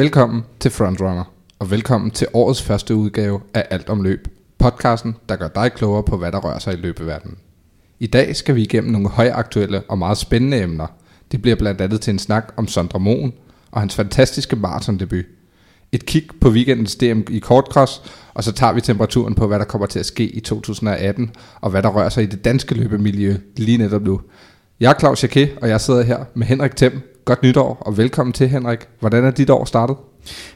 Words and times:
Velkommen 0.00 0.44
til 0.60 0.70
Frontrunner, 0.70 1.24
og 1.58 1.70
velkommen 1.70 2.10
til 2.10 2.26
årets 2.32 2.62
første 2.62 2.94
udgave 2.94 3.40
af 3.54 3.66
Alt 3.70 3.88
om 3.88 4.02
løb. 4.02 4.28
Podcasten, 4.58 5.16
der 5.28 5.36
gør 5.36 5.48
dig 5.48 5.72
klogere 5.72 6.02
på, 6.02 6.16
hvad 6.16 6.32
der 6.32 6.38
rører 6.38 6.58
sig 6.58 6.74
i 6.74 6.76
løbeverdenen. 6.76 7.38
I 7.98 8.06
dag 8.06 8.36
skal 8.36 8.54
vi 8.54 8.62
igennem 8.62 8.92
nogle 8.92 9.08
højaktuelle 9.08 9.82
og 9.88 9.98
meget 9.98 10.18
spændende 10.18 10.62
emner. 10.62 10.86
Det 11.32 11.42
bliver 11.42 11.56
blandt 11.56 11.80
andet 11.80 12.00
til 12.00 12.12
en 12.12 12.18
snak 12.18 12.52
om 12.56 12.68
Sondre 12.68 13.00
Moen 13.00 13.32
og 13.70 13.80
hans 13.80 13.94
fantastiske 13.94 14.56
maratondebut. 14.56 15.24
Et 15.92 16.06
kig 16.06 16.26
på 16.40 16.48
weekendens 16.48 16.96
DM 16.96 17.20
i 17.30 17.38
kortcross, 17.38 18.02
og 18.34 18.44
så 18.44 18.52
tager 18.52 18.72
vi 18.72 18.80
temperaturen 18.80 19.34
på, 19.34 19.46
hvad 19.46 19.58
der 19.58 19.64
kommer 19.64 19.86
til 19.86 19.98
at 19.98 20.06
ske 20.06 20.24
i 20.24 20.40
2018, 20.40 21.30
og 21.60 21.70
hvad 21.70 21.82
der 21.82 21.88
rører 21.88 22.08
sig 22.08 22.22
i 22.22 22.26
det 22.26 22.44
danske 22.44 22.74
løbemiljø 22.74 23.36
lige 23.56 23.78
netop 23.78 24.02
nu. 24.02 24.20
Jeg 24.80 24.90
er 24.90 24.98
Claus 24.98 25.22
Jacquet, 25.22 25.50
og 25.62 25.68
jeg 25.68 25.80
sidder 25.80 26.02
her 26.02 26.24
med 26.34 26.46
Henrik 26.46 26.76
Thiem. 26.76 27.09
Godt 27.24 27.42
nytår, 27.42 27.82
og 27.86 27.96
velkommen 27.96 28.32
til 28.32 28.48
Henrik. 28.48 28.78
Hvordan 29.00 29.24
er 29.24 29.30
dit 29.30 29.50
år 29.50 29.64
startet? 29.64 29.96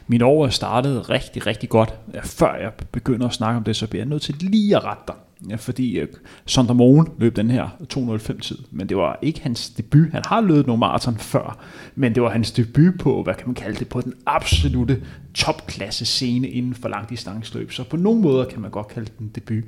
Min 0.07 0.21
år 0.21 0.45
er 0.45 0.49
startet 0.49 1.09
rigtig, 1.09 1.47
rigtig 1.47 1.69
godt. 1.69 1.93
Før 2.23 2.55
jeg 2.55 2.71
begynder 2.91 3.27
at 3.27 3.33
snakke 3.33 3.57
om 3.57 3.63
det, 3.63 3.75
så 3.75 3.87
bliver 3.87 4.03
jeg 4.03 4.09
nødt 4.09 4.21
til 4.21 4.35
lige 4.39 4.75
at 4.75 4.83
rette 4.83 5.03
dig. 5.07 5.15
Ja, 5.49 5.55
fordi 5.55 6.01
uh, 6.01 6.07
Sondre 6.45 6.75
Mogen 6.75 7.07
løb 7.17 7.35
den 7.35 7.51
her 7.51 7.67
205 7.89 8.39
tid, 8.39 8.57
men 8.71 8.89
det 8.89 8.97
var 8.97 9.19
ikke 9.21 9.41
hans 9.41 9.69
debut. 9.69 10.11
Han 10.11 10.21
har 10.25 10.41
løbet 10.41 10.67
nogle 10.67 10.79
maraton 10.79 11.17
før, 11.17 11.59
men 11.95 12.15
det 12.15 12.23
var 12.23 12.29
hans 12.29 12.51
debut 12.51 12.93
på, 12.99 13.23
hvad 13.23 13.33
kan 13.33 13.47
man 13.47 13.55
kalde 13.55 13.79
det, 13.79 13.89
på 13.89 14.01
den 14.01 14.13
absolute 14.25 15.01
topklasse 15.33 16.05
scene 16.05 16.47
inden 16.47 16.73
for 16.73 16.89
langdistanceløb. 16.89 17.71
Så 17.71 17.83
på 17.83 17.97
nogle 17.97 18.21
måder 18.21 18.45
kan 18.45 18.61
man 18.61 18.71
godt 18.71 18.87
kalde 18.87 19.11
den 19.19 19.31
debut. 19.35 19.63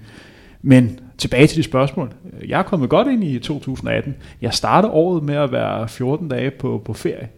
Men 0.68 1.00
tilbage 1.18 1.48
til 1.48 1.58
de 1.58 1.64
spørgsmål. 1.64 2.12
Jeg 2.48 2.60
er 2.60 2.64
kommet 2.64 2.90
godt 2.90 3.08
ind 3.08 3.24
i 3.24 3.40
2018. 3.40 4.16
Jeg 4.42 4.54
startede 4.54 4.92
året 4.92 5.24
med 5.24 5.36
at 5.36 5.52
være 5.52 5.88
14 5.88 6.28
dage 6.28 6.52
på, 6.52 6.82
på 6.86 6.94
ferie. 6.94 7.30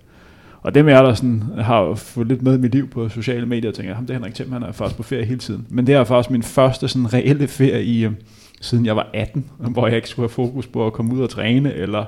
Og 0.61 0.75
dem 0.75 0.89
jer 0.89 1.02
der 1.02 1.13
sådan, 1.13 1.44
har 1.58 1.95
fået 1.95 2.27
lidt 2.27 2.41
med 2.41 2.58
i 2.58 2.61
mit 2.61 2.71
liv 2.71 2.89
på 2.89 3.09
sociale 3.09 3.45
medier, 3.45 3.71
og 3.71 3.75
tænker, 3.75 3.95
ham 3.95 4.05
det 4.05 4.13
er 4.13 4.17
Henrik 4.17 4.33
Thiem, 4.33 4.52
han 4.52 4.63
er 4.63 4.71
faktisk 4.71 4.97
på 4.97 5.03
ferie 5.03 5.25
hele 5.25 5.39
tiden. 5.39 5.67
Men 5.69 5.88
det 5.88 5.95
er 5.95 6.03
faktisk 6.03 6.31
min 6.31 6.44
første 6.44 6.88
sådan 6.88 7.13
reelle 7.13 7.47
ferie 7.47 7.83
i, 7.83 8.05
øh, 8.05 8.11
siden 8.61 8.86
jeg 8.86 8.95
var 8.95 9.09
18, 9.13 9.45
hvor 9.73 9.88
jeg 9.88 9.95
ikke 9.95 10.09
skulle 10.09 10.23
have 10.23 10.33
fokus 10.33 10.67
på 10.67 10.86
at 10.86 10.93
komme 10.93 11.14
ud 11.14 11.21
og 11.21 11.30
træne, 11.30 11.73
eller 11.73 12.05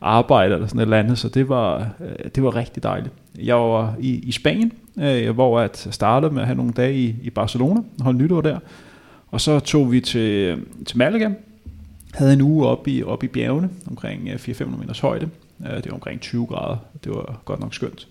arbejde 0.00 0.54
eller 0.54 0.66
sådan 0.66 0.78
et 0.78 0.82
eller 0.82 0.98
andet, 0.98 1.18
så 1.18 1.28
det 1.28 1.48
var, 1.48 1.88
øh, 2.00 2.30
det 2.34 2.42
var 2.42 2.56
rigtig 2.56 2.82
dejligt. 2.82 3.14
Jeg 3.38 3.56
var 3.56 3.94
i, 4.00 4.18
i 4.18 4.32
Spanien, 4.32 4.72
øh, 5.00 5.30
hvor 5.30 5.60
jeg 5.60 5.70
startede 5.72 6.34
med 6.34 6.40
at 6.40 6.46
have 6.46 6.56
nogle 6.56 6.72
dage 6.72 6.94
i, 6.94 7.16
i 7.22 7.30
Barcelona, 7.30 7.80
holde 8.00 8.18
nytår 8.18 8.40
der, 8.40 8.58
og 9.30 9.40
så 9.40 9.60
tog 9.60 9.92
vi 9.92 10.00
til, 10.00 10.58
til 10.86 10.98
Malaga, 10.98 11.30
havde 12.14 12.32
en 12.32 12.40
uge 12.40 12.66
oppe 12.66 12.90
i, 12.90 13.02
oppe 13.02 13.26
i 13.26 13.28
bjergene, 13.28 13.70
omkring 13.86 14.28
øh, 14.28 14.34
400-500 14.34 14.64
meters 14.64 15.00
højde, 15.00 15.30
øh, 15.66 15.76
det 15.76 15.86
var 15.86 15.94
omkring 15.94 16.20
20 16.20 16.46
grader, 16.46 16.76
det 17.04 17.12
var 17.12 17.40
godt 17.44 17.60
nok 17.60 17.74
skønt. 17.74 18.08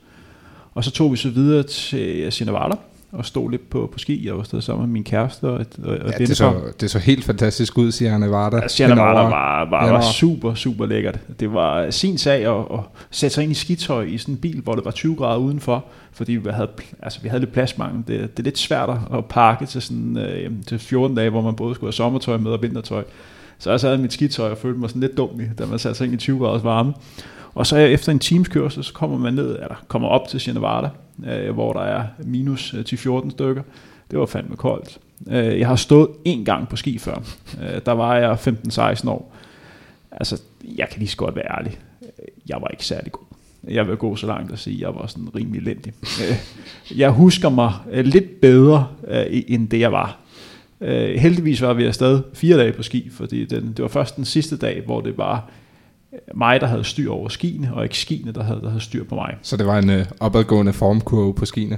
Og 0.73 0.83
så 0.83 0.91
tog 0.91 1.11
vi 1.11 1.17
så 1.17 1.29
videre 1.29 1.63
til 1.63 2.19
øh, 2.19 2.31
Sinavada, 2.31 2.75
og 3.17 3.25
stod 3.25 3.51
lidt 3.51 3.69
på, 3.69 3.89
på 3.93 3.99
ski. 3.99 4.27
Jeg 4.27 4.37
var 4.37 4.43
stadig 4.43 4.63
sammen 4.63 4.85
med 4.87 4.93
min 4.93 5.03
kæreste. 5.03 5.43
Og, 5.43 5.65
og 5.83 5.97
ja, 6.05 6.17
det, 6.17 6.37
så, 6.37 6.53
det 6.79 6.91
så 6.91 6.99
helt 6.99 7.25
fantastisk 7.25 7.77
ud, 7.77 7.91
siger 7.91 8.17
Nevada. 8.17 8.57
Ja, 8.57 8.67
Sierra 8.67 8.95
Nevada 8.95 9.19
var, 9.19 9.69
var, 9.69 9.91
var 9.91 10.01
super, 10.01 10.53
super 10.53 10.85
lækkert. 10.85 11.19
Det 11.39 11.53
var 11.53 11.89
sin 11.89 12.17
sag 12.17 12.45
at, 12.45 12.65
at 12.73 12.79
sætte 13.11 13.33
sig 13.33 13.43
ind 13.43 13.51
i 13.51 13.55
skitøj 13.55 14.03
i 14.03 14.17
sådan 14.17 14.33
en 14.33 14.37
bil, 14.41 14.61
hvor 14.61 14.75
det 14.75 14.85
var 14.85 14.91
20 14.91 15.15
grader 15.15 15.37
udenfor, 15.37 15.85
fordi 16.11 16.31
vi 16.31 16.49
havde, 16.49 16.69
altså, 17.01 17.19
vi 17.21 17.29
havde 17.29 17.39
lidt 17.39 17.53
pladsmangel. 17.53 18.03
Det, 18.07 18.37
det 18.37 18.39
er 18.39 18.43
lidt 18.43 18.57
svært 18.57 18.89
at 18.89 19.25
pakke 19.25 19.65
til, 19.65 19.81
sådan, 19.81 20.17
øh, 20.17 20.51
til 20.67 20.79
14 20.79 21.15
dage, 21.15 21.29
hvor 21.29 21.41
man 21.41 21.55
både 21.55 21.75
skulle 21.75 21.87
have 21.87 21.93
sommertøj 21.93 22.37
med 22.37 22.51
og 22.51 22.61
vintertøj. 22.61 23.03
Så 23.59 23.69
jeg 23.69 23.79
sad 23.79 23.97
mit 23.97 24.13
skitøj 24.13 24.51
og 24.51 24.57
følte 24.57 24.79
mig 24.79 24.89
sådan 24.89 25.01
lidt 25.01 25.17
dum, 25.17 25.41
da 25.59 25.65
man 25.65 25.79
satte 25.79 25.97
sig 25.97 26.05
ind 26.05 26.13
i 26.13 26.17
20 26.17 26.39
graders 26.39 26.63
varme. 26.63 26.93
Og 27.57 27.67
så 27.67 27.77
efter 27.77 28.11
en 28.11 28.19
times 28.19 28.47
kørsel, 28.47 28.83
så 28.83 28.93
kommer 28.93 29.17
man 29.17 29.33
ned, 29.33 29.49
eller 29.49 29.83
kommer 29.87 30.07
op 30.07 30.27
til 30.27 30.39
Genevada, 30.43 30.89
øh, 31.25 31.53
hvor 31.53 31.73
der 31.73 31.79
er 31.79 32.03
minus 32.23 32.73
øh, 32.73 32.85
til 32.85 32.97
14 32.97 33.31
stykker. 33.31 33.61
Det 34.11 34.19
var 34.19 34.25
fandme 34.25 34.55
koldt. 34.55 34.97
Øh, 35.27 35.59
jeg 35.59 35.67
har 35.67 35.75
stået 35.75 36.09
en 36.25 36.45
gang 36.45 36.69
på 36.69 36.75
ski 36.75 36.97
før. 36.97 37.15
Øh, 37.61 37.81
der 37.85 37.91
var 37.91 38.15
jeg 38.15 38.37
15-16 39.03 39.09
år. 39.09 39.33
Altså, 40.11 40.41
jeg 40.77 40.89
kan 40.89 40.99
lige 40.99 41.09
så 41.09 41.17
godt 41.17 41.35
være 41.35 41.57
ærlig. 41.57 41.79
Øh, 42.01 42.27
jeg 42.47 42.57
var 42.61 42.67
ikke 42.67 42.85
særlig 42.85 43.11
god. 43.11 43.25
Jeg 43.67 43.87
vil 43.87 43.97
gå 43.97 44.15
så 44.15 44.27
langt 44.27 44.51
og 44.51 44.59
sige, 44.59 44.75
at 44.75 44.81
jeg 44.81 44.95
var 44.95 45.07
sådan 45.07 45.35
rimelig 45.35 45.61
elendig. 45.61 45.93
Øh, 46.03 46.37
jeg 46.99 47.09
husker 47.09 47.49
mig 47.49 47.73
øh, 47.91 48.05
lidt 48.05 48.41
bedre, 48.41 48.87
end 49.47 49.69
det 49.69 49.79
jeg 49.79 49.91
var. 49.91 50.17
Heldigvis 51.17 51.61
var 51.61 51.73
vi 51.73 51.85
afsted 51.85 52.21
fire 52.33 52.57
dage 52.57 52.71
på 52.73 52.83
ski, 52.83 53.09
fordi 53.09 53.45
den, 53.45 53.67
det 53.67 53.81
var 53.81 53.87
først 53.87 54.15
den 54.15 54.25
sidste 54.25 54.57
dag, 54.57 54.81
hvor 54.85 55.01
det 55.01 55.17
var 55.17 55.49
mig, 56.35 56.61
der 56.61 56.67
havde 56.67 56.83
styr 56.83 57.11
over 57.11 57.29
skiene, 57.29 57.73
og 57.73 57.83
ikke 57.83 57.97
skiene, 57.97 58.31
der 58.31 58.43
havde, 58.43 58.61
der 58.61 58.69
havde 58.69 58.83
styr 58.83 59.03
på 59.03 59.15
mig. 59.15 59.35
Så 59.41 59.57
det 59.57 59.65
var 59.65 59.77
en 59.77 59.89
øh, 59.89 60.05
opadgående 60.19 60.73
formkurve 60.73 61.33
på 61.33 61.45
skiene? 61.45 61.77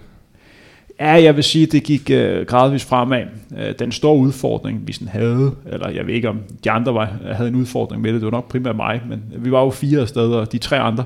Ja, 0.99 1.23
jeg 1.23 1.35
vil 1.35 1.43
sige, 1.43 1.65
at 1.65 1.71
det 1.71 1.83
gik 1.83 2.09
øh, 2.11 2.45
gradvist 2.45 2.89
fremad. 2.89 3.23
Øh, 3.57 3.73
den 3.79 3.91
store 3.91 4.17
udfordring, 4.17 4.87
vi 4.87 4.93
sådan 4.93 5.07
havde, 5.07 5.55
eller 5.65 5.89
jeg 5.89 6.07
ved 6.07 6.13
ikke 6.13 6.29
om 6.29 6.39
de 6.63 6.71
andre 6.71 6.93
var, 6.93 7.17
havde 7.31 7.49
en 7.49 7.55
udfordring 7.55 8.01
med 8.01 8.13
det, 8.13 8.21
det 8.21 8.25
var 8.25 8.37
nok 8.37 8.51
primært 8.51 8.75
mig, 8.75 9.01
men 9.09 9.23
vi 9.37 9.51
var 9.51 9.63
jo 9.63 9.69
fire 9.69 10.07
steder, 10.07 10.37
og 10.37 10.51
de 10.51 10.57
tre 10.57 10.79
andre 10.79 11.03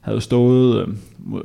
havde 0.00 0.20
stået, 0.20 0.80
øh, 0.80 0.88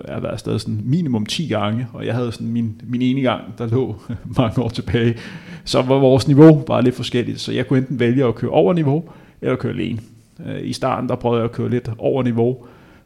jeg 0.07 0.13
har 0.13 0.21
været 0.21 0.33
afsted 0.33 0.59
sådan 0.59 0.81
minimum 0.83 1.25
10 1.25 1.47
gange, 1.47 1.87
og 1.93 2.05
jeg 2.05 2.13
havde 2.13 2.31
sådan 2.31 2.47
min, 2.47 2.81
min 2.83 3.01
ene 3.01 3.21
gang, 3.21 3.41
der 3.57 3.67
lå 3.67 3.95
mange 4.37 4.61
år 4.61 4.69
tilbage. 4.69 5.15
Så 5.65 5.81
var 5.81 5.99
vores 5.99 6.27
niveau 6.27 6.59
bare 6.59 6.83
lidt 6.83 6.95
forskelligt, 6.95 7.39
så 7.39 7.51
jeg 7.51 7.67
kunne 7.67 7.79
enten 7.79 7.99
vælge 7.99 8.25
at 8.25 8.35
køre 8.35 8.51
over 8.51 8.73
niveau, 8.73 9.03
eller 9.41 9.55
køre 9.55 9.73
alene. 9.73 9.99
Øh, 10.45 10.59
I 10.61 10.73
starten 10.73 11.09
der 11.09 11.15
prøvede 11.15 11.39
jeg 11.39 11.45
at 11.45 11.51
køre 11.51 11.69
lidt 11.69 11.89
over 11.97 12.23
niveau, 12.23 12.57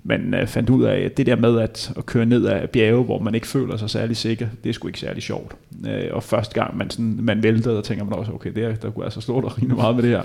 men 0.04 0.34
øh, 0.34 0.48
fandt 0.48 0.70
ud 0.70 0.84
af, 0.84 1.00
at 1.00 1.18
det 1.18 1.26
der 1.26 1.36
med 1.36 1.60
at, 1.60 1.92
at 1.98 2.06
køre 2.06 2.26
ned 2.26 2.48
ad 2.48 2.68
bjerge, 2.68 3.04
hvor 3.04 3.20
man 3.20 3.36
ikke 3.36 3.48
føler 3.48 3.78
sig 3.78 3.90
særlig 3.90 4.18
sikker, 4.18 4.48
det 4.64 4.70
er 4.70 4.74
sgu 4.74 4.88
ikke 4.88 5.00
særlig 5.00 5.24
sjovt. 5.24 5.56
Øh, 5.88 6.04
og 6.12 6.24
første 6.24 6.54
gang 6.54 6.78
man, 6.78 6.90
sådan, 6.90 7.20
man 7.22 7.44
væltede, 7.44 7.78
og 7.78 7.84
tænker 7.84 8.06
man 8.06 8.14
også, 8.14 8.32
okay, 8.32 8.52
der, 8.56 8.76
der 8.76 8.92
kunne 8.92 9.06
altså 9.06 9.22
slå 9.22 9.42
dig 9.42 9.58
rigtig 9.58 9.76
meget 9.76 9.96
med 9.96 10.04
det 10.04 10.12
her. 10.12 10.22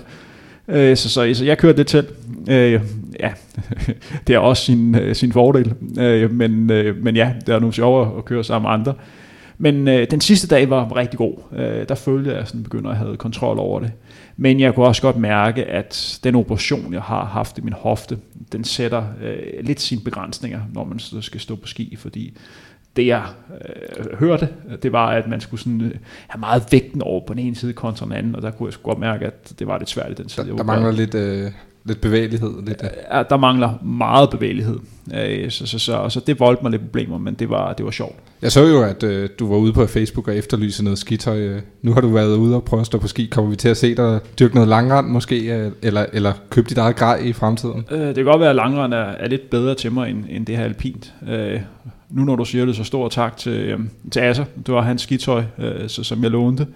Øh, 0.67 0.97
så, 0.97 1.09
så, 1.09 1.33
så 1.33 1.45
jeg 1.45 1.57
kørte 1.57 1.77
det 1.77 1.87
til. 1.87 2.07
Øh, 2.49 2.81
ja, 3.19 3.31
det 4.27 4.35
er 4.35 4.39
også 4.39 4.65
sin, 4.65 4.95
øh, 4.95 5.15
sin 5.15 5.31
fordel. 5.31 5.73
Øh, 5.99 6.31
men, 6.31 6.71
øh, 6.71 7.03
men 7.03 7.15
ja, 7.15 7.33
det 7.45 7.55
er 7.55 7.59
nogle 7.59 7.73
sjovere 7.73 8.17
at 8.17 8.25
køre 8.25 8.43
sammen 8.43 8.69
med 8.69 8.73
andre. 8.73 8.93
Men 9.57 9.87
øh, 9.87 10.07
den 10.11 10.21
sidste 10.21 10.47
dag 10.47 10.69
var 10.69 10.95
rigtig 10.95 11.17
god. 11.17 11.33
Øh, 11.55 11.87
der 11.89 11.95
følte 11.95 12.29
jeg, 12.29 12.35
at 12.35 12.39
jeg 12.39 12.47
sådan 12.47 12.63
begynder 12.63 12.89
at 12.89 12.97
have 12.97 13.17
kontrol 13.17 13.59
over 13.59 13.79
det. 13.79 13.91
Men 14.37 14.59
jeg 14.59 14.75
kunne 14.75 14.85
også 14.85 15.01
godt 15.01 15.17
mærke, 15.17 15.65
at 15.65 16.19
den 16.23 16.35
operation, 16.35 16.93
jeg 16.93 17.01
har 17.01 17.25
haft 17.25 17.57
i 17.57 17.61
min 17.61 17.73
hofte, 17.73 18.17
den 18.51 18.63
sætter 18.63 19.03
øh, 19.21 19.65
lidt 19.65 19.81
sine 19.81 20.01
begrænsninger, 20.01 20.61
når 20.73 20.83
man 20.83 20.99
skal 21.21 21.39
stå 21.39 21.55
på 21.55 21.67
ski, 21.67 21.95
fordi 21.95 22.37
det 22.95 23.07
jeg 23.07 23.23
øh, 23.51 24.17
hørte, 24.19 24.49
det 24.83 24.91
var, 24.91 25.07
at 25.07 25.27
man 25.27 25.41
skulle 25.41 25.61
sådan, 25.61 25.81
øh, 25.81 25.91
have 26.27 26.39
meget 26.39 26.63
vægten 26.71 27.01
over 27.01 27.25
på 27.25 27.33
den 27.33 27.41
ene 27.41 27.55
side 27.55 27.73
kontra 27.73 28.05
den 28.05 28.13
anden, 28.13 28.35
og 28.35 28.41
der 28.41 28.51
kunne 28.51 28.69
jeg 28.69 28.83
godt 28.83 28.99
mærke, 28.99 29.25
at 29.25 29.53
det 29.59 29.67
var 29.67 29.77
lidt 29.77 29.89
svært 29.89 30.11
i 30.11 30.13
den 30.13 30.29
side. 30.29 30.47
Der, 30.47 30.55
der 30.55 30.63
mangler 30.63 30.91
lidt, 30.91 31.15
øh, 31.15 31.51
lidt 31.85 32.01
bevægelighed. 32.01 32.51
Lidt, 32.65 32.81
øh. 32.83 32.89
Ja, 33.11 33.23
der 33.29 33.37
mangler 33.37 33.83
meget 33.83 34.29
bevægelighed. 34.29 34.77
Øh, 35.15 35.51
så, 35.51 35.67
så, 35.67 35.79
så, 35.79 36.09
så 36.09 36.19
det 36.27 36.39
voldte 36.39 36.63
mig 36.63 36.71
lidt 36.71 36.81
problemer, 36.81 37.17
men 37.17 37.33
det 37.33 37.49
var, 37.49 37.73
det 37.73 37.85
var 37.85 37.91
sjovt. 37.91 38.15
Jeg 38.41 38.51
så 38.51 38.67
jo, 38.67 38.83
at 38.83 39.03
øh, 39.03 39.29
du 39.39 39.47
var 39.47 39.57
ude 39.57 39.73
på 39.73 39.85
Facebook 39.85 40.27
og 40.27 40.35
efterlyse 40.35 40.83
noget 40.83 40.99
skitøj. 40.99 41.39
Øh, 41.39 41.61
nu 41.81 41.93
har 41.93 42.01
du 42.01 42.07
været 42.07 42.35
ude 42.35 42.55
og 42.55 42.63
prøve 42.63 42.79
at 42.79 42.85
stå 42.85 42.97
på 42.97 43.07
ski. 43.07 43.25
Kommer 43.25 43.49
vi 43.49 43.55
til 43.55 43.69
at 43.69 43.77
se 43.77 43.95
dig 43.95 44.19
dyrke 44.39 44.55
noget 44.55 44.69
langrand 44.69 45.07
måske, 45.07 45.71
eller, 45.81 46.05
eller 46.13 46.33
købe 46.49 46.69
dit 46.69 46.77
eget 46.77 46.95
grej 46.95 47.19
i 47.23 47.33
fremtiden? 47.33 47.85
Øh, 47.91 48.07
det 48.07 48.15
kan 48.15 48.25
godt 48.25 48.39
være, 48.39 48.49
at 48.49 48.55
langrand 48.55 48.93
er, 48.93 48.97
er 48.97 49.27
lidt 49.27 49.49
bedre 49.49 49.75
til 49.75 49.91
mig, 49.91 50.09
end, 50.09 50.23
end 50.29 50.45
det 50.45 50.57
her 50.57 50.63
alpint. 50.63 51.13
Øh, 51.29 51.61
nu 52.09 52.23
når 52.23 52.35
du 52.35 52.45
siger 52.45 52.65
det, 52.65 52.75
så 52.75 52.83
stor 52.83 53.09
tak 53.09 53.37
til, 53.37 53.53
øh, 53.53 53.79
til 54.11 54.19
Asser. 54.19 54.45
Det 54.65 54.73
var 54.73 54.81
hans 54.81 55.01
skitøj, 55.01 55.43
øh, 55.59 55.89
så, 55.89 56.03
som 56.03 56.23
jeg 56.23 56.31
lånte. 56.31 56.67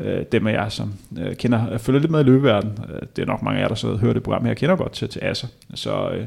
Øh, 0.00 0.24
dem 0.32 0.46
af 0.46 0.52
jer, 0.52 0.68
som 0.68 0.92
øh, 1.18 1.36
kender, 1.36 1.78
følger 1.78 2.00
lidt 2.00 2.10
med 2.10 2.20
i 2.20 2.22
løbeverden. 2.22 2.78
Øh, 2.94 3.00
det 3.16 3.22
er 3.22 3.26
nok 3.26 3.42
mange 3.42 3.58
af 3.58 3.62
jer, 3.62 3.68
der 3.68 3.74
så 3.74 3.96
hører 3.96 4.12
det 4.12 4.22
program 4.22 4.44
her, 4.44 4.54
kender 4.54 4.76
godt 4.76 4.92
til, 4.92 5.08
til 5.08 5.20
Asser. 5.22 5.48
Så 5.74 6.10
øh, 6.10 6.26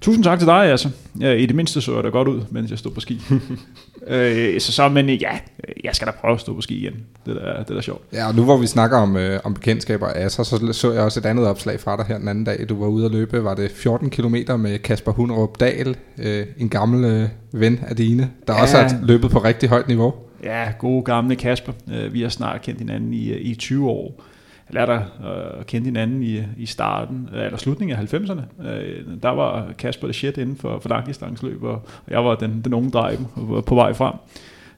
Tusind 0.00 0.24
tak 0.24 0.38
til 0.38 0.46
dig, 0.46 0.70
altså. 0.70 0.88
Ja, 1.20 1.32
I 1.32 1.46
det 1.46 1.56
mindste 1.56 1.80
så 1.80 1.94
jeg 1.94 2.04
da 2.04 2.08
godt 2.08 2.28
ud, 2.28 2.40
mens 2.50 2.70
jeg 2.70 2.78
stod 2.78 2.92
på 2.92 3.00
ski. 3.00 3.22
øh, 4.06 4.60
så 4.60 4.72
så, 4.72 4.88
men 4.88 5.08
ja, 5.08 5.38
jeg 5.84 5.94
skal 5.94 6.06
da 6.06 6.12
prøve 6.20 6.34
at 6.34 6.40
stå 6.40 6.54
på 6.54 6.60
ski 6.60 6.76
igen. 6.76 6.92
Det 7.26 7.36
er 7.42 7.62
det 7.62 7.76
er 7.76 7.80
sjovt. 7.80 8.02
Ja, 8.12 8.28
og 8.28 8.34
nu 8.34 8.44
hvor 8.44 8.56
vi 8.56 8.66
snakker 8.66 8.98
om, 8.98 9.16
øh, 9.16 9.40
om 9.44 9.54
bekendtskaber 9.54 10.06
af 10.06 10.30
så, 10.30 10.44
så 10.44 10.72
så 10.72 10.92
jeg 10.92 11.02
også 11.02 11.20
et 11.20 11.26
andet 11.26 11.46
opslag 11.46 11.80
fra 11.80 11.96
dig 11.96 12.04
her 12.06 12.18
den 12.18 12.28
anden 12.28 12.44
dag. 12.44 12.66
Du 12.68 12.80
var 12.80 12.86
ude 12.86 13.04
at 13.04 13.10
løbe, 13.10 13.44
var 13.44 13.54
det 13.54 13.70
14 13.70 14.10
km 14.10 14.34
med 14.58 14.78
Kasper 14.78 15.12
Hunderup 15.12 15.60
Dahl, 15.60 15.96
øh, 16.18 16.46
en 16.58 16.68
gammel 16.68 17.04
øh, 17.04 17.28
ven 17.52 17.80
af 17.88 17.96
dine, 17.96 18.30
der 18.46 18.54
ja. 18.54 18.62
også 18.62 18.76
har 18.76 18.98
løbet 19.02 19.30
på 19.30 19.38
rigtig 19.38 19.68
højt 19.68 19.88
niveau. 19.88 20.14
Ja, 20.42 20.72
gode 20.78 21.02
gamle 21.02 21.36
Kasper. 21.36 21.72
Øh, 21.92 22.12
vi 22.12 22.22
har 22.22 22.28
snart 22.28 22.62
kendt 22.62 22.80
hinanden 22.80 23.14
i, 23.14 23.30
øh, 23.30 23.40
i 23.40 23.54
20 23.54 23.90
år 23.90 24.22
lærte 24.70 24.92
at 24.92 25.00
øh, 25.00 25.64
kende 25.64 25.84
hinanden 25.84 26.22
i, 26.22 26.42
i 26.56 26.66
starten, 26.66 27.28
øh, 27.34 27.44
eller 27.44 27.58
slutningen 27.58 27.98
af 27.98 28.14
90'erne. 28.14 28.68
Øh, 28.68 29.06
der 29.22 29.28
var 29.28 29.72
Kasper 29.78 30.06
det 30.06 30.16
shit 30.16 30.36
inden 30.36 30.56
for, 30.56 30.78
for 30.78 30.88
langdistanceløb, 30.88 31.62
og 31.62 31.86
jeg 32.08 32.24
var 32.24 32.34
den, 32.34 32.60
den 32.64 32.74
unge 32.74 32.90
dreng 32.90 33.30
på 33.66 33.74
vej 33.74 33.92
frem. 33.92 34.14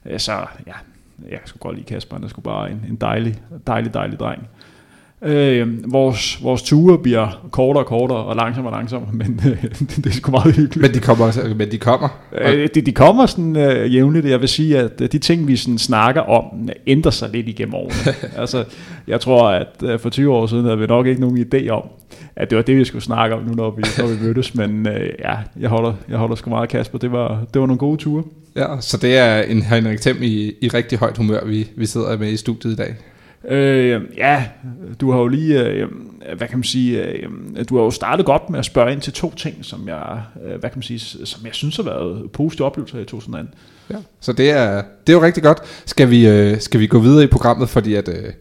Øh, 0.06 0.18
så 0.18 0.32
ja, 0.66 0.72
jeg 1.30 1.40
skulle 1.44 1.60
godt 1.60 1.76
lide 1.76 1.86
Kasper, 1.86 2.16
han 2.16 2.24
er 2.24 2.28
sgu 2.28 2.40
bare 2.40 2.70
en, 2.70 2.84
en 2.88 2.96
dejlig, 2.96 3.42
dejlig, 3.66 3.94
dejlig 3.94 4.18
dreng. 4.18 4.40
Øh, 4.42 4.69
vores, 5.86 6.44
vores 6.44 6.62
ture 6.62 6.98
bliver 6.98 7.48
kortere 7.50 7.84
og 7.84 7.86
kortere 7.86 8.18
og 8.18 8.36
langsommere 8.36 8.72
og 8.72 8.78
langsommere, 8.78 9.12
men 9.22 9.40
øh, 9.46 9.64
det 9.96 10.06
er 10.06 10.10
sgu 10.10 10.30
meget 10.30 10.54
hyggeligt. 10.54 10.76
Men 10.76 10.94
de 10.94 11.00
kommer, 11.00 11.54
men 11.54 11.70
de 11.70 11.78
kommer. 11.78 12.08
Øh, 12.32 12.68
de, 12.74 12.80
de 12.80 12.92
kommer 12.92 13.26
sådan 13.26 13.56
øh, 13.56 13.94
jævnligt. 13.94 14.26
Jeg 14.26 14.40
vil 14.40 14.48
sige, 14.48 14.78
at 14.78 15.00
øh, 15.00 15.12
de 15.12 15.18
ting, 15.18 15.48
vi 15.48 15.56
sådan 15.56 15.78
snakker 15.78 16.20
om, 16.20 16.68
ændrer 16.86 17.10
sig 17.10 17.30
lidt 17.32 17.48
igennem 17.48 17.74
årene. 17.74 18.14
altså, 18.40 18.64
jeg 19.06 19.20
tror, 19.20 19.48
at 19.48 19.82
øh, 19.82 19.98
for 19.98 20.10
20 20.10 20.32
år 20.32 20.46
siden 20.46 20.64
havde 20.64 20.78
vi 20.78 20.86
nok 20.86 21.06
ikke 21.06 21.20
nogen 21.20 21.46
idé 21.54 21.68
om, 21.68 21.82
at 22.36 22.50
det 22.50 22.56
var 22.56 22.62
det, 22.62 22.76
vi 22.76 22.84
skulle 22.84 23.04
snakke 23.04 23.36
om 23.36 23.42
nu, 23.42 23.54
når 23.54 23.70
vi, 23.70 23.82
når 23.98 24.06
vi 24.06 24.26
mødtes. 24.26 24.54
Men 24.60 24.88
øh, 24.88 25.08
ja, 25.18 25.36
jeg 25.60 25.68
holder, 25.68 25.94
jeg 26.08 26.18
holder 26.18 26.34
sgu 26.34 26.50
meget 26.50 26.68
Kasper. 26.68 26.98
Det 26.98 27.12
var, 27.12 27.44
det 27.54 27.60
var 27.60 27.66
nogle 27.66 27.78
gode 27.78 27.96
ture. 27.96 28.22
Ja, 28.56 28.66
så 28.80 28.96
det 28.96 29.16
er 29.16 29.42
en 29.42 29.62
Henrik 29.62 30.00
Thiem 30.00 30.22
i, 30.22 30.52
i 30.60 30.68
rigtig 30.68 30.98
højt 30.98 31.16
humør, 31.16 31.44
vi, 31.44 31.68
vi 31.76 31.86
sidder 31.86 32.18
med 32.18 32.32
i 32.32 32.36
studiet 32.36 32.72
i 32.72 32.76
dag. 32.76 32.94
Øh, 33.48 34.02
ja, 34.16 34.44
du 35.00 35.10
har 35.10 35.18
jo 35.18 35.28
lige, 35.28 35.66
øh, 35.66 35.88
hvad 36.36 36.48
kan 36.48 36.58
man 36.58 36.64
sige, 36.64 37.04
øh, 37.04 37.28
du 37.68 37.76
har 37.76 37.84
jo 37.84 37.90
startet 37.90 38.26
godt 38.26 38.50
med 38.50 38.58
at 38.58 38.64
spørge 38.64 38.92
ind 38.92 39.00
til 39.00 39.12
to 39.12 39.34
ting, 39.34 39.64
som 39.64 39.88
jeg, 39.88 40.22
øh, 40.44 40.60
hvad 40.60 40.70
kan 40.70 40.78
man 40.78 40.82
sige, 40.82 40.98
som 41.26 41.46
jeg 41.46 41.54
synes 41.54 41.76
har 41.76 41.82
været 41.82 42.32
positive 42.32 42.66
oplevelser 42.66 42.98
i 42.98 43.04
2018. 43.04 43.54
Ja, 43.90 43.96
så 44.20 44.32
det 44.32 44.50
er, 44.50 44.82
det 45.06 45.12
er 45.12 45.16
jo 45.16 45.22
rigtig 45.22 45.42
godt. 45.42 45.58
Skal 45.86 46.10
vi, 46.10 46.28
øh, 46.28 46.60
skal 46.60 46.80
vi 46.80 46.86
gå 46.86 46.98
videre 46.98 47.24
i 47.24 47.26
programmet, 47.26 47.68
fordi 47.68 47.94
at 47.94 48.08
øh, 48.08 48.32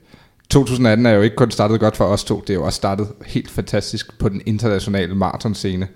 2018 0.50 1.06
er 1.06 1.12
jo 1.12 1.22
ikke 1.22 1.36
kun 1.36 1.52
startet 1.52 1.80
godt 1.80 1.98
for 1.98 2.06
os 2.06 2.24
to, 2.24 2.40
det 2.40 2.50
er 2.50 2.54
jo 2.54 2.66
også 2.66 2.78
startet 2.78 3.08
helt 3.26 3.52
fantastisk 3.52 4.20
på 4.20 4.30
den 4.30 4.42
internationale 4.46 5.16
maratonscene. 5.16 5.88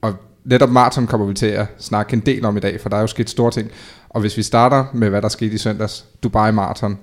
Og 0.00 0.14
netop 0.44 0.70
maraton 0.70 1.06
kommer 1.06 1.26
vi 1.26 1.34
til 1.34 1.46
at 1.46 1.66
snakke 1.78 2.14
en 2.14 2.20
del 2.20 2.44
om 2.44 2.56
i 2.56 2.60
dag, 2.60 2.80
for 2.80 2.88
der 2.88 2.96
er 2.96 3.00
jo 3.00 3.06
sket 3.06 3.30
store 3.30 3.50
ting. 3.50 3.70
Og 4.08 4.20
hvis 4.20 4.36
vi 4.36 4.42
starter 4.42 4.84
med, 4.94 5.08
hvad 5.08 5.22
der 5.22 5.28
skete 5.28 5.54
i 5.54 5.58
søndags, 5.58 6.06
Dubai 6.22 6.52
Marathon, 6.52 6.98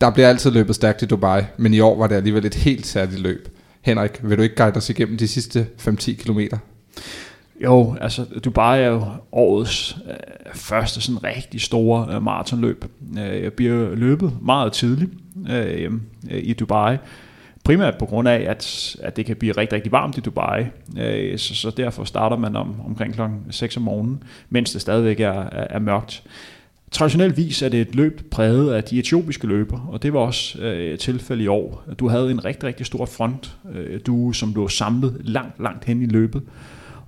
der 0.00 0.10
bliver 0.10 0.28
altid 0.28 0.50
løbet 0.50 0.74
stærkt 0.74 1.02
i 1.02 1.06
Dubai, 1.06 1.42
men 1.56 1.74
i 1.74 1.80
år 1.80 1.96
var 1.98 2.06
det 2.06 2.14
alligevel 2.14 2.44
et 2.44 2.54
helt 2.54 2.86
særligt 2.86 3.20
løb. 3.20 3.48
Henrik, 3.80 4.20
vil 4.22 4.38
du 4.38 4.42
ikke 4.42 4.56
guide 4.56 4.76
os 4.76 4.90
igennem 4.90 5.18
de 5.18 5.28
sidste 5.28 5.66
5-10 5.80 6.14
kilometer? 6.14 6.58
Jo, 7.64 7.96
altså 8.00 8.24
Dubai 8.44 8.82
er 8.82 8.86
jo 8.86 9.04
årets 9.32 9.96
øh, 10.08 10.54
første 10.54 11.00
sådan 11.00 11.24
rigtig 11.24 11.60
store 11.60 12.14
øh, 12.14 12.22
maratonløb. 12.22 12.84
Øh, 13.18 13.42
jeg 13.42 13.52
bliver 13.52 13.94
løbet 13.94 14.32
meget 14.42 14.72
tidligt 14.72 15.10
øh, 15.50 15.92
øh, 16.30 16.40
i 16.42 16.52
Dubai. 16.52 16.96
Primært 17.64 17.98
på 17.98 18.06
grund 18.06 18.28
af, 18.28 18.46
at, 18.50 18.96
at 19.02 19.16
det 19.16 19.26
kan 19.26 19.36
blive 19.36 19.52
rigtig, 19.52 19.76
rigtig 19.76 19.92
varmt 19.92 20.18
i 20.18 20.20
Dubai. 20.20 20.64
Øh, 20.98 21.38
så, 21.38 21.54
så 21.54 21.70
derfor 21.70 22.04
starter 22.04 22.36
man 22.36 22.56
om, 22.56 22.80
omkring 22.86 23.14
klokken 23.14 23.40
6 23.50 23.76
om 23.76 23.82
morgenen, 23.82 24.22
mens 24.50 24.72
det 24.72 24.80
stadigvæk 24.80 25.20
er, 25.20 25.42
er, 25.42 25.66
er 25.70 25.78
mørkt. 25.78 26.22
Traditionelt 26.90 27.36
vis 27.36 27.62
er 27.62 27.68
det 27.68 27.80
et 27.80 27.94
løb 27.94 28.30
præget 28.30 28.72
af 28.72 28.84
de 28.84 28.98
etiopiske 28.98 29.46
løber, 29.46 29.88
og 29.88 30.02
det 30.02 30.12
var 30.12 30.20
også 30.20 30.58
øh, 30.58 30.92
et 30.92 31.00
tilfælde 31.00 31.44
i 31.44 31.46
år. 31.46 31.84
Du 31.98 32.08
havde 32.08 32.30
en 32.30 32.44
rigtig, 32.44 32.64
rigtig 32.64 32.86
stor 32.86 33.06
front, 33.06 33.56
øh, 33.74 34.00
du, 34.06 34.32
som 34.32 34.52
blev 34.52 34.68
samlet 34.68 35.16
langt, 35.24 35.62
langt 35.62 35.84
hen 35.84 36.02
i 36.02 36.06
løbet. 36.06 36.42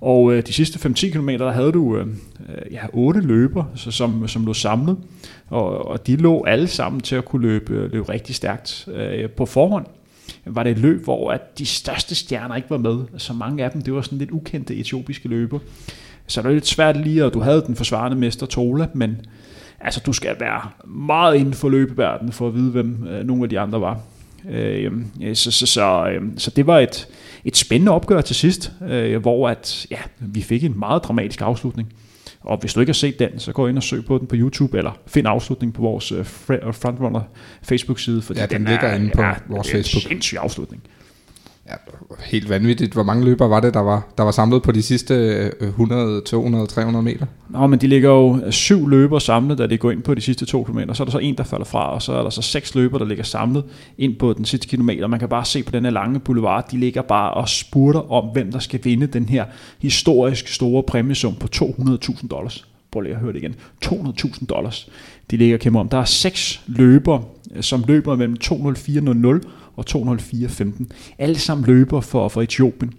Og 0.01 0.33
øh, 0.33 0.47
de 0.47 0.53
sidste 0.53 0.89
5-10 0.89 1.11
km, 1.11 1.29
der 1.29 1.51
havde 1.51 1.73
du 1.73 1.97
øh, 1.97 2.07
øh, 2.07 2.73
ja, 2.73 2.81
otte 2.93 3.21
løber, 3.21 3.65
så, 3.75 3.91
som, 3.91 4.29
som 4.29 4.47
lå 4.47 4.55
samlet, 4.55 4.97
og, 5.49 5.87
og 5.87 6.07
de 6.07 6.17
lå 6.17 6.45
alle 6.45 6.69
sammen 6.69 7.01
til 7.01 7.17
at 7.17 7.25
kunne 7.25 7.43
løbe, 7.43 7.75
øh, 7.75 7.93
løbe 7.93 8.09
rigtig 8.09 8.35
stærkt 8.35 8.89
øh, 8.95 9.31
på 9.31 9.47
forhånd 9.47 9.87
var 10.45 10.63
det 10.63 10.71
et 10.71 10.79
løb, 10.79 11.05
hvor 11.05 11.33
at 11.33 11.59
de 11.59 11.67
største 11.67 12.15
stjerner 12.15 12.57
ikke 12.57 12.71
var 12.71 12.79
med. 12.79 12.99
Så 13.17 13.33
mange 13.33 13.65
af 13.65 13.71
dem, 13.71 13.83
det 13.83 13.95
var 13.95 14.03
sådan 14.03 14.19
lidt 14.19 14.31
ukendte 14.31 14.77
etiopiske 14.77 15.29
løber. 15.29 15.59
Så 16.27 16.41
det 16.41 16.49
var 16.49 16.55
lidt 16.55 16.67
svært 16.67 16.97
lige, 16.97 17.25
og 17.25 17.35
du 17.35 17.41
havde 17.41 17.65
den 17.67 17.77
forsvarende 17.77 18.17
mester 18.17 18.47
Tola, 18.47 18.89
men 18.95 19.17
altså, 19.81 20.01
du 20.07 20.13
skal 20.13 20.37
være 20.41 20.61
meget 20.87 21.37
inden 21.37 21.55
for 21.55 21.69
løbeverdenen 21.69 22.33
for 22.33 22.49
at 22.49 22.55
vide, 22.55 22.71
hvem 22.71 23.07
øh, 23.07 23.25
nogle 23.25 23.43
af 23.43 23.49
de 23.49 23.61
andre 23.61 23.81
var. 23.81 24.01
Øh, 24.51 24.93
så, 25.35 25.51
så, 25.51 25.67
så, 25.67 26.09
øh, 26.09 26.23
så 26.37 26.51
det 26.51 26.67
var 26.67 26.79
et, 26.79 27.09
et 27.45 27.57
spændende 27.57 27.93
opgør 27.93 28.21
til 28.21 28.37
sidst, 28.37 28.73
øh, 28.89 29.21
hvor 29.21 29.49
at, 29.49 29.87
ja, 29.91 29.99
vi 30.19 30.43
fik 30.43 30.65
en 30.65 30.79
meget 30.79 31.05
dramatisk 31.05 31.41
afslutning. 31.41 31.93
Og 32.41 32.59
hvis 32.59 32.75
du 32.75 32.81
ikke 32.81 32.91
har 32.91 32.95
set 32.95 33.19
den, 33.19 33.39
så 33.39 33.53
gå 33.53 33.67
ind 33.67 33.77
og 33.77 33.83
søg 33.83 34.05
på 34.05 34.19
den 34.19 34.27
på 34.27 34.37
YouTube, 34.39 34.79
eller 34.79 34.99
find 35.07 35.29
afslutningen 35.29 35.73
på 35.73 35.83
vores 35.83 36.13
øh, 36.13 36.25
Frontrunner 36.73 37.21
Facebook-side. 37.63 38.23
Fordi 38.23 38.41
ja, 38.41 38.47
den, 38.47 38.61
den 38.61 38.69
ligger 38.69 38.89
er, 38.89 38.97
inde 38.97 39.11
på 39.15 39.23
ja, 39.23 39.35
vores 39.49 39.71
Facebook. 39.71 40.03
Det 40.03 40.07
er 40.07 40.09
en 40.09 40.13
sindssyg 40.13 40.39
afslutning 40.41 40.83
ja, 41.69 41.75
helt 42.25 42.49
vanvittigt. 42.49 42.93
Hvor 42.93 43.03
mange 43.03 43.25
løbere 43.25 43.51
var 43.51 43.61
det, 43.61 43.75
der 43.75 43.81
var, 43.81 44.09
der 44.19 44.25
var 44.25 44.31
samlet 44.31 44.63
på 44.63 44.73
de 44.73 44.83
sidste 44.83 45.15
100, 45.61 46.21
200, 46.21 46.67
300 46.67 47.03
meter? 47.03 47.27
Nå, 47.49 47.67
men 47.67 47.79
de 47.79 47.87
ligger 47.87 48.11
jo 48.11 48.51
syv 48.51 48.89
løbere 48.89 49.21
samlet, 49.21 49.59
da 49.59 49.67
de 49.67 49.79
går 49.79 49.91
ind 49.91 50.03
på 50.03 50.15
de 50.15 50.21
sidste 50.21 50.47
to 50.47 50.65
kilometer. 50.65 50.95
Så 50.95 51.03
er 51.03 51.05
der 51.05 51.13
så 51.13 51.19
en, 51.19 51.37
der 51.37 51.45
falder 51.45 51.65
fra, 51.65 51.95
og 51.95 52.03
så 52.03 52.13
er 52.13 52.23
der 52.23 52.31
så 52.31 52.43
seks 52.43 52.75
løbere, 52.75 52.99
der 52.99 53.07
ligger 53.07 53.25
samlet 53.25 53.65
ind 53.99 54.17
på 54.17 54.33
den 54.33 54.45
sidste 54.45 54.69
kilometer. 54.69 55.07
Man 55.07 55.19
kan 55.19 55.29
bare 55.29 55.45
se 55.45 55.63
på 55.63 55.71
den 55.71 55.85
her 55.85 55.91
lange 55.91 56.21
boulevard, 56.21 56.71
de 56.71 56.79
ligger 56.79 57.03
bare 57.03 57.35
og 57.35 57.49
spurter 57.49 58.13
om, 58.13 58.25
hvem 58.33 58.53
der 58.53 58.59
skal 58.59 58.81
vinde 58.85 59.07
den 59.07 59.29
her 59.29 59.45
historisk 59.79 60.49
store 60.49 60.83
præmiesum 60.83 61.35
på 61.35 61.49
200.000 61.57 62.29
dollars. 62.29 62.67
Prøv 62.91 63.01
lige 63.01 63.15
at 63.15 63.21
høre 63.21 63.33
det 63.33 63.39
igen. 63.39 63.55
200.000 63.85 64.47
dollars. 64.47 64.89
De 65.31 65.37
ligger 65.37 65.57
og 65.57 65.61
kæmper 65.61 65.81
om. 65.81 65.89
Der 65.89 65.99
er 65.99 66.05
seks 66.05 66.61
løbere, 66.67 67.23
øh, 67.55 67.63
som 67.63 67.85
løber 67.89 68.17
mellem 68.17 68.37
204.00 68.45 69.41
og 69.77 69.85
204.15. 69.91 70.85
Alle 71.19 71.39
sammen 71.39 71.67
løber 71.67 72.01
for, 72.01 72.29
for 72.29 72.43
Etiopien. 72.43 72.93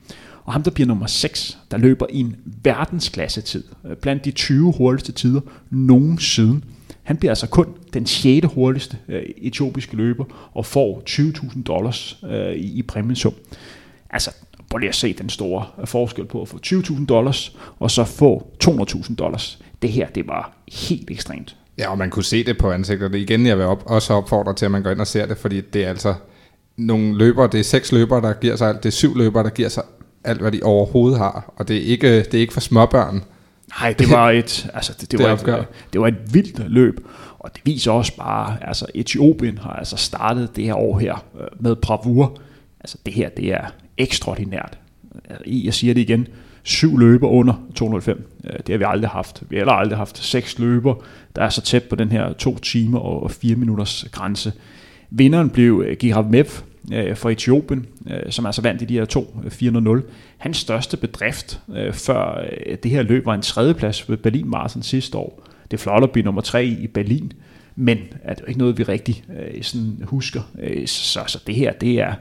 Og 0.44 0.54
ham, 0.54 0.64
der 0.64 0.72
bliver 0.72 0.88
nummer 0.88 1.08
6, 1.08 1.58
der 1.72 1.78
løber 1.78 2.06
i 2.10 2.20
en 2.20 2.36
verdensklasse 2.64 3.42
tid, 3.42 3.64
øh, 3.90 3.96
blandt 3.96 4.26
de 4.26 4.32
20 4.32 4.74
hurtigste 4.78 5.12
tider 5.12 5.42
nogensinde. 5.70 6.62
Han 7.04 7.18
bliver 7.18 7.32
altså 7.32 7.48
kun 7.48 7.68
den 7.94 8.06
6. 8.06 8.46
hurtigste 8.54 8.98
øh, 9.08 9.24
etiopiske 9.38 9.96
løber 9.96 10.26
og 10.54 10.66
får 10.66 11.04
20.000 11.10 11.64
dollars 11.64 12.18
øh, 12.30 12.54
i, 12.54 12.80
i 12.80 12.82
præmiesum. 12.82 13.34
Altså, 14.10 14.32
prøv 14.70 14.78
lige 14.78 14.90
at 14.90 14.96
se 14.96 15.14
den 15.14 15.30
store 15.30 15.66
øh, 15.82 15.88
forskel 15.88 16.26
på 16.26 16.42
at 16.42 16.48
få 16.48 16.60
20.000 16.66 17.06
dollars 17.06 17.58
og 17.80 17.92
så 17.92 18.04
få 18.04 18.52
200.000 18.64 19.16
dollars. 19.16 19.60
Det 19.82 19.92
her, 19.92 20.08
det 20.08 20.28
var 20.28 20.54
helt 20.72 21.12
ekstremt. 21.12 21.56
Ja, 21.78 21.92
og 21.92 21.98
man 21.98 22.10
kunne 22.10 22.24
se 22.24 22.44
det 22.44 22.58
på 22.58 22.72
ansigterne. 22.72 23.20
Igen, 23.20 23.46
jeg 23.46 23.58
vil 23.58 23.66
op, 23.66 23.84
også 23.86 24.14
opfordre 24.14 24.54
til, 24.54 24.66
at 24.66 24.72
man 24.72 24.84
går 24.84 24.90
ind 24.90 25.00
og 25.00 25.08
ser 25.08 25.26
det, 25.26 25.38
fordi 25.38 25.62
det 25.62 25.86
er 25.86 25.90
altså 25.90 26.14
nogle 26.86 27.18
løbere, 27.18 27.50
det 27.52 27.60
er 27.60 27.64
seks 27.64 27.92
løbere, 27.92 28.22
der 28.22 28.34
giver 28.34 28.56
sig 28.56 28.70
alt, 28.70 28.84
det 28.84 28.90
er 28.90 28.94
syv 28.94 29.18
løbere, 29.18 29.44
der 29.44 29.50
giver 29.50 29.70
sig 29.70 29.84
alt, 30.24 30.42
hvad 30.42 30.52
de 30.52 30.60
overhovedet 30.64 31.20
har, 31.20 31.54
og 31.56 31.68
det 31.68 31.78
er 31.78 31.82
ikke, 31.82 32.18
det 32.18 32.34
er 32.34 32.40
ikke 32.40 32.54
for 32.54 32.62
småbørn. 32.62 33.24
Nej, 33.80 33.94
det 33.94 34.12
var 34.12 34.30
et, 34.40 34.70
altså 34.74 34.94
det, 34.94 35.12
det, 35.12 35.20
det, 35.20 35.28
var 35.28 35.34
et, 35.34 35.68
det 35.94 36.02
var 36.02 36.08
et 36.08 36.34
vildt 36.34 36.72
løb, 36.72 37.00
og 37.40 37.56
det 37.56 37.62
viser 37.66 37.92
også 37.92 38.18
bare, 38.18 38.58
altså 38.68 38.86
Etiopien 38.96 39.58
har 39.58 39.74
altså 39.74 39.98
startet 39.98 40.56
det 40.56 40.64
her 40.64 40.76
år 40.76 41.00
her 41.00 41.24
øh, 41.40 41.48
med 41.60 41.76
bravur. 41.76 42.38
Altså 42.80 42.98
det 43.06 43.14
her, 43.14 43.30
det 43.30 43.54
er 43.54 43.66
ekstraordinært. 43.98 44.78
Jeg 45.46 45.74
siger 45.74 45.94
det 45.94 46.02
igen, 46.02 46.28
syv 46.64 46.98
løber 46.98 47.28
under 47.28 47.54
205. 47.76 48.30
Øh, 48.44 48.54
det 48.68 48.70
har 48.70 48.78
vi 48.78 48.84
aldrig 48.88 49.10
haft. 49.10 49.44
Vi 49.50 49.56
har 49.56 49.60
heller 49.60 49.74
aldrig 49.74 49.98
haft 49.98 50.18
seks 50.18 50.60
løber, 50.60 50.96
der 51.36 51.44
er 51.44 51.50
så 51.50 51.62
tæt 51.62 51.84
på 51.84 51.96
den 51.96 52.12
her 52.12 52.34
to 52.34 52.58
timer 52.58 53.00
og 53.00 53.32
fire 53.32 53.56
minutters 53.56 54.06
grænse. 54.12 54.54
Vinderen 55.10 55.50
blev 55.50 55.84
øh, 55.88 55.98
Girav 55.98 56.26
Mev 56.26 56.46
øh, 56.94 57.16
for 57.16 57.30
Etiopien, 57.30 57.86
øh, 58.10 58.32
som 58.32 58.46
altså 58.46 58.62
vandt 58.62 58.82
i 58.82 58.86
de 58.86 58.94
her 58.94 59.06
to 59.06 59.38
øh, 59.46 59.52
400. 59.52 60.02
Hans 60.38 60.58
største 60.58 60.98
bedrift 60.98 61.60
øh, 61.76 61.94
før 61.94 62.46
øh, 62.68 62.78
det 62.84 62.92
her 62.92 63.02
løb 63.02 63.26
var 63.26 63.34
en 63.34 63.42
tredjeplads 63.42 64.10
ved 64.10 64.18
Berlin 64.18 64.50
Marathon 64.50 64.84
sidste 64.84 65.18
år. 65.18 65.48
Det 65.72 65.78
er 65.78 65.82
flot 65.82 66.04
at 66.04 66.12
blive 66.12 66.26
nummer 66.26 66.42
tre 66.42 66.66
i 66.66 66.88
Berlin, 66.88 67.34
men 67.76 67.98
er 68.24 68.34
det 68.34 68.44
ikke 68.48 68.60
noget, 68.60 68.78
vi 68.78 68.84
rigtig 68.84 69.24
sådan 69.62 70.04
husker. 70.04 70.42
Så, 70.86 71.24
så 71.28 71.40
det 71.48 71.56
her, 71.56 71.74
det 71.74 72.00
er 72.00 72.14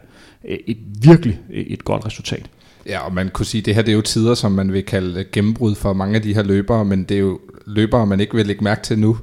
et 0.44 0.78
virkelig 1.02 1.40
et 1.50 1.84
godt 1.84 2.06
resultat. 2.06 2.50
Ja, 2.86 3.00
og 3.00 3.14
man 3.14 3.28
kunne 3.28 3.46
sige, 3.46 3.60
at 3.60 3.66
det 3.66 3.74
her 3.74 3.82
det 3.82 3.92
er 3.92 3.96
jo 3.96 4.02
tider, 4.02 4.34
som 4.34 4.52
man 4.52 4.72
vil 4.72 4.84
kalde 4.84 5.24
gennembrud 5.32 5.74
for 5.74 5.92
mange 5.92 6.16
af 6.16 6.22
de 6.22 6.34
her 6.34 6.42
løbere, 6.42 6.84
men 6.84 7.04
det 7.04 7.14
er 7.14 7.20
jo 7.20 7.40
løbere, 7.66 8.06
man 8.06 8.20
ikke 8.20 8.34
vil 8.34 8.46
lægge 8.46 8.64
mærke 8.64 8.82
til 8.82 8.98
nu 8.98 9.18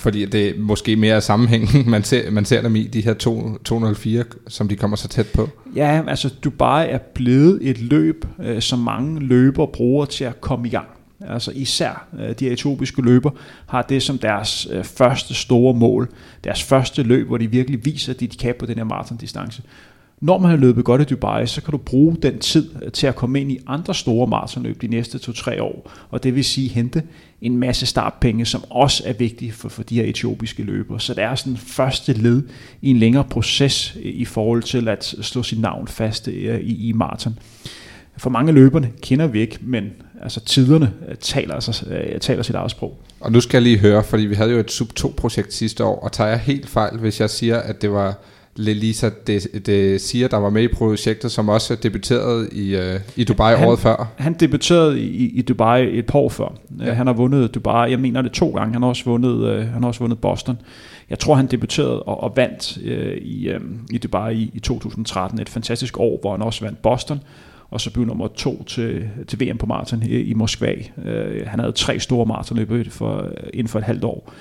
fordi 0.00 0.24
det 0.24 0.48
er 0.48 0.52
måske 0.58 0.96
mere 0.96 1.20
sammenhængen, 1.20 1.68
man 1.90 2.04
ser, 2.04 2.30
man 2.30 2.44
ser 2.44 2.62
dem 2.62 2.76
i, 2.76 2.86
de 2.86 3.00
her 3.00 3.14
204, 3.14 4.24
som 4.48 4.68
de 4.68 4.76
kommer 4.76 4.96
så 4.96 5.08
tæt 5.08 5.26
på. 5.34 5.48
Ja, 5.76 6.02
altså 6.08 6.28
Dubai 6.44 6.90
er 6.90 6.98
blevet 6.98 7.58
et 7.62 7.80
løb, 7.80 8.26
øh, 8.42 8.62
som 8.62 8.78
mange 8.78 9.20
løber 9.20 9.66
bruger 9.66 10.04
til 10.04 10.24
at 10.24 10.40
komme 10.40 10.68
i 10.68 10.70
gang. 10.70 10.86
Altså 11.28 11.52
især 11.54 12.06
øh, 12.20 12.34
de 12.34 12.50
etiopiske 12.50 13.02
løber 13.02 13.30
har 13.66 13.82
det 13.82 14.02
som 14.02 14.18
deres 14.18 14.68
øh, 14.70 14.84
første 14.84 15.34
store 15.34 15.74
mål, 15.74 16.08
deres 16.44 16.62
første 16.62 17.02
løb, 17.02 17.26
hvor 17.26 17.38
de 17.38 17.50
virkelig 17.50 17.84
viser, 17.84 18.12
at 18.12 18.20
de 18.20 18.28
kan 18.28 18.54
på 18.58 18.66
den 18.66 18.76
her 18.76 18.84
maratondistance. 18.84 19.62
Når 20.20 20.38
man 20.38 20.50
har 20.50 20.56
løbet 20.56 20.84
godt 20.84 21.00
i 21.00 21.04
Dubai, 21.04 21.46
så 21.46 21.62
kan 21.62 21.72
du 21.72 21.78
bruge 21.78 22.16
den 22.22 22.38
tid 22.38 22.70
øh, 22.82 22.92
til 22.92 23.06
at 23.06 23.16
komme 23.16 23.40
ind 23.40 23.52
i 23.52 23.58
andre 23.66 23.94
store 23.94 24.26
maratonløb 24.26 24.82
de 24.82 24.86
næste 24.86 25.18
2-3 25.18 25.62
år, 25.62 25.92
og 26.10 26.22
det 26.22 26.34
vil 26.34 26.44
sige 26.44 26.68
hente 26.68 27.02
en 27.40 27.56
masse 27.56 27.86
startpenge, 27.86 28.46
som 28.46 28.64
også 28.70 29.02
er 29.06 29.12
vigtige 29.12 29.52
for, 29.52 29.68
for 29.68 29.82
de 29.82 29.94
her 29.94 30.04
etiopiske 30.04 30.62
løbere. 30.62 31.00
Så 31.00 31.14
det 31.14 31.24
er 31.24 31.34
sådan 31.34 31.56
første 31.56 32.12
led 32.12 32.42
i 32.82 32.90
en 32.90 32.96
længere 32.96 33.24
proces 33.24 33.96
øh, 33.96 34.12
i 34.12 34.24
forhold 34.24 34.62
til 34.62 34.88
at 34.88 35.04
slå 35.04 35.42
sit 35.42 35.60
navn 35.60 35.88
fast 35.88 36.28
øh, 36.28 36.60
i, 36.60 36.88
i 36.88 36.92
maraton. 36.92 37.38
For 38.16 38.30
mange 38.30 38.52
løberne 38.52 38.90
kender 39.02 39.26
vi 39.26 39.40
ikke, 39.40 39.58
men 39.60 39.90
altså 40.22 40.40
tiderne 40.40 40.92
taler, 41.20 41.54
altså, 41.54 41.84
taler 42.20 42.42
sit 42.42 42.54
eget 42.54 42.70
sprog. 42.70 43.00
Og 43.20 43.32
nu 43.32 43.40
skal 43.40 43.56
jeg 43.56 43.62
lige 43.62 43.78
høre, 43.78 44.04
fordi 44.04 44.22
vi 44.22 44.34
havde 44.34 44.50
jo 44.50 44.58
et 44.58 44.70
Sub 44.70 44.88
2-projekt 45.00 45.54
sidste 45.54 45.84
år, 45.84 46.00
og 46.00 46.12
tager 46.12 46.30
jeg 46.30 46.38
helt 46.38 46.68
fejl, 46.68 46.98
hvis 46.98 47.20
jeg 47.20 47.30
siger, 47.30 47.56
at 47.56 47.82
det 47.82 47.90
var 47.90 48.18
Lelisa 48.56 49.10
det, 49.26 49.66
det 49.66 50.00
siger, 50.00 50.28
der 50.28 50.36
var 50.36 50.50
med 50.50 50.62
i 50.62 50.68
projektet, 50.68 51.32
som 51.32 51.48
også 51.48 51.74
debuterede 51.74 52.48
i, 52.52 52.76
uh, 52.76 53.00
i 53.16 53.24
Dubai 53.24 53.54
han, 53.54 53.68
året 53.68 53.78
før. 53.78 54.12
Han 54.16 54.32
debuterede 54.32 55.00
i, 55.00 55.38
i 55.38 55.42
Dubai 55.42 55.98
et 55.98 56.06
par 56.06 56.18
år 56.18 56.28
før. 56.28 56.54
Ja. 56.80 56.92
Han 56.92 57.06
har 57.06 57.14
vundet 57.14 57.54
Dubai, 57.54 57.90
jeg 57.90 58.00
mener 58.00 58.22
det 58.22 58.32
to 58.32 58.50
gange. 58.50 58.72
Han 58.72 58.82
har 58.82 58.88
også 58.88 59.04
vundet, 59.04 59.32
uh, 59.32 59.72
han 59.72 59.82
har 59.82 59.88
også 59.88 60.00
vundet 60.00 60.18
Boston. 60.18 60.58
Jeg 61.10 61.18
tror, 61.18 61.34
han 61.34 61.46
debuterede 61.46 62.02
og, 62.02 62.22
og 62.22 62.32
vandt 62.36 62.78
uh, 62.84 63.16
i, 63.22 63.54
um, 63.54 63.86
i 63.90 63.98
Dubai 63.98 64.34
i, 64.34 64.50
i 64.54 64.60
2013. 64.60 65.40
Et 65.40 65.48
fantastisk 65.48 65.98
år, 65.98 66.18
hvor 66.20 66.30
han 66.30 66.42
også 66.42 66.64
vandt 66.64 66.82
Boston 66.82 67.20
og 67.70 67.80
så 67.80 67.90
blev 67.90 68.06
nummer 68.06 68.28
to 68.28 68.64
til, 68.64 69.08
til 69.28 69.40
VM 69.40 69.58
på 69.58 69.66
maraton 69.66 70.02
i, 70.02 70.06
i 70.06 70.34
Moskva. 70.34 70.74
Uh, 70.96 71.46
han 71.46 71.60
havde 71.60 71.72
tre 71.72 72.00
store 72.00 72.26
maratonløb 72.26 72.90
for, 72.90 73.30
inden 73.54 73.68
for 73.68 73.78
et 73.78 73.84
halvt 73.84 74.04
år. 74.04 74.32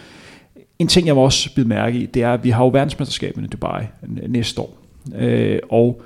En 0.80 0.88
ting, 0.88 1.08
jeg 1.08 1.16
må 1.16 1.22
også 1.22 1.56
bide 1.56 1.68
mærke 1.68 1.98
i, 1.98 2.06
det 2.06 2.24
er, 2.24 2.34
at 2.34 2.44
vi 2.44 2.50
har 2.50 2.64
jo 2.64 2.70
verdensmesterskabet 2.70 3.44
i 3.44 3.48
Dubai 3.48 3.86
næste 4.28 4.62
år. 4.62 4.78
Øh, 5.16 5.60
og 5.70 6.02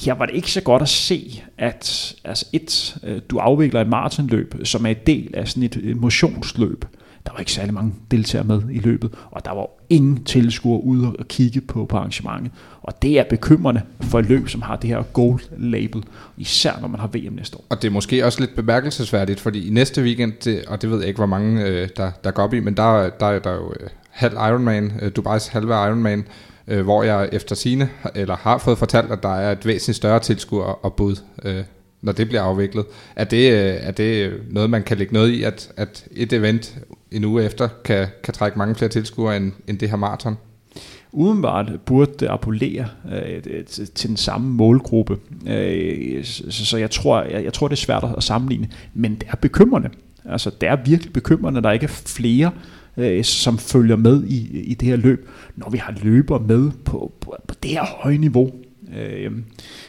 her 0.00 0.14
var 0.14 0.26
det 0.26 0.34
ikke 0.34 0.50
så 0.50 0.60
godt 0.60 0.82
at 0.82 0.88
se, 0.88 1.42
at 1.58 2.14
altså 2.24 2.46
et, 2.52 2.96
øh, 3.04 3.20
du 3.30 3.38
afvikler 3.38 3.80
et 3.80 3.88
maratonløb, 3.88 4.54
som 4.64 4.86
er 4.86 4.90
en 4.90 4.96
del 5.06 5.30
af 5.34 5.48
sådan 5.48 5.62
et 5.62 5.76
øh, 5.82 6.00
motionsløb. 6.00 6.84
Der 7.26 7.32
var 7.32 7.38
ikke 7.38 7.52
særlig 7.52 7.74
mange 7.74 7.94
deltagere 8.10 8.46
med 8.46 8.62
i 8.72 8.78
løbet, 8.78 9.10
og 9.30 9.44
der 9.44 9.50
var 9.50 9.66
ingen 9.90 10.24
tilskuere 10.24 10.84
ude 10.84 11.16
og 11.18 11.28
kigge 11.28 11.60
på, 11.60 11.84
på 11.84 11.96
arrangementet. 11.96 12.52
Og 12.82 13.02
det 13.02 13.18
er 13.18 13.24
bekymrende 13.24 13.82
for 14.00 14.18
et 14.18 14.26
løb, 14.26 14.48
som 14.48 14.62
har 14.62 14.76
det 14.76 14.90
her 14.90 15.02
gold 15.02 15.40
label, 15.58 16.02
især 16.36 16.78
når 16.80 16.88
man 16.88 17.00
har 17.00 17.06
VM 17.06 17.32
næste 17.32 17.56
år. 17.56 17.64
Og 17.68 17.82
det 17.82 17.88
er 17.88 17.92
måske 17.92 18.26
også 18.26 18.40
lidt 18.40 18.56
bemærkelsesværdigt, 18.56 19.40
fordi 19.40 19.66
i 19.68 19.70
næste 19.70 20.02
weekend, 20.02 20.62
og 20.68 20.82
det 20.82 20.90
ved 20.90 20.98
jeg 20.98 21.08
ikke, 21.08 21.18
hvor 21.18 21.26
mange 21.26 21.64
øh, 21.64 21.88
der, 21.96 22.10
der 22.24 22.30
går 22.30 22.42
op 22.42 22.54
i, 22.54 22.60
men 22.60 22.76
der, 22.76 23.10
der 23.20 23.26
er 23.26 23.38
der 23.38 23.52
jo 23.52 23.74
halv 24.16 24.34
Ironman, 24.34 24.92
øh, 25.02 25.10
Dubais 25.16 25.46
halve 25.46 25.72
Ironman, 25.86 26.26
øh, 26.68 26.84
hvor 26.84 27.02
jeg 27.02 27.28
efter 27.32 27.54
sine 27.54 27.88
eller 28.14 28.36
har 28.36 28.58
fået 28.58 28.78
fortalt, 28.78 29.12
at 29.12 29.22
der 29.22 29.34
er 29.34 29.52
et 29.52 29.66
væsentligt 29.66 29.96
større 29.96 30.20
tilskuer 30.20 30.84
og 30.84 30.94
bud, 30.94 31.16
øh, 31.44 31.64
når 32.02 32.12
det 32.12 32.28
bliver 32.28 32.42
afviklet. 32.42 32.84
Er 33.16 33.24
det, 33.24 33.52
øh, 33.52 33.74
er 33.80 33.90
det 33.90 34.32
noget, 34.50 34.70
man 34.70 34.82
kan 34.82 34.96
lægge 34.98 35.14
noget 35.14 35.30
i, 35.30 35.42
at, 35.42 35.70
at 35.76 36.04
et 36.10 36.32
event 36.32 36.76
en 37.10 37.24
uge 37.24 37.44
efter 37.44 37.68
kan, 37.84 38.06
kan 38.24 38.34
trække 38.34 38.58
mange 38.58 38.74
flere 38.74 38.88
tilskuere 38.88 39.36
end, 39.36 39.52
end 39.66 39.78
det 39.78 39.90
her 39.90 39.96
maraton? 39.96 40.36
Udenbart 41.12 41.72
burde 41.86 42.12
det 42.20 42.26
appellere 42.26 42.86
øh, 43.12 43.64
til 43.94 44.08
den 44.08 44.16
samme 44.16 44.48
målgruppe. 44.48 45.18
Øh, 45.48 46.24
så, 46.24 46.64
så 46.64 46.76
jeg 46.76 46.90
tror, 46.90 47.22
jeg, 47.22 47.44
jeg 47.44 47.52
tror, 47.52 47.68
det 47.68 47.76
er 47.76 47.80
svært 47.80 48.04
at 48.16 48.22
sammenligne, 48.22 48.68
men 48.94 49.14
det 49.14 49.28
er 49.30 49.36
bekymrende. 49.36 49.88
Altså, 50.24 50.50
det 50.60 50.68
er 50.68 50.76
virkelig 50.84 51.12
bekymrende, 51.12 51.58
at 51.58 51.64
der 51.64 51.70
ikke 51.70 51.84
er 51.84 52.02
flere 52.06 52.46
øh, 52.46 52.75
Øh, 52.96 53.24
som 53.24 53.58
følger 53.58 53.96
med 53.96 54.24
i, 54.24 54.60
i 54.60 54.74
det 54.74 54.88
her 54.88 54.96
løb, 54.96 55.28
når 55.56 55.70
vi 55.70 55.78
har 55.78 55.94
løber 56.02 56.38
med 56.38 56.70
på, 56.84 57.12
på, 57.20 57.36
på 57.48 57.54
det 57.62 57.70
her 57.70 57.84
høje 57.84 58.18
niveau. 58.18 58.50
Øh, 58.96 59.32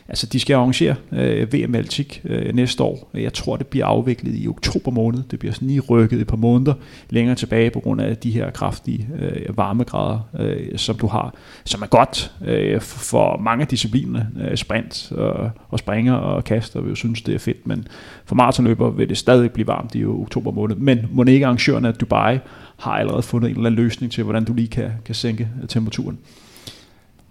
altså 0.08 0.27
de 0.27 0.39
skal 0.39 0.54
arrangere 0.54 0.96
øh, 1.12 1.54
VM 1.54 1.75
Altik 1.75 2.22
øh, 2.25 2.56
næste 2.56 2.84
år. 2.84 3.12
Jeg 3.13 3.34
tror 3.34 3.56
det 3.58 3.68
bliver 3.68 3.86
afviklet 3.86 4.34
i 4.36 4.48
oktober 4.48 4.92
måned. 4.92 5.24
Det 5.32 5.39
bliver 5.39 5.54
sådan 5.54 5.68
lige 5.68 5.80
rykket 5.80 6.22
et 6.22 6.27
par 6.27 6.38
måneder 6.38 6.74
længere 7.10 7.36
tilbage 7.36 7.70
på 7.70 7.80
grund 7.80 8.01
af 8.01 8.18
de 8.18 8.32
her 8.32 8.51
kraftige 8.51 9.08
øh, 9.20 9.58
varmegrader, 9.58 10.20
øh, 10.39 10.77
som 10.77 10.96
du 10.96 11.08
har, 11.08 11.36
som 11.66 11.82
er 11.82 11.88
godt 11.88 12.32
øh, 12.46 12.82
for 12.82 13.38
mange 13.38 13.62
af 13.62 13.68
disciplinerne, 13.68 14.50
øh, 14.50 14.58
sprint 14.58 15.12
og, 15.12 15.51
og 15.70 15.80
springer 15.80 16.13
og 16.13 16.44
kaster, 16.44 16.82
vil 16.82 16.89
jo 16.89 16.96
synes 16.96 17.22
det 17.22 17.36
er 17.36 17.39
fedt, 17.39 17.68
men 17.68 17.88
for 18.25 18.36
maratonløber 18.36 18.89
vil 18.89 19.10
det 19.10 19.18
stadig 19.18 19.51
blive 19.51 19.68
varmt 19.68 19.96
i 19.96 20.06
oktober 20.06 20.51
måned. 20.51 20.75
Men 20.75 21.08
må 21.12 21.24
ikke 21.24 21.46
arrangørerne 21.46 21.88
af 21.88 21.94
Dubai 21.94 22.39
har 22.77 22.92
allerede 22.92 23.22
fundet 23.22 23.50
en 23.50 23.56
eller 23.56 23.70
anden 23.70 23.84
løsning 23.84 24.12
til, 24.12 24.24
hvordan 24.24 24.46
du 24.46 24.54
lige 24.54 24.68
kan, 24.68 24.92
kan 25.06 25.16
sænke 25.16 25.50
temperaturen. 25.68 26.18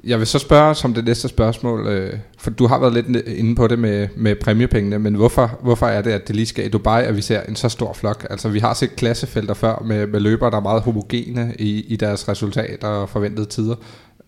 Jeg 0.05 0.19
vil 0.19 0.27
så 0.27 0.39
spørge 0.39 0.75
som 0.75 0.95
det 0.95 1.05
næste 1.05 1.29
spørgsmål, 1.29 1.87
øh, 1.87 2.19
for 2.39 2.51
du 2.51 2.67
har 2.67 2.79
været 2.79 2.93
lidt 2.93 3.27
inde 3.27 3.55
på 3.55 3.67
det 3.67 3.79
med, 3.79 4.09
med 4.17 4.37
præmiepengene, 4.37 4.99
men 4.99 5.15
hvorfor, 5.15 5.59
hvorfor 5.63 5.87
er 5.87 6.03
det, 6.03 6.11
at 6.11 6.29
det 6.29 6.37
lige 6.37 6.47
skal 6.47 6.67
i 6.67 6.69
Dubai, 6.69 7.05
at 7.05 7.17
vi 7.17 7.23
ser 7.23 7.43
en 7.43 7.57
så 7.57 7.69
stor 7.69 7.93
flok? 7.93 8.27
Altså 8.31 8.49
vi 8.49 8.59
har 8.59 8.75
set 8.75 8.97
klassefelter 8.97 9.55
før 9.55 9.83
med, 9.85 10.07
med 10.07 10.21
løbere, 10.21 10.51
der 10.51 10.57
er 10.57 10.61
meget 10.61 10.83
homogene 10.83 11.55
i, 11.59 11.81
i 11.81 11.97
deres 11.97 12.29
resultater 12.29 12.89
og 12.89 13.09
forventede 13.09 13.47
tider, 13.47 13.75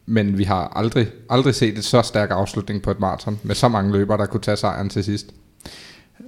men 0.07 0.39
vi 0.39 0.45
har 0.45 0.73
aldrig, 0.77 1.07
aldrig 1.31 1.55
set 1.55 1.79
et 1.79 1.85
så 1.85 2.03
stærk 2.03 2.31
afslutning 2.31 2.83
på 2.83 2.91
et 2.91 3.01
maraton 3.01 3.41
med 3.43 3.55
så 3.55 3.69
mange 3.69 3.93
løbere, 3.93 4.19
der 4.19 4.27
kunne 4.27 4.41
tage 4.41 4.57
sejren 4.57 4.89
til 4.89 5.05
sidst. 5.05 5.27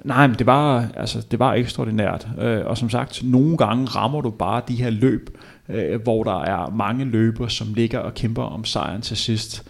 Nej, 0.04 0.26
men 0.26 0.36
det 0.38 0.46
var, 0.46 0.86
altså, 0.96 1.26
det 1.30 1.38
var 1.38 1.54
ekstraordinært. 1.54 2.28
Øh, 2.40 2.66
og 2.66 2.78
som 2.78 2.90
sagt, 2.90 3.22
nogle 3.24 3.56
gange 3.56 3.84
rammer 3.84 4.20
du 4.20 4.30
bare 4.30 4.62
de 4.68 4.74
her 4.74 4.90
løb, 4.90 5.38
øh, 5.68 6.02
hvor 6.02 6.24
der 6.24 6.40
er 6.40 6.70
mange 6.70 7.04
løber, 7.04 7.48
som 7.48 7.74
ligger 7.74 7.98
og 7.98 8.14
kæmper 8.14 8.42
om 8.42 8.64
sejren 8.64 9.02
til 9.02 9.16
sidst. 9.16 9.64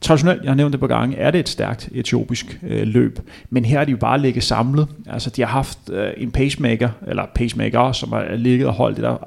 Traditionelt, 0.00 0.42
jeg 0.42 0.50
har 0.50 0.56
nævnt 0.56 0.72
det 0.72 0.80
på 0.80 0.86
gange, 0.86 1.16
er 1.16 1.30
det 1.30 1.38
et 1.38 1.48
stærkt 1.48 1.88
etiopisk 1.92 2.60
øh, 2.62 2.86
løb, 2.86 3.18
men 3.50 3.64
her 3.64 3.80
er 3.80 3.84
de 3.84 3.90
jo 3.90 3.96
bare 3.96 4.20
ligget 4.20 4.44
samlet. 4.44 4.88
Altså, 5.06 5.30
de 5.30 5.42
har 5.42 5.48
haft 5.48 5.78
øh, 5.92 6.10
en 6.16 6.30
pacemaker, 6.30 6.88
eller 7.06 7.26
pacemaker, 7.34 7.92
som 7.92 8.12
har 8.12 8.34
ligget 8.34 8.68
og 8.68 8.74
holdt 8.74 8.98
et, 8.98 9.18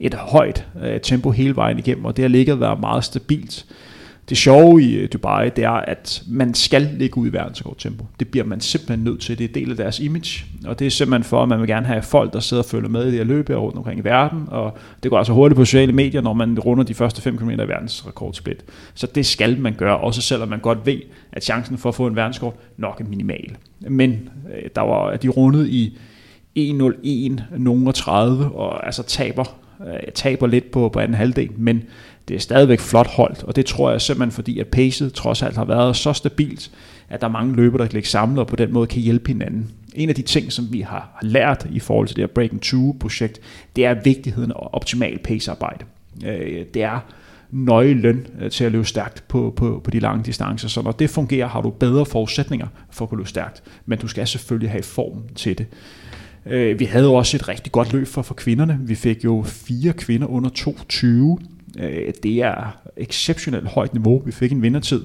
et 0.00 0.14
højt 0.14 0.66
øh, 0.82 1.00
tempo 1.00 1.30
hele 1.30 1.56
vejen 1.56 1.78
igennem, 1.78 2.04
og 2.04 2.16
det 2.16 2.22
har 2.22 2.28
ligget 2.28 2.54
og 2.54 2.60
været 2.60 2.80
meget 2.80 3.04
stabilt. 3.04 3.66
Det 4.28 4.36
sjove 4.36 4.82
i 4.82 4.94
øh, 4.94 5.08
Dubai, 5.12 5.50
det 5.50 5.64
er, 5.64 5.70
at 5.70 6.22
man 6.28 6.54
skal 6.54 6.90
ligge 6.98 7.18
ud 7.18 7.28
i 7.28 7.32
verdensrekordtempo. 7.32 8.06
Det 8.20 8.28
bliver 8.28 8.46
man 8.46 8.60
simpelthen 8.60 9.04
nødt 9.04 9.20
til. 9.20 9.38
Det 9.38 9.44
er 9.44 9.52
del 9.52 9.70
af 9.70 9.76
deres 9.76 10.00
image, 10.00 10.44
og 10.66 10.78
det 10.78 10.86
er 10.86 10.90
simpelthen 10.90 11.24
for, 11.24 11.42
at 11.42 11.48
man 11.48 11.60
vil 11.60 11.68
gerne 11.68 11.86
have 11.86 12.02
folk, 12.02 12.32
der 12.32 12.40
sidder 12.40 12.62
og 12.62 12.68
følger 12.68 12.88
med 12.88 13.02
i 13.02 13.06
det 13.06 13.14
her 13.14 13.24
løb 13.24 13.50
rundt 13.50 13.76
omkring 13.76 14.00
i 14.00 14.04
verden, 14.04 14.44
og 14.48 14.78
det 15.02 15.10
går 15.10 15.18
altså 15.18 15.32
hurtigt 15.32 15.56
på 15.56 15.64
sociale 15.64 15.92
medier, 15.92 16.20
når 16.20 16.32
man 16.32 16.58
runder 16.58 16.84
de 16.84 16.94
første 16.94 17.22
5 17.22 17.38
km 17.38 17.50
i 17.50 17.56
verdensrekordsplit. 17.56 18.64
Så 18.94 19.06
det 19.06 19.26
skal 19.26 19.60
man 19.60 19.74
gøre, 19.74 19.96
også 19.96 20.20
selvom 20.20 20.48
man 20.48 20.60
godt 20.60 20.86
ved, 20.86 20.98
at 21.32 21.44
chancen 21.44 21.78
for 21.78 21.88
at 21.88 21.94
få 21.94 22.06
en 22.06 22.16
verdenskort 22.16 22.54
nok 22.76 23.00
er 23.00 23.04
minimal. 23.04 23.56
Men 23.80 24.28
øh, 24.54 24.70
der 24.74 24.82
var, 24.82 25.16
de 25.16 25.28
rundet 25.28 25.68
i 25.68 25.98
1.01, 26.58 27.58
nogen 27.58 27.92
30, 27.92 28.44
og 28.44 28.86
altså 28.86 29.02
taber, 29.02 29.44
øh, 29.86 30.12
taber 30.14 30.46
lidt 30.46 30.70
på, 30.70 30.88
på 30.88 30.98
anden 30.98 31.14
halvdel, 31.14 31.50
men 31.56 31.82
det 32.28 32.34
er 32.34 32.40
stadigvæk 32.40 32.80
flot 32.80 33.06
holdt, 33.06 33.42
og 33.42 33.56
det 33.56 33.66
tror 33.66 33.90
jeg 33.90 34.00
simpelthen 34.00 34.32
fordi, 34.32 34.58
at 34.58 34.66
pacet 34.66 35.12
trods 35.12 35.42
alt 35.42 35.56
har 35.56 35.64
været 35.64 35.96
så 35.96 36.12
stabilt, 36.12 36.70
at 37.08 37.20
der 37.20 37.26
er 37.26 37.30
mange 37.30 37.56
løber, 37.56 37.78
der 37.78 37.86
kan 37.86 37.92
ligge 37.92 38.08
samlet 38.08 38.38
og 38.38 38.46
på 38.46 38.56
den 38.56 38.72
måde 38.72 38.86
kan 38.86 39.02
hjælpe 39.02 39.28
hinanden. 39.28 39.70
En 39.94 40.08
af 40.08 40.14
de 40.14 40.22
ting, 40.22 40.52
som 40.52 40.72
vi 40.72 40.80
har 40.80 41.18
lært 41.22 41.66
i 41.70 41.78
forhold 41.78 42.06
til 42.06 42.16
det 42.16 42.22
her 42.22 42.26
Breaking 42.26 42.64
2-projekt, 42.66 43.40
det 43.76 43.84
er 43.84 43.94
vigtigheden 44.04 44.52
af 44.52 44.68
optimal 44.72 45.18
pacearbejde. 45.18 45.84
Øh, 46.26 46.64
det 46.74 46.82
er 46.82 47.00
nøglen 47.50 48.26
øh, 48.40 48.50
til 48.50 48.64
at 48.64 48.72
løbe 48.72 48.84
stærkt 48.84 49.28
på, 49.28 49.52
på, 49.56 49.80
på 49.84 49.90
de 49.90 50.00
lange 50.00 50.24
distancer. 50.24 50.68
Så 50.68 50.82
når 50.82 50.92
det 50.92 51.10
fungerer, 51.10 51.48
har 51.48 51.60
du 51.60 51.70
bedre 51.70 52.06
forudsætninger 52.06 52.66
for 52.90 53.04
at 53.04 53.08
kunne 53.08 53.18
løbe 53.18 53.28
stærkt. 53.28 53.62
Men 53.86 53.98
du 53.98 54.08
skal 54.08 54.26
selvfølgelig 54.26 54.70
have 54.70 54.82
form 54.82 55.22
til 55.34 55.58
det. 55.58 55.66
Øh, 56.46 56.80
vi 56.80 56.84
havde 56.84 57.04
jo 57.04 57.14
også 57.14 57.36
et 57.36 57.48
rigtig 57.48 57.72
godt 57.72 57.92
løb 57.92 58.06
for, 58.06 58.22
for 58.22 58.34
kvinderne. 58.34 58.78
Vi 58.82 58.94
fik 58.94 59.24
jo 59.24 59.42
fire 59.46 59.92
kvinder 59.92 60.26
under 60.26 60.50
22 60.50 61.38
Øh, 61.78 62.12
det 62.22 62.42
er 62.42 62.80
exceptionelt 62.96 63.68
højt 63.68 63.94
niveau. 63.94 64.22
Vi 64.26 64.32
fik 64.32 64.52
en 64.52 64.62
vindertid 64.62 65.04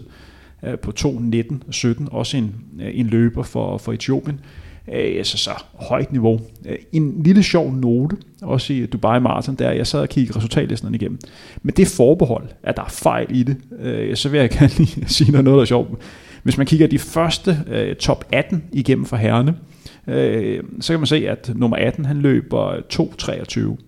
øh, 0.63 0.79
på 0.79 0.91
2.19.17, 0.99 2.07
også 2.11 2.37
en, 2.37 2.55
øh, 2.81 2.91
en 2.93 3.05
løber 3.05 3.43
for, 3.43 3.77
for 3.77 3.93
Etiopien. 3.93 4.39
Altså 4.87 5.37
så 5.37 5.51
højt 5.73 6.11
niveau. 6.11 6.39
Øh, 6.65 6.77
en 6.91 7.23
lille 7.23 7.43
sjov 7.43 7.73
note, 7.73 8.17
også 8.41 8.73
i 8.73 8.85
Dubai 8.85 9.19
Marathon, 9.19 9.55
der 9.55 9.71
jeg 9.71 9.87
sad 9.87 9.99
og 9.99 10.09
kiggede 10.09 10.37
resultatlisten 10.37 10.95
igennem. 10.95 11.19
Men 11.61 11.73
det 11.77 11.87
forbehold, 11.87 12.47
at 12.63 12.77
der 12.77 12.83
er 12.83 12.89
fejl 12.89 13.27
i 13.29 13.43
det, 13.43 13.57
øh, 13.79 14.15
så 14.15 14.29
vil 14.29 14.39
jeg 14.39 14.49
gerne 14.49 14.71
lige 14.77 15.05
sige 15.07 15.31
noget, 15.31 15.45
der 15.45 15.61
er 15.61 15.65
sjovt. 15.65 16.01
Hvis 16.43 16.57
man 16.57 16.67
kigger 16.67 16.87
de 16.87 16.99
første 16.99 17.95
top 17.99 18.25
18 18.31 18.63
igennem 18.71 19.05
for 19.05 19.15
herrene, 19.17 19.55
så 20.81 20.93
kan 20.93 20.99
man 20.99 21.07
se, 21.07 21.29
at 21.29 21.51
nummer 21.55 21.77
18 21.77 22.05
han 22.05 22.17
løber 22.17 22.73
2.23. 23.77 23.85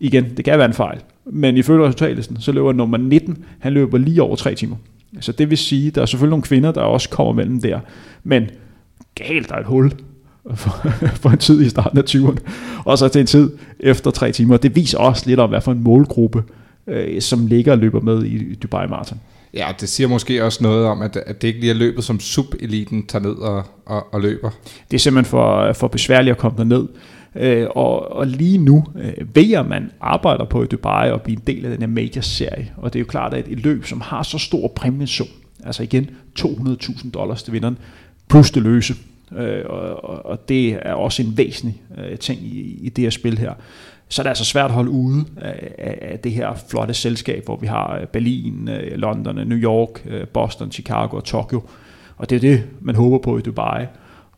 Igen, 0.00 0.36
det 0.36 0.44
kan 0.44 0.58
være 0.58 0.66
en 0.66 0.74
fejl. 0.74 1.00
Men 1.32 1.56
ifølge 1.56 1.84
resultatlisten, 1.84 2.40
så 2.40 2.52
løber 2.52 2.72
nummer 2.72 2.96
19, 2.96 3.44
han 3.58 3.72
løber 3.72 3.98
lige 3.98 4.22
over 4.22 4.36
3 4.36 4.54
timer. 4.54 4.76
Så 5.20 5.32
det 5.32 5.50
vil 5.50 5.58
sige, 5.58 5.90
der 5.90 6.02
er 6.02 6.06
selvfølgelig 6.06 6.30
nogle 6.30 6.42
kvinder, 6.42 6.72
der 6.72 6.80
også 6.80 7.08
kommer 7.08 7.32
mellem 7.32 7.60
der. 7.60 7.80
Men 8.24 8.50
galt, 9.14 9.48
der 9.48 9.54
er 9.54 9.60
et 9.60 9.66
hul 9.66 9.92
for, 10.54 10.88
for 11.22 11.30
en 11.30 11.38
tid 11.38 11.62
i 11.62 11.68
starten 11.68 11.98
af 11.98 12.02
20'erne, 12.02 12.38
og 12.84 12.98
så 12.98 13.08
til 13.08 13.20
en 13.20 13.26
tid 13.26 13.50
efter 13.80 14.10
3 14.10 14.32
timer. 14.32 14.56
Det 14.56 14.76
viser 14.76 14.98
også 14.98 15.22
lidt 15.26 15.40
om, 15.40 15.50
hvad 15.50 15.60
for 15.60 15.72
en 15.72 15.82
målgruppe, 15.82 16.42
øh, 16.86 17.20
som 17.20 17.46
ligger 17.46 17.72
og 17.72 17.78
løber 17.78 18.00
med 18.00 18.24
i 18.24 18.54
Dubai 18.54 18.86
Marathon. 18.86 19.20
Ja, 19.54 19.66
det 19.80 19.88
siger 19.88 20.08
måske 20.08 20.44
også 20.44 20.62
noget 20.62 20.86
om, 20.86 21.02
at, 21.02 21.16
at 21.16 21.42
det 21.42 21.48
ikke 21.48 21.60
lige 21.60 21.70
er 21.70 21.74
løbet, 21.74 22.04
som 22.04 22.20
subeliten 22.20 23.06
tager 23.06 23.22
ned 23.22 23.34
og, 23.34 23.64
og, 23.86 24.14
og 24.14 24.20
løber. 24.20 24.50
Det 24.90 24.96
er 24.96 24.98
simpelthen 24.98 25.30
for, 25.30 25.72
for 25.72 25.88
besværligt 25.88 26.32
at 26.32 26.38
komme 26.38 26.58
derned. 26.58 26.86
Øh, 27.38 27.66
og, 27.70 28.12
og 28.12 28.26
lige 28.26 28.58
nu 28.58 28.84
øh, 28.98 29.36
ved 29.36 29.52
at 29.52 29.66
man 29.66 29.90
arbejder 30.00 30.44
på 30.44 30.62
i 30.62 30.66
Dubai 30.66 31.10
og 31.10 31.22
blive 31.22 31.36
en 31.36 31.42
del 31.46 31.64
af 31.64 31.70
den 31.70 31.80
her 31.80 31.86
major-serie. 31.86 32.72
Og 32.76 32.92
det 32.92 32.98
er 32.98 33.00
jo 33.00 33.06
klart, 33.06 33.34
at 33.34 33.48
et 33.48 33.60
løb, 33.60 33.84
som 33.84 34.00
har 34.00 34.22
så 34.22 34.38
stor 34.38 34.68
præmiesum, 34.68 35.28
altså 35.64 35.82
igen 35.82 36.10
200.000 36.38 37.10
dollars 37.10 37.42
til 37.42 37.52
vinderen, 37.52 37.78
plus 38.28 38.50
det 38.50 38.62
løse, 38.62 38.94
Øh, 39.32 39.64
og, 39.66 40.26
og 40.26 40.48
det 40.48 40.78
er 40.82 40.92
også 40.92 41.22
en 41.22 41.38
væsentlig 41.38 41.82
øh, 41.98 42.18
ting 42.18 42.40
i, 42.42 42.78
i 42.82 42.88
det 42.88 43.02
her 43.02 43.10
spil 43.10 43.38
her. 43.38 43.52
Så 44.08 44.22
er 44.22 44.24
det 44.24 44.28
altså 44.28 44.44
svært 44.44 44.64
at 44.64 44.74
holde 44.74 44.90
ude 44.90 45.24
af, 45.36 45.98
af, 46.02 46.18
det 46.18 46.32
her 46.32 46.54
flotte 46.70 46.94
selskab, 46.94 47.44
hvor 47.44 47.56
vi 47.56 47.66
har 47.66 47.98
øh, 48.00 48.06
Berlin, 48.06 48.68
øh, 48.68 48.96
London, 48.96 49.38
øh, 49.38 49.48
New 49.48 49.58
York, 49.58 50.06
Boston, 50.32 50.72
Chicago 50.72 51.16
og 51.16 51.24
Tokyo. 51.24 51.62
Og 52.16 52.30
det 52.30 52.36
er 52.36 52.40
det, 52.40 52.64
man 52.80 52.94
håber 52.94 53.18
på 53.18 53.38
i 53.38 53.40
Dubai, 53.40 53.86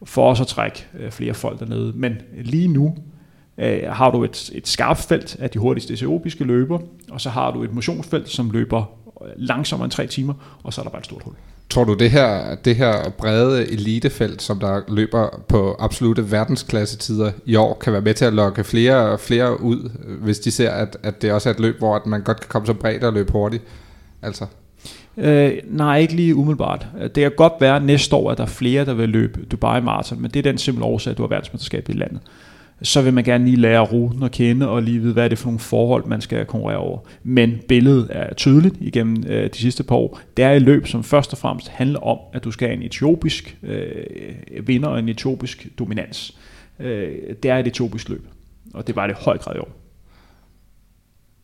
for 0.04 0.28
også 0.28 0.42
at 0.42 0.46
trække 0.46 0.86
øh, 0.98 1.10
flere 1.10 1.34
folk 1.34 1.60
dernede. 1.60 1.92
Men 1.96 2.16
lige 2.44 2.68
nu 2.68 2.96
øh, 3.58 3.80
har 3.88 4.10
du 4.10 4.24
et, 4.24 4.50
et 4.54 4.68
skarpt 4.68 5.00
felt 5.00 5.36
af 5.38 5.50
de 5.50 5.58
hurtigste 5.58 5.92
etiopiske 5.92 6.44
løber, 6.44 6.78
og 7.10 7.20
så 7.20 7.30
har 7.30 7.50
du 7.50 7.62
et 7.62 7.74
motionsfelt, 7.74 8.28
som 8.28 8.50
løber 8.50 8.84
øh, 9.22 9.28
langsommere 9.36 9.84
end 9.84 9.92
tre 9.92 10.06
timer, 10.06 10.58
og 10.62 10.72
så 10.72 10.80
er 10.80 10.82
der 10.82 10.90
bare 10.90 11.00
et 11.00 11.04
stort 11.04 11.22
hul. 11.22 11.34
Tror 11.70 11.84
du, 11.84 11.94
det 11.94 12.10
her, 12.10 12.54
det 12.54 12.76
her 12.76 13.10
brede 13.18 13.72
elitefelt, 13.72 14.42
som 14.42 14.60
der 14.60 14.80
løber 14.88 15.42
på 15.48 15.76
absolute 15.78 16.30
verdensklassettider 16.30 17.32
i 17.44 17.56
år, 17.56 17.74
kan 17.74 17.92
være 17.92 18.02
med 18.02 18.14
til 18.14 18.24
at 18.24 18.32
lokke 18.32 18.64
flere 18.64 18.96
og 18.96 19.20
flere 19.20 19.60
ud, 19.60 19.90
hvis 20.22 20.38
de 20.38 20.50
ser, 20.50 20.70
at, 20.70 20.96
at 21.02 21.22
det 21.22 21.32
også 21.32 21.48
er 21.48 21.54
et 21.54 21.60
løb, 21.60 21.78
hvor 21.78 21.96
at 21.96 22.06
man 22.06 22.22
godt 22.22 22.40
kan 22.40 22.48
komme 22.48 22.66
så 22.66 22.74
bredt 22.74 23.04
og 23.04 23.12
løbe 23.12 23.32
hurtigt? 23.32 23.62
Altså. 24.22 24.46
Øh, 25.18 25.52
nej, 25.64 25.98
ikke 25.98 26.14
lige 26.14 26.34
umiddelbart. 26.34 26.86
Det 27.00 27.14
kan 27.14 27.32
godt 27.36 27.52
være 27.60 27.80
næste 27.80 28.16
år, 28.16 28.30
at 28.30 28.38
der 28.38 28.44
er 28.44 28.48
flere, 28.48 28.84
der 28.84 28.94
vil 28.94 29.08
løbe 29.08 29.40
Dubai 29.50 29.80
Marathon, 29.80 30.22
men 30.22 30.30
det 30.30 30.38
er 30.38 30.50
den 30.50 30.58
simple 30.58 30.84
årsag, 30.84 31.10
at 31.10 31.18
du 31.18 31.22
har 31.22 31.28
verdensmesterskab 31.28 31.88
i 31.88 31.92
landet 31.92 32.20
så 32.82 33.02
vil 33.02 33.14
man 33.14 33.24
gerne 33.24 33.44
lige 33.44 33.56
lære 33.56 33.80
ruten 33.80 34.22
at 34.22 34.30
kende, 34.30 34.68
og 34.68 34.82
lige 34.82 34.98
vide, 34.98 35.12
hvad 35.12 35.24
er 35.24 35.28
det 35.28 35.38
for 35.38 35.46
nogle 35.46 35.58
forhold, 35.58 36.06
man 36.06 36.20
skal 36.20 36.46
konkurrere 36.46 36.78
over. 36.78 36.98
Men 37.22 37.60
billedet 37.68 38.06
er 38.10 38.34
tydeligt 38.34 38.74
igennem 38.80 39.24
øh, 39.28 39.50
de 39.50 39.58
sidste 39.58 39.84
par 39.84 39.96
år. 39.96 40.20
Det 40.36 40.44
er 40.44 40.52
et 40.52 40.62
løb, 40.62 40.86
som 40.86 41.04
først 41.04 41.32
og 41.32 41.38
fremmest 41.38 41.68
handler 41.68 42.00
om, 42.00 42.18
at 42.32 42.44
du 42.44 42.50
skal 42.50 42.68
have 42.68 42.76
en 42.76 42.82
etiopisk 42.82 43.58
øh, 43.62 44.68
vinder 44.68 44.88
og 44.88 44.98
en 44.98 45.08
etiopisk 45.08 45.68
dominans. 45.78 46.38
Øh, 46.80 47.12
det 47.42 47.50
er 47.50 47.58
et 47.58 47.66
etiopisk 47.66 48.08
løb, 48.08 48.26
og 48.74 48.86
det 48.86 48.96
var 48.96 49.06
det 49.06 49.14
i 49.14 49.24
høj 49.24 49.38
grad 49.38 49.56
i 49.56 49.58
år. 49.58 49.87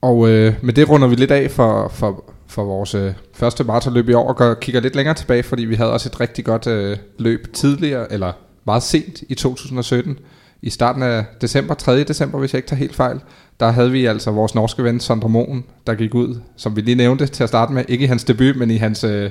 Og 0.04 0.28
øh, 0.28 0.54
med 0.62 0.73
det 0.73 0.88
runder 0.88 1.08
vi 1.08 1.14
lidt 1.14 1.30
af 1.30 1.50
for, 1.50 1.88
for, 1.88 2.25
for 2.46 2.64
vores 2.64 2.94
øh, 2.94 3.12
første 3.34 3.64
maratonløb 3.64 4.08
i 4.08 4.12
år, 4.12 4.28
og 4.28 4.37
går, 4.37 4.54
kigger 4.54 4.80
lidt 4.80 4.96
længere 4.96 5.14
tilbage, 5.14 5.42
fordi 5.42 5.64
vi 5.64 5.75
havde 5.75 5.92
også 5.92 6.08
et 6.08 6.20
rigtig 6.20 6.44
godt 6.44 6.66
øh, 6.66 6.96
løb 7.18 7.52
tidligere, 7.52 8.12
eller 8.12 8.32
meget 8.66 8.82
sent 8.82 9.23
i 9.28 9.34
2017, 9.34 10.18
i 10.62 10.70
starten 10.70 11.02
af 11.02 11.25
december, 11.40 11.75
3. 11.75 12.04
december, 12.04 12.38
hvis 12.38 12.52
jeg 12.52 12.58
ikke 12.58 12.68
tager 12.68 12.78
helt 12.78 12.94
fejl, 12.94 13.20
der 13.61 13.70
havde 13.70 13.90
vi 13.90 14.06
altså 14.06 14.30
vores 14.30 14.54
norske 14.54 14.84
ven 14.84 15.00
Sondre 15.00 15.28
Moen, 15.28 15.64
der 15.87 15.94
gik 15.94 16.14
ud, 16.14 16.40
som 16.56 16.76
vi 16.76 16.80
lige 16.80 16.94
nævnte 16.94 17.26
til 17.26 17.42
at 17.42 17.49
starte 17.49 17.73
med, 17.73 17.84
ikke 17.88 18.04
i 18.04 18.08
hans 18.08 18.25
debut, 18.25 18.56
men 18.56 18.70
i 18.70 18.76
hans... 18.76 19.04
Øh, 19.04 19.30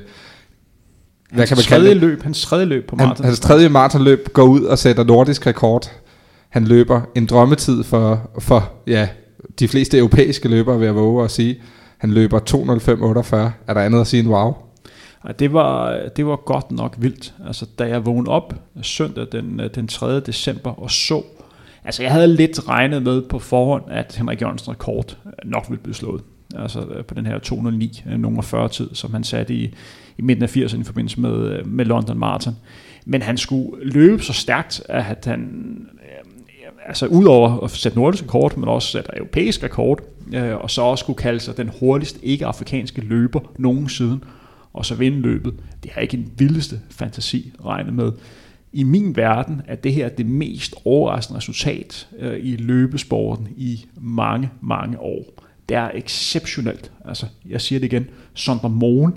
hvad 1.33 1.47
kan 1.47 1.57
man 1.57 1.63
kalde 1.67 1.89
det? 1.89 1.97
løb, 1.97 2.23
hans 2.23 2.41
tredje 2.41 2.65
løb 2.65 2.89
på 2.89 2.95
maraton. 2.95 3.25
hans 3.25 3.39
tredje 3.39 3.69
maratonløb 3.69 4.33
går 4.33 4.43
ud 4.43 4.63
og 4.63 4.79
sætter 4.79 5.03
nordisk 5.03 5.47
rekord. 5.47 5.91
Han 6.49 6.65
løber 6.65 7.01
en 7.15 7.25
drømmetid 7.25 7.83
for, 7.83 8.31
for 8.39 8.71
ja, 8.87 9.07
de 9.59 9.67
fleste 9.67 9.97
europæiske 9.97 10.49
løbere, 10.49 10.79
vil 10.79 10.85
jeg 10.85 10.95
våge 10.95 11.23
at 11.23 11.31
sige. 11.31 11.61
Han 11.97 12.11
løber 12.11 12.39
2.05.48. 12.39 13.35
Er 13.67 13.73
der 13.73 13.81
andet 13.81 14.01
at 14.01 14.07
sige 14.07 14.19
end 14.19 14.29
wow? 14.29 14.53
Det 15.39 15.53
var, 15.53 15.99
det 16.17 16.25
var 16.25 16.35
godt 16.35 16.71
nok 16.71 16.95
vildt. 16.97 17.33
Altså, 17.47 17.65
da 17.79 17.87
jeg 17.87 18.05
vågnede 18.05 18.31
op 18.31 18.53
søndag 18.81 19.27
den, 19.31 19.59
øh, 19.59 19.69
den 19.75 19.87
3. 19.87 20.19
december 20.19 20.71
og 20.71 20.91
så, 20.91 21.21
altså 21.85 22.03
jeg 22.03 22.11
havde 22.11 22.27
lidt 22.27 22.69
regnet 22.69 23.03
med 23.03 23.21
på 23.21 23.39
forhånd, 23.39 23.83
at 23.87 24.15
Henrik 24.17 24.41
Jørgensens 24.41 24.69
rekord 24.69 25.17
nok 25.45 25.65
ville 25.69 25.81
blive 25.83 25.95
slået. 25.95 26.21
Altså 26.55 26.79
øh, 26.79 27.05
på 27.05 27.13
den 27.13 27.25
her 27.25 27.39
209 27.39 28.03
nummer 28.17 28.41
40 28.41 28.69
tid, 28.69 28.89
som 28.93 29.13
han 29.13 29.23
satte 29.23 29.53
i, 29.53 29.75
i 30.17 30.21
midten 30.21 30.43
af 30.43 30.57
80'erne 30.57 30.79
i 30.79 30.83
forbindelse 30.83 31.21
med, 31.21 31.51
øh, 31.51 31.67
med 31.67 31.85
London 31.85 32.19
Marathon. 32.19 32.55
Men 33.05 33.21
han 33.21 33.37
skulle 33.37 33.71
løbe 33.81 34.23
så 34.23 34.33
stærkt, 34.33 34.81
at 34.89 35.25
han 35.25 35.49
altså 36.85 37.05
udover 37.07 37.63
at 37.63 37.71
sætte 37.71 37.97
nordisk 37.97 38.23
rekord, 38.23 38.57
men 38.57 38.69
også 38.69 38.87
sætte 38.87 39.09
europæisk 39.17 39.63
rekord, 39.63 40.01
øh, 40.33 40.55
og 40.55 40.71
så 40.71 40.81
også 40.81 41.03
skulle 41.03 41.17
kalde 41.17 41.39
sig 41.39 41.57
den 41.57 41.71
hurtigste 41.79 42.25
ikke-afrikanske 42.25 43.01
løber 43.01 43.39
nogensinde 43.57 44.19
og 44.73 44.85
så 44.85 44.95
vinde 44.95 45.19
løbet. 45.19 45.53
Det 45.83 45.91
har 45.91 46.01
ikke 46.01 46.17
en 46.17 46.31
vildeste 46.37 46.79
fantasi 46.89 47.53
regnet 47.65 47.93
med. 47.93 48.11
I 48.73 48.83
min 48.83 49.15
verden 49.15 49.61
er 49.67 49.75
det 49.75 49.93
her 49.93 50.09
det 50.09 50.25
mest 50.25 50.75
overraskende 50.85 51.37
resultat 51.37 52.07
øh, 52.19 52.39
i 52.45 52.55
løbesporten 52.55 53.47
i 53.57 53.85
mange, 53.95 54.49
mange 54.61 54.99
år. 54.99 55.23
Det 55.69 55.77
er 55.77 55.91
exceptionelt. 55.93 56.91
Altså, 57.05 57.25
jeg 57.49 57.61
siger 57.61 57.79
det 57.79 57.93
igen. 57.93 58.07
Sondre 58.33 58.69
Moen, 58.69 59.13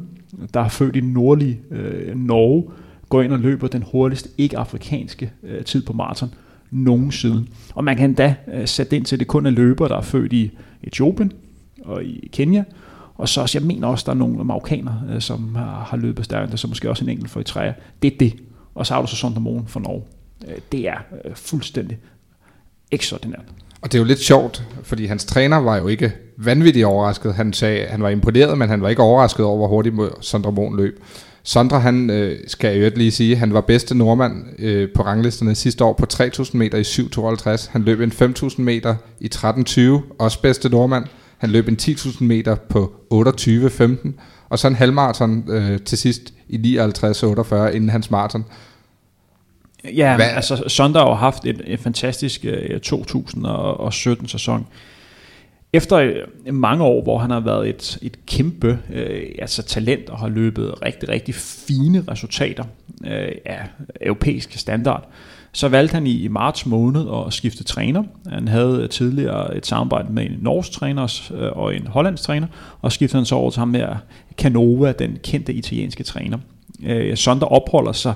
der 0.55 0.61
er 0.61 0.69
født 0.69 0.97
i 0.97 1.01
nordlige 1.01 1.61
øh, 1.71 2.17
Norge, 2.17 2.71
går 3.09 3.23
ind 3.23 3.33
og 3.33 3.39
løber 3.39 3.69
den 3.69 3.83
hurtigste 3.83 4.29
ikke-afrikanske 4.39 5.33
øh, 5.43 5.65
tid 5.65 5.83
på 5.83 5.93
maraton 5.93 6.35
nogensinde. 6.71 7.47
Og 7.75 7.85
man 7.85 7.97
kan 7.97 8.15
da 8.15 8.35
øh, 8.55 8.69
sætte 8.69 8.97
ind 8.97 9.05
til, 9.05 9.17
at 9.17 9.21
det 9.21 9.29
kun 9.29 9.47
er 9.47 9.51
løbere, 9.51 9.89
der 9.89 9.97
er 9.97 10.03
født 10.03 10.33
i 10.33 10.51
Etiopien 10.83 11.33
og 11.85 12.05
i 12.05 12.29
Kenya, 12.33 12.65
og 13.15 13.29
så 13.29 13.41
også, 13.41 13.59
jeg 13.59 13.67
mener 13.67 13.89
også, 13.89 14.03
der 14.07 14.13
er 14.13 14.17
nogle 14.17 14.45
marokkanere, 14.45 15.03
øh, 15.11 15.21
som 15.21 15.55
har, 15.55 15.87
har 15.91 15.97
løbet 15.97 16.25
stærkt, 16.25 16.61
så 16.61 16.69
måske 16.69 16.91
også 16.91 17.05
en 17.05 17.11
enkelt 17.11 17.31
for 17.31 17.41
i 17.41 17.45
træer. 17.45 17.73
Det 18.03 18.13
er 18.13 18.19
det. 18.19 18.35
Og 18.75 18.87
så 18.87 18.95
har 18.95 19.01
du 19.01 19.07
så 19.07 19.17
Sondermoen 19.17 19.67
for 19.67 19.81
Norge. 19.81 20.03
Øh, 20.49 20.55
det 20.73 20.89
er 20.89 20.97
fuldstændig 21.35 21.99
ekstraordinært. 22.91 23.45
Og 23.81 23.93
det 23.93 23.99
er 23.99 24.03
jo 24.03 24.07
lidt 24.07 24.19
sjovt, 24.19 24.65
fordi 24.83 25.07
hans 25.07 25.25
træner 25.25 25.57
var 25.57 25.77
jo 25.77 25.87
ikke 25.87 26.13
vanvittigt 26.37 26.87
overrasket. 26.87 27.35
Han 27.35 27.53
sagde, 27.53 27.87
han 27.87 28.03
var 28.03 28.09
imponeret, 28.09 28.59
men 28.59 28.69
han 28.69 28.83
var 28.83 28.89
ikke 28.89 29.03
overrasket 29.03 29.47
over, 29.47 29.57
hvor 29.57 29.69
hurtigt 29.69 29.95
Sondre 30.21 30.77
løb. 30.77 31.03
Sondre, 31.49 31.81
han 31.81 32.11
øh, 32.11 32.39
skal 32.47 32.79
jo 32.79 32.91
lige 32.97 33.11
sige, 33.11 33.37
han 33.37 33.55
var 33.55 33.61
bedste 33.61 33.95
nordmand 33.95 34.45
øh, 34.59 34.89
på 34.95 35.03
ranglisterne 35.03 35.55
sidste 35.55 35.85
år 35.85 35.93
på 35.93 36.07
3.000 36.13 36.57
meter 36.57 36.79
i 36.79 36.83
7.52. 36.83 37.71
Han 37.73 37.83
løb 37.83 38.01
en 38.01 38.13
5.000 38.13 38.61
meter 38.61 38.95
i 39.21 39.31
13.20, 39.35 40.17
også 40.19 40.43
bedste 40.43 40.69
nordmand. 40.69 41.05
Han 41.39 41.51
løb 41.51 41.69
en 41.69 41.77
10.000 41.83 42.25
meter 42.25 42.55
på 42.55 42.93
28.15, 43.15 44.09
og 44.49 44.59
så 44.59 44.69
en 44.69 44.75
halvmarathon 44.75 45.45
øh, 45.51 45.81
til 45.81 45.99
sidst 45.99 46.23
i 46.49 46.79
59.48 46.79 47.55
inden 47.67 47.91
hans 47.91 48.11
maraton. 48.11 48.45
Ja, 49.85 50.17
Hvad? 50.17 50.27
altså 50.27 50.65
Sonda 50.69 50.99
har 50.99 51.15
haft 51.15 51.47
et, 51.47 51.63
et 51.67 51.81
fantastisk 51.81 52.45
øh, 52.45 52.81
2017 52.81 54.29
sæson. 54.29 54.67
Efter 55.73 55.97
øh, 55.97 56.55
mange 56.55 56.85
år, 56.85 57.03
hvor 57.03 57.19
han 57.19 57.31
har 57.31 57.41
været 57.41 57.69
et, 57.69 57.99
et 58.03 58.27
kæmpe 58.27 58.79
øh, 58.93 59.23
altså 59.39 59.63
talent 59.63 60.11
og 60.11 60.19
har 60.19 60.29
løbet 60.29 60.75
rigtig, 60.83 61.09
rigtig 61.09 61.35
fine 61.35 62.05
resultater 62.11 62.65
øh, 63.07 63.33
af 63.45 63.67
europæisk 64.01 64.53
standard, 64.53 65.09
så 65.53 65.69
valgte 65.69 65.95
han 65.95 66.07
i 66.07 66.29
marts 66.29 66.67
måned 66.67 67.07
at 67.27 67.33
skifte 67.33 67.65
træner. 67.65 68.03
Han 68.29 68.49
havde 68.49 68.83
øh, 68.83 68.89
tidligere 68.89 69.57
et 69.57 69.67
samarbejde 69.67 70.13
med 70.13 70.27
en 70.27 70.39
norsk 70.41 70.73
træner 70.73 71.31
øh, 71.35 71.53
og 71.53 71.77
en 71.77 71.87
hollandsk 71.87 72.23
træner, 72.23 72.47
og 72.83 72.93
skiftede 72.93 73.19
han 73.19 73.27
så 73.27 73.35
over 73.35 73.51
til 73.51 73.59
ham 73.59 73.69
med 73.69 73.87
Canova, 74.39 74.93
den 74.93 75.19
kendte 75.23 75.53
italienske 75.53 76.05
træner. 76.05 76.39
Øh, 76.85 77.17
Sonder 77.17 77.47
opholder 77.47 77.93
sig 77.93 78.15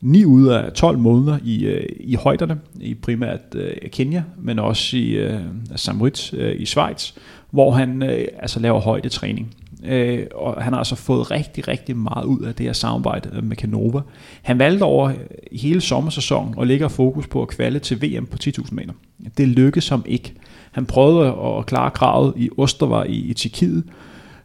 9 0.00 0.24
ud 0.24 0.46
af 0.46 0.72
12 0.72 0.98
måneder 0.98 1.38
i, 1.44 1.64
øh, 1.64 1.86
i 2.00 2.14
højderne, 2.14 2.58
i 2.80 2.94
primært 2.94 3.40
øh, 3.54 3.90
Kenya, 3.92 4.22
men 4.38 4.58
også 4.58 4.96
i 4.96 5.10
øh, 5.10 5.40
Samrit 5.76 6.34
øh, 6.34 6.60
i 6.60 6.66
Schweiz, 6.66 7.12
hvor 7.50 7.70
han 7.70 8.02
øh, 8.02 8.26
altså 8.38 8.60
laver 8.60 8.80
højdetræning. 8.80 9.54
Øh, 9.84 10.26
og 10.34 10.62
han 10.62 10.72
har 10.72 10.78
altså 10.78 10.94
fået 10.94 11.30
rigtig, 11.30 11.68
rigtig 11.68 11.96
meget 11.96 12.24
ud 12.24 12.40
af 12.40 12.54
det 12.54 12.66
her 12.66 12.72
samarbejde 12.72 13.30
øh, 13.32 13.44
med 13.44 13.56
Canova. 13.56 14.00
Han 14.42 14.58
valgte 14.58 14.82
over 14.82 15.12
hele 15.52 15.80
sommersæsonen 15.80 16.54
og 16.56 16.66
lægger 16.66 16.88
fokus 16.88 17.26
på 17.26 17.42
at 17.42 17.48
kvalde 17.48 17.78
til 17.78 18.02
VM 18.02 18.26
på 18.26 18.36
10.000 18.44 18.74
meter. 18.74 18.92
Det 19.36 19.48
lykkedes 19.48 19.88
ham 19.88 20.02
ikke. 20.06 20.34
Han 20.72 20.86
prøvede 20.86 21.34
at 21.58 21.66
klare 21.66 21.90
kravet 21.90 22.32
i 22.36 22.50
Ostrava 22.56 23.02
i, 23.02 23.16
i 23.16 23.34
Tjekkiet, 23.34 23.84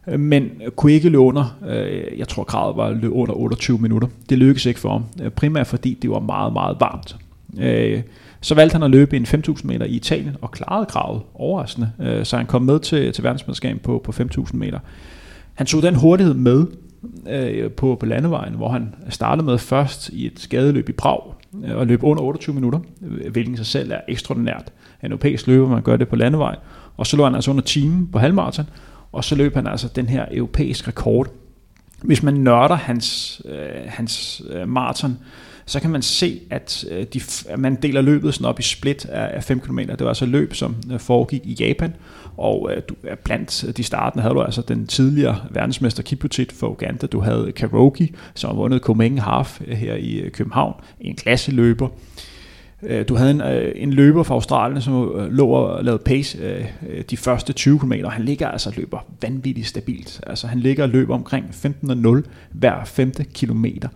Øh, 0.06 0.20
men 0.20 0.50
kunne 0.76 0.92
ikke 0.92 1.08
løbe 1.08 1.18
under, 1.18 1.58
øh, 1.68 2.18
jeg 2.18 2.28
tror 2.28 2.44
kravet 2.44 2.76
var 2.76 2.90
løbe 2.90 3.12
under 3.12 3.34
28 3.34 3.78
minutter. 3.78 4.08
Det 4.28 4.38
lykkedes 4.38 4.66
ikke 4.66 4.80
for 4.80 4.90
ham, 4.90 5.04
øh, 5.22 5.30
primært 5.30 5.66
fordi 5.66 5.98
det 6.02 6.10
var 6.10 6.20
meget, 6.20 6.52
meget 6.52 6.76
varmt. 6.80 7.16
Øh, 7.60 8.02
så 8.40 8.54
valgte 8.54 8.74
han 8.74 8.82
at 8.82 8.90
løbe 8.90 9.16
en 9.16 9.24
5.000 9.24 9.66
meter 9.66 9.86
i 9.86 9.90
Italien 9.90 10.36
og 10.40 10.50
klarede 10.50 10.86
kravet 10.86 11.22
overraskende, 11.34 11.90
så 12.24 12.36
han 12.36 12.46
kom 12.46 12.62
med 12.62 12.80
til, 12.80 13.12
til 13.12 13.24
verdensmesterskabet 13.24 13.82
på, 13.82 14.00
på 14.04 14.12
5.000 14.12 14.56
meter. 14.56 14.78
Han 15.54 15.66
tog 15.66 15.82
den 15.82 15.94
hurtighed 15.94 16.34
med 16.34 16.66
øh, 17.30 17.70
på, 17.70 17.96
på 18.00 18.06
landevejen, 18.06 18.54
hvor 18.54 18.68
han 18.68 18.94
startede 19.08 19.46
med 19.46 19.58
først 19.58 20.08
i 20.08 20.26
et 20.26 20.40
skadeløb 20.40 20.88
i 20.88 20.92
Prag 20.92 21.20
øh, 21.64 21.76
og 21.76 21.86
løb 21.86 22.04
under 22.04 22.22
28 22.22 22.54
minutter, 22.54 22.78
hvilket 23.30 23.56
sig 23.56 23.66
selv 23.66 23.92
er 23.92 24.00
ekstraordinært. 24.08 24.72
En 25.02 25.10
europæisk 25.10 25.46
løber, 25.46 25.68
man 25.68 25.82
gør 25.82 25.96
det 25.96 26.08
på 26.08 26.16
landevej. 26.16 26.56
Og 26.96 27.06
så 27.06 27.16
lå 27.16 27.24
han 27.24 27.34
altså 27.34 27.50
under 27.50 27.62
timen 27.62 28.08
på 28.12 28.18
halvmarathon, 28.18 28.66
og 29.14 29.24
så 29.24 29.34
løb 29.34 29.54
han 29.54 29.66
altså 29.66 29.88
den 29.88 30.08
her 30.08 30.24
europæiske 30.30 30.88
rekord. 30.88 31.28
Hvis 32.02 32.22
man 32.22 32.34
nørder 32.34 32.74
hans, 32.74 33.40
øh, 33.44 33.82
hans 33.86 34.42
øh, 34.50 34.68
maraton, 34.68 35.18
så 35.66 35.80
kan 35.80 35.90
man 35.90 36.02
se, 36.02 36.40
at, 36.50 36.84
øh, 36.90 37.06
de, 37.14 37.20
at 37.48 37.58
man 37.58 37.74
deler 37.74 38.00
løbet 38.00 38.34
sådan 38.34 38.46
op 38.46 38.60
i 38.60 38.62
split 38.62 39.06
af 39.06 39.44
5 39.44 39.60
km. 39.60 39.78
Det 39.78 40.00
var 40.00 40.08
altså 40.08 40.26
løb, 40.26 40.54
som 40.54 40.76
øh, 40.92 41.00
foregik 41.00 41.40
i 41.44 41.52
Japan, 41.52 41.94
og 42.36 42.70
øh, 42.72 42.82
du, 42.88 42.94
blandt 43.24 43.64
øh, 43.64 43.76
de 43.76 43.84
startende 43.84 44.22
havde 44.22 44.34
du 44.34 44.42
altså 44.42 44.62
den 44.62 44.86
tidligere 44.86 45.40
verdensmester 45.50 46.02
Kipchoget 46.02 46.52
for 46.52 46.68
Uganda. 46.68 47.06
Du 47.06 47.20
havde 47.20 47.52
Karoki, 47.52 48.14
som 48.34 48.50
har 48.50 48.56
vundet 48.56 48.80
Copenhagen 48.80 49.18
Half 49.18 49.60
øh, 49.66 49.76
her 49.76 49.94
i 49.94 50.14
øh, 50.14 50.30
København, 50.30 50.74
en 51.00 51.16
klasseløber. 51.16 51.88
Øh, 52.86 53.08
du 53.08 53.14
havde 53.14 53.30
en, 53.30 53.40
øh, 53.40 53.72
en 53.76 53.92
løber 53.92 54.22
fra 54.22 54.34
Australien, 54.34 54.82
som 54.82 55.18
øh, 55.18 55.32
lå 55.32 55.46
og 55.46 55.84
lavede 55.84 56.02
pace 56.04 56.38
de 57.10 57.16
første 57.16 57.52
20 57.52 57.78
km. 57.78 57.92
Han 58.08 58.24
ligger 58.24 58.48
altså 58.48 58.68
og 58.70 58.76
løber 58.76 58.98
vanvittigt 59.22 59.66
stabilt. 59.66 60.20
Altså 60.26 60.46
han 60.46 60.60
ligger 60.60 60.82
og 60.82 60.88
løber 60.88 61.14
omkring 61.14 61.46
15.0 61.46 62.22
hver 62.52 62.84
femte 62.84 63.24
kilometer 63.24 63.88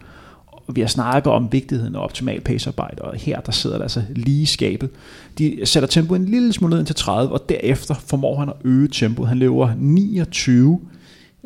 vi 0.72 0.80
har 0.80 0.88
snakket 0.88 1.32
om 1.32 1.52
vigtigheden 1.52 1.94
af 1.94 2.00
optimal 2.00 2.40
pacearbejde, 2.40 3.02
og 3.02 3.16
her 3.16 3.40
der 3.40 3.52
sidder 3.52 3.76
der 3.76 3.82
altså 3.82 4.02
lige 4.10 4.42
i 4.42 4.46
skabet. 4.46 4.90
De 5.38 5.60
sætter 5.64 5.86
tempoet 5.88 6.20
en 6.20 6.26
lille 6.26 6.52
smule 6.52 6.76
ned 6.76 6.84
til 6.84 6.94
30, 6.94 7.32
og 7.32 7.48
derefter 7.48 7.94
formår 7.94 8.38
han 8.38 8.48
at 8.48 8.54
øge 8.64 8.88
tempoet. 8.88 9.28
Han 9.28 9.38
løber 9.38 9.70
29 9.76 10.80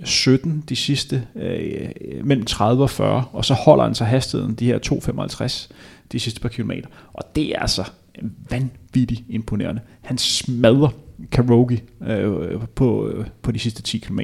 17 0.04 0.64
de 0.68 0.76
sidste 0.76 1.26
øh, 1.36 1.88
øh 2.00 2.26
mellem 2.26 2.44
30 2.44 2.82
og 2.82 2.90
40, 2.90 3.24
og 3.32 3.44
så 3.44 3.54
holder 3.54 3.84
han 3.84 3.94
sig 3.94 4.06
hastigheden 4.06 4.54
de 4.54 4.66
her 4.66 4.78
2,55 4.86 5.72
de 6.12 6.20
sidste 6.20 6.40
par 6.40 6.48
kilometer. 6.48 6.88
Og 7.12 7.22
det 7.36 7.48
er 7.48 7.58
altså 7.58 7.84
vanvittigt 8.50 9.22
imponerende. 9.28 9.80
Han 10.00 10.18
smadrer 10.18 10.88
Karogi 11.32 11.82
øh, 12.06 12.60
på, 12.74 13.08
øh, 13.08 13.26
på 13.42 13.52
de 13.52 13.58
sidste 13.58 13.82
10 13.82 13.98
km, 13.98 14.20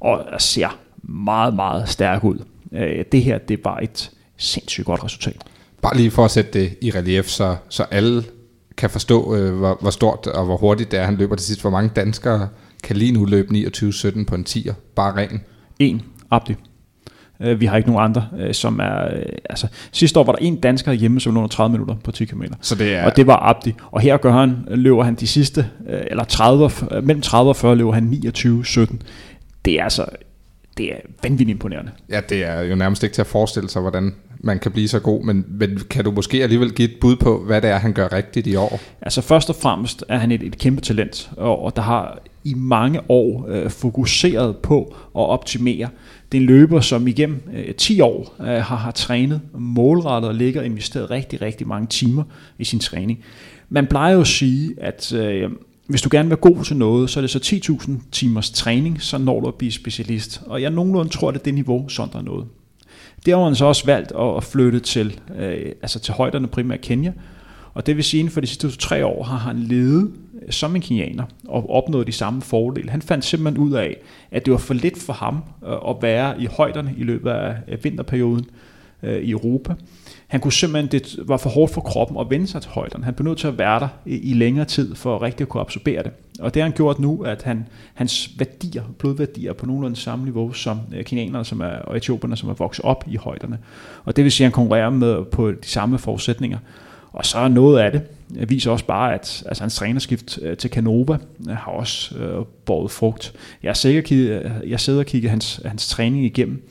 og 0.00 0.24
ser 0.38 0.78
meget, 1.02 1.54
meget 1.54 1.88
stærk 1.88 2.24
ud. 2.24 2.38
Øh, 2.72 3.04
det 3.12 3.22
her, 3.22 3.38
det 3.38 3.64
var 3.64 3.78
et 3.78 4.10
sindssygt 4.36 4.86
godt 4.86 5.04
resultat. 5.04 5.44
Bare 5.82 5.96
lige 5.96 6.10
for 6.10 6.24
at 6.24 6.30
sætte 6.30 6.60
det 6.60 6.78
i 6.80 6.90
relief, 6.90 7.26
så, 7.26 7.56
så 7.68 7.82
alle 7.82 8.24
kan 8.76 8.90
forstå, 8.90 9.36
øh, 9.36 9.54
hvor, 9.54 9.78
hvor 9.80 9.90
stort 9.90 10.26
og 10.26 10.44
hvor 10.44 10.56
hurtigt 10.56 10.90
det 10.90 10.98
er, 10.98 11.04
han 11.04 11.16
løber 11.16 11.36
til 11.36 11.46
sidst. 11.46 11.60
Hvor 11.60 11.70
mange 11.70 11.90
danskere 11.96 12.48
kan 12.82 12.96
lige 12.96 13.12
nu 13.12 13.24
løbe 13.24 13.54
29-17 13.54 14.24
på 14.24 14.34
en 14.34 14.44
10'er? 14.48 14.72
Bare 14.94 15.16
ren. 15.16 15.40
En, 15.78 16.02
Abdi. 16.30 16.54
Øh, 17.40 17.60
vi 17.60 17.66
har 17.66 17.76
ikke 17.76 17.88
nogen 17.90 18.04
andre, 18.04 18.26
øh, 18.38 18.54
som 18.54 18.80
er... 18.80 19.16
Øh, 19.16 19.22
altså, 19.50 19.66
sidste 19.92 20.20
år 20.20 20.24
var 20.24 20.32
der 20.32 20.38
en 20.38 20.56
dansker 20.56 20.92
hjemme, 20.92 21.20
som 21.20 21.34
lå 21.34 21.40
under 21.40 21.48
30 21.48 21.72
minutter 21.72 21.94
på 22.04 22.12
10 22.12 22.24
km. 22.24 22.42
Så 22.60 22.74
det 22.74 22.94
er... 22.94 23.04
Og 23.04 23.16
det 23.16 23.26
var 23.26 23.36
Abdi. 23.36 23.74
Og 23.90 24.00
her 24.00 24.16
gør 24.16 24.32
han, 24.32 24.56
løber 24.68 25.02
han 25.02 25.14
de 25.14 25.26
sidste, 25.26 25.66
eller 25.86 26.24
30, 26.24 26.70
mellem 27.02 27.22
30 27.22 27.50
og 27.50 27.56
40 27.56 27.76
løber 27.76 27.92
han 27.92 28.22
29-17. 28.26 28.96
Det 29.64 29.80
er 29.80 29.84
altså 29.84 30.06
det 30.76 30.92
er 30.92 30.96
vanvittigt 31.22 31.50
imponerende. 31.50 31.90
Ja, 32.10 32.20
det 32.28 32.44
er 32.44 32.60
jo 32.60 32.74
nærmest 32.74 33.02
ikke 33.02 33.14
til 33.14 33.20
at 33.20 33.26
forestille 33.26 33.70
sig, 33.70 33.82
hvordan 33.82 34.14
man 34.40 34.58
kan 34.58 34.72
blive 34.72 34.88
så 34.88 35.00
god, 35.00 35.24
men, 35.24 35.44
men 35.48 35.80
kan 35.90 36.04
du 36.04 36.10
måske 36.10 36.42
alligevel 36.42 36.72
give 36.72 36.88
et 36.88 36.96
bud 37.00 37.16
på, 37.16 37.44
hvad 37.46 37.60
det 37.60 37.70
er, 37.70 37.78
han 37.78 37.92
gør 37.92 38.12
rigtigt 38.12 38.46
i 38.46 38.56
år? 38.56 38.80
Altså 39.02 39.20
først 39.20 39.50
og 39.50 39.56
fremmest 39.56 40.04
er 40.08 40.18
han 40.18 40.32
et, 40.32 40.42
et 40.42 40.58
kæmpe 40.58 40.80
talent, 40.80 41.30
og, 41.36 41.64
og 41.64 41.76
der 41.76 41.82
har 41.82 42.18
i 42.44 42.54
mange 42.54 43.00
år 43.08 43.46
øh, 43.48 43.70
fokuseret 43.70 44.56
på 44.56 44.94
at 44.96 45.20
optimere. 45.20 45.88
Det 46.32 46.38
er 46.38 46.42
en 46.42 46.46
løber, 46.46 46.80
som 46.80 47.08
igennem 47.08 47.42
øh, 47.54 47.74
10 47.74 48.00
år 48.00 48.34
øh, 48.40 48.46
har, 48.46 48.76
har 48.76 48.90
trænet 48.90 49.40
målrettet 49.58 50.28
og 50.28 50.34
ligger 50.34 50.60
og 50.60 50.66
investeret 50.66 51.10
rigtig, 51.10 51.42
rigtig 51.42 51.68
mange 51.68 51.86
timer 51.86 52.22
i 52.58 52.64
sin 52.64 52.78
træning. 52.78 53.18
Man 53.68 53.86
plejer 53.86 54.14
jo 54.14 54.20
at 54.20 54.26
sige, 54.26 54.74
at 54.80 55.12
øh, 55.12 55.50
hvis 55.86 56.02
du 56.02 56.08
gerne 56.12 56.28
vil 56.28 56.30
være 56.30 56.52
god 56.52 56.64
til 56.64 56.76
noget, 56.76 57.10
så 57.10 57.20
er 57.20 57.20
det 57.20 57.30
så 57.30 57.38
10.000 57.38 57.92
timers 58.12 58.50
træning, 58.50 59.02
så 59.02 59.18
når 59.18 59.40
du 59.40 59.48
at 59.48 59.54
blive 59.54 59.72
specialist. 59.72 60.42
Og 60.46 60.62
jeg 60.62 60.70
nogenlunde 60.70 61.10
tror, 61.10 61.28
at 61.28 61.34
det 61.34 61.40
er 61.40 61.44
det 61.44 61.54
niveau, 61.54 61.86
der 61.96 62.18
er 62.18 62.22
noget. 62.22 62.46
Der 63.26 63.36
har 63.36 63.44
han 63.44 63.54
så 63.54 63.64
også 63.64 63.86
valgt 63.86 64.12
at 64.18 64.44
flytte 64.44 64.80
til, 64.80 65.20
øh, 65.38 65.72
altså 65.82 65.98
til 65.98 66.14
højderne 66.14 66.46
primært 66.48 66.80
Kenya, 66.80 67.12
og 67.74 67.86
det 67.86 67.96
vil 67.96 68.04
sige, 68.04 68.24
at 68.24 68.32
for 68.32 68.40
de 68.40 68.46
sidste 68.46 68.70
tre 68.70 69.06
år 69.06 69.22
har 69.22 69.36
han 69.36 69.58
ledet 69.58 70.10
som 70.50 70.76
en 70.76 70.82
kenianer 70.82 71.24
og 71.48 71.70
opnåede 71.70 72.06
de 72.06 72.12
samme 72.12 72.42
fordele. 72.42 72.90
Han 72.90 73.02
fandt 73.02 73.24
simpelthen 73.24 73.64
ud 73.64 73.72
af, 73.72 73.96
at 74.30 74.46
det 74.46 74.52
var 74.52 74.58
for 74.58 74.74
lidt 74.74 75.02
for 75.02 75.12
ham 75.12 75.42
øh, 75.66 75.76
at 75.88 75.96
være 76.02 76.42
i 76.42 76.46
højderne 76.46 76.94
i 76.98 77.02
løbet 77.02 77.30
af 77.30 77.84
vinterperioden 77.84 78.46
øh, 79.02 79.22
i 79.22 79.30
Europa. 79.30 79.74
Han 80.26 80.40
kunne 80.40 80.52
simpelthen, 80.52 80.92
det 80.92 81.18
var 81.28 81.36
for 81.36 81.50
hårdt 81.50 81.72
for 81.72 81.80
kroppen 81.80 82.16
at 82.20 82.30
vende 82.30 82.46
sig 82.46 82.62
til 82.62 82.70
højderne. 82.70 83.04
Han 83.04 83.14
blev 83.14 83.28
nødt 83.28 83.38
til 83.38 83.48
at 83.48 83.58
være 83.58 83.80
der 83.80 83.88
i, 84.06 84.34
længere 84.34 84.64
tid 84.64 84.94
for 84.94 85.16
at 85.16 85.22
rigtig 85.22 85.48
kunne 85.48 85.60
absorbere 85.60 86.02
det. 86.02 86.12
Og 86.40 86.54
det 86.54 86.62
har 86.62 86.68
han 86.68 86.76
gjort 86.76 86.98
nu, 86.98 87.22
at 87.22 87.42
han, 87.42 87.66
hans 87.94 88.30
værdier, 88.38 88.82
blodværdier 88.98 89.50
er 89.50 89.54
på 89.54 89.66
nogenlunde 89.66 89.96
samme 89.96 90.24
niveau 90.24 90.52
som 90.52 90.80
øh, 90.94 91.04
kenianerne 91.04 91.44
som 91.44 91.60
er, 91.60 91.66
og 91.66 91.96
etioperne, 91.96 92.36
som 92.36 92.48
er 92.48 92.54
vokset 92.54 92.84
op 92.84 93.04
i 93.08 93.16
højderne. 93.16 93.58
Og 94.04 94.16
det 94.16 94.24
vil 94.24 94.32
sige, 94.32 94.44
at 94.44 94.48
han 94.48 94.52
konkurrerer 94.52 94.90
med 94.90 95.24
på 95.24 95.50
de 95.50 95.56
samme 95.68 95.98
forudsætninger. 95.98 96.58
Og 97.12 97.26
så 97.26 97.38
er 97.38 97.48
noget 97.48 97.78
af 97.78 97.92
det 97.92 98.02
Øh, 98.38 98.50
viser 98.50 98.70
også 98.70 98.84
bare, 98.84 99.14
at 99.14 99.42
altså, 99.46 99.62
hans 99.62 99.74
trænerskift 99.74 100.38
øh, 100.42 100.56
til 100.56 100.70
Canova 100.70 101.18
øh, 101.48 101.56
har 101.56 101.72
også 101.72 102.18
øh, 102.18 102.44
båret 102.64 102.90
frugt. 102.90 103.34
Jeg, 103.62 103.70
er 103.70 103.74
sikker, 103.74 104.50
jeg 104.66 104.80
sidder 104.80 104.98
og 104.98 105.06
kigger 105.06 105.30
hans, 105.30 105.60
hans 105.64 105.88
træning 105.88 106.24
igennem, 106.24 106.62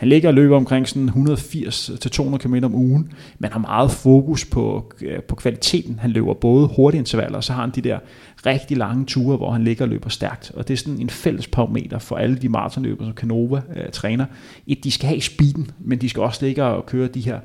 han 0.00 0.08
ligger 0.08 0.28
og 0.28 0.34
løber 0.34 0.56
omkring 0.56 0.88
sådan 0.88 1.08
180-200 1.08 2.36
km 2.36 2.54
om 2.62 2.74
ugen, 2.74 3.12
men 3.38 3.52
har 3.52 3.58
meget 3.58 3.90
fokus 3.90 4.44
på, 4.44 4.92
øh, 5.02 5.22
på 5.22 5.34
kvaliteten. 5.34 5.98
Han 5.98 6.10
løber 6.10 6.34
både 6.34 6.68
hurtige 6.76 6.98
intervaller, 6.98 7.36
og 7.36 7.44
så 7.44 7.52
har 7.52 7.60
han 7.60 7.70
de 7.70 7.80
der 7.80 7.98
rigtig 8.46 8.76
lange 8.76 9.04
ture, 9.04 9.36
hvor 9.36 9.50
han 9.50 9.64
ligger 9.64 9.84
og 9.84 9.88
løber 9.88 10.08
stærkt. 10.08 10.52
Og 10.54 10.68
det 10.68 10.74
er 10.74 10.78
sådan 10.78 11.00
en 11.00 11.10
fælles 11.10 11.46
parameter 11.46 11.98
for 11.98 12.16
alle 12.16 12.36
de 12.36 12.48
maratonløbere, 12.48 13.06
som 13.06 13.14
Canova 13.14 13.60
øh, 13.76 13.90
træner. 13.92 14.24
Et, 14.66 14.84
de 14.84 14.90
skal 14.90 15.08
have 15.08 15.20
speeden, 15.20 15.70
men 15.78 16.00
de 16.00 16.08
skal 16.08 16.22
også 16.22 16.46
ligge 16.46 16.64
og 16.64 16.86
køre 16.86 17.08
de 17.08 17.20
her 17.20 17.38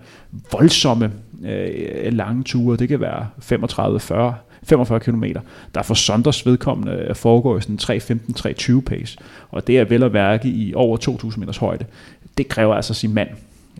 voldsomme 0.52 1.12
øh, 1.46 2.14
lange 2.14 2.44
ture. 2.44 2.78
Det 2.78 2.88
kan 2.88 3.00
være 3.00 3.28
35-40 4.32 4.34
45 4.66 5.00
km, 5.00 5.24
der 5.76 5.82
for 5.82 5.94
Sonders 5.94 6.46
vedkommende 6.46 6.92
øh, 6.92 7.16
foregår 7.16 7.58
i 7.58 7.62
sådan 7.62 7.80
3.15-3.20 7.82 8.82
pace, 8.82 9.18
og 9.50 9.68
det 9.68 9.80
er 9.80 9.86
vel 9.86 10.04
at 10.04 10.14
værke 10.14 10.48
i 10.48 10.74
over 10.74 10.98
2.000 10.98 11.40
meters 11.40 11.58
højde 11.58 11.86
det 12.38 12.48
kræver 12.48 12.76
altså 12.76 12.94
sin 12.94 13.14
mand. 13.14 13.30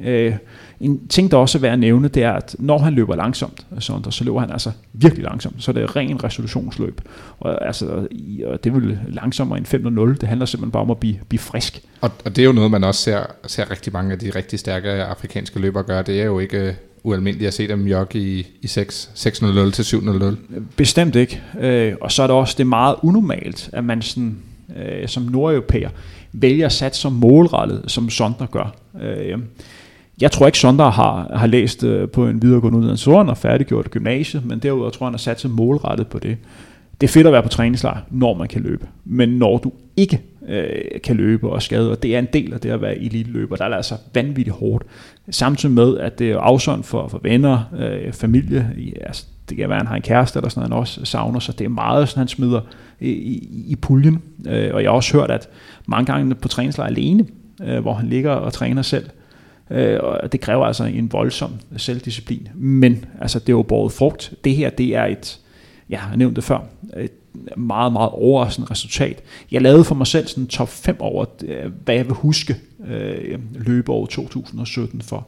Øh, 0.04 0.34
en 0.80 1.08
ting, 1.08 1.32
der 1.32 1.38
også 1.38 1.58
er 1.58 1.60
værd 1.62 1.74
at 1.74 1.80
nævne, 1.80 2.08
det 2.08 2.24
er, 2.24 2.32
at 2.32 2.56
når 2.60 2.78
han 2.78 2.94
løber 2.94 3.16
langsomt, 3.16 3.66
så, 3.80 4.02
så 4.10 4.24
løber 4.24 4.40
han 4.40 4.52
altså 4.52 4.72
virkelig 4.94 5.24
langsomt. 5.24 5.64
Så 5.64 5.72
det 5.72 5.84
er 5.84 5.96
ren 5.96 6.24
resolutionsløb. 6.24 7.02
Og, 7.40 7.68
altså, 7.68 8.08
og 8.46 8.64
det 8.64 8.74
vil 8.74 9.00
langsommere 9.08 9.58
end 9.58 9.68
5.0. 10.14 10.18
Det 10.22 10.30
handler 10.30 10.46
simpelthen 10.46 10.72
bare 10.72 10.84
om 10.84 10.92
at 10.92 10.98
blive, 10.98 11.16
blive 11.30 11.40
frisk. 11.40 11.82
Og, 12.02 12.12
og 12.26 12.36
det 12.36 12.42
er 12.42 12.46
jo 12.46 12.52
noget, 12.52 12.72
man 12.72 12.84
også 12.84 13.02
ser, 13.02 13.20
ser 13.48 13.72
rigtig 13.72 13.94
mange 13.94 14.12
af 14.12 14.20
de 14.20 14.30
rigtig 14.30 14.60
stærke 14.60 14.90
afrikanske 14.90 15.60
løbere 15.60 15.84
gøre. 15.84 16.04
Det 16.04 16.22
er 16.22 16.26
jo 16.26 16.40
ikke 16.40 16.58
øh, 16.58 16.74
ualmindeligt 17.04 17.48
at 17.48 17.54
se 17.54 17.68
dem 17.68 17.88
jogge 17.88 18.20
i, 18.20 18.48
i 18.62 18.68
6, 18.68 19.12
6.00 19.16 19.72
til 19.72 19.84
7.00. 19.84 20.36
Bestemt 20.76 21.16
ikke. 21.16 21.42
Øh, 21.60 21.94
og 22.02 22.12
så 22.12 22.24
er 22.24 22.28
det 22.28 22.36
også 22.36 22.56
det 22.58 22.64
er 22.64 22.68
meget 22.68 22.96
unormalt, 23.04 23.70
at 23.74 23.84
man 23.84 24.02
sådan, 24.02 24.38
øh, 24.78 25.08
som 25.08 25.24
nordeuropæer 25.24 25.90
vælger 26.42 26.66
at 26.66 26.72
satse 26.72 27.02
så 27.02 27.10
målrettet, 27.10 27.84
som 27.88 28.10
Sonder 28.10 28.46
gør. 28.46 28.76
Øh, 29.02 29.40
jeg 30.22 30.32
tror 30.32 30.46
ikke, 30.46 30.58
Sonder 30.58 30.90
har, 30.90 31.32
har 31.36 31.48
læst 31.48 31.84
øh, 31.84 32.10
på 32.10 32.28
en 32.28 32.42
videregående 32.42 32.80
uddannelse, 32.80 33.04
så 33.04 33.18
han 33.18 33.28
har 33.28 33.36
færdiggjort 33.36 33.92
gymnasiet, 33.92 34.46
men 34.46 34.60
derudover 34.60 34.90
tror 34.90 35.06
jeg, 35.06 35.08
han 35.08 35.14
har 35.14 35.18
sat 35.18 35.42
sig 35.42 35.52
målrettet 35.52 36.08
på 36.08 36.20
det. 36.20 36.38
Det 37.02 37.08
er 37.08 37.12
fedt 37.12 37.28
at 37.28 37.34
være 37.34 37.44
på 37.44 37.50
træningslejr, 37.50 38.02
når 38.12 38.34
man 38.34 38.48
kan 38.48 38.62
løbe. 38.62 38.88
Men 39.06 39.30
når 39.30 39.58
du 39.58 39.72
ikke 39.98 40.22
øh, 40.48 41.02
kan 41.04 41.16
løbe 41.16 41.50
og 41.50 41.62
skade, 41.62 41.92
og 41.92 42.04
det 42.04 42.16
er 42.16 42.20
en 42.20 42.28
del 42.34 42.54
af 42.54 42.60
det 42.60 42.70
at 42.70 42.82
være 42.82 42.98
elite-løber, 42.98 43.56
der 43.56 43.66
er 43.66 43.70
det 43.70 43.76
altså 43.76 43.96
vanvittigt 44.14 44.56
hårdt. 44.56 44.86
Samtidig 45.30 45.76
med, 45.76 45.98
at 45.98 46.20
det 46.20 46.32
er 46.32 46.38
afsond 46.38 46.84
for, 46.84 47.08
for 47.08 47.20
venner, 47.24 47.64
øh, 47.80 48.14
familie, 48.14 48.72
altså, 49.02 49.26
det 49.50 49.58
kan 49.58 49.70
være, 49.70 49.78
at 49.78 49.82
han 49.82 49.88
har 49.88 49.96
en 49.96 50.02
kæreste 50.02 50.40
eller 50.40 50.50
sådan 50.50 50.60
noget, 50.60 50.72
han 50.72 50.80
også 50.80 51.06
savner, 51.06 51.40
så 51.40 51.52
det 51.52 51.66
er 51.66 51.70
meget, 51.70 52.10
sådan, 52.10 52.20
han 52.20 52.28
smider 52.28 52.62
i, 53.00 53.10
i, 53.10 53.66
i 53.68 53.76
puljen. 53.76 54.22
Øh, 54.48 54.74
og 54.74 54.84
jeg 54.84 54.92
har 54.92 54.96
også 54.96 55.18
hørt, 55.18 55.32
at 55.32 55.50
mange 55.86 56.06
gange 56.06 56.36
på 56.36 56.48
træningslejr 56.48 56.88
alene, 56.88 57.26
øh, 57.64 57.80
hvor 57.80 57.94
han 57.94 58.08
ligger 58.08 58.32
og 58.32 58.54
træner 58.54 58.82
selv, 58.82 59.10
øh, 59.72 60.00
og 60.04 60.32
det 60.32 60.42
kræver 60.42 60.66
altså 60.66 60.84
en 60.84 61.12
voldsom 61.12 61.52
selvdisciplin. 61.78 62.48
Men 62.56 63.06
altså, 63.22 63.40
det 63.40 63.50
er 63.50 63.54
jo 63.54 63.62
båret 63.62 63.92
frugt. 63.92 64.34
Det 64.44 64.56
her, 64.56 64.70
det 64.70 64.96
er 64.96 65.06
et, 65.06 65.40
jeg 65.90 66.00
har 66.00 66.16
nævnt 66.16 66.36
det 66.36 66.44
før, 66.44 66.60
et 66.98 67.12
meget, 67.58 67.94
meget 67.94 68.10
overraskende 68.10 68.72
resultat. 68.72 69.24
Jeg 69.52 69.62
lavede 69.62 69.84
for 69.84 69.96
mig 69.96 70.08
selv 70.08 70.28
sådan 70.28 70.44
en 70.44 70.48
top 70.48 70.70
5 70.70 70.96
over, 71.00 71.26
øh, 71.46 71.72
hvad 71.84 71.96
jeg 71.96 72.06
vil 72.06 72.14
huske 72.14 72.56
øh, 72.88 73.40
løbe 73.54 73.92
over 73.92 74.06
2017 74.06 75.02
for. 75.02 75.28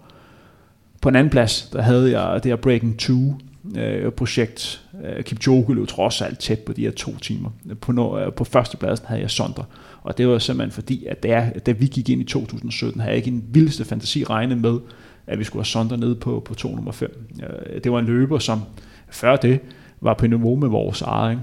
På 1.02 1.10
en 1.10 1.16
anden 1.16 1.32
plads, 1.32 1.70
der 1.74 1.82
havde 1.82 2.20
jeg 2.20 2.44
det 2.44 2.52
her 2.52 2.56
Breaking 2.56 3.00
2 3.00 3.34
øh, 3.76 4.12
projekt. 4.12 4.82
Øh, 5.04 5.24
Kipchoge 5.24 5.76
løb 5.76 5.88
trods 5.88 6.22
alt 6.22 6.40
tæt 6.40 6.60
på 6.60 6.74
de 6.74 6.82
her 6.82 6.92
to 6.92 7.18
timer. 7.18 7.50
På, 7.82 7.92
når, 7.92 8.18
øh, 8.18 8.34
på 8.34 8.44
førstepladsen 8.44 9.08
havde 9.08 9.22
jeg 9.22 9.32
Sondre, 9.32 9.66
og 10.02 10.18
det 10.18 10.28
var 10.28 10.40
simpelthen 10.40 10.72
fordi, 10.72 11.06
at 11.06 11.24
da, 11.24 11.52
da 11.66 11.72
vi 11.72 11.86
gik 11.86 12.10
ind 12.10 12.22
i 12.22 12.24
2017, 12.24 13.02
havde 13.02 13.12
jeg 13.12 13.18
ikke 13.18 13.32
en 13.32 13.44
vildeste 13.52 13.86
fantasi 13.86 14.24
regnet 14.24 14.58
med, 14.58 14.80
at 15.28 15.40
vi 15.40 15.44
skulle 15.44 15.62
have 15.62 15.66
Sondre 15.66 15.98
ned 15.98 16.16
på, 16.16 16.42
på 16.46 16.54
to 16.54 16.76
nummer 16.76 16.92
5. 16.92 17.28
Øh, 17.44 17.84
det 17.84 17.92
var 17.92 18.00
en 18.00 18.06
løber, 18.06 18.40
som 18.40 18.62
før 19.10 19.36
det 19.36 19.60
var 20.02 20.14
på 20.14 20.28
niveau 20.28 20.56
med 20.56 20.68
vores 20.68 21.02
egen 21.02 21.40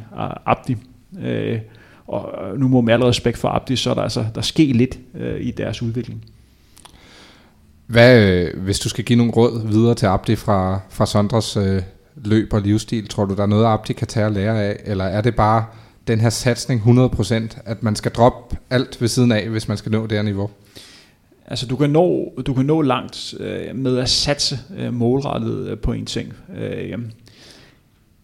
Abdi. 0.47 0.77
Øh, 1.21 1.61
og 2.07 2.59
nu 2.59 2.69
må 2.69 2.81
man 2.81 2.95
al 2.95 3.03
respekt 3.03 3.39
for 3.39 3.49
Abdi, 3.49 3.77
så 3.77 3.91
er 3.91 3.95
der 3.95 4.03
altså 4.03 4.25
der 4.35 4.41
sker 4.41 4.75
lidt 4.75 4.99
øh, 5.15 5.41
i 5.41 5.51
deres 5.51 5.83
udvikling. 5.83 6.25
Hvad, 7.87 8.23
øh, 8.23 8.63
hvis 8.63 8.79
du 8.79 8.89
skal 8.89 9.05
give 9.05 9.17
nogle 9.17 9.33
råd 9.33 9.69
videre 9.69 9.95
til 9.95 10.07
Abdi 10.07 10.37
fra, 10.37 10.81
fra 10.91 11.07
Sondres 11.07 11.57
øh, 11.57 11.83
løb 12.17 12.53
og 12.53 12.61
livsstil, 12.61 13.09
tror 13.09 13.25
du, 13.25 13.35
der 13.35 13.43
er 13.43 13.47
noget, 13.47 13.67
Abdi 13.67 13.93
kan 13.93 14.07
tage 14.07 14.27
og 14.27 14.33
lære 14.33 14.63
af? 14.63 14.81
Eller 14.85 15.05
er 15.05 15.21
det 15.21 15.37
bare 15.37 15.65
den 16.07 16.21
her 16.21 16.31
satsning 16.31 16.83
100%, 16.83 17.59
at 17.65 17.83
man 17.83 17.97
skal 17.97 18.13
droppe 18.13 18.57
alt 18.71 19.01
ved 19.01 19.09
siden 19.09 19.33
af, 19.33 19.49
hvis 19.49 19.69
man 19.69 19.77
skal 19.77 19.93
nå 19.93 20.07
det 20.07 20.13
her 20.13 20.23
niveau? 20.23 20.51
Altså 21.47 21.67
du 21.67 21.77
kan 21.77 21.91
nå, 21.91 22.33
du 22.47 22.55
kan 22.55 22.67
nå 22.67 22.83
langt 22.83 23.35
øh, 23.41 23.77
med 23.77 23.99
at 23.99 24.09
satse 24.09 24.59
øh, 24.79 24.95
målrettet 24.95 25.69
øh, 25.69 25.79
på 25.79 25.93
en 25.93 26.07
ting. 26.07 26.33
Øh, 26.57 26.99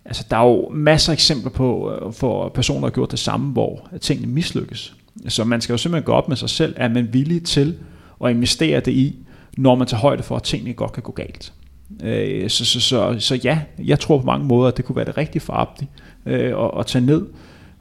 altså 0.04 0.24
der 0.30 0.36
er 0.36 0.46
jo 0.46 0.68
masser 0.68 1.12
af 1.12 1.14
eksempler 1.14 1.50
på, 1.50 1.92
øh, 1.92 2.12
for 2.12 2.48
personer, 2.48 2.80
der 2.80 2.86
har 2.86 2.94
gjort 2.94 3.10
det 3.10 3.18
samme, 3.18 3.52
hvor 3.52 3.88
øh, 3.92 4.00
tingene 4.00 4.32
mislykkes. 4.32 4.94
Så 5.28 5.44
man 5.44 5.60
skal 5.60 5.72
jo 5.72 5.76
simpelthen 5.78 6.06
gå 6.06 6.12
op 6.12 6.28
med 6.28 6.36
sig 6.36 6.50
selv, 6.50 6.74
er 6.76 6.88
man 6.88 7.08
villig 7.12 7.44
til 7.44 7.78
at 8.24 8.30
investere 8.30 8.80
det 8.80 8.92
i, 8.92 9.16
når 9.56 9.74
man 9.74 9.86
tager 9.86 10.00
højde 10.00 10.22
for, 10.22 10.36
at 10.36 10.42
tingene 10.42 10.72
godt 10.72 10.92
kan 10.92 11.02
gå 11.02 11.12
galt. 11.12 11.52
Øh, 12.04 12.50
så, 12.50 12.64
så, 12.64 12.80
så, 12.80 13.16
så 13.18 13.34
ja, 13.44 13.60
jeg 13.78 14.00
tror 14.00 14.18
på 14.18 14.26
mange 14.26 14.46
måder, 14.46 14.68
at 14.68 14.76
det 14.76 14.84
kunne 14.84 14.96
være 14.96 15.04
det 15.04 15.16
rigtige 15.16 15.42
for 15.42 15.52
Abdi 15.52 15.86
øh, 16.26 16.64
at, 16.64 16.70
at 16.78 16.86
tage 16.86 17.06
ned 17.06 17.26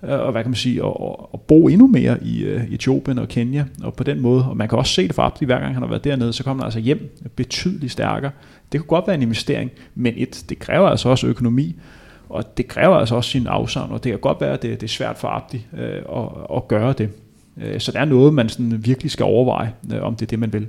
øh, 0.04 0.19
og 0.19 0.32
hvad 0.32 0.43
kan 0.43 0.50
man 0.50 0.56
sige, 0.56 0.84
og, 0.84 1.34
og 1.34 1.41
bo 1.41 1.67
endnu 1.67 1.88
mere 1.88 2.24
i 2.24 2.43
øh, 2.43 2.74
Etiopien 2.74 3.19
og 3.19 3.28
Kenya, 3.28 3.65
og 3.84 3.93
på 3.93 4.04
den 4.04 4.19
måde, 4.19 4.45
og 4.50 4.58
man 4.58 4.69
kan 4.69 4.78
også 4.78 4.93
se 4.93 5.08
det 5.08 5.15
for 5.15 5.24
Abdi, 5.24 5.45
hver 5.45 5.60
gang 5.60 5.74
han 5.74 5.84
har 5.84 5.89
været 5.89 6.04
dernede, 6.04 6.34
så 6.34 6.43
kommer 6.43 6.63
han 6.63 6.67
altså 6.67 6.80
hjem 6.80 7.17
betydeligt 7.36 7.91
stærkere. 7.91 8.32
Det 8.72 8.80
kunne 8.80 8.88
godt 8.88 9.08
være 9.08 9.15
en 9.15 9.22
investering, 9.22 9.72
men 9.95 10.13
et, 10.17 10.45
det 10.50 10.60
kræver 10.60 10.88
altså 10.88 11.10
også 11.10 11.28
økonomi, 11.28 11.76
og 12.30 12.58
det 12.58 12.67
kræver 12.67 12.95
altså 12.95 13.15
også 13.15 13.30
sin 13.30 13.48
afsavn, 13.48 13.91
og 13.91 14.04
det 14.04 14.12
kan 14.12 14.19
godt 14.19 14.41
være, 14.41 14.54
at 14.54 14.62
det, 14.62 14.82
det 14.82 14.88
er 14.88 14.91
svært 14.91 15.17
for 15.17 15.28
Abdi 15.28 15.65
uh, 15.74 15.80
at, 15.80 16.56
at 16.56 16.67
gøre 16.67 16.93
det. 16.93 17.10
Så 17.78 17.91
der 17.91 18.00
er 18.00 18.06
noget, 18.06 18.34
man 18.34 18.50
sådan 18.50 18.86
virkelig 18.86 19.12
skal 19.12 19.24
overveje, 19.24 19.74
om 20.02 20.15
det 20.15 20.26
er 20.26 20.28
det, 20.28 20.39
man 20.39 20.54
vil. 20.54 20.67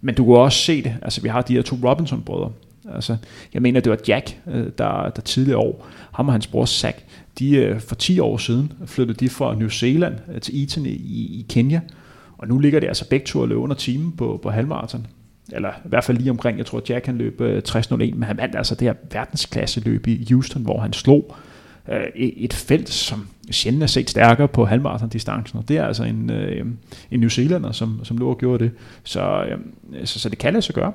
Men 0.00 0.14
du 0.14 0.24
kan 0.24 0.34
også 0.34 0.58
se 0.58 0.82
det, 0.82 0.94
altså 1.02 1.22
vi 1.22 1.28
har 1.28 1.42
de 1.42 1.54
her 1.54 1.62
to 1.62 1.76
Robinson-brødre, 1.84 2.50
Altså, 2.94 3.16
jeg 3.54 3.62
mener, 3.62 3.80
det 3.80 3.90
var 3.90 3.98
Jack, 4.08 4.38
øh, 4.46 4.66
der, 4.78 5.10
der 5.10 5.22
tidligere 5.22 5.58
år, 5.58 5.86
ham 6.12 6.28
og 6.28 6.34
hans 6.34 6.46
bror 6.46 6.64
Zach, 6.64 6.98
de 7.38 7.56
øh, 7.56 7.80
for 7.80 7.94
10 7.94 8.20
år 8.20 8.36
siden 8.36 8.72
flyttede 8.86 9.18
de 9.18 9.28
fra 9.28 9.54
New 9.54 9.68
Zealand 9.68 10.14
øh, 10.34 10.40
til 10.40 10.62
Eton 10.62 10.86
i, 10.86 10.90
i 10.90 11.46
Kenya, 11.48 11.80
og 12.38 12.48
nu 12.48 12.58
ligger 12.58 12.80
det 12.80 12.86
altså 12.86 13.08
begge 13.08 13.26
to 13.26 13.42
at 13.42 13.48
løbe 13.48 13.60
under 13.60 13.76
timen 13.76 14.12
på, 14.12 14.40
på 14.42 14.50
halvmarathon. 14.50 15.06
Eller 15.52 15.68
i 15.68 15.88
hvert 15.88 16.04
fald 16.04 16.18
lige 16.18 16.30
omkring, 16.30 16.58
jeg 16.58 16.66
tror 16.66 16.82
Jack 16.88 17.04
kan 17.04 17.18
løbe 17.18 17.62
60.01, 17.68 17.96
men 17.96 18.22
han 18.22 18.36
vandt 18.36 18.56
altså 18.56 18.74
det 18.74 18.82
her 18.82 18.94
verdensklasse 19.12 19.80
løb 19.80 20.06
i 20.06 20.26
Houston, 20.30 20.62
hvor 20.62 20.80
han 20.80 20.92
slog 20.92 21.36
øh, 21.88 22.06
et 22.14 22.52
felt, 22.52 22.88
som 22.88 23.28
sjældent 23.50 23.82
er 23.82 23.86
set 23.86 24.10
stærkere 24.10 24.48
på 24.48 24.64
halvmarathon-distancen, 24.64 25.58
og 25.58 25.68
det 25.68 25.76
er 25.76 25.86
altså 25.86 26.04
en, 26.04 26.30
øh, 26.30 26.66
en 27.10 27.20
New 27.20 27.28
Zealander, 27.28 27.72
som, 27.72 28.00
som 28.04 28.18
lå 28.18 28.28
og 28.30 28.38
gjorde 28.38 28.64
det. 28.64 28.72
Så, 29.04 29.44
øh, 29.44 29.58
så, 30.06 30.20
så 30.20 30.28
det 30.28 30.38
kan 30.38 30.52
lade 30.52 30.62
sig 30.62 30.74
gøre. 30.74 30.92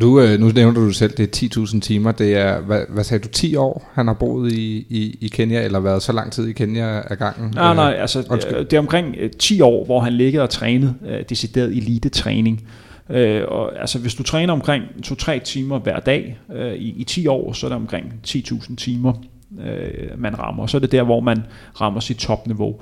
Du, 0.00 0.20
øh, 0.20 0.40
nu 0.40 0.48
nævner 0.48 0.80
du 0.80 0.90
selv, 0.90 1.12
det 1.16 1.42
er 1.42 1.66
10.000 1.66 1.80
timer. 1.80 2.12
Det 2.12 2.36
er, 2.36 2.60
hvad, 2.60 2.82
hvad 2.88 3.04
sagde 3.04 3.24
du, 3.24 3.28
10 3.28 3.56
år 3.56 3.90
han 3.94 4.06
har 4.06 4.14
boet 4.14 4.52
i, 4.52 4.86
i, 4.90 5.18
i 5.20 5.28
Kenya, 5.28 5.64
eller 5.64 5.80
været 5.80 6.02
så 6.02 6.12
lang 6.12 6.32
tid 6.32 6.48
i 6.48 6.52
Kenya 6.52 7.02
af 7.10 7.18
gangen? 7.18 7.50
Nej, 7.54 7.74
nej, 7.74 7.92
øh, 7.94 8.00
altså 8.00 8.24
Undskyld. 8.30 8.64
det 8.64 8.72
er 8.72 8.78
omkring 8.78 9.16
10 9.38 9.60
år, 9.60 9.84
hvor 9.84 10.00
han 10.00 10.12
ligger 10.12 10.42
og 10.42 10.50
trænet 10.50 10.94
uh, 11.02 11.08
decideret 11.28 11.76
elite-træning. 11.76 12.68
Uh, 13.08 13.16
og 13.48 13.80
altså 13.80 13.98
hvis 13.98 14.14
du 14.14 14.22
træner 14.22 14.52
omkring 14.52 14.84
2-3 15.06 15.38
timer 15.38 15.78
hver 15.78 16.00
dag 16.00 16.38
i, 16.76 16.94
i 16.96 17.04
10 17.04 17.26
år, 17.26 17.52
så 17.52 17.66
er 17.66 17.68
det 17.70 17.76
omkring 17.76 18.14
10.000 18.26 18.76
timer, 18.76 19.12
uh, 19.50 20.20
man 20.20 20.38
rammer. 20.38 20.66
Så 20.66 20.76
er 20.76 20.80
det 20.80 20.92
der, 20.92 21.02
hvor 21.02 21.20
man 21.20 21.42
rammer 21.80 22.00
sit 22.00 22.16
topniveau. 22.16 22.74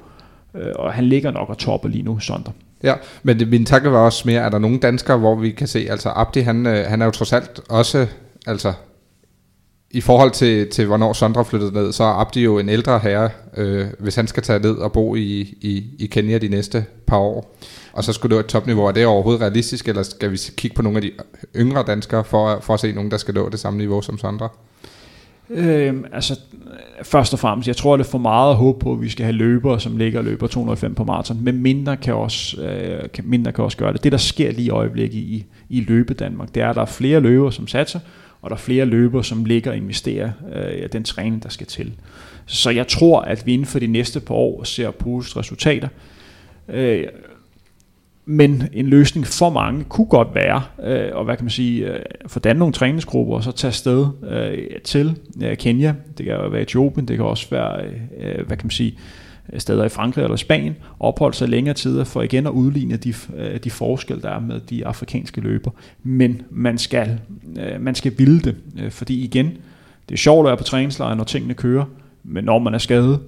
Uh, 0.55 0.61
og 0.75 0.93
han 0.93 1.05
ligger 1.05 1.31
nok 1.31 1.49
og 1.49 1.59
topper 1.59 1.89
lige 1.89 2.03
nu, 2.03 2.19
Sonder. 2.19 2.51
Ja, 2.85 2.95
men 3.23 3.39
det, 3.39 3.49
min 3.49 3.65
tanke 3.65 3.93
var 3.93 3.99
også 3.99 4.23
mere, 4.27 4.41
er 4.41 4.49
der 4.49 4.59
nogle 4.59 4.79
danskere, 4.79 5.19
hvor 5.19 5.35
vi 5.35 5.51
kan 5.51 5.67
se, 5.67 5.87
altså 5.91 6.13
Abdi, 6.15 6.41
han, 6.41 6.67
øh, 6.67 6.87
han 6.87 7.03
er 7.03 7.07
jo 7.07 7.11
trods 7.11 7.33
alt 7.33 7.61
også, 7.69 8.07
altså 8.47 8.73
i 9.91 10.01
forhold 10.01 10.31
til, 10.31 10.71
til 10.71 10.87
hvornår 10.87 11.13
Sondre 11.13 11.45
flyttede 11.45 11.73
ned, 11.73 11.93
så 11.93 12.05
er 12.05 12.21
Abdi 12.21 12.45
jo 12.45 12.59
en 12.59 12.69
ældre 12.69 12.99
herre, 12.99 13.31
øh, 13.57 13.87
hvis 13.99 14.15
han 14.15 14.27
skal 14.27 14.43
tage 14.43 14.59
ned 14.59 14.77
og 14.77 14.93
bo 14.93 15.15
i, 15.15 15.41
i, 15.61 15.85
i 15.99 16.07
Kenya 16.07 16.39
de 16.39 16.49
næste 16.49 16.85
par 17.07 17.19
år. 17.19 17.57
Og 17.93 18.05
så 18.05 18.13
skulle 18.13 18.31
det 18.31 18.37
være 18.37 18.45
et 18.45 18.51
topniveau. 18.51 18.87
Er 18.87 18.93
det 18.93 19.07
overhovedet 19.07 19.43
realistisk, 19.43 19.89
eller 19.89 20.03
skal 20.03 20.33
vi 20.33 20.41
kigge 20.57 20.75
på 20.75 20.83
nogle 20.83 20.99
af 20.99 21.03
de 21.03 21.11
yngre 21.57 21.85
danskere, 21.87 22.25
for, 22.25 22.59
for 22.61 22.75
at 22.75 22.81
se 22.81 22.93
nogen, 22.93 23.11
der 23.11 23.17
skal 23.17 23.35
nå 23.35 23.49
det 23.49 23.61
samme 23.61 23.79
niveau 23.79 24.03
som 24.03 24.19
Sondre? 24.19 24.49
Øh, 25.51 25.95
altså, 26.13 26.41
først 27.03 27.33
og 27.33 27.39
fremmest, 27.39 27.69
jeg 27.69 27.77
tror, 27.77 27.97
det 27.97 28.07
er 28.07 28.11
for 28.11 28.19
meget 28.19 28.51
at 28.51 28.57
håbe 28.57 28.79
på, 28.79 28.93
at 28.93 29.01
vi 29.01 29.09
skal 29.09 29.25
have 29.25 29.37
løbere, 29.37 29.81
som 29.81 29.97
ligger 29.97 30.19
og 30.19 30.25
løber 30.25 30.47
205 30.47 30.95
på 30.95 31.05
maraton, 31.05 31.45
men 31.45 31.63
mindre 31.63 31.97
kan, 31.97 32.15
også, 32.15 32.63
øh, 32.63 33.11
kan, 33.15 33.25
mindre 33.27 33.53
kan 33.53 33.65
også 33.65 33.77
gøre 33.77 33.93
det. 33.93 34.05
Det, 34.05 34.13
der 34.13 34.19
sker 34.19 34.53
lige 34.53 34.67
i 34.67 34.71
øjeblikket 34.71 35.19
i, 35.19 35.45
i 35.69 35.81
løbe 35.81 36.15
Danmark, 36.15 36.55
det 36.55 36.63
er, 36.63 36.71
at 36.71 36.77
der 36.77 36.83
er 36.83 36.87
flere 36.87 37.21
løbere, 37.21 37.53
som 37.53 37.67
satser, 37.67 38.01
og 38.43 38.51
der 38.51 38.57
er 38.57 38.61
flere 38.61 38.85
løbere, 38.85 39.25
som 39.25 39.45
ligger 39.45 39.71
og 39.71 39.77
investerer 39.77 40.31
øh, 40.55 40.89
den 40.93 41.05
træning, 41.05 41.43
der 41.43 41.49
skal 41.49 41.67
til. 41.67 41.93
Så 42.47 42.71
jeg 42.71 42.89
tror, 42.89 43.21
at 43.21 43.47
vi 43.47 43.53
inden 43.53 43.67
for 43.67 43.79
de 43.79 43.87
næste 43.87 44.21
par 44.21 44.35
år 44.35 44.65
ser 44.65 44.91
positive 44.91 45.41
resultater. 45.41 45.89
Øh, 46.69 47.05
men 48.27 48.63
en 48.73 48.87
løsning 48.87 49.27
for 49.27 49.51
mange 49.51 49.85
kunne 49.85 50.07
godt 50.07 50.29
være, 50.35 50.63
øh, 50.83 51.11
og 51.13 51.25
hvad 51.25 51.37
kan 51.37 51.45
man 51.45 51.51
sige, 51.51 51.87
øh, 51.87 52.01
få 52.27 52.39
danne 52.39 52.59
nogle 52.59 52.73
træningsgrupper, 52.73 53.35
og 53.35 53.45
så 53.45 53.53
tage 53.53 53.73
sted 53.73 54.07
øh, 54.31 54.81
til 54.85 55.19
øh, 55.43 55.57
Kenya, 55.57 55.95
det 56.19 56.27
kan 56.27 56.53
være 56.53 56.63
Etiopien, 56.63 57.09
det 57.09 57.17
kan 57.17 57.27
også 57.27 57.51
være, 57.51 57.85
øh, 57.85 57.93
øh 58.19 58.47
hvad 58.47 58.57
kan 58.57 58.67
man 58.67 58.71
sige, 58.71 58.99
øh, 59.53 59.61
steder 59.61 59.85
i 59.85 59.89
Frankrig 59.89 60.23
eller 60.23 60.37
Spanien, 60.37 60.77
opholde 61.01 61.37
sig 61.37 61.49
længere 61.49 61.75
tid 61.75 62.05
for 62.05 62.23
igen 62.23 62.47
at 62.47 62.51
udligne 62.51 62.97
de, 62.97 63.15
øh, 63.37 63.61
de 63.65 63.71
forskel, 63.71 64.23
der 64.23 64.31
er 64.31 64.41
med 64.41 64.61
de 64.61 64.87
afrikanske 64.87 65.41
løber. 65.41 65.71
Men 66.03 66.43
man 66.51 66.79
skal, 66.79 67.21
øh, 67.59 67.81
man 67.81 67.95
skal 67.95 68.19
ville 68.19 68.41
det, 68.41 68.57
øh, 68.79 68.91
fordi 68.91 69.25
igen, 69.25 69.47
det 70.09 70.15
er 70.15 70.19
sjovt 70.19 70.47
at 70.47 70.49
være 70.49 70.57
på 70.57 70.65
træningslejr, 70.65 71.15
når 71.15 71.25
tingene 71.25 71.55
kører, 71.55 71.85
men 72.25 72.45
når 72.45 72.59
man 72.59 72.75
er 72.75 72.79
skadet, 72.79 73.21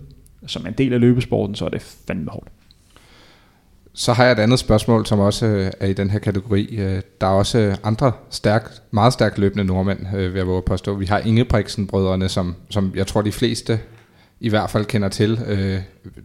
som 0.47 0.67
en 0.67 0.73
del 0.73 0.93
af 0.93 1.01
løbesporten, 1.01 1.55
så 1.55 1.65
er 1.65 1.69
det 1.69 1.83
fandme 2.09 2.31
hårdt. 2.31 2.49
Så 3.99 4.13
har 4.13 4.25
jeg 4.25 4.33
et 4.33 4.39
andet 4.39 4.59
spørgsmål, 4.59 5.07
som 5.07 5.19
også 5.19 5.47
øh, 5.47 5.71
er 5.81 5.87
i 5.87 5.93
den 5.93 6.11
her 6.11 6.19
kategori. 6.19 6.77
Øh, 6.79 7.03
der 7.21 7.27
er 7.27 7.31
også 7.31 7.59
øh, 7.59 7.77
andre 7.85 8.13
stærk, 8.31 8.73
meget 8.91 9.13
stærkt 9.13 9.39
løbende 9.39 9.65
nordmænd, 9.65 10.07
vil 10.13 10.35
jeg 10.35 10.47
våge 10.47 10.63
påstå. 10.63 10.95
Vi 10.95 11.07
har 11.07 11.19
Ingebrigtsen-brødrene, 11.19 12.29
som, 12.29 12.55
som 12.71 12.93
jeg 12.95 13.07
tror 13.07 13.23
de 13.23 13.33
fleste 13.33 13.81
i 14.41 14.49
hvert 14.49 14.71
fald 14.71 14.85
kender 14.85 15.09
til. 15.09 15.39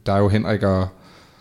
Der 0.05 0.13
er 0.13 0.17
jo 0.17 0.29
Henrik 0.29 0.63
og, 0.63 0.87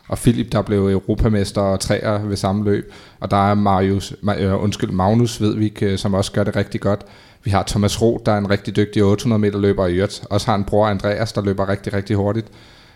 og 0.09 0.19
Philip, 0.19 0.53
der 0.53 0.63
blev 0.63 0.89
europamester 0.89 1.61
og 1.61 1.81
træer 1.81 2.19
ved 2.19 2.37
samme 2.37 2.65
løb. 2.65 2.93
Og 3.21 3.31
der 3.31 3.51
er 3.51 3.55
Marius, 3.55 4.15
undskyld, 4.61 4.91
Magnus 4.91 5.41
Vedvik, 5.41 5.83
som 5.97 6.15
også 6.15 6.33
gør 6.33 6.45
det 6.45 6.57
rigtig 6.57 6.81
godt. 6.81 7.05
Vi 7.45 7.51
har 7.51 7.63
Thomas 7.63 8.03
Roth, 8.03 8.27
der 8.27 8.33
er 8.33 8.39
en 8.39 8.51
rigtig 8.51 8.77
dygtig 8.77 9.05
800 9.05 9.41
meter 9.41 9.59
løber 9.59 9.87
i 9.87 9.95
Jørt. 9.95 10.23
Også 10.31 10.47
har 10.47 10.55
en 10.55 10.65
bror, 10.65 10.87
Andreas, 10.87 11.33
der 11.33 11.43
løber 11.43 11.69
rigtig, 11.69 11.93
rigtig 11.93 12.17
hurtigt. 12.17 12.47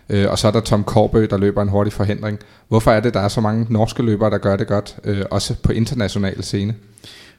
Øh, 0.09 0.31
og 0.31 0.39
så 0.39 0.47
er 0.47 0.51
der 0.51 0.59
Tom 0.59 0.83
Korbø, 0.83 1.27
der 1.29 1.37
løber 1.37 1.61
en 1.61 1.69
hurtig 1.69 1.93
forhindring. 1.93 2.39
Hvorfor 2.67 2.91
er 2.91 2.99
det, 2.99 3.13
der 3.13 3.19
er 3.19 3.27
så 3.27 3.41
mange 3.41 3.65
norske 3.69 4.03
løbere, 4.03 4.29
der 4.29 4.37
gør 4.37 4.55
det 4.55 4.67
godt, 4.67 4.97
øh, 5.03 5.25
også 5.31 5.55
på 5.63 5.71
international 5.71 6.43
scene? 6.43 6.75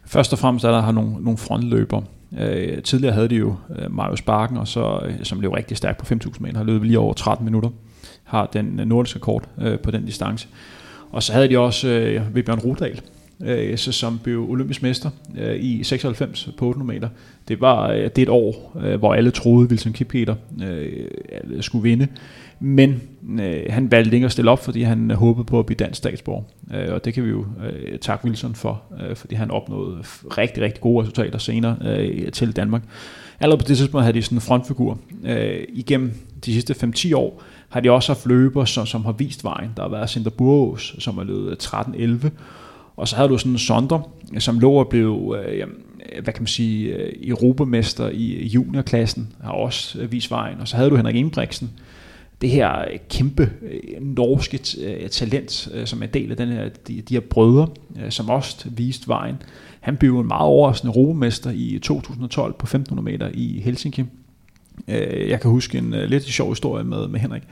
Først 0.06 0.32
og 0.32 0.38
fremmest 0.38 0.64
er 0.64 0.70
der 0.70 0.82
her 0.82 0.92
nogle, 0.92 1.12
nogle 1.20 1.38
frontløbere. 1.38 2.02
Øh, 2.38 2.82
tidligere 2.82 3.14
havde 3.14 3.28
de 3.28 3.34
jo 3.34 3.54
øh, 3.78 3.94
Marius 3.94 4.22
Barken, 4.22 4.56
og 4.56 4.68
så, 4.68 5.00
øh, 5.06 5.14
som 5.22 5.38
blev 5.38 5.50
rigtig 5.50 5.76
stærk 5.76 5.98
på 5.98 6.14
5.000 6.14 6.32
meter, 6.40 6.56
har 6.56 6.64
løbet 6.64 6.86
lige 6.86 6.98
over 6.98 7.14
13 7.14 7.44
minutter, 7.44 7.70
har 8.24 8.46
den 8.52 8.80
øh, 8.80 8.86
nordiske 8.86 9.18
kort 9.18 9.44
øh, 9.60 9.78
på 9.78 9.90
den 9.90 10.06
distance. 10.06 10.48
Og 11.12 11.22
så 11.22 11.32
havde 11.32 11.48
de 11.48 11.58
også 11.58 11.88
øh, 11.88 12.34
Vibjørn 12.34 12.58
Rudal, 12.58 13.00
øh, 13.44 13.78
som 13.78 14.18
blev 14.22 14.50
olympisk 14.50 14.82
mester 14.82 15.10
øh, 15.38 15.56
i 15.60 15.84
96 15.84 16.48
på 16.58 16.66
800 16.66 16.94
meter. 16.94 17.08
Det 17.48 17.60
var 17.60 17.90
øh, 17.90 18.02
det 18.02 18.18
et 18.18 18.28
år, 18.28 18.76
øh, 18.84 18.98
hvor 18.98 19.14
alle 19.14 19.30
troede, 19.30 19.68
Wilson 19.68 19.92
Kipketer 19.92 20.34
øh, 20.64 21.62
skulle 21.62 21.82
vinde. 21.82 22.08
Men 22.60 23.00
øh, 23.40 23.62
han 23.70 23.90
valgte 23.90 24.14
ikke 24.14 24.24
at 24.24 24.32
stille 24.32 24.50
op, 24.50 24.64
fordi 24.64 24.82
han 24.82 25.10
øh, 25.10 25.16
håbede 25.16 25.44
på 25.44 25.58
at 25.58 25.66
blive 25.66 25.76
dansk 25.76 25.98
statsborger. 25.98 26.42
Øh, 26.74 26.94
og 26.94 27.04
det 27.04 27.14
kan 27.14 27.24
vi 27.24 27.28
jo 27.28 27.46
øh, 27.66 27.98
takke 27.98 28.24
Wilson 28.24 28.54
for, 28.54 28.82
øh, 29.00 29.16
fordi 29.16 29.34
han 29.34 29.50
opnåede 29.50 29.98
rigtig, 30.38 30.62
rigtig 30.62 30.80
gode 30.80 31.02
resultater 31.02 31.38
senere 31.38 31.76
øh, 31.84 32.32
til 32.32 32.56
Danmark. 32.56 32.82
Allerede 33.40 33.62
på 33.62 33.68
det 33.68 33.76
tidspunkt 33.76 34.04
havde 34.04 34.16
de 34.16 34.22
sådan 34.22 34.36
en 34.36 34.42
frontfigur. 34.42 34.98
Øh, 35.24 35.64
igennem 35.68 36.12
de 36.46 36.52
sidste 36.52 36.74
5-10 36.86 37.14
år 37.16 37.42
har 37.68 37.80
de 37.80 37.90
også 37.90 38.12
haft 38.12 38.26
løber, 38.26 38.64
som, 38.64 38.86
som 38.86 39.04
har 39.04 39.12
vist 39.12 39.44
vejen. 39.44 39.70
Der 39.76 39.82
har 39.82 39.88
været 39.88 40.10
Sinter 40.10 40.30
Burås, 40.30 40.96
som 40.98 41.18
har 41.18 41.24
løbet 41.24 41.66
13-11, 41.66 42.28
og 42.96 43.08
så 43.08 43.16
havde 43.16 43.28
du 43.28 43.38
sådan 43.38 43.52
en 43.52 43.58
Sonder, 43.58 44.10
som 44.38 44.58
lå 44.58 44.72
og 44.72 44.88
blev, 44.88 45.36
øh, 45.38 45.66
hvad 46.22 46.32
kan 46.32 46.42
man 46.42 46.46
sige, 46.46 46.88
øh, 46.88 47.12
europamester 47.22 48.08
i 48.08 48.46
juniorklassen, 48.46 49.32
har 49.42 49.52
også 49.52 49.98
øh, 50.00 50.12
vist 50.12 50.30
vejen. 50.30 50.60
Og 50.60 50.68
så 50.68 50.76
havde 50.76 50.90
du 50.90 50.96
Henrik 50.96 51.16
Ingebrigtsen, 51.16 51.70
det 52.40 52.50
her 52.50 52.80
øh, 52.80 52.98
kæmpe 53.10 53.50
norske 54.00 54.58
talent, 55.10 55.68
som 55.84 56.02
er 56.02 56.06
del 56.06 56.30
af 56.30 56.36
den 56.36 56.48
her, 56.48 56.68
de, 56.88 57.00
de 57.00 57.14
her 57.14 57.20
brødre, 57.20 57.68
som 58.10 58.30
også 58.30 58.68
viste 58.70 59.08
vejen. 59.08 59.36
Han 59.80 59.96
blev 59.96 60.20
en 60.20 60.28
meget 60.28 60.46
overraskende 60.46 60.92
europamester 60.96 61.50
i 61.50 61.78
2012 61.82 62.52
på 62.52 62.64
1500 62.64 63.04
meter 63.04 63.30
i 63.34 63.60
Helsinki. 63.64 64.04
Jeg 65.28 65.40
kan 65.40 65.50
huske 65.50 65.78
en 65.78 65.90
lidt 65.90 66.24
sjov 66.24 66.50
historie 66.50 66.84
med, 66.84 67.08
med 67.08 67.20
Henrik. 67.20 67.42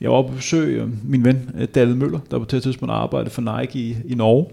Jeg 0.00 0.10
var 0.10 0.22
på 0.22 0.32
besøg 0.34 0.88
min 1.04 1.24
ven 1.24 1.50
David 1.74 1.94
Møller, 1.94 2.20
der 2.30 2.38
på 2.38 2.44
det 2.44 2.62
tidspunkt 2.62 2.92
arbejdede 2.92 3.30
for 3.30 3.60
Nike 3.60 3.78
i, 3.78 3.96
i 4.04 4.14
Norge. 4.14 4.46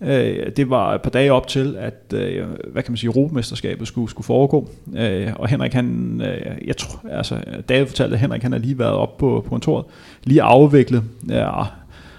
Øh, 0.00 0.50
det 0.56 0.70
var 0.70 0.94
et 0.94 1.02
par 1.02 1.10
dage 1.10 1.32
op 1.32 1.48
til, 1.48 1.76
at 1.78 2.12
øh, 2.14 2.46
hvad 2.72 2.82
kan 2.82 2.92
man 2.92 2.96
sige, 2.96 3.08
Europamesterskabet 3.08 3.88
skulle, 3.88 4.10
skulle 4.10 4.24
foregå. 4.24 4.68
Øh, 4.96 5.32
og 5.36 5.48
Henrik, 5.48 5.72
han, 5.72 6.20
øh, 6.24 6.66
jeg 6.66 6.76
tror, 6.76 7.08
altså, 7.10 7.38
David 7.68 7.86
fortalte, 7.86 8.14
at 8.14 8.20
Henrik 8.20 8.42
han 8.42 8.52
har 8.52 8.58
lige 8.58 8.78
været 8.78 8.92
op 8.92 9.16
på, 9.16 9.40
på 9.44 9.50
kontoret, 9.50 9.84
lige 10.24 10.42
afviklet, 10.42 11.02
ja, 11.28 11.62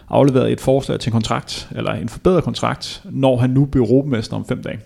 afleveret 0.09 0.51
et 0.51 0.61
forslag 0.61 0.99
til 0.99 1.09
en 1.09 1.13
kontrakt, 1.13 1.69
eller 1.75 1.91
en 1.91 2.09
forbedret 2.09 2.43
kontrakt, 2.43 3.01
når 3.09 3.37
han 3.37 3.49
nu 3.49 3.65
bliver 3.65 3.87
Europamester 3.87 4.35
om 4.35 4.45
fem 4.45 4.63
dage. 4.63 4.79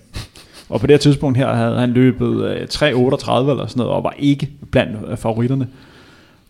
Og 0.70 0.80
på 0.80 0.88
det 0.88 0.94
her 0.94 1.00
tidspunkt 1.00 1.38
her 1.38 1.54
havde 1.54 1.80
han 1.80 1.90
løbet 1.90 2.46
øh, 2.46 2.68
3.38 2.72 2.90
eller 2.90 3.68
sådan 3.68 3.78
noget, 3.78 3.92
og 3.92 4.04
var 4.04 4.16
ikke 4.20 4.50
blandt 4.72 4.98
øh, 5.08 5.18
favoritterne. 5.18 5.68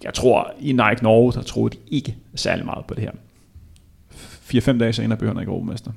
Jeg 0.04 0.14
tror, 0.14 0.52
i 0.60 0.72
Nike 0.72 1.04
Norge, 1.04 1.32
der 1.32 1.42
troede 1.42 1.76
de 1.76 1.82
ikke 1.92 2.16
særlig 2.36 2.66
meget 2.66 2.86
på 2.86 2.94
det 2.94 3.04
her. 3.04 3.12
4-5 4.72 4.78
dage 4.78 4.94
senere 4.94 5.18
blev 5.18 5.30
han 5.30 5.40
ikke 5.40 5.50
Europamester. 5.50 5.92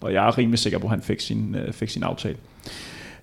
Og 0.00 0.12
jeg 0.12 0.26
er 0.26 0.38
rimelig 0.38 0.58
sikker 0.58 0.78
på, 0.78 0.86
at 0.86 0.90
han 0.90 1.02
fik 1.02 1.20
sin, 1.20 1.56
øh, 1.66 1.72
fik 1.72 1.90
sin 1.90 2.02
aftale. 2.02 2.36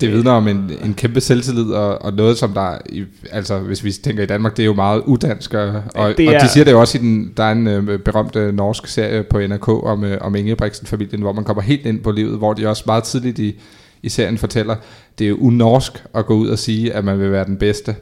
Det 0.02 0.12
vidner 0.12 0.32
om 0.32 0.48
en, 0.48 0.72
en 0.84 0.94
kæmpe 0.94 1.22
selvtillid, 1.22 1.72
og, 1.72 2.02
og 2.02 2.14
noget 2.14 2.38
som 2.38 2.54
der, 2.54 2.78
i, 2.90 3.04
altså 3.32 3.60
hvis 3.60 3.84
vi 3.84 3.92
tænker 3.92 4.24
i 4.24 4.26
Danmark, 4.26 4.58
det 4.58 4.64
er 4.64 4.66
jo 4.66 4.74
meget 4.74 5.02
udansk, 5.06 5.54
og, 5.54 5.84
og, 5.96 6.14
det 6.18 6.26
er, 6.26 6.36
og 6.36 6.42
de 6.42 6.50
siger 6.50 6.64
det 6.64 6.72
jo 6.72 6.80
også 6.80 6.98
i 6.98 7.02
den, 7.02 7.34
der 7.38 7.44
er 7.44 7.52
en 7.52 7.68
øh, 7.68 8.00
berømt 8.00 8.36
øh, 8.36 8.54
norsk 8.54 8.88
serie 8.88 9.24
på 9.24 9.40
NRK 9.40 9.70
om, 9.70 10.04
øh, 10.04 10.18
om 10.22 10.36
Ingebrigtsen-familien, 10.36 11.22
hvor 11.22 11.32
man 11.32 11.44
kommer 11.44 11.62
helt 11.62 11.86
ind 11.86 12.00
på 12.00 12.12
livet, 12.12 12.38
hvor 12.38 12.54
de 12.54 12.68
også 12.68 12.84
meget 12.86 13.04
tidligt 13.04 13.40
i, 13.40 13.60
i 14.04 14.10
serien 14.10 14.38
fortæller, 14.38 14.76
det 15.20 15.26
er 15.26 15.30
jo 15.30 15.38
unorsk 15.38 16.04
at 16.16 16.26
gå 16.26 16.36
ud 16.36 16.48
og 16.48 16.60
sige, 16.60 16.94
at 16.94 17.06
man 17.06 17.20
vil 17.20 17.32
være 17.32 17.46
den 17.46 17.58
bedste, 17.58 17.96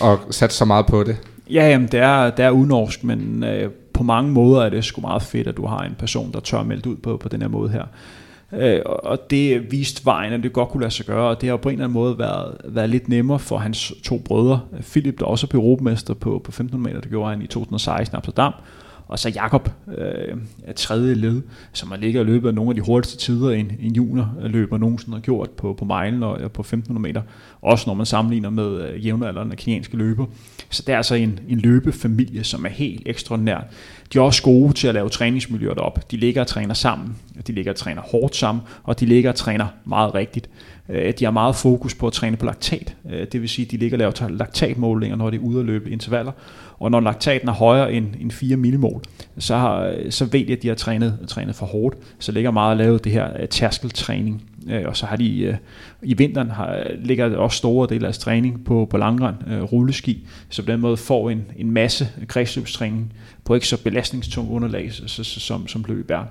og 0.00 0.18
sætte 0.30 0.54
så 0.54 0.64
meget 0.64 0.86
på 0.86 1.02
det. 1.02 1.16
Ja, 1.50 1.68
jamen, 1.68 1.88
det 1.92 2.00
er, 2.00 2.30
det 2.30 2.44
er 2.44 2.50
unorsk, 2.50 3.04
men 3.04 3.44
øh, 3.44 3.70
på 3.96 4.02
mange 4.02 4.30
måder 4.32 4.62
er 4.62 4.68
det 4.68 4.84
sgu 4.84 5.00
meget 5.00 5.22
fedt, 5.22 5.46
at 5.46 5.56
du 5.56 5.66
har 5.66 5.78
en 5.78 5.94
person, 5.98 6.32
der 6.32 6.40
tør 6.40 6.62
melde 6.62 6.90
ud 6.90 6.96
på, 6.96 7.16
på 7.16 7.28
den 7.28 7.42
her 7.42 7.48
måde 7.48 7.70
her. 7.70 7.84
Øh, 8.52 8.80
og 8.84 9.30
det 9.30 9.72
viste 9.72 10.04
vejen, 10.04 10.32
at 10.32 10.42
det 10.42 10.52
godt 10.52 10.68
kunne 10.68 10.80
lade 10.80 10.90
sig 10.90 11.06
gøre, 11.06 11.28
og 11.28 11.40
det 11.40 11.48
har 11.48 11.56
på 11.56 11.68
en 11.68 11.72
eller 11.72 11.84
anden 11.84 11.94
måde 11.94 12.18
været, 12.18 12.56
været 12.64 12.90
lidt 12.90 13.08
nemmere 13.08 13.38
for 13.38 13.58
hans 13.58 13.92
to 14.04 14.18
brødre. 14.18 14.60
Philip, 14.80 15.18
der 15.18 15.24
også 15.24 15.46
blev 15.46 15.60
europamester 15.60 16.14
på, 16.14 16.30
på 16.44 16.48
1500 16.48 16.82
meter, 16.88 17.00
det 17.00 17.10
gjorde 17.10 17.30
han 17.30 17.42
i 17.42 17.46
2016 17.46 18.14
i 18.14 18.16
Amsterdam, 18.16 18.52
og 19.08 19.18
så 19.18 19.28
Jakob 19.28 19.70
øh, 19.98 20.36
er 20.64 20.72
tredje 20.72 21.14
led, 21.14 21.42
som 21.72 21.90
har 21.90 21.98
ligget 21.98 22.20
og 22.20 22.26
løbet 22.26 22.54
nogle 22.54 22.70
af 22.70 22.74
de 22.74 22.80
hurtigste 22.80 23.18
tider, 23.18 23.50
en, 23.50 23.72
en 23.80 23.94
junior 23.94 24.34
løber 24.40 24.78
nogensinde 24.78 25.16
har 25.16 25.22
gjort 25.22 25.50
på, 25.50 25.74
på 25.74 25.84
mejlen 25.84 26.22
og 26.22 26.52
på 26.52 26.62
1500 26.62 27.02
meter. 27.02 27.22
Også 27.62 27.84
når 27.86 27.94
man 27.94 28.06
sammenligner 28.06 28.50
med 28.50 28.88
øh, 28.88 29.06
jævnaldrende 29.06 29.56
kenyanske 29.56 29.96
løber. 29.96 30.26
Så 30.70 30.82
det 30.86 30.92
er 30.92 30.96
altså 30.96 31.14
en, 31.14 31.40
en 31.48 31.58
løbefamilie, 31.58 32.44
som 32.44 32.64
er 32.64 32.68
helt 32.68 33.02
ekstraordinær. 33.06 33.60
De 34.12 34.18
er 34.18 34.22
også 34.22 34.42
gode 34.42 34.72
til 34.72 34.88
at 34.88 34.94
lave 34.94 35.08
træningsmiljøer 35.08 35.74
op. 35.74 36.10
De 36.10 36.16
ligger 36.16 36.40
og 36.40 36.46
træner 36.46 36.74
sammen, 36.74 37.16
de 37.46 37.52
ligger 37.52 37.72
og 37.72 37.76
træner 37.76 38.02
hårdt 38.02 38.36
sammen, 38.36 38.64
og 38.84 39.00
de 39.00 39.06
ligger 39.06 39.30
og 39.30 39.36
træner 39.36 39.66
meget 39.84 40.14
rigtigt. 40.14 40.48
Øh, 40.88 41.12
de 41.18 41.24
har 41.24 41.32
meget 41.32 41.56
fokus 41.56 41.94
på 41.94 42.06
at 42.06 42.12
træne 42.12 42.36
på 42.36 42.46
laktat. 42.46 42.96
Øh, 43.10 43.26
det 43.32 43.40
vil 43.40 43.48
sige, 43.48 43.66
at 43.66 43.70
de 43.70 43.76
ligger 43.76 43.96
og 43.96 43.98
laver 43.98 44.28
laktatmålinger, 44.28 45.16
når 45.16 45.30
de 45.30 45.36
er 45.36 45.40
ude 45.40 45.60
at 45.60 45.66
løbe 45.66 45.90
intervaller. 45.90 46.32
Og 46.78 46.90
når 46.90 47.00
laktaten 47.00 47.48
er 47.48 47.52
højere 47.52 47.92
end, 47.92 48.06
end 48.20 48.30
4 48.30 48.56
millimol, 48.56 49.02
så, 49.38 49.56
har, 49.56 49.80
øh, 49.84 50.10
så 50.10 50.24
ved 50.24 50.46
de, 50.46 50.52
at 50.52 50.62
de 50.62 50.68
har 50.68 50.74
trænet, 50.74 51.18
trænet 51.28 51.54
for 51.54 51.66
hårdt. 51.66 51.96
Så 52.18 52.32
ligger 52.32 52.50
meget 52.50 52.72
at 52.72 52.78
lave 52.78 52.98
det 52.98 53.12
her 53.12 53.40
øh, 53.40 53.48
tærskeltræning. 53.48 54.42
Og 54.86 54.96
så 54.96 55.06
har 55.06 55.16
de 55.16 55.58
i 56.02 56.14
vinteren 56.14 56.50
har, 56.50 56.86
ligger 56.98 57.36
også 57.36 57.56
store 57.56 57.86
dele 57.88 57.96
af 57.96 58.00
deres 58.00 58.18
træning 58.18 58.64
på, 58.64 58.86
på 58.90 58.96
langrand, 58.96 59.36
rulleski, 59.72 60.26
så 60.48 60.62
på 60.62 60.72
den 60.72 60.80
måde 60.80 60.96
får 60.96 61.30
en, 61.30 61.44
en 61.56 61.70
masse 61.70 62.08
kredsløbstræning 62.28 63.12
på 63.44 63.54
ikke 63.54 63.68
så 63.68 63.82
belastningstung 63.82 64.50
underlag, 64.50 64.92
så, 64.92 65.24
så, 65.24 65.40
som, 65.40 65.68
som 65.68 65.84
løb 65.88 66.10
er. 66.10 66.24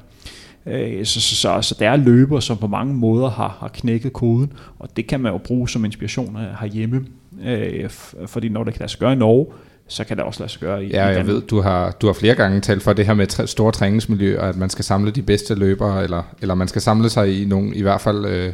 Øh, 0.68 1.06
så, 1.06 1.22
så, 1.22 1.36
så, 1.36 1.62
så 1.62 1.76
der 1.80 1.90
er 1.90 1.96
løber, 1.96 2.40
som 2.40 2.58
på 2.58 2.68
mange 2.68 2.94
måder 2.94 3.30
har, 3.30 3.58
har 3.60 3.68
knækket 3.68 4.14
koden, 4.14 4.54
og 4.80 4.90
det 4.96 5.08
kan 5.08 5.20
man 5.20 5.32
jo 5.32 5.38
bruge 5.38 5.70
som 5.70 5.86
inspiration 5.86 6.38
øh, 6.38 6.60
herhjemme. 6.60 7.06
Øh, 7.46 7.90
fordi 8.26 8.50
når 8.50 8.64
det 8.64 8.74
kan 8.74 8.80
lade 8.80 8.92
sig 8.92 9.00
gøre 9.00 9.14
i 9.14 9.16
Norge, 9.16 9.46
så 9.88 10.04
kan 10.04 10.18
det 10.18 10.26
også 10.26 10.40
lade 10.40 10.52
sig 10.52 10.62
gøre 10.62 10.86
i 10.86 10.88
Ja, 10.88 11.06
jeg 11.06 11.28
ved, 11.28 11.42
du 11.42 11.62
har, 11.62 11.92
du 11.92 12.06
har 12.08 12.14
flere 12.14 12.36
gange 12.36 12.62
talt 12.62 12.84
for 12.84 12.94
det 12.94 13.06
her 13.06 13.14
med 13.14 13.28
træ, 13.28 13.46
store 13.46 13.72
træningsmiljøer, 13.72 14.42
at 14.42 14.56
man 14.56 14.70
skal 14.70 14.86
samle 14.86 15.12
de 15.12 15.22
bedste 15.22 15.56
løbere, 15.56 16.04
eller, 16.04 16.24
eller 16.42 16.56
man 16.56 16.68
skal 16.68 16.82
samle 16.82 17.10
sig 17.10 17.42
i 17.42 17.46
nogle, 17.46 17.76
i 17.76 17.82
hvert 17.82 18.02
fald 18.02 18.26
øh, 18.26 18.54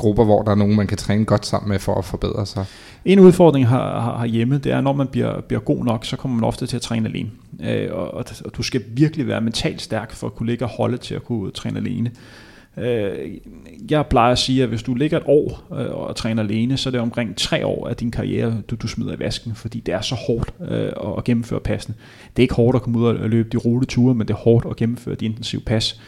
grupper, 0.00 0.24
hvor 0.24 0.42
der 0.42 0.50
er 0.50 0.54
nogen, 0.54 0.76
man 0.76 0.86
kan 0.86 0.98
træne 0.98 1.24
godt 1.24 1.46
sammen 1.46 1.68
med 1.68 1.78
for 1.78 1.94
at 1.94 2.04
forbedre 2.04 2.46
sig. 2.46 2.64
En 3.04 3.18
udfordring 3.18 3.68
her, 3.68 4.18
her, 4.18 4.26
hjemme, 4.26 4.58
det 4.58 4.72
er, 4.72 4.80
når 4.80 4.92
man 4.92 5.06
bliver, 5.06 5.40
bliver 5.40 5.60
god 5.60 5.84
nok, 5.84 6.04
så 6.04 6.16
kommer 6.16 6.34
man 6.34 6.44
ofte 6.44 6.66
til 6.66 6.76
at 6.76 6.82
træne 6.82 7.08
alene. 7.08 7.30
Øh, 7.62 7.88
og, 7.92 8.14
og, 8.14 8.24
og 8.44 8.56
du 8.56 8.62
skal 8.62 8.82
virkelig 8.88 9.26
være 9.26 9.40
mentalt 9.40 9.82
stærk 9.82 10.12
for 10.12 10.26
at 10.26 10.34
kunne 10.34 10.48
ligge 10.48 10.64
og 10.64 10.68
holde 10.68 10.96
til 10.96 11.14
at 11.14 11.24
kunne 11.24 11.50
træne 11.50 11.78
alene. 11.78 12.10
Øh, 12.76 13.38
jeg 13.90 14.06
plejer 14.06 14.32
at 14.32 14.38
sige, 14.38 14.62
at 14.62 14.68
hvis 14.68 14.82
du 14.82 14.94
ligger 14.94 15.16
et 15.16 15.24
år 15.26 15.62
øh, 15.72 15.90
og 15.90 16.16
træner 16.16 16.42
alene, 16.42 16.76
så 16.76 16.88
er 16.88 16.90
det 16.90 17.00
omkring 17.00 17.36
tre 17.36 17.66
år 17.66 17.88
af 17.88 17.96
din 17.96 18.10
karriere, 18.10 18.62
du, 18.70 18.74
du 18.74 18.88
smider 18.88 19.16
i 19.16 19.18
vasken, 19.18 19.54
fordi 19.54 19.80
det 19.80 19.94
er 19.94 20.00
så 20.00 20.14
hårdt 20.14 20.54
øh, 20.70 20.92
at 21.18 21.24
gennemføre 21.24 21.60
passene. 21.60 21.94
Det 22.36 22.42
er 22.42 22.44
ikke 22.44 22.54
hårdt 22.54 22.76
at 22.76 22.82
komme 22.82 22.98
ud 22.98 23.04
og 23.04 23.30
løbe 23.30 23.48
de 23.48 23.56
rolige 23.56 23.86
ture, 23.86 24.14
men 24.14 24.28
det 24.28 24.34
er 24.34 24.38
hårdt 24.38 24.66
at 24.70 24.76
gennemføre 24.76 25.14
de 25.14 25.24
intensive 25.24 25.60
pas 25.60 26.00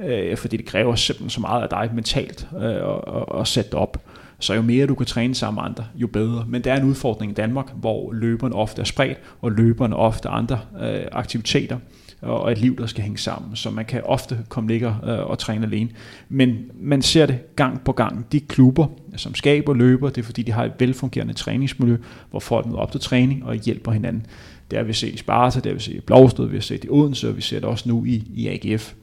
øh, 0.00 0.36
fordi 0.36 0.56
det 0.56 0.66
kræver 0.66 0.94
simpelthen 0.94 1.30
så 1.30 1.40
meget 1.40 1.62
af 1.62 1.68
dig 1.68 1.90
mentalt 1.94 2.48
øh, 2.56 2.62
at, 2.62 3.40
at 3.40 3.48
sætte 3.48 3.74
op. 3.74 4.04
Så 4.38 4.54
jo 4.54 4.62
mere 4.62 4.86
du 4.86 4.94
kan 4.94 5.06
træne 5.06 5.34
sammen 5.34 5.62
med 5.62 5.70
andre, 5.70 5.84
jo 5.94 6.06
bedre. 6.06 6.44
Men 6.48 6.64
der 6.64 6.72
er 6.72 6.80
en 6.80 6.88
udfordring 6.88 7.32
i 7.32 7.34
Danmark, 7.34 7.72
hvor 7.74 8.12
løberne 8.12 8.54
ofte 8.54 8.80
er 8.80 8.84
spredt, 8.84 9.18
og 9.40 9.52
løberne 9.52 9.96
ofte 9.96 10.28
andre 10.28 10.60
øh, 10.80 11.06
aktiviteter 11.12 11.78
og 12.24 12.52
et 12.52 12.58
liv, 12.58 12.76
der 12.78 12.86
skal 12.86 13.02
hænge 13.02 13.18
sammen. 13.18 13.56
Så 13.56 13.70
man 13.70 13.84
kan 13.84 14.02
ofte 14.04 14.38
komme 14.48 14.70
ligger 14.70 14.94
øh, 15.04 15.30
og 15.30 15.38
træne 15.38 15.66
alene. 15.66 15.90
Men 16.28 16.58
man 16.80 17.02
ser 17.02 17.26
det 17.26 17.56
gang 17.56 17.84
på 17.84 17.92
gang. 17.92 18.32
De 18.32 18.40
klubber, 18.40 18.86
som 19.16 19.34
skaber 19.34 19.74
løber, 19.74 20.08
det 20.08 20.18
er 20.18 20.24
fordi, 20.24 20.42
de 20.42 20.52
har 20.52 20.64
et 20.64 20.72
velfungerende 20.78 21.34
træningsmiljø, 21.34 21.96
hvor 22.30 22.40
folk 22.40 22.66
møder 22.66 22.78
op 22.78 22.92
til 22.92 23.00
træning 23.00 23.44
og 23.44 23.54
hjælper 23.54 23.92
hinanden. 23.92 24.26
Det 24.70 24.78
har 24.78 24.84
vi 24.84 24.92
set 24.92 25.14
i 25.14 25.16
Sparta, 25.16 25.60
det 25.60 25.66
har 25.66 25.74
vi 25.74 25.80
set 25.80 25.94
i 25.94 26.00
Blåsted, 26.00 26.46
vi 26.46 26.56
har 26.56 26.62
set 26.62 26.84
i 26.84 26.88
Odense, 26.90 27.28
og 27.28 27.36
vi 27.36 27.40
ser 27.40 27.60
det 27.60 27.68
også 27.68 27.88
nu 27.88 28.04
i, 28.04 28.24
i 28.34 28.48
AGF. 28.48 28.94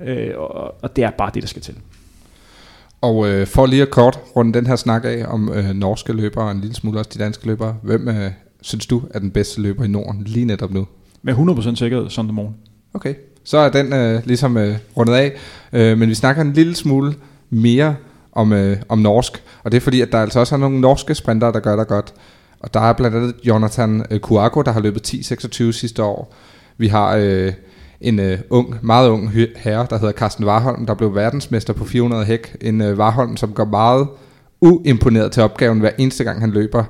Øh, 0.00 0.30
og, 0.36 0.74
og 0.82 0.96
det 0.96 1.04
er 1.04 1.10
bare 1.10 1.30
det, 1.34 1.42
der 1.42 1.48
skal 1.48 1.62
til. 1.62 1.74
Og 3.00 3.28
øh, 3.28 3.46
for 3.46 3.66
lige 3.66 3.82
at 3.82 3.90
kort 3.90 4.18
runde 4.36 4.52
den 4.52 4.66
her 4.66 4.76
snak 4.76 5.04
af 5.04 5.24
om 5.28 5.52
øh, 5.52 5.70
norske 5.70 6.12
løbere 6.12 6.44
og 6.44 6.52
en 6.52 6.60
lille 6.60 6.74
smule 6.74 6.98
også 6.98 7.10
de 7.14 7.18
danske 7.18 7.46
løbere. 7.46 7.76
Hvem 7.82 8.08
øh, 8.08 8.30
synes 8.60 8.86
du 8.86 9.02
er 9.10 9.18
den 9.18 9.30
bedste 9.30 9.60
løber 9.60 9.84
i 9.84 9.88
Norden 9.88 10.22
lige 10.24 10.44
netop 10.44 10.72
nu? 10.72 10.86
Med 11.22 11.34
100% 11.34 11.74
sikkerhed, 11.74 12.10
Sondre 12.10 12.34
Morgen. 12.34 12.54
Okay, 12.94 13.14
så 13.44 13.58
er 13.58 13.68
den 13.68 13.92
øh, 13.92 14.26
ligesom 14.26 14.56
øh, 14.56 14.76
rundet 14.96 15.14
af. 15.14 15.32
Øh, 15.72 15.98
men 15.98 16.08
vi 16.08 16.14
snakker 16.14 16.42
en 16.42 16.52
lille 16.52 16.74
smule 16.74 17.14
mere 17.50 17.96
om, 18.32 18.52
øh, 18.52 18.76
om 18.88 18.98
norsk. 18.98 19.42
Og 19.64 19.72
det 19.72 19.76
er 19.76 19.80
fordi, 19.80 20.00
at 20.00 20.12
der 20.12 20.18
altså 20.18 20.40
også 20.40 20.54
er 20.54 20.58
nogle 20.58 20.80
norske 20.80 21.14
sprinter, 21.14 21.52
der 21.52 21.60
gør 21.60 21.76
det 21.76 21.88
godt. 21.88 22.14
Og 22.60 22.74
der 22.74 22.80
er 22.80 22.92
blandt 22.92 23.16
andet 23.16 23.34
Jonathan 23.44 24.06
øh, 24.10 24.20
Kuago, 24.20 24.62
der 24.62 24.72
har 24.72 24.80
løbet 24.80 25.14
10.26 25.14 25.72
sidste 25.72 26.02
år. 26.02 26.34
Vi 26.78 26.88
har... 26.88 27.16
Øh, 27.16 27.52
en 28.00 28.20
øh, 28.20 28.38
ung, 28.50 28.74
meget 28.82 29.08
ung 29.08 29.30
herre, 29.56 29.86
der 29.90 29.98
hedder 29.98 30.12
Carsten 30.12 30.44
Warholm, 30.44 30.86
der 30.86 30.94
blev 30.94 31.14
verdensmester 31.14 31.72
på 31.72 31.84
400 31.84 32.24
hæk. 32.24 32.56
En 32.60 32.80
øh, 32.80 32.98
Warholm, 32.98 33.36
som 33.36 33.52
går 33.52 33.64
meget 33.64 34.08
uimponeret 34.60 35.32
til 35.32 35.42
opgaven 35.42 35.80
hver 35.80 35.90
eneste 35.98 36.24
gang, 36.24 36.40
han 36.40 36.50
løber. 36.50 36.84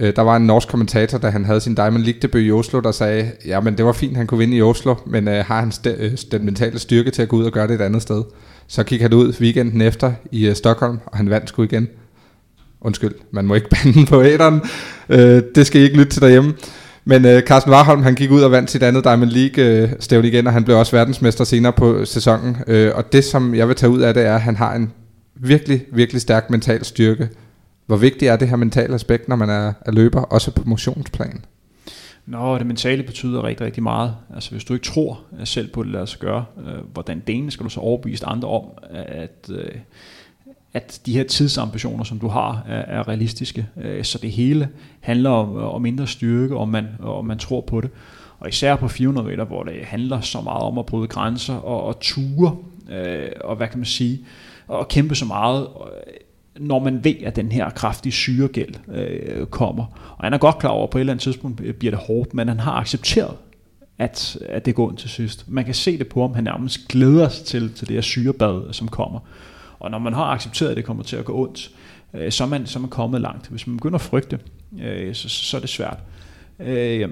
Øh, 0.00 0.16
der 0.16 0.22
var 0.22 0.36
en 0.36 0.46
norsk 0.46 0.68
kommentator, 0.68 1.18
da 1.18 1.28
han 1.28 1.44
havde 1.44 1.60
sin 1.60 1.74
Diamond 1.74 2.04
League 2.04 2.20
debut 2.22 2.42
i 2.42 2.50
Oslo, 2.50 2.80
der 2.80 2.92
sagde, 2.92 3.32
ja, 3.46 3.60
men 3.60 3.76
det 3.76 3.84
var 3.84 3.92
fint, 3.92 4.16
han 4.16 4.26
kunne 4.26 4.38
vinde 4.38 4.56
i 4.56 4.62
Oslo, 4.62 4.94
men 5.06 5.28
øh, 5.28 5.44
har 5.44 5.60
han 5.60 5.68
st- 5.68 6.02
øh, 6.02 6.12
den 6.32 6.44
mentale 6.44 6.78
styrke 6.78 7.10
til 7.10 7.22
at 7.22 7.28
gå 7.28 7.36
ud 7.36 7.44
og 7.44 7.52
gøre 7.52 7.66
det 7.66 7.74
et 7.74 7.80
andet 7.80 8.02
sted? 8.02 8.22
Så 8.66 8.82
gik 8.84 9.00
han 9.00 9.14
ud 9.14 9.34
weekenden 9.40 9.80
efter 9.80 10.12
i 10.32 10.46
øh, 10.46 10.54
Stockholm, 10.54 10.98
og 11.06 11.16
han 11.16 11.30
vandt 11.30 11.48
sgu 11.48 11.62
igen. 11.62 11.88
Undskyld, 12.80 13.14
man 13.30 13.46
må 13.46 13.54
ikke 13.54 13.68
bande 13.68 14.06
på 14.10 14.22
æderen. 14.22 14.60
Øh, 15.08 15.42
det 15.54 15.66
skal 15.66 15.80
I 15.80 15.84
ikke 15.84 15.96
lytte 15.96 16.12
til 16.12 16.22
derhjemme. 16.22 16.54
Men 17.08 17.24
øh, 17.24 17.42
Carsten 17.42 17.72
Warholm, 17.72 18.02
han 18.02 18.14
gik 18.14 18.30
ud 18.30 18.42
og 18.42 18.50
vandt 18.50 18.70
sit 18.70 18.82
andet 18.82 19.04
Diamond 19.04 19.30
League-stævn 19.30 20.24
øh, 20.24 20.32
igen, 20.32 20.46
og 20.46 20.52
han 20.52 20.64
blev 20.64 20.78
også 20.78 20.96
verdensmester 20.96 21.44
senere 21.44 21.72
på 21.72 22.04
sæsonen. 22.04 22.56
Øh, 22.66 22.92
og 22.94 23.12
det, 23.12 23.24
som 23.24 23.54
jeg 23.54 23.68
vil 23.68 23.76
tage 23.76 23.90
ud 23.90 24.00
af 24.00 24.14
det, 24.14 24.26
er, 24.26 24.34
at 24.34 24.40
han 24.40 24.56
har 24.56 24.74
en 24.74 24.92
virkelig, 25.34 25.84
virkelig 25.92 26.22
stærk 26.22 26.50
mental 26.50 26.84
styrke. 26.84 27.28
Hvor 27.86 27.96
vigtigt 27.96 28.30
er 28.30 28.36
det 28.36 28.48
her 28.48 28.56
mentale 28.56 28.94
aspekt, 28.94 29.28
når 29.28 29.36
man 29.36 29.50
er, 29.50 29.72
er 29.86 29.92
løber, 29.92 30.20
også 30.20 30.50
på 30.50 30.62
motionsplan? 30.66 31.44
Nå, 32.26 32.58
det 32.58 32.66
mentale 32.66 33.02
betyder 33.02 33.44
rigtig, 33.44 33.66
rigtig 33.66 33.82
meget. 33.82 34.14
Altså 34.34 34.50
hvis 34.50 34.64
du 34.64 34.74
ikke 34.74 34.86
tror 34.86 35.20
øh, 35.40 35.46
selv 35.46 35.68
på 35.68 35.82
det, 35.82 35.92
lader 35.92 36.06
sig 36.06 36.20
gøre, 36.20 36.44
øh, 36.58 36.92
hvordan 36.92 37.22
delen 37.26 37.50
skal 37.50 37.64
du 37.64 37.70
så 37.70 37.80
overbevise 37.80 38.26
andre 38.26 38.48
om, 38.48 38.64
at, 38.92 39.50
øh, 39.52 39.70
at 40.72 41.00
de 41.06 41.12
her 41.12 41.24
tidsambitioner, 41.24 42.04
som 42.04 42.18
du 42.18 42.28
har, 42.28 42.64
er, 42.68 42.98
er 42.98 43.08
realistiske. 43.08 43.66
Øh, 43.80 44.04
så 44.04 44.18
det 44.22 44.30
hele 44.30 44.68
handler 45.00 45.30
om, 45.30 45.56
om 45.56 45.82
mindre 45.82 46.06
styrke, 46.06 46.56
om 46.56 46.68
man, 46.68 46.86
om 47.00 47.24
man 47.24 47.38
tror 47.38 47.60
på 47.60 47.80
det. 47.80 47.90
Og 48.38 48.48
især 48.48 48.76
på 48.76 48.88
400 48.88 49.28
meter, 49.28 49.44
hvor 49.44 49.62
det 49.62 49.74
handler 49.82 50.20
så 50.20 50.40
meget 50.40 50.62
om 50.62 50.78
at 50.78 50.86
bryde 50.86 51.08
grænser 51.08 51.54
og, 51.54 51.82
og 51.82 52.00
ture, 52.00 52.56
øh, 52.90 53.28
og 53.44 53.56
hvad 53.56 53.68
kan 53.68 53.78
man 53.78 53.86
sige, 53.86 54.20
og 54.68 54.88
kæmpe 54.88 55.14
så 55.14 55.24
meget, 55.24 55.62
øh, 55.62 56.66
når 56.66 56.78
man 56.78 57.04
ved, 57.04 57.14
at 57.24 57.36
den 57.36 57.52
her 57.52 57.70
kraftige 57.70 58.12
syregæld 58.12 58.74
øh, 58.94 59.46
kommer. 59.46 59.84
Og 60.18 60.24
han 60.24 60.32
er 60.32 60.38
godt 60.38 60.58
klar 60.58 60.70
over, 60.70 60.84
at 60.84 60.90
på 60.90 60.98
et 60.98 61.00
eller 61.00 61.12
andet 61.12 61.22
tidspunkt 61.22 61.78
bliver 61.78 61.96
det 61.96 62.00
hårdt, 62.06 62.34
men 62.34 62.48
han 62.48 62.60
har 62.60 62.72
accepteret, 62.72 63.34
at, 63.98 64.38
at 64.48 64.66
det 64.66 64.74
går 64.74 64.88
ondt 64.88 64.98
til 64.98 65.10
sidst. 65.10 65.44
Man 65.48 65.64
kan 65.64 65.74
se 65.74 65.98
det 65.98 66.08
på 66.08 66.20
ham, 66.20 66.34
han 66.34 66.44
nærmest 66.44 66.88
glæder 66.88 67.28
sig 67.28 67.46
til, 67.46 67.72
til 67.72 67.88
det 67.88 67.94
her 67.94 68.00
syrebad, 68.00 68.72
som 68.72 68.88
kommer. 68.88 69.20
Og 69.80 69.90
når 69.90 69.98
man 69.98 70.12
har 70.12 70.24
accepteret, 70.24 70.70
at 70.70 70.76
det 70.76 70.84
kommer 70.84 71.02
til 71.02 71.16
at 71.16 71.24
gå 71.24 71.42
ondt, 71.42 71.70
øh, 72.14 72.32
så, 72.32 72.44
er 72.44 72.48
man, 72.48 72.66
så 72.66 72.78
er 72.78 72.80
man 72.80 72.90
kommet 72.90 73.20
langt. 73.20 73.48
Hvis 73.48 73.66
man 73.66 73.76
begynder 73.76 73.94
at 73.94 74.00
frygte, 74.00 74.38
øh, 74.80 75.14
så, 75.14 75.28
så 75.28 75.56
er 75.56 75.60
det 75.60 75.70
svært. 75.70 75.98
Øh, 76.58 77.08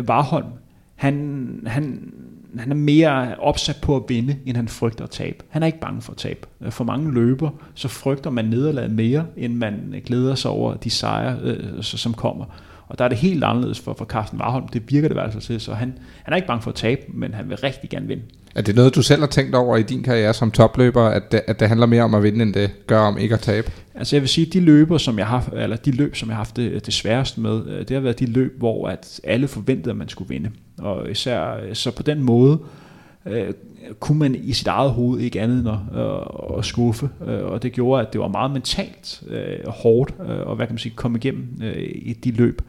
Varholm, 0.00 0.46
han, 0.94 1.62
han, 1.66 2.12
han 2.58 2.70
er 2.70 2.76
mere 2.76 3.36
opsat 3.38 3.76
på 3.82 3.96
at 3.96 4.02
vinde, 4.08 4.36
end 4.46 4.56
han 4.56 4.68
frygter 4.68 5.04
at 5.04 5.10
tabe. 5.10 5.44
Han 5.48 5.62
er 5.62 5.66
ikke 5.66 5.80
bange 5.80 6.02
for 6.02 6.12
at 6.12 6.18
tabe. 6.18 6.40
Øh, 6.60 6.72
for 6.72 6.84
mange 6.84 7.14
løber, 7.14 7.50
så 7.74 7.88
frygter 7.88 8.30
man 8.30 8.44
nederlaget 8.44 8.90
mere, 8.90 9.26
end 9.36 9.54
man 9.54 10.02
glæder 10.06 10.34
sig 10.34 10.50
over 10.50 10.74
de 10.74 10.90
sejre, 10.90 11.38
øh, 11.42 11.82
som 11.82 12.14
kommer. 12.14 12.44
Og 12.86 12.98
der 12.98 13.04
er 13.04 13.08
det 13.08 13.18
helt 13.18 13.44
anderledes 13.44 13.80
for, 13.80 13.94
for 13.94 14.04
Carsten 14.04 14.40
Warholm. 14.40 14.68
Det 14.68 14.92
virker 14.92 15.08
det 15.08 15.14
i 15.14 15.20
hvert 15.20 15.32
fald 15.32 15.42
til. 15.42 15.60
Så 15.60 15.74
han, 15.74 15.98
han 16.22 16.32
er 16.32 16.36
ikke 16.36 16.48
bange 16.48 16.62
for 16.62 16.70
at 16.70 16.74
tabe, 16.74 17.00
men 17.08 17.34
han 17.34 17.48
vil 17.48 17.56
rigtig 17.56 17.90
gerne 17.90 18.06
vinde. 18.06 18.22
Er 18.54 18.62
det 18.62 18.76
noget, 18.76 18.94
du 18.94 19.02
selv 19.02 19.20
har 19.20 19.26
tænkt 19.26 19.54
over 19.54 19.76
i 19.76 19.82
din 19.82 20.02
karriere 20.02 20.34
som 20.34 20.50
topløber, 20.50 21.02
at 21.02 21.32
det, 21.32 21.40
at 21.46 21.60
det 21.60 21.68
handler 21.68 21.86
mere 21.86 22.02
om 22.02 22.14
at 22.14 22.22
vinde, 22.22 22.42
end 22.42 22.54
det 22.54 22.86
gør 22.86 22.98
om 22.98 23.18
ikke 23.18 23.34
at 23.34 23.40
tabe? 23.40 23.72
Altså 23.94 24.16
jeg 24.16 24.20
vil 24.22 24.28
sige, 24.28 24.46
at 24.46 24.52
de 24.52 24.60
løber, 24.60 24.98
som 24.98 25.18
jeg 25.18 25.26
har, 25.26 25.52
eller 25.56 25.76
de 25.76 25.90
løb, 25.90 26.16
som 26.16 26.28
jeg 26.28 26.36
har 26.36 26.44
haft 26.44 26.56
det, 26.56 26.86
det 26.86 26.94
sværeste 26.94 27.40
med, 27.40 27.66
øh, 27.66 27.78
det 27.78 27.90
har 27.90 28.00
været 28.00 28.18
de 28.18 28.26
løb, 28.26 28.58
hvor 28.58 28.88
at 28.88 29.20
alle 29.24 29.48
forventede, 29.48 29.90
at 29.90 29.96
man 29.96 30.08
skulle 30.08 30.28
vinde. 30.28 30.50
Og 30.78 31.10
især 31.10 31.56
øh, 31.62 31.74
så 31.74 31.90
på 31.90 32.02
den 32.02 32.22
måde, 32.22 32.58
øh, 33.26 33.52
kunne 34.00 34.18
man 34.18 34.34
i 34.34 34.52
sit 34.52 34.66
eget 34.66 34.90
hoved 34.90 35.20
ikke 35.20 35.40
andet 35.40 35.58
end 35.58 35.68
at, 35.68 36.00
øh, 36.00 36.58
at 36.58 36.64
skuffe, 36.64 37.08
øh, 37.26 37.44
og 37.44 37.62
det 37.62 37.72
gjorde, 37.72 38.06
at 38.06 38.12
det 38.12 38.20
var 38.20 38.28
meget 38.28 38.50
mentalt 38.50 39.22
øh, 39.28 39.68
hårdt, 39.68 40.14
øh, 40.20 40.46
og 40.46 40.56
hvad 40.56 40.66
kan 40.66 40.74
man 40.74 40.78
sige, 40.78 40.92
komme 40.96 41.18
igennem 41.18 41.48
øh, 41.62 41.82
i 41.94 42.12
de 42.12 42.30
løb. 42.30 42.62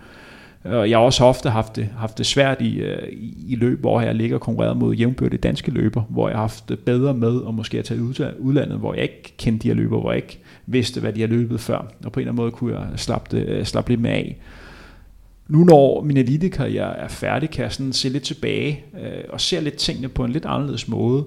Og 0.64 0.90
jeg 0.90 0.98
har 0.98 1.06
også 1.06 1.24
ofte 1.24 1.50
haft 1.50 1.76
det, 1.76 1.90
haft 1.98 2.18
det 2.18 2.26
svært 2.26 2.62
i, 2.62 2.78
øh, 2.78 3.08
i 3.48 3.56
løb, 3.56 3.80
hvor 3.80 4.02
jeg 4.02 4.16
ligger 4.16 4.38
konkurreret 4.38 4.78
mod 4.78 4.96
jævnbyrdige 4.96 5.40
danske 5.40 5.72
løber, 5.72 6.02
hvor 6.02 6.30
jeg 6.30 6.38
har 6.38 6.44
haft 6.44 6.70
det 6.70 6.80
bedre 6.80 7.14
med 7.14 7.42
at 7.48 7.54
måske 7.54 7.78
have 7.78 7.84
taget 7.84 8.36
udlandet, 8.40 8.80
hvor 8.80 8.94
jeg 8.94 9.04
ikke 9.04 9.34
kendte 9.38 9.64
de 9.64 9.68
her 9.68 9.76
løber, 9.76 10.00
hvor 10.00 10.12
jeg 10.12 10.24
ikke 10.24 10.40
vidste, 10.66 11.00
hvad 11.00 11.14
de 11.14 11.22
har 11.22 11.28
løbet 11.28 11.60
før. 11.60 11.78
Og 12.06 12.12
på 12.12 12.20
en 12.20 12.22
eller 12.22 12.32
anden 12.32 12.44
måde 12.44 12.52
kunne 12.52 12.80
jeg 12.80 12.88
slappe, 12.96 13.38
det, 13.38 13.48
øh, 13.48 13.66
slappe 13.66 13.92
lidt 13.92 14.02
med 14.02 14.12
af. 14.12 14.38
Nu 15.48 15.64
når 15.64 16.02
min 16.02 16.18
elitekarriere 16.18 16.98
er 16.98 17.08
færdig, 17.08 17.50
kan 17.50 17.64
jeg 17.64 17.72
sådan 17.72 17.94
se 17.94 18.10
lidt 18.10 18.24
tilbage 18.24 18.84
øh, 19.02 19.24
og 19.30 19.42
se 19.42 19.60
lidt 19.60 19.76
tingene 19.76 20.10
på 20.10 20.26
en 20.26 20.32
lidt 20.32 20.46
anderledes 20.46 20.88
måde. 20.88 21.26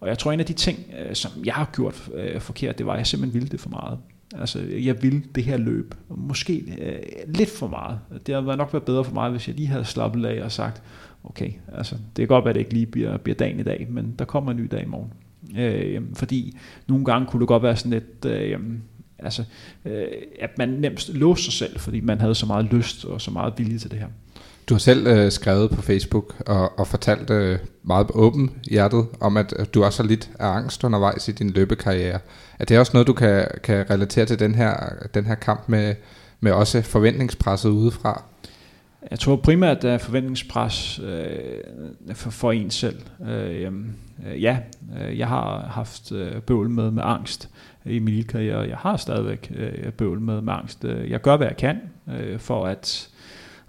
Og 0.00 0.08
jeg 0.08 0.18
tror, 0.18 0.32
en 0.32 0.40
af 0.40 0.46
de 0.46 0.52
ting, 0.52 0.78
øh, 1.00 1.14
som 1.14 1.30
jeg 1.44 1.54
har 1.54 1.70
gjort 1.76 2.08
øh, 2.14 2.40
forkert, 2.40 2.78
det 2.78 2.86
var, 2.86 2.92
at 2.92 2.98
jeg 2.98 3.06
simpelthen 3.06 3.40
ville 3.40 3.48
det 3.48 3.60
for 3.60 3.70
meget. 3.70 3.98
Altså, 4.38 4.58
jeg 4.60 5.02
vil 5.02 5.24
det 5.34 5.44
her 5.44 5.56
løb. 5.56 5.94
Måske 6.08 6.76
øh, 6.80 7.34
lidt 7.34 7.50
for 7.50 7.68
meget. 7.68 7.98
Det 8.26 8.34
havde 8.34 8.56
nok 8.56 8.72
været 8.72 8.84
bedre 8.84 9.04
for 9.04 9.14
mig, 9.14 9.30
hvis 9.30 9.48
jeg 9.48 9.56
lige 9.56 9.68
havde 9.68 9.84
slappet 9.84 10.24
af 10.24 10.44
og 10.44 10.52
sagt, 10.52 10.82
okay, 11.24 11.50
altså, 11.72 11.94
det 11.94 12.22
kan 12.22 12.28
godt 12.28 12.44
være, 12.44 12.50
at 12.50 12.54
det 12.54 12.60
ikke 12.60 12.74
lige 12.74 12.86
bliver, 12.86 13.16
bliver 13.16 13.36
dagen 13.36 13.60
i 13.60 13.62
dag, 13.62 13.86
men 13.90 14.14
der 14.18 14.24
kommer 14.24 14.50
en 14.50 14.56
ny 14.56 14.68
dag 14.70 14.82
i 14.82 14.86
morgen. 14.86 15.12
Øh, 15.58 16.02
fordi 16.14 16.56
nogle 16.86 17.04
gange 17.04 17.26
kunne 17.26 17.40
det 17.40 17.48
godt 17.48 17.62
være 17.62 17.76
sådan 17.76 17.90
lidt, 17.90 18.24
øh, 18.24 18.58
altså, 19.18 19.44
øh, 19.84 20.06
at 20.40 20.58
man 20.58 20.68
nemt 20.68 21.14
låste 21.14 21.44
sig 21.44 21.52
selv, 21.52 21.78
fordi 21.78 22.00
man 22.00 22.20
havde 22.20 22.34
så 22.34 22.46
meget 22.46 22.72
lyst 22.72 23.04
og 23.04 23.20
så 23.20 23.30
meget 23.30 23.52
vilje 23.56 23.78
til 23.78 23.90
det 23.90 23.98
her. 23.98 24.08
Du 24.70 24.74
har 24.74 24.78
selv 24.78 25.06
øh, 25.06 25.30
skrevet 25.30 25.70
på 25.70 25.82
Facebook 25.82 26.34
og, 26.46 26.78
og 26.78 26.86
fortalt 26.86 27.30
øh, 27.30 27.58
meget 27.82 28.06
åben 28.14 28.50
hjertet 28.70 29.06
om, 29.20 29.36
at 29.36 29.54
du 29.74 29.84
også 29.84 30.02
har 30.02 30.08
lidt 30.08 30.30
af 30.38 30.46
angst 30.46 30.84
undervejs 30.84 31.28
i 31.28 31.32
din 31.32 31.50
løbekarriere. 31.50 32.18
Er 32.58 32.64
det 32.64 32.78
også 32.78 32.90
noget, 32.94 33.06
du 33.06 33.12
kan, 33.12 33.46
kan 33.62 33.90
relatere 33.90 34.26
til 34.26 34.38
den 34.38 34.54
her, 34.54 34.76
den 35.14 35.26
her 35.26 35.34
kamp 35.34 35.68
med, 35.68 35.94
med 36.40 36.52
også 36.52 36.82
forventningspresset 36.82 37.70
udefra? 37.70 38.24
Jeg 39.10 39.18
tror 39.18 39.36
primært, 39.36 39.84
at 39.84 40.00
forventningspres 40.00 41.00
øh, 41.04 42.14
for, 42.14 42.30
for 42.30 42.52
en 42.52 42.70
selv. 42.70 43.00
Øh, 43.28 43.72
øh, 44.26 44.42
ja, 44.42 44.58
øh, 45.00 45.18
jeg 45.18 45.28
har 45.28 45.68
haft 45.70 46.12
øh, 46.12 46.40
bøvl 46.40 46.70
med, 46.70 46.90
med 46.90 47.02
angst 47.06 47.48
øh, 47.86 47.94
i 47.94 47.98
min 47.98 48.24
karriere, 48.24 48.56
og 48.56 48.68
jeg 48.68 48.76
har 48.76 48.96
stadigvæk 48.96 49.52
øh, 49.56 49.92
bøvl 49.92 50.20
med, 50.20 50.40
med 50.40 50.52
angst. 50.52 50.84
Øh, 50.84 51.10
jeg 51.10 51.20
gør, 51.20 51.36
hvad 51.36 51.46
jeg 51.46 51.56
kan 51.56 51.80
øh, 52.08 52.38
for 52.38 52.66
at 52.66 53.09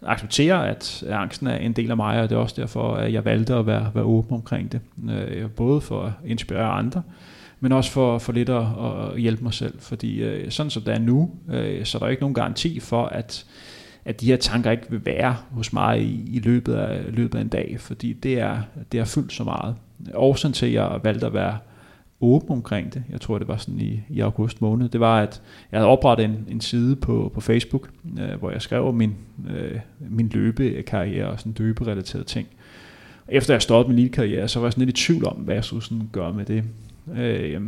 acceptere, 0.05 0.69
at 0.69 1.03
angsten 1.09 1.47
er 1.47 1.57
en 1.57 1.73
del 1.73 1.91
af 1.91 1.97
mig, 1.97 2.21
og 2.21 2.29
det 2.29 2.35
er 2.35 2.39
også 2.39 2.61
derfor, 2.61 2.95
at 2.95 3.13
jeg 3.13 3.25
valgte 3.25 3.55
at 3.55 3.65
være, 3.65 3.91
være 3.93 4.03
åben 4.03 4.35
omkring 4.35 4.71
det. 4.71 4.81
Øh, 5.09 5.49
både 5.49 5.81
for 5.81 6.03
at 6.03 6.11
inspirere 6.25 6.71
andre, 6.71 7.01
men 7.59 7.71
også 7.71 7.91
for, 7.91 8.17
for 8.17 8.31
lidt 8.31 8.49
at, 8.49 8.65
at 9.13 9.21
hjælpe 9.21 9.43
mig 9.43 9.53
selv. 9.53 9.73
Fordi 9.79 10.21
øh, 10.23 10.51
sådan 10.51 10.69
som 10.69 10.83
det 10.83 10.93
er 10.93 10.99
nu, 10.99 11.31
øh, 11.51 11.85
så 11.85 11.97
er 11.97 11.99
der 11.99 12.07
ikke 12.07 12.21
nogen 12.21 12.33
garanti 12.33 12.79
for, 12.79 13.05
at, 13.05 13.45
at 14.05 14.21
de 14.21 14.25
her 14.25 14.37
tanker 14.37 14.71
ikke 14.71 14.85
vil 14.89 15.05
være 15.05 15.35
hos 15.51 15.73
mig 15.73 16.01
i, 16.01 16.35
i 16.35 16.39
løbet, 16.39 16.73
af, 16.73 17.03
løbet 17.09 17.37
af 17.37 17.41
en 17.41 17.47
dag, 17.47 17.75
fordi 17.79 18.13
det 18.13 18.39
er, 18.39 18.57
det 18.91 18.99
er 18.99 19.05
fyldt 19.05 19.33
så 19.33 19.43
meget. 19.43 19.75
Årsagen 20.13 20.53
til, 20.53 20.65
at 20.65 20.73
jeg 20.73 20.99
valgte 21.03 21.25
at 21.25 21.33
være 21.33 21.57
åben 22.21 22.51
omkring 22.51 22.93
det, 22.93 23.03
jeg 23.09 23.21
tror 23.21 23.37
det 23.37 23.47
var 23.47 23.57
sådan 23.57 23.79
i, 23.79 24.01
i 24.09 24.19
august 24.19 24.61
måned, 24.61 24.89
det 24.89 24.99
var, 24.99 25.21
at 25.21 25.41
jeg 25.71 25.79
havde 25.79 25.89
oprettet 25.89 26.25
en, 26.25 26.45
en 26.49 26.61
side 26.61 26.95
på, 26.95 27.31
på 27.33 27.41
Facebook, 27.41 27.89
øh, 28.19 28.39
hvor 28.39 28.51
jeg 28.51 28.61
skrev 28.61 28.93
min, 28.93 29.15
øh, 29.49 29.79
min 29.99 30.29
løbekarriere 30.33 31.27
og 31.27 31.39
sådan 31.39 31.55
løberelaterede 31.57 32.23
ting. 32.23 32.47
Efter 33.27 33.53
jeg 33.53 33.61
stoppede 33.61 33.95
min 33.95 34.09
karriere, 34.09 34.47
så 34.47 34.59
var 34.59 34.67
jeg 34.67 34.73
sådan 34.73 34.85
lidt 34.85 34.99
i 34.99 35.05
tvivl 35.05 35.25
om, 35.25 35.35
hvad 35.35 35.55
jeg 35.55 35.63
skulle 35.63 35.83
sådan 35.83 36.09
gøre 36.11 36.33
med 36.33 36.45
det. 36.45 36.63
Øh, 37.17 37.61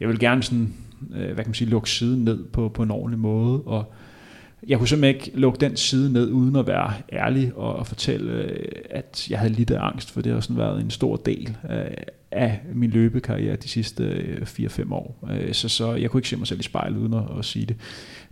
jeg 0.00 0.08
vil 0.08 0.18
gerne 0.18 0.42
sådan, 0.42 0.74
øh, 1.14 1.24
hvad 1.24 1.36
kan 1.36 1.46
man 1.46 1.54
sige, 1.54 1.70
lukke 1.70 1.90
siden 1.90 2.24
ned 2.24 2.44
på, 2.44 2.68
på 2.68 2.82
en 2.82 2.90
ordentlig 2.90 3.18
måde, 3.18 3.62
og 3.62 3.92
jeg 4.66 4.78
kunne 4.78 4.88
simpelthen 4.88 5.14
ikke 5.14 5.38
lukke 5.40 5.58
den 5.60 5.76
side 5.76 6.12
ned, 6.12 6.30
uden 6.30 6.56
at 6.56 6.66
være 6.66 6.92
ærlig 7.12 7.52
og, 7.56 7.76
og 7.76 7.86
fortælle, 7.86 8.32
øh, 8.32 8.66
at 8.90 9.26
jeg 9.30 9.38
havde 9.38 9.52
lidt 9.52 9.70
af 9.70 9.86
angst, 9.86 10.10
for 10.10 10.20
det 10.20 10.32
har 10.32 10.40
sådan 10.40 10.56
været 10.56 10.80
en 10.80 10.90
stor 10.90 11.16
del 11.16 11.56
af, 11.62 12.04
af 12.30 12.60
min 12.74 12.90
løbekarriere 12.90 13.56
de 13.56 13.68
sidste 13.68 14.04
øh, 14.04 14.42
4-5 14.42 14.94
år. 14.94 15.28
Så, 15.52 15.68
så 15.68 15.94
jeg 15.94 16.10
kunne 16.10 16.18
ikke 16.18 16.28
se 16.28 16.36
mig 16.36 16.46
selv 16.46 16.60
i 16.60 16.62
spejlet 16.62 16.98
uden 16.98 17.14
at, 17.14 17.22
at 17.38 17.44
sige 17.44 17.66
det. 17.66 17.76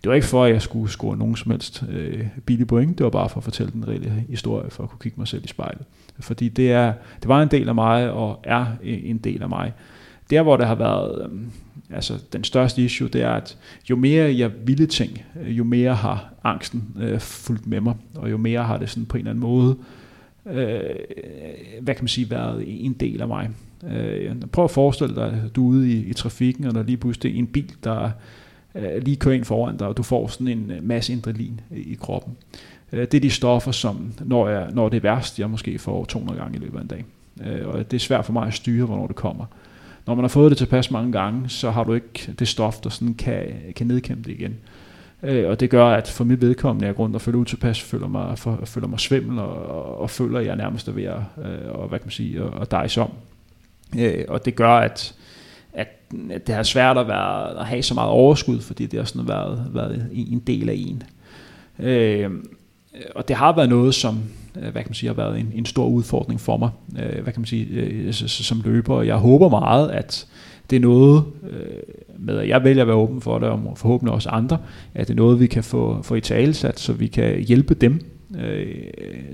Det 0.03 0.09
var 0.09 0.15
ikke 0.15 0.27
for, 0.27 0.45
at 0.45 0.53
jeg 0.53 0.63
skulle 0.63 0.91
score 0.91 1.17
nogen 1.17 1.37
som 1.37 1.51
helst 1.51 1.85
øh, 1.89 2.27
billig 2.47 2.67
point, 2.67 2.99
det 2.99 3.05
var 3.05 3.11
bare 3.11 3.29
for 3.29 3.37
at 3.37 3.45
fortælle 3.45 3.73
den 3.73 3.89
reelle 3.89 4.25
historie, 4.29 4.71
for 4.71 4.83
at 4.83 4.91
kunne 4.91 5.01
kigge 5.03 5.21
mig 5.21 5.29
selv 5.29 5.45
i 5.45 5.49
spejlet. 5.49 5.83
Fordi 6.21 6.49
det, 6.49 6.73
er, 6.73 6.93
det 7.21 7.29
var 7.29 7.43
en 7.43 7.49
del 7.49 7.69
af 7.69 7.75
mig, 7.75 8.11
og 8.11 8.41
er 8.45 8.67
en 8.83 9.19
del 9.19 9.43
af 9.43 9.49
mig. 9.49 9.73
Der, 10.31 10.43
hvor 10.43 10.57
det 10.57 10.67
har 10.67 10.75
været 10.75 11.31
øh, 11.33 11.39
altså 11.91 12.19
den 12.33 12.45
største 12.45 12.83
issue, 12.83 13.09
det 13.09 13.23
er, 13.23 13.31
at 13.31 13.57
jo 13.91 13.97
mere 13.97 14.39
jeg 14.39 14.51
ville 14.67 14.87
ting, 14.87 15.23
øh, 15.43 15.59
jo 15.59 15.65
mere 15.65 15.95
har 15.95 16.33
angsten 16.45 16.97
øh, 17.01 17.21
fulgt 17.21 17.67
med 17.67 17.81
mig, 17.81 17.95
og 18.15 18.31
jo 18.31 18.37
mere 18.37 18.65
har 18.65 18.79
det 18.79 18.91
sådan 18.91 19.07
på 19.07 19.17
en 19.17 19.21
eller 19.21 19.31
anden 19.31 19.43
måde, 19.43 19.77
øh, 20.47 20.81
hvad 21.81 21.95
kan 21.95 22.03
man 22.05 22.09
sige, 22.09 22.31
været 22.31 22.65
en 22.67 22.93
del 22.93 23.21
af 23.21 23.29
mig. 23.29 23.51
Øh, 23.91 24.37
prøv 24.53 24.65
at 24.65 24.71
forestille 24.71 25.15
dig, 25.15 25.43
at 25.45 25.57
du 25.57 25.65
er 25.65 25.71
ude 25.71 25.93
i, 25.93 26.05
i 26.05 26.13
trafikken, 26.13 26.65
og 26.65 26.75
der 26.75 26.83
lige 26.83 26.97
pludselig 26.97 27.35
er 27.35 27.39
en 27.39 27.47
bil, 27.47 27.73
der 27.85 28.11
øh, 28.75 29.03
lige 29.03 29.17
kører 29.17 29.35
ind 29.35 29.45
foran 29.45 29.77
dig, 29.77 29.87
og 29.87 29.97
du 29.97 30.03
får 30.03 30.27
sådan 30.27 30.49
en 30.49 30.71
øh, 30.71 30.85
masse 30.85 31.13
adrenalin 31.13 31.61
i 31.71 31.95
kroppen. 32.01 32.37
Øh, 32.93 33.01
det 33.01 33.15
er 33.15 33.21
de 33.21 33.31
stoffer, 33.31 33.73
som 33.73 34.13
når, 34.25 34.49
jeg, 34.49 34.71
når 34.73 34.89
det 34.89 34.97
er 34.97 35.01
værst, 35.01 35.39
jeg 35.39 35.51
måske 35.51 35.79
får 35.79 36.05
200 36.05 36.41
gange 36.41 36.59
i 36.59 36.61
løbet 36.61 36.79
af 36.79 36.83
en 36.83 36.89
dag. 36.89 37.05
Øh, 37.47 37.69
og 37.69 37.91
det 37.91 37.97
er 37.97 38.01
svært 38.01 38.25
for 38.25 38.33
mig 38.33 38.47
at 38.47 38.55
styre, 38.55 38.87
hvornår 38.87 39.07
det 39.07 39.17
kommer 39.17 39.45
når 40.07 40.15
man 40.15 40.23
har 40.23 40.29
fået 40.29 40.51
det 40.51 40.59
tilpas 40.59 40.91
mange 40.91 41.13
gange, 41.13 41.49
så 41.49 41.71
har 41.71 41.85
du 41.85 41.95
ikke 41.95 42.35
det 42.39 42.49
stof, 42.49 42.81
der 42.81 42.91
sådan 42.91 43.15
kan, 43.15 43.43
kan 43.77 43.87
nedkæmpe 43.87 44.31
det 44.31 44.39
igen. 44.39 44.57
Øh, 45.23 45.51
og 45.51 45.61
det 45.61 45.71
gør, 45.71 45.87
at 45.87 46.09
for 46.09 46.25
mit 46.25 46.41
vedkommende, 46.41 46.87
jeg 46.87 46.93
er 46.93 46.97
rundt 46.97 47.15
og 47.15 47.21
føler 47.21 47.39
utilpas, 47.39 47.81
føler 47.81 48.09
mig, 48.09 48.39
for, 48.39 48.61
føler 48.65 48.89
mig 48.89 49.01
svimmel, 49.01 49.39
og, 49.39 49.67
og, 49.67 50.01
og 50.01 50.11
føler, 50.11 50.39
at 50.39 50.47
jeg 50.47 50.57
nærmest 50.57 50.89
er 50.89 50.93
ved 50.93 51.05
at, 51.05 51.21
øh, 51.39 51.71
og, 51.81 51.89
hvad 51.89 51.99
kan 51.99 52.07
man 52.07 52.11
sige, 52.11 52.43
at, 52.43 52.63
at 52.63 52.71
dejse 52.71 53.03
om. 53.03 53.11
Øh, 53.99 54.25
og 54.29 54.45
det 54.45 54.55
gør, 54.55 54.73
at, 54.73 55.15
at 55.73 55.89
det 56.47 56.55
har 56.55 56.63
svært 56.63 56.99
at, 56.99 57.09
være, 57.09 57.61
at 57.61 57.67
have 57.67 57.83
så 57.83 57.95
meget 57.95 58.11
overskud, 58.11 58.61
fordi 58.61 58.87
det 58.87 58.99
har 58.99 59.05
sådan 59.05 59.29
været, 59.29 59.71
været 59.75 60.11
en 60.13 60.39
del 60.39 60.69
af 60.69 60.75
en. 60.77 61.03
Øh, 61.87 62.31
og 63.15 63.29
det 63.29 63.37
har 63.37 63.57
været 63.57 63.69
noget, 63.69 63.95
som 63.95 64.23
Øh, 64.57 64.63
hvad 64.63 64.83
kan 64.83 64.89
man 64.89 64.95
sige, 64.95 65.09
har 65.09 65.15
været 65.15 65.41
en, 65.41 65.53
en 65.55 65.67
stor 65.67 65.87
udfordring 65.87 66.41
for 66.41 66.57
mig, 66.57 66.71
øh, 66.99 67.23
hvad 67.23 67.33
kan 67.33 67.41
man 67.41 67.47
sige, 67.47 67.67
øh, 67.67 68.13
som 68.13 68.63
løber. 68.65 69.03
Jeg 69.03 69.17
håber 69.17 69.49
meget, 69.49 69.91
at 69.91 70.27
det 70.71 70.77
er 70.77 70.81
noget, 70.81 71.25
øh, 71.51 71.59
med 72.19 72.39
at 72.39 72.49
jeg 72.49 72.65
vælger 72.65 72.83
at 72.83 72.89
være 72.89 72.97
åben 72.97 73.21
for 73.21 73.39
det, 73.39 73.49
og 73.49 73.73
forhåbentlig 73.77 74.15
også 74.15 74.29
andre, 74.29 74.59
at 74.95 75.09
det 75.09 75.15
er 75.15 75.17
noget, 75.17 75.41
vi 75.41 75.47
kan 75.47 75.65
få, 75.65 76.03
få 76.03 76.15
i 76.15 76.21
talesat, 76.21 76.81
så 76.81 76.93
vi 76.93 77.07
kan 77.07 77.41
hjælpe 77.41 77.75
dem, 77.75 78.01
øh, 78.39 78.67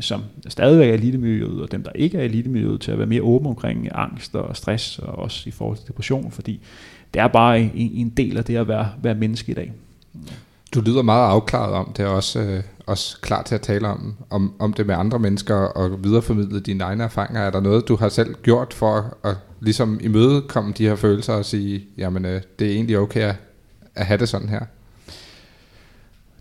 som 0.01 0.23
stadigvæk 0.49 0.89
er 0.89 0.95
elitemiljøet, 0.95 1.63
og 1.63 1.73
dem, 1.73 1.83
der 1.83 1.91
ikke 1.95 2.19
er 2.19 2.23
elitemiljøet, 2.23 2.81
til 2.81 2.93
at 2.93 2.99
være 2.99 3.07
mere 3.07 3.23
åbne 3.23 3.49
omkring 3.49 3.89
angst 3.95 4.35
og 4.35 4.57
stress, 4.57 4.99
og 4.99 5.19
også 5.19 5.49
i 5.49 5.51
forhold 5.51 5.77
til 5.77 5.89
depression, 5.89 6.31
fordi 6.31 6.61
det 7.15 7.21
er 7.21 7.29
bare 7.29 7.61
en, 7.61 7.71
en 7.75 8.09
del 8.09 8.37
af 8.37 8.45
det 8.45 8.57
at 8.57 8.69
være, 8.69 8.89
være 9.03 9.15
menneske 9.15 9.53
i 9.53 9.55
dag. 9.55 9.73
Du 10.75 10.81
lyder 10.81 11.03
meget 11.03 11.29
afklaret 11.29 11.75
om 11.75 11.93
det, 11.97 12.07
og 12.07 12.15
også, 12.15 12.41
øh, 12.41 12.63
også 12.87 13.21
klar 13.21 13.43
til 13.43 13.55
at 13.55 13.61
tale 13.61 13.89
om, 13.89 14.15
om, 14.31 14.55
om 14.59 14.73
det 14.73 14.87
med 14.87 14.95
andre 14.95 15.19
mennesker 15.19 15.55
og 15.55 16.05
videreformidle 16.05 16.61
dine 16.61 16.85
egne 16.85 17.05
erfaringer. 17.05 17.41
Er 17.41 17.51
der 17.51 17.61
noget, 17.61 17.89
du 17.89 17.97
har 17.97 18.09
selv 18.09 18.35
gjort 18.43 18.75
for 18.75 19.17
at 19.25 19.37
ligesom 19.61 20.01
imødekomme 20.03 20.73
de 20.79 20.89
her 20.89 20.97
følelser 20.97 21.33
og 21.33 21.45
sige, 21.45 21.85
jamen 21.99 22.25
øh, 22.25 22.43
det 22.59 22.67
er 22.67 22.73
egentlig 22.73 22.99
okay 22.99 23.21
at, 23.21 23.35
at 23.95 24.07
have 24.07 24.19
det 24.19 24.29
sådan 24.29 24.49
her? 24.49 24.61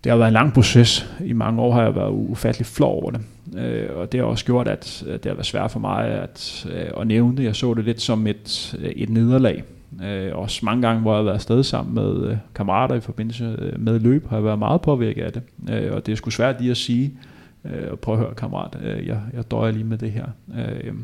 det 0.04 0.10
har 0.10 0.16
været 0.16 0.28
en 0.28 0.32
lang 0.34 0.52
proces. 0.52 1.06
I 1.24 1.32
mange 1.32 1.62
år 1.62 1.72
har 1.72 1.82
jeg 1.82 1.94
været 1.94 2.10
ufattelig 2.10 2.66
flov 2.66 3.02
over 3.02 3.10
det. 3.10 3.20
Øh, 3.58 3.96
og 3.96 4.12
det 4.12 4.20
har 4.20 4.26
også 4.26 4.44
gjort, 4.44 4.68
at 4.68 5.04
det 5.06 5.24
har 5.24 5.34
været 5.34 5.46
svært 5.46 5.70
for 5.70 5.80
mig 5.80 6.06
at, 6.06 6.66
øh, 6.72 7.00
at 7.00 7.06
nævne 7.06 7.36
det. 7.36 7.44
Jeg 7.44 7.56
så 7.56 7.74
det 7.74 7.84
lidt 7.84 8.00
som 8.00 8.26
et, 8.26 8.74
øh, 8.78 8.90
et 8.90 9.10
nederlag. 9.10 9.64
Øh, 10.04 10.36
også 10.36 10.60
mange 10.64 10.82
gange, 10.82 11.02
hvor 11.02 11.12
jeg 11.12 11.18
har 11.18 11.24
været 11.24 11.34
afsted 11.34 11.62
sammen 11.62 11.94
med 11.94 12.30
øh, 12.30 12.36
kammerater 12.54 12.94
i 12.94 13.00
forbindelse 13.00 13.56
øh, 13.58 13.80
med 13.80 14.00
løb, 14.00 14.28
har 14.28 14.36
jeg 14.36 14.44
været 14.44 14.58
meget 14.58 14.82
påvirket 14.82 15.22
af 15.22 15.32
det. 15.32 15.42
Øh, 15.70 15.92
og 15.92 16.06
det 16.06 16.12
er 16.12 16.16
sgu 16.16 16.30
svært 16.30 16.60
lige 16.60 16.70
at 16.70 16.76
sige, 16.76 17.12
øh, 17.64 17.96
prøv 17.96 18.14
at 18.14 18.20
høre 18.20 18.34
kammerat, 18.34 18.78
øh, 18.82 19.06
jeg, 19.06 19.20
jeg 19.32 19.50
døjer 19.50 19.72
lige 19.72 19.84
med 19.84 19.98
det 19.98 20.12
her. 20.12 20.26
Øh, 20.58 20.94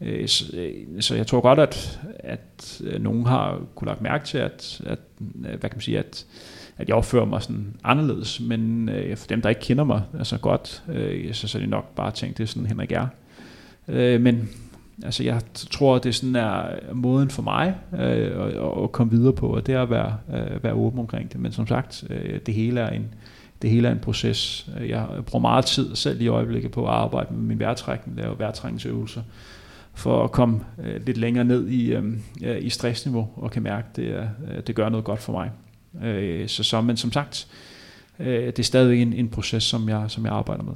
øh, 0.00 0.28
så, 0.28 0.56
øh, 0.56 1.02
så 1.02 1.14
jeg 1.14 1.26
tror 1.26 1.40
godt, 1.40 1.58
at, 1.58 2.00
at 2.18 2.82
øh, 2.84 3.02
nogen 3.02 3.26
har 3.26 3.60
kunne 3.74 3.88
lagt 3.88 4.02
mærke 4.02 4.24
til, 4.24 4.38
at, 4.38 4.80
at 4.86 4.98
øh, 5.20 5.60
hvad 5.60 5.70
kan 5.70 5.70
man 5.74 5.80
sige, 5.80 5.98
at, 5.98 6.26
at 6.78 6.88
jeg 6.88 6.96
opfører 6.96 7.24
mig 7.24 7.42
sådan 7.42 7.76
anderledes, 7.84 8.40
men 8.40 8.88
øh, 8.88 9.16
for 9.16 9.26
dem, 9.26 9.42
der 9.42 9.48
ikke 9.48 9.60
kender 9.60 9.84
mig 9.84 10.02
altså 10.18 10.38
godt, 10.38 10.82
øh, 10.88 11.34
så, 11.34 11.48
så 11.48 11.58
er 11.58 11.60
det 11.60 11.70
nok 11.70 11.94
bare 11.94 12.10
tænkt, 12.10 12.38
det 12.38 12.44
er 12.44 12.48
sådan 12.48 12.66
Henrik 12.66 12.92
er. 12.92 13.06
Øh, 13.88 14.20
men 14.20 14.48
altså 15.04 15.24
jeg 15.24 15.40
tror, 15.70 15.98
det 15.98 16.14
sådan 16.14 16.36
er 16.36 16.64
måden 16.92 17.30
for 17.30 17.42
mig 17.42 17.74
øh, 17.92 18.46
at, 18.46 18.82
at 18.84 18.92
komme 18.92 19.12
videre 19.12 19.32
på, 19.32 19.46
og 19.46 19.66
det 19.66 19.74
er 19.74 19.82
at 19.82 19.90
være, 19.90 20.16
øh, 20.34 20.64
være 20.64 20.74
åben 20.74 20.98
omkring 20.98 21.32
det. 21.32 21.40
Men 21.40 21.52
som 21.52 21.66
sagt, 21.66 22.04
øh, 22.10 22.40
det 22.46 22.54
hele 22.54 22.80
er 22.80 22.90
en, 22.90 23.14
det 23.62 23.70
hele 23.70 23.88
er 23.88 23.92
en 23.92 23.98
proces. 23.98 24.70
Jeg 24.88 25.06
bruger 25.26 25.40
meget 25.40 25.64
tid 25.64 25.96
selv 25.96 26.20
i 26.20 26.28
øjeblikket 26.28 26.70
på 26.70 26.86
at 26.86 26.92
arbejde 26.92 27.34
med 27.34 27.42
min 27.42 27.58
vejrtrækning, 27.58 28.16
lave 28.16 28.38
vejrtrækningsøvelser, 28.38 29.22
for 29.94 30.24
at 30.24 30.32
komme 30.32 30.60
øh, 30.84 31.06
lidt 31.06 31.16
længere 31.16 31.44
ned 31.44 31.68
i, 31.68 31.92
øh, 31.92 32.04
i 32.60 32.70
stressniveau, 32.70 33.28
og 33.36 33.50
kan 33.50 33.62
mærke, 33.62 33.86
at 33.90 33.96
det, 33.96 34.02
øh, 34.02 34.62
det 34.66 34.74
gør 34.74 34.88
noget 34.88 35.04
godt 35.04 35.20
for 35.22 35.32
mig. 35.32 35.50
Øh, 36.06 36.48
så, 36.48 36.62
så, 36.62 36.80
men 36.80 36.96
som 36.96 37.12
sagt, 37.12 37.48
øh, 38.18 38.46
det 38.46 38.58
er 38.58 38.62
stadigvæk 38.62 39.00
en, 39.00 39.12
en 39.12 39.28
proces, 39.28 39.62
som 39.62 39.88
jeg, 39.88 40.04
som 40.08 40.24
jeg 40.24 40.32
arbejder 40.32 40.62
med. 40.62 40.74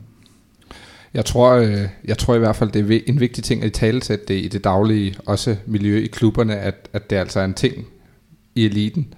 Jeg 1.16 1.24
tror, 1.24 1.52
øh, 1.52 1.88
jeg 2.04 2.18
tror 2.18 2.34
i 2.34 2.38
hvert 2.38 2.56
fald, 2.56 2.70
det 2.70 2.90
er 2.92 3.00
en 3.06 3.20
vigtig 3.20 3.44
ting 3.44 3.62
at 3.62 3.66
i 3.66 3.70
talesætte 3.70 4.24
det 4.28 4.34
i 4.34 4.48
det 4.48 4.64
daglige, 4.64 5.14
også 5.26 5.56
miljø 5.66 5.98
i 5.98 6.06
klubberne, 6.06 6.56
at, 6.56 6.88
at 6.92 7.10
det 7.10 7.16
altså 7.16 7.40
er 7.40 7.44
en 7.44 7.54
ting 7.54 7.86
i 8.54 8.64
eliten, 8.64 9.14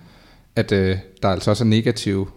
at 0.57 0.73
øh, 0.73 0.97
der 1.23 1.29
altså 1.29 1.51
også 1.51 1.65
er 1.65 1.69
negativ 1.69 2.31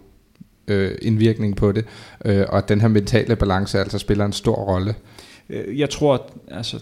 øh, 0.68 0.98
indvirkning 1.02 1.56
på 1.56 1.72
det, 1.72 1.84
øh, 2.24 2.44
og 2.48 2.58
at 2.58 2.68
den 2.68 2.80
her 2.80 2.88
mentale 2.88 3.36
balance 3.36 3.78
altså 3.78 3.98
spiller 3.98 4.24
en 4.24 4.32
stor 4.32 4.54
rolle. 4.54 4.94
Øh, 5.48 5.78
jeg 5.78 5.90
tror, 5.90 6.14
at, 6.14 6.20
altså, 6.48 6.80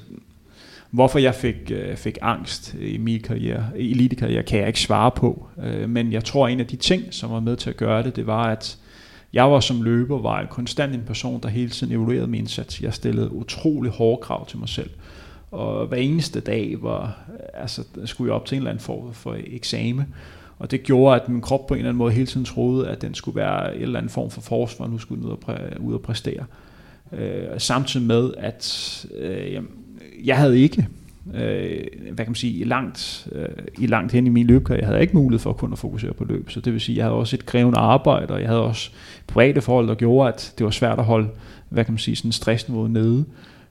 hvorfor 0.91 1.18
jeg 1.18 1.35
fik, 1.35 1.70
øh, 1.70 1.97
fik 1.97 2.18
angst 2.22 2.74
i 2.81 2.99
min 2.99 3.20
karriere, 3.20 3.66
i 3.76 3.91
elitekarriere, 3.91 4.43
kan 4.43 4.59
jeg 4.59 4.66
ikke 4.66 4.81
svare 4.81 5.11
på, 5.11 5.47
øh, 5.64 5.91
men 5.91 6.12
jeg 6.12 6.24
tror, 6.24 6.47
at 6.47 6.53
en 6.53 6.61
af 6.61 6.66
de 6.66 6.76
ting, 6.76 7.03
som 7.11 7.31
var 7.31 7.41
med 7.41 7.57
til 7.57 7.70
at 7.70 7.76
gøre 7.76 8.03
det, 8.03 8.16
det 8.16 8.26
var, 8.26 8.45
at 8.45 8.78
jeg 9.33 9.51
var 9.51 9.61
som 9.61 9.83
løber, 9.83 10.18
var 10.18 10.47
konstant 10.47 10.95
en 10.95 11.03
person, 11.07 11.41
der 11.43 11.49
hele 11.49 11.70
tiden 11.70 11.93
evaluerede 11.93 12.26
min 12.26 12.41
indsats. 12.41 12.83
Jeg 12.83 12.95
stillede 12.95 13.33
utrolig 13.33 13.93
hårde 13.93 14.22
krav 14.22 14.47
til 14.47 14.59
mig 14.59 14.68
selv. 14.68 14.91
Og 15.51 15.87
hver 15.87 15.97
eneste 15.97 16.41
dag 16.41 16.76
var, 16.83 17.18
altså, 17.55 17.83
skulle 18.05 18.28
jeg 18.28 18.35
op 18.35 18.47
til 18.47 18.57
en 18.57 18.61
eller 18.61 18.70
anden 18.70 18.85
form 18.85 19.14
for 19.14 19.37
eksamen. 19.47 20.05
Og 20.59 20.70
det 20.70 20.83
gjorde, 20.83 21.20
at 21.20 21.28
min 21.28 21.41
krop 21.41 21.66
på 21.66 21.74
en 21.74 21.78
eller 21.78 21.89
anden 21.89 21.99
måde 21.99 22.12
hele 22.12 22.26
tiden 22.26 22.47
troede, 22.47 22.89
at 22.89 23.03
den 23.03 23.14
skulle 23.14 23.37
være 23.37 23.76
en 23.76 23.83
eller 23.83 23.99
anden 23.99 24.11
form 24.11 24.31
for 24.31 24.41
forsvar, 24.41 24.87
nu 24.87 24.99
skulle 24.99 25.22
den 25.22 25.31
ud 25.31 25.37
og, 25.37 25.43
præ- 25.49 25.78
ud 25.78 25.95
og 25.95 26.01
præstere. 26.01 26.45
Øh, 27.12 27.45
samtidig 27.59 28.07
med, 28.07 28.31
at 28.37 29.07
øh, 29.18 29.62
jeg 30.24 30.37
havde 30.37 30.61
ikke 30.61 30.89
øh, 31.35 31.85
hvad 32.12 32.25
kan 32.25 32.31
man 32.31 32.35
sige, 32.35 32.61
i 32.61 32.64
langt, 32.64 33.29
øh, 33.33 33.49
i 33.79 33.87
langt 33.87 34.12
hen 34.12 34.27
i 34.27 34.31
min 34.31 34.47
løbkarriere, 34.47 34.81
jeg 34.81 34.89
havde 34.89 35.01
ikke 35.01 35.16
mulighed 35.16 35.39
for 35.39 35.51
at 35.51 35.57
kun 35.57 35.73
at 35.73 35.79
fokusere 35.79 36.12
på 36.12 36.25
løb. 36.25 36.51
Så 36.51 36.61
det 36.61 36.73
vil 36.73 36.81
sige, 36.81 36.97
jeg 36.97 37.05
havde 37.05 37.16
også 37.16 37.37
et 37.37 37.47
krævende 37.47 37.79
arbejde, 37.79 38.35
og 38.35 38.41
jeg 38.41 38.49
havde 38.49 38.62
også 38.62 38.91
private 39.27 39.61
forhold, 39.61 39.89
der 39.89 39.95
gjorde, 39.95 40.33
at 40.33 40.55
det 40.59 40.64
var 40.64 40.71
svært 40.71 40.99
at 40.99 41.05
holde, 41.05 41.29
hvad 41.68 41.85
kan 41.85 41.93
man 41.95 41.99
sige, 41.99 42.16
sådan 42.16 42.33
stressniveauet 42.33 42.91
nede. 42.91 43.25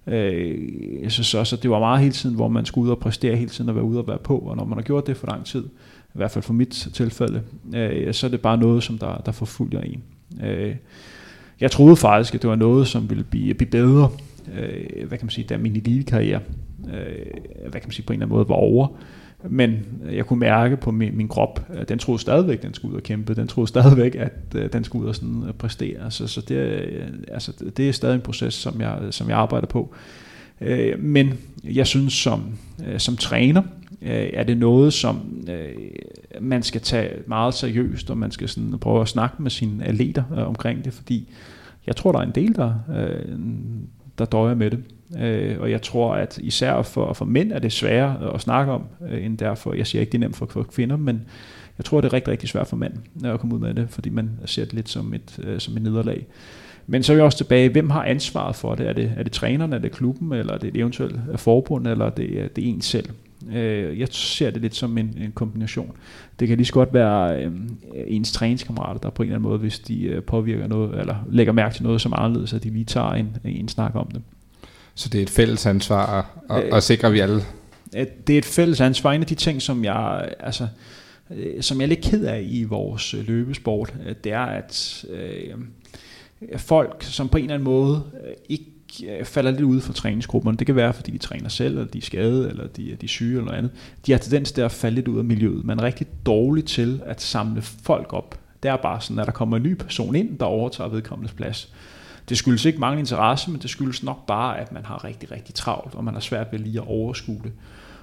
Øh, 0.07 1.09
så, 1.09 1.23
så, 1.23 1.43
så 1.43 1.55
det 1.55 1.69
var 1.69 1.79
meget 1.79 1.99
hele 1.99 2.11
tiden, 2.11 2.35
hvor 2.35 2.47
man 2.47 2.65
skulle 2.65 2.85
ud 2.85 2.91
og 2.91 2.99
præstere 2.99 3.35
hele 3.35 3.49
tiden 3.49 3.69
og 3.69 3.75
være 3.75 3.83
ude 3.83 3.99
og 3.99 4.07
være 4.07 4.17
på, 4.17 4.37
og 4.37 4.57
når 4.57 4.65
man 4.65 4.77
har 4.77 4.83
gjort 4.83 5.07
det 5.07 5.17
for 5.17 5.27
lang 5.27 5.45
tid, 5.45 5.63
i 6.15 6.17
hvert 6.17 6.31
fald 6.31 6.43
for 6.43 6.53
mit 6.53 6.87
tilfælde, 6.93 7.41
øh, 7.75 8.13
så 8.13 8.27
er 8.27 8.31
det 8.31 8.41
bare 8.41 8.57
noget, 8.57 8.83
som 8.83 8.97
der, 8.97 9.17
der 9.25 9.31
forfølger 9.31 9.81
en. 9.81 10.03
Øh, 10.43 10.75
jeg 11.59 11.71
troede 11.71 11.95
faktisk, 11.95 12.35
at 12.35 12.41
det 12.41 12.49
var 12.49 12.55
noget, 12.55 12.87
som 12.87 13.09
ville 13.09 13.23
blive, 13.23 13.53
blive 13.53 13.69
bedre, 13.69 14.09
øh, 14.57 15.07
hvad 15.07 15.17
kan 15.17 15.25
man 15.25 15.29
sige, 15.29 15.47
da 15.47 15.57
min 15.57 15.75
elitekarriere 15.75 16.39
øh, 16.87 17.25
hvad 17.61 17.71
kan 17.71 17.87
man 17.87 17.91
sige, 17.91 18.05
på 18.05 18.13
en 18.13 18.17
eller 18.17 18.25
anden 18.25 18.35
måde 18.35 18.49
var 18.49 18.55
over. 18.55 18.87
Men 19.49 19.85
jeg 20.11 20.25
kunne 20.25 20.39
mærke 20.39 20.77
på 20.77 20.91
min, 20.91 21.17
min 21.17 21.27
krop, 21.27 21.65
at 21.69 21.89
den 21.89 21.99
troede 21.99 22.21
stadigvæk, 22.21 22.61
den 22.61 22.73
skulle 22.73 22.91
ud 22.91 22.97
og 22.97 23.03
kæmpe. 23.03 23.33
Den 23.33 23.47
troede 23.47 23.67
stadigvæk, 23.67 24.15
at 24.15 24.33
øh, 24.55 24.73
den 24.73 24.83
skulle 24.83 25.03
ud 25.03 25.09
og 25.09 25.15
sådan 25.15 25.43
øh, 25.47 25.53
præstere. 25.53 26.11
Så, 26.11 26.27
så 26.27 26.41
det, 26.41 26.55
øh, 26.55 27.07
altså, 27.31 27.51
det 27.77 27.89
er 27.89 27.93
stadig 27.93 28.15
en 28.15 28.21
proces, 28.21 28.53
som 28.53 28.81
jeg, 28.81 28.99
som 29.11 29.29
jeg 29.29 29.37
arbejder 29.37 29.67
på. 29.67 29.93
Øh, 30.61 30.99
men 30.99 31.33
jeg 31.63 31.87
synes, 31.87 32.13
som, 32.13 32.43
øh, 32.87 32.99
som 32.99 33.17
træner, 33.17 33.61
øh, 34.01 34.29
er 34.33 34.43
det 34.43 34.57
noget, 34.57 34.93
som 34.93 35.45
øh, 35.49 36.41
man 36.41 36.63
skal 36.63 36.81
tage 36.81 37.09
meget 37.27 37.53
seriøst, 37.53 38.11
og 38.11 38.17
man 38.17 38.31
skal 38.31 38.49
sådan 38.49 38.79
prøve 38.79 39.01
at 39.01 39.07
snakke 39.07 39.41
med 39.43 39.51
sine 39.51 39.85
atleter 39.85 40.23
øh, 40.37 40.47
omkring 40.47 40.85
det, 40.85 40.93
fordi 40.93 41.29
jeg 41.87 41.95
tror, 41.95 42.11
der 42.11 42.19
er 42.19 42.23
en 42.23 42.35
del, 42.35 42.55
der, 42.55 42.73
øh, 42.95 43.39
der 44.19 44.25
døjer 44.25 44.55
med 44.55 44.71
det. 44.71 44.83
Øh, 45.19 45.59
og 45.59 45.71
jeg 45.71 45.81
tror, 45.81 46.13
at 46.13 46.39
især 46.41 46.81
for, 46.81 47.13
for 47.13 47.25
mænd 47.25 47.51
er 47.51 47.59
det 47.59 47.71
sværere 47.71 48.33
at 48.33 48.41
snakke 48.41 48.71
om, 48.71 48.83
øh, 49.09 49.25
end 49.25 49.37
derfor, 49.37 49.73
jeg 49.73 49.87
siger 49.87 49.99
ikke, 49.99 50.11
det 50.11 50.17
er 50.17 50.19
nemt 50.19 50.35
for, 50.35 50.45
for 50.45 50.63
kvinder, 50.63 50.97
men 50.97 51.21
jeg 51.77 51.85
tror, 51.85 52.01
det 52.01 52.07
er 52.07 52.13
rigtig, 52.13 52.31
rigtig 52.31 52.49
svært 52.49 52.67
for 52.67 52.77
mænd 52.77 52.93
øh, 53.25 53.33
at 53.33 53.39
komme 53.39 53.55
ud 53.55 53.59
med 53.59 53.73
det, 53.73 53.87
fordi 53.89 54.09
man 54.09 54.29
ser 54.45 54.65
det 54.65 54.73
lidt 54.73 54.89
som 54.89 55.13
et, 55.13 55.39
øh, 55.43 55.59
som 55.59 55.77
et 55.77 55.83
nederlag. 55.83 56.27
Men 56.87 57.03
så 57.03 57.13
er 57.13 57.15
vi 57.15 57.21
også 57.21 57.37
tilbage, 57.37 57.69
hvem 57.69 57.89
har 57.89 58.03
ansvaret 58.03 58.55
for 58.55 58.75
det? 58.75 58.87
Er 58.87 58.93
det, 58.93 59.13
er 59.17 59.23
det 59.23 59.31
træneren, 59.31 59.73
er 59.73 59.77
det 59.77 59.91
klubben, 59.91 60.33
eller 60.33 60.53
er 60.53 60.57
det 60.57 60.67
et 60.67 60.77
eventuelt 60.77 61.19
øh, 61.31 61.37
forbund, 61.37 61.87
eller 61.87 62.05
er 62.05 62.09
det, 62.09 62.29
øh, 62.29 62.49
det 62.55 62.63
er 62.63 62.69
en 62.69 62.81
selv? 62.81 63.09
Øh, 63.53 63.99
jeg 63.99 64.07
ser 64.11 64.51
det 64.51 64.61
lidt 64.61 64.75
som 64.75 64.97
en, 64.97 65.17
en 65.21 65.31
kombination. 65.31 65.91
Det 66.39 66.47
kan 66.47 66.57
lige 66.57 66.65
så 66.65 66.73
godt 66.73 66.93
være 66.93 67.43
øh, 67.43 67.51
ens 68.07 68.31
træningskammerater, 68.31 68.99
der 68.99 69.09
på 69.09 69.23
en 69.23 69.27
eller 69.27 69.35
anden 69.35 69.49
måde, 69.49 69.59
hvis 69.59 69.79
de 69.79 70.03
øh, 70.03 70.23
påvirker 70.23 70.67
noget, 70.67 70.99
eller 70.99 71.15
lægger 71.29 71.53
mærke 71.53 71.75
til 71.75 71.83
noget 71.83 72.01
som 72.01 72.11
er 72.11 72.15
anderledes, 72.15 72.53
at 72.53 72.63
de 72.63 72.69
lige 72.69 72.85
tager 72.85 73.11
en, 73.11 73.37
en 73.45 73.67
snak 73.67 73.95
om 73.95 74.07
det. 74.13 74.21
Så 74.95 75.09
det 75.09 75.17
er 75.17 75.21
et 75.21 75.29
fælles 75.29 75.65
ansvar 75.65 76.19
at, 76.49 76.57
at, 76.57 76.73
at 76.73 76.83
sikre, 76.83 77.07
at 77.07 77.13
vi 77.13 77.19
alle... 77.19 77.41
Det 78.27 78.33
er 78.33 78.37
et 78.37 78.45
fælles 78.45 78.81
ansvar. 78.81 79.11
En 79.11 79.21
af 79.21 79.27
de 79.27 79.35
ting, 79.35 79.61
som 79.61 79.83
jeg, 79.83 80.29
altså, 80.39 80.67
øh, 81.31 81.61
som 81.61 81.77
jeg 81.77 81.85
er 81.85 81.89
lidt 81.89 82.01
ked 82.01 82.25
af 82.25 82.45
i 82.45 82.63
vores 82.63 83.13
øh, 83.13 83.27
løbesport, 83.27 83.93
øh, 84.07 84.15
det 84.23 84.31
er, 84.31 84.45
at 84.45 85.05
øh, 85.09 85.55
folk, 86.57 87.03
som 87.03 87.29
på 87.29 87.37
en 87.37 87.43
eller 87.43 87.53
anden 87.53 87.65
måde 87.65 88.03
ikke 88.49 88.65
Øh, 89.07 89.25
falder 89.25 89.51
lidt 89.51 89.61
ud 89.61 89.81
for 89.81 89.93
træningsgrupperne. 89.93 90.57
Det 90.57 90.67
kan 90.67 90.75
være, 90.75 90.93
fordi 90.93 91.11
de 91.11 91.17
træner 91.17 91.49
selv, 91.49 91.77
eller 91.77 91.91
de 91.91 91.97
er 91.97 92.01
skade, 92.01 92.49
eller 92.49 92.67
de, 92.67 92.97
de 93.01 93.05
er 93.05 93.07
syge, 93.07 93.31
eller 93.31 93.45
noget 93.45 93.57
andet. 93.57 93.71
De 94.05 94.11
har 94.11 94.19
tendens 94.19 94.51
til 94.51 94.61
at 94.61 94.71
falde 94.71 94.95
lidt 94.95 95.07
ud 95.07 95.17
af 95.17 95.23
miljøet. 95.23 95.65
Man 95.65 95.79
er 95.79 95.83
rigtig 95.83 96.07
dårlig 96.25 96.65
til 96.65 97.01
at 97.05 97.21
samle 97.21 97.61
folk 97.61 98.13
op. 98.13 98.39
Det 98.63 98.71
er 98.71 98.75
bare 98.75 99.01
sådan, 99.01 99.19
at 99.19 99.25
der 99.25 99.31
kommer 99.31 99.57
en 99.57 99.63
ny 99.63 99.73
person 99.73 100.15
ind, 100.15 100.37
der 100.37 100.45
overtager 100.45 100.89
vedkommendes 100.89 101.33
plads. 101.33 101.73
Det 102.29 102.37
skyldes 102.37 102.65
ikke 102.65 102.79
mange 102.79 102.99
interesse, 102.99 103.51
men 103.51 103.61
det 103.61 103.69
skyldes 103.69 104.03
nok 104.03 104.25
bare, 104.25 104.59
at 104.59 104.71
man 104.71 104.85
har 104.85 105.03
rigtig, 105.03 105.31
rigtig 105.31 105.55
travlt, 105.55 105.95
og 105.95 106.03
man 106.03 106.13
har 106.13 106.21
svært 106.21 106.47
ved 106.51 106.59
lige 106.59 106.79
at 106.79 106.87
overskue 106.87 107.41
det. 107.43 107.51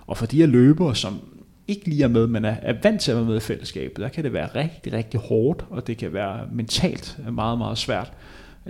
Og 0.07 0.16
for 0.16 0.26
de 0.26 0.37
her 0.37 0.47
løbere, 0.47 0.95
som 0.95 1.20
ikke 1.68 1.89
lige 1.89 2.05
er 2.05 2.09
med, 2.09 2.26
men 2.26 2.45
er, 2.45 2.57
er 2.62 2.74
vant 2.82 3.01
til 3.01 3.11
at 3.11 3.16
være 3.16 3.26
med 3.26 3.37
i 3.37 3.41
fællesskabet, 3.41 3.97
der 3.97 4.09
kan 4.09 4.24
det 4.24 4.32
være 4.32 4.49
rigtig, 4.55 4.93
rigtig 4.93 5.20
hårdt, 5.20 5.64
og 5.70 5.87
det 5.87 5.97
kan 5.97 6.12
være 6.12 6.41
mentalt 6.53 7.18
meget, 7.32 7.59
meget 7.59 7.78
svært. 7.78 8.12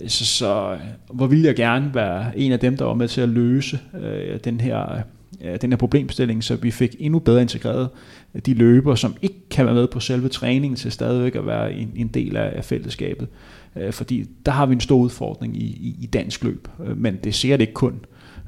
Så, 0.06 0.24
så 0.26 0.78
hvor 1.12 1.26
vil 1.26 1.42
jeg 1.42 1.56
gerne 1.56 1.94
være 1.94 2.38
en 2.38 2.52
af 2.52 2.60
dem, 2.60 2.76
der 2.76 2.84
var 2.84 2.94
med 2.94 3.08
til 3.08 3.20
at 3.20 3.28
løse 3.28 3.78
øh, 4.00 4.38
den 4.44 4.60
her 4.60 5.02
øh, 5.44 5.58
den 5.60 5.72
her 5.72 5.76
problemstilling, 5.76 6.44
så 6.44 6.56
vi 6.56 6.70
fik 6.70 6.96
endnu 6.98 7.18
bedre 7.18 7.42
integreret 7.42 7.88
øh, 8.34 8.42
de 8.46 8.54
løber, 8.54 8.94
som 8.94 9.14
ikke 9.22 9.48
kan 9.50 9.66
være 9.66 9.74
med 9.74 9.88
på 9.88 10.00
selve 10.00 10.28
træningen, 10.28 10.76
til 10.76 10.92
stadigvæk 10.92 11.34
at 11.34 11.46
være 11.46 11.72
en, 11.72 11.92
en 11.96 12.08
del 12.08 12.36
af, 12.36 12.52
af 12.56 12.64
fællesskabet. 12.64 13.28
Øh, 13.76 13.92
fordi 13.92 14.24
der 14.46 14.52
har 14.52 14.66
vi 14.66 14.72
en 14.72 14.80
stor 14.80 14.96
udfordring 14.96 15.56
i, 15.56 15.64
i, 15.64 15.96
i 16.00 16.06
dansk 16.06 16.44
løb, 16.44 16.68
øh, 16.86 16.98
men 16.98 17.16
det 17.24 17.34
ser 17.34 17.56
det 17.56 17.60
ikke 17.62 17.72
kun 17.72 18.00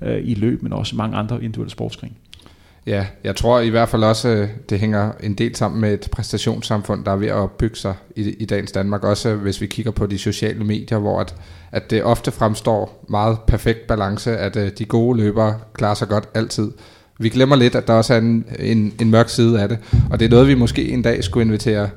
øh, 0.02 0.20
i 0.28 0.34
løb, 0.34 0.62
men 0.62 0.72
også 0.72 0.96
mange 0.96 1.16
andre 1.16 1.36
individuelle 1.36 1.70
sportsgrene. 1.70 2.14
Ja, 2.88 3.06
jeg 3.24 3.36
tror 3.36 3.60
i 3.60 3.68
hvert 3.68 3.88
fald 3.88 4.04
også, 4.04 4.28
øh, 4.28 4.48
det 4.70 4.80
hænger 4.80 5.12
en 5.20 5.34
del 5.34 5.56
sammen 5.56 5.80
med 5.80 5.94
et 5.94 6.08
præstationssamfund, 6.12 7.04
der 7.04 7.12
er 7.12 7.16
ved 7.16 7.28
at 7.28 7.50
bygge 7.50 7.76
sig 7.76 7.94
i, 8.16 8.30
i 8.30 8.44
dagens 8.44 8.72
Danmark. 8.72 9.04
Også 9.04 9.34
hvis 9.34 9.60
vi 9.60 9.66
kigger 9.66 9.92
på 9.92 10.06
de 10.06 10.18
sociale 10.18 10.64
medier, 10.64 10.98
hvor 10.98 11.20
at, 11.20 11.34
at 11.72 11.90
det 11.90 12.02
ofte 12.02 12.30
fremstår 12.30 13.04
meget 13.08 13.38
perfekt 13.46 13.86
balance, 13.86 14.36
at 14.36 14.56
uh, 14.56 14.62
de 14.78 14.84
gode 14.84 15.18
løbere 15.18 15.58
klarer 15.74 15.94
sig 15.94 16.08
godt 16.08 16.28
altid. 16.34 16.70
Vi 17.18 17.28
glemmer 17.28 17.56
lidt, 17.56 17.74
at 17.74 17.86
der 17.86 17.92
også 17.92 18.14
er 18.14 18.18
en, 18.18 18.44
en, 18.58 18.94
en 19.00 19.10
mørk 19.10 19.28
side 19.28 19.60
af 19.60 19.68
det, 19.68 19.78
og 20.10 20.20
det 20.20 20.26
er 20.26 20.30
noget, 20.30 20.48
vi 20.48 20.54
måske 20.54 20.88
en 20.88 21.02
dag 21.02 21.24
skulle 21.24 21.44
invitere 21.44 21.88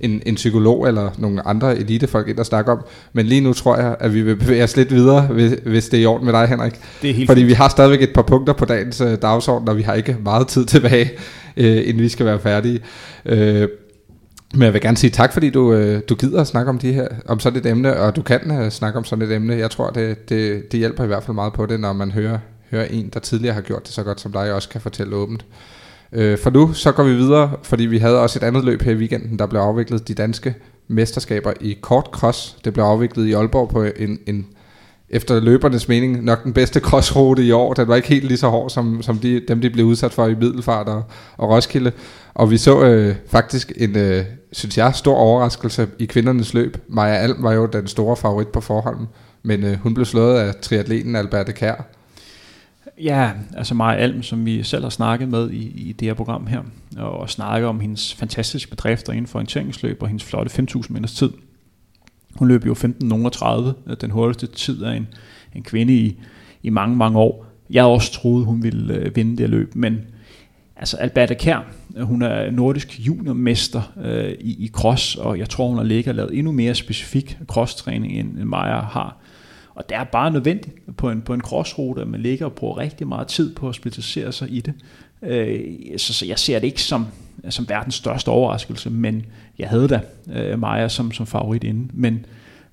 en, 0.00 0.22
en 0.26 0.34
psykolog 0.34 0.88
eller 0.88 1.10
nogle 1.18 1.46
andre 1.46 1.78
elitefolk 1.78 2.28
ind 2.28 2.38
og 2.38 2.46
snakke 2.46 2.72
om. 2.72 2.78
Men 3.12 3.26
lige 3.26 3.40
nu 3.40 3.52
tror 3.52 3.76
jeg, 3.76 3.96
at 4.00 4.14
vi 4.14 4.22
vil 4.22 4.36
bevæge 4.36 4.64
os 4.64 4.76
lidt 4.76 4.94
videre, 4.94 5.22
hvis, 5.22 5.52
hvis 5.66 5.88
det 5.88 5.98
er 5.98 6.02
i 6.02 6.06
orden 6.06 6.24
med 6.24 6.32
dig, 6.32 6.48
Henrik. 6.48 6.80
Det 7.02 7.10
er 7.10 7.14
helt 7.14 7.28
Fordi 7.28 7.40
fint. 7.40 7.48
vi 7.48 7.52
har 7.52 7.68
stadigvæk 7.68 8.02
et 8.02 8.12
par 8.14 8.22
punkter 8.22 8.52
på 8.52 8.64
dagens 8.64 9.00
uh, 9.00 9.14
dagsorden, 9.22 9.68
og 9.68 9.76
vi 9.76 9.82
har 9.82 9.94
ikke 9.94 10.16
meget 10.24 10.48
tid 10.48 10.66
tilbage, 10.66 11.10
uh, 11.56 11.64
inden 11.88 12.02
vi 12.02 12.08
skal 12.08 12.26
være 12.26 12.38
færdige. 12.38 12.80
Uh, 13.24 13.32
Men 14.54 14.62
jeg 14.62 14.72
vil 14.72 14.80
gerne 14.80 14.96
sige 14.96 15.10
tak, 15.10 15.32
fordi 15.32 15.50
du, 15.50 15.72
øh, 15.72 16.00
du 16.08 16.14
gider 16.14 16.40
at 16.40 16.46
snakke 16.46 16.68
om, 16.68 16.78
de 16.78 16.92
her, 16.92 17.08
om 17.26 17.40
sådan 17.40 17.58
et 17.58 17.66
emne, 17.66 17.96
og 17.96 18.16
du 18.16 18.22
kan 18.22 18.60
uh, 18.60 18.68
snakke 18.68 18.98
om 18.98 19.04
sådan 19.04 19.24
et 19.24 19.32
emne. 19.32 19.56
Jeg 19.56 19.70
tror, 19.70 19.90
det, 19.90 20.28
det, 20.28 20.72
det 20.72 20.78
hjælper 20.78 21.04
i 21.04 21.06
hvert 21.06 21.22
fald 21.22 21.34
meget 21.34 21.52
på 21.52 21.66
det, 21.66 21.80
når 21.80 21.92
man 21.92 22.10
hører, 22.10 22.38
hører 22.70 22.84
en, 22.84 23.10
der 23.14 23.20
tidligere 23.20 23.54
har 23.54 23.60
gjort 23.60 23.86
det 23.86 23.92
så 23.94 24.02
godt 24.02 24.20
som 24.20 24.32
dig, 24.32 24.52
også 24.52 24.68
kan 24.68 24.80
fortælle 24.80 25.16
åbent. 25.16 25.44
Øh, 26.12 26.38
for 26.38 26.50
nu, 26.50 26.72
så 26.72 26.92
går 26.92 27.02
vi 27.02 27.14
videre, 27.14 27.50
fordi 27.62 27.86
vi 27.86 27.98
havde 27.98 28.20
også 28.20 28.38
et 28.38 28.42
andet 28.42 28.64
løb 28.64 28.82
her 28.82 28.92
i 28.92 28.96
weekenden, 28.96 29.38
der 29.38 29.46
blev 29.46 29.60
afviklet 29.60 30.08
de 30.08 30.14
danske 30.14 30.54
mesterskaber 30.88 31.52
i 31.60 31.78
kort 31.80 32.08
cross. 32.12 32.56
Det 32.64 32.72
blev 32.72 32.84
afviklet 32.84 33.26
i 33.26 33.32
Aalborg 33.32 33.68
på 33.68 33.82
en, 33.82 34.18
en 34.26 34.46
efter 35.10 35.40
løbernes 35.40 35.88
mening, 35.88 36.24
nok 36.24 36.44
den 36.44 36.52
bedste 36.52 36.80
crossrute 36.80 37.44
i 37.44 37.52
år. 37.52 37.74
Den 37.74 37.88
var 37.88 37.96
ikke 37.96 38.08
helt 38.08 38.24
lige 38.24 38.38
så 38.38 38.48
hård, 38.48 38.70
som, 38.70 39.02
som 39.02 39.18
de, 39.18 39.40
dem, 39.48 39.60
de 39.60 39.70
blev 39.70 39.86
udsat 39.86 40.12
for 40.12 40.26
i 40.26 40.34
Middelfart 40.34 40.88
og, 40.88 41.02
og 41.36 41.48
Roskilde. 41.48 41.92
Og 42.34 42.50
vi 42.50 42.56
så 42.58 42.84
øh, 42.84 43.14
faktisk 43.28 43.72
en, 43.76 43.96
øh, 43.96 44.24
synes 44.52 44.78
jeg, 44.78 44.94
stor 44.94 45.14
overraskelse 45.14 45.88
i 45.98 46.06
kvindernes 46.06 46.54
løb. 46.54 46.76
Maja 46.88 47.14
Alm 47.14 47.42
var 47.42 47.52
jo 47.52 47.66
den 47.66 47.86
store 47.86 48.16
favorit 48.16 48.48
på 48.48 48.60
forhånd, 48.60 48.98
men 49.42 49.64
øh, 49.64 49.78
hun 49.82 49.94
blev 49.94 50.06
slået 50.06 50.38
af 50.38 50.54
triatleten 50.54 51.16
Alberte 51.16 51.52
Kær. 51.52 51.99
Ja, 53.02 53.30
altså 53.56 53.74
Maja 53.74 53.96
Alm, 53.96 54.22
som 54.22 54.46
vi 54.46 54.62
selv 54.62 54.82
har 54.82 54.90
snakket 54.90 55.28
med 55.28 55.50
i, 55.50 55.88
i 55.88 55.92
det 55.92 56.08
her 56.08 56.14
program 56.14 56.46
her, 56.46 56.62
og 56.96 57.30
snakket 57.30 57.68
om 57.68 57.80
hendes 57.80 58.14
fantastiske 58.14 58.70
bedrifter 58.70 59.12
inden 59.12 59.26
for 59.26 59.38
orienteringsløb 59.38 60.02
og 60.02 60.08
hendes 60.08 60.24
flotte 60.24 60.62
5.000 60.62 60.92
meters 60.92 61.14
tid. 61.14 61.30
Hun 62.34 62.48
løb 62.48 62.66
jo 62.66 62.72
15.30, 62.74 63.90
øh, 63.90 63.96
den 64.00 64.10
hurtigste 64.10 64.46
tid 64.46 64.82
af 64.82 64.96
en, 64.96 65.08
en 65.54 65.62
kvinde 65.62 65.94
i, 65.94 66.18
i 66.62 66.70
mange, 66.70 66.96
mange 66.96 67.18
år. 67.18 67.46
Jeg 67.70 67.84
også 67.84 68.12
troede, 68.12 68.44
hun 68.44 68.62
ville 68.62 68.94
øh, 68.94 69.16
vinde 69.16 69.36
det 69.36 69.50
løb, 69.50 69.74
men 69.74 70.00
altså 70.76 70.96
Alberta 70.96 71.34
Kær, 71.34 71.66
øh, 71.96 72.02
hun 72.02 72.22
er 72.22 72.50
nordisk 72.50 73.00
juniormester 73.00 73.92
øh, 74.02 74.34
i, 74.40 74.64
i 74.64 74.68
cross, 74.72 75.16
og 75.16 75.38
jeg 75.38 75.48
tror, 75.48 75.68
hun 75.68 75.76
har 75.76 75.84
ligget 75.84 76.08
og 76.08 76.14
lavet 76.14 76.38
endnu 76.38 76.52
mere 76.52 76.74
specifik 76.74 77.38
crosstræning, 77.46 78.12
end, 78.12 78.38
end 78.38 78.44
Maja 78.44 78.80
har. 78.80 79.16
Og 79.80 79.88
det 79.88 79.96
er 79.96 80.04
bare 80.04 80.30
nødvendigt 80.30 80.96
på 80.96 81.10
en, 81.10 81.22
på 81.22 81.34
en 81.34 81.40
crossrute, 81.40 82.00
at 82.00 82.08
man 82.08 82.20
ligger 82.20 82.46
og 82.46 82.52
bruger 82.52 82.78
rigtig 82.78 83.08
meget 83.08 83.26
tid 83.26 83.54
på 83.54 83.68
at 83.68 83.74
specialisere 83.74 84.32
sig 84.32 84.50
i 84.50 84.60
det. 84.60 84.74
Øh, 85.22 85.60
så, 85.96 86.12
så 86.12 86.26
jeg 86.26 86.38
ser 86.38 86.58
det 86.58 86.66
ikke 86.66 86.82
som, 86.82 87.06
som 87.48 87.68
verdens 87.68 87.94
største 87.94 88.28
overraskelse, 88.28 88.90
men 88.90 89.26
jeg 89.58 89.68
havde 89.68 89.88
da 89.88 90.00
øh, 90.32 90.58
Maja 90.58 90.88
som, 90.88 91.12
som 91.12 91.26
favorit 91.26 91.64
inden. 91.64 91.90
Men 91.94 92.26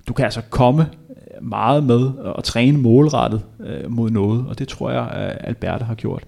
du 0.08 0.12
kan 0.12 0.24
altså 0.24 0.42
komme 0.50 0.86
øh, 1.10 1.48
meget 1.48 1.84
med 1.84 2.00
og 2.10 2.44
træne 2.44 2.78
målrettet 2.78 3.42
øh, 3.60 3.90
mod 3.90 4.10
noget, 4.10 4.46
og 4.48 4.58
det 4.58 4.68
tror 4.68 4.90
jeg, 4.90 5.02
øh, 5.02 5.30
at 5.30 5.38
Alberta 5.40 5.84
har 5.84 5.94
gjort. 5.94 6.22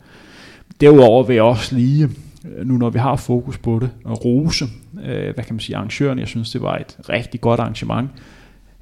Derudover 0.80 1.22
vil 1.22 1.34
jeg 1.34 1.42
også 1.42 1.74
lige, 1.74 2.08
øh, 2.56 2.66
nu 2.66 2.76
når 2.76 2.90
vi 2.90 2.98
har 2.98 3.16
fokus 3.16 3.58
på 3.58 3.78
det, 3.78 3.90
rose, 4.06 4.64
øh, 5.04 5.34
hvad 5.34 5.44
kan 5.44 5.54
man 5.54 5.60
sige, 5.60 5.76
arrangøren. 5.76 6.18
Jeg 6.18 6.28
synes, 6.28 6.50
det 6.50 6.62
var 6.62 6.76
et 6.76 6.96
rigtig 7.08 7.40
godt 7.40 7.60
arrangement. 7.60 8.10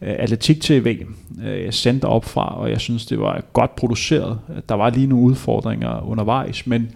Øh, 0.03 0.15
Atletik 0.19 0.61
TV 0.61 1.07
øh, 1.45 1.65
jeg 1.65 1.75
sendte 1.75 2.05
op 2.05 2.25
fra, 2.25 2.61
og 2.61 2.71
jeg 2.71 2.81
synes, 2.81 3.07
det 3.07 3.21
var 3.21 3.43
godt 3.53 3.77
produceret. 3.77 4.39
Der 4.69 4.75
var 4.75 4.91
lige 4.91 5.07
nogle 5.07 5.25
udfordringer 5.25 6.09
undervejs, 6.09 6.67
men 6.67 6.91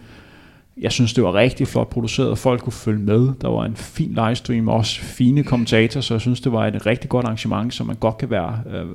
jeg 0.77 0.93
synes, 0.93 1.15
det 1.15 1.25
var 1.25 1.35
rigtig 1.35 1.69
flot 1.69 1.91
produceret, 1.91 2.31
og 2.31 2.39
folk 2.39 2.61
kunne 2.61 2.73
følge 2.73 2.99
med. 2.99 3.29
Der 3.41 3.49
var 3.49 3.65
en 3.65 3.77
fin 3.77 4.19
livestream, 4.27 4.69
og 4.69 4.75
også 4.75 5.01
fine 5.01 5.45
kommentatorer, 5.45 6.03
så 6.03 6.15
jeg 6.15 6.21
synes, 6.21 6.41
det 6.41 6.53
var 6.53 6.67
et 6.67 6.87
rigtig 6.87 7.11
godt 7.11 7.25
arrangement, 7.25 7.75
som 7.75 7.87
man 7.87 7.97
godt 7.97 8.19
kan 8.19 8.31
være, 8.31 8.61
øh, 8.73 8.87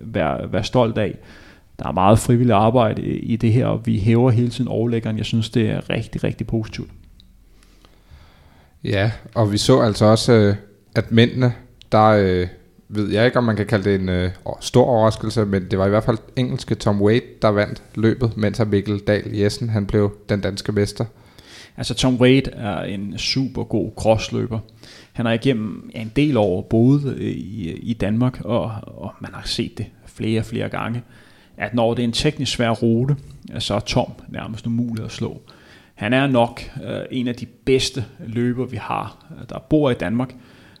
være, 0.00 0.52
være 0.52 0.64
stolt 0.64 0.98
af. 0.98 1.18
Der 1.78 1.88
er 1.88 1.92
meget 1.92 2.18
frivilligt 2.18 2.54
arbejde 2.54 3.02
i 3.02 3.36
det 3.36 3.52
her, 3.52 3.66
og 3.66 3.86
vi 3.86 3.98
hæver 3.98 4.30
hele 4.30 4.48
tiden 4.48 4.68
overlæggeren. 4.68 5.18
Jeg 5.18 5.26
synes, 5.26 5.50
det 5.50 5.70
er 5.70 5.90
rigtig, 5.90 6.24
rigtig 6.24 6.46
positivt. 6.46 6.90
Ja, 8.84 9.10
og 9.34 9.52
vi 9.52 9.58
så 9.58 9.80
altså 9.80 10.04
også, 10.04 10.32
øh, 10.32 10.56
at 10.94 11.12
mændene, 11.12 11.52
der 11.92 12.46
ved 12.88 13.10
jeg 13.10 13.26
ikke, 13.26 13.38
om 13.38 13.44
man 13.44 13.56
kan 13.56 13.66
kalde 13.66 13.90
det 13.90 14.00
en 14.00 14.08
øh, 14.08 14.30
stor 14.60 14.84
overraskelse, 14.84 15.44
men 15.44 15.70
det 15.70 15.78
var 15.78 15.86
i 15.86 15.88
hvert 15.88 16.04
fald 16.04 16.18
engelske 16.36 16.74
Tom 16.74 17.02
Wade, 17.02 17.20
der 17.42 17.48
vandt 17.48 17.82
løbet, 17.94 18.36
mens 18.36 18.62
Mikkel 18.66 18.98
Dahl 18.98 19.36
Jessen, 19.36 19.68
han 19.68 19.86
blev 19.86 20.16
den 20.28 20.40
danske 20.40 20.72
mester. 20.72 21.04
Altså 21.76 21.94
Tom 21.94 22.16
Wade 22.16 22.50
er 22.50 22.82
en 22.82 23.18
super 23.18 23.64
god 23.64 23.90
crossløber. 23.96 24.58
Han 25.12 25.26
har 25.26 25.32
igennem 25.32 25.90
en 25.94 26.12
del 26.16 26.36
år 26.36 26.62
boet 26.62 27.14
øh, 27.16 27.26
i, 27.26 27.70
i 27.72 27.92
Danmark, 27.92 28.40
og, 28.44 28.70
og 28.86 29.12
man 29.20 29.30
har 29.34 29.42
set 29.44 29.78
det 29.78 29.86
flere 30.06 30.40
og 30.40 30.44
flere 30.44 30.68
gange, 30.68 31.02
at 31.56 31.74
når 31.74 31.94
det 31.94 32.02
er 32.02 32.04
en 32.04 32.12
teknisk 32.12 32.52
svær 32.52 32.70
rute, 32.70 33.16
øh, 33.54 33.60
så 33.60 33.74
er 33.74 33.80
Tom 33.80 34.12
nærmest 34.28 34.66
umulig 34.66 35.04
at 35.04 35.10
slå. 35.10 35.40
Han 35.94 36.12
er 36.12 36.26
nok 36.26 36.62
øh, 36.84 37.00
en 37.10 37.28
af 37.28 37.34
de 37.34 37.46
bedste 37.46 38.04
løber, 38.26 38.66
vi 38.66 38.76
har, 38.76 39.26
øh, 39.30 39.48
der 39.48 39.58
bor 39.58 39.90
i 39.90 39.94
Danmark, 39.94 40.34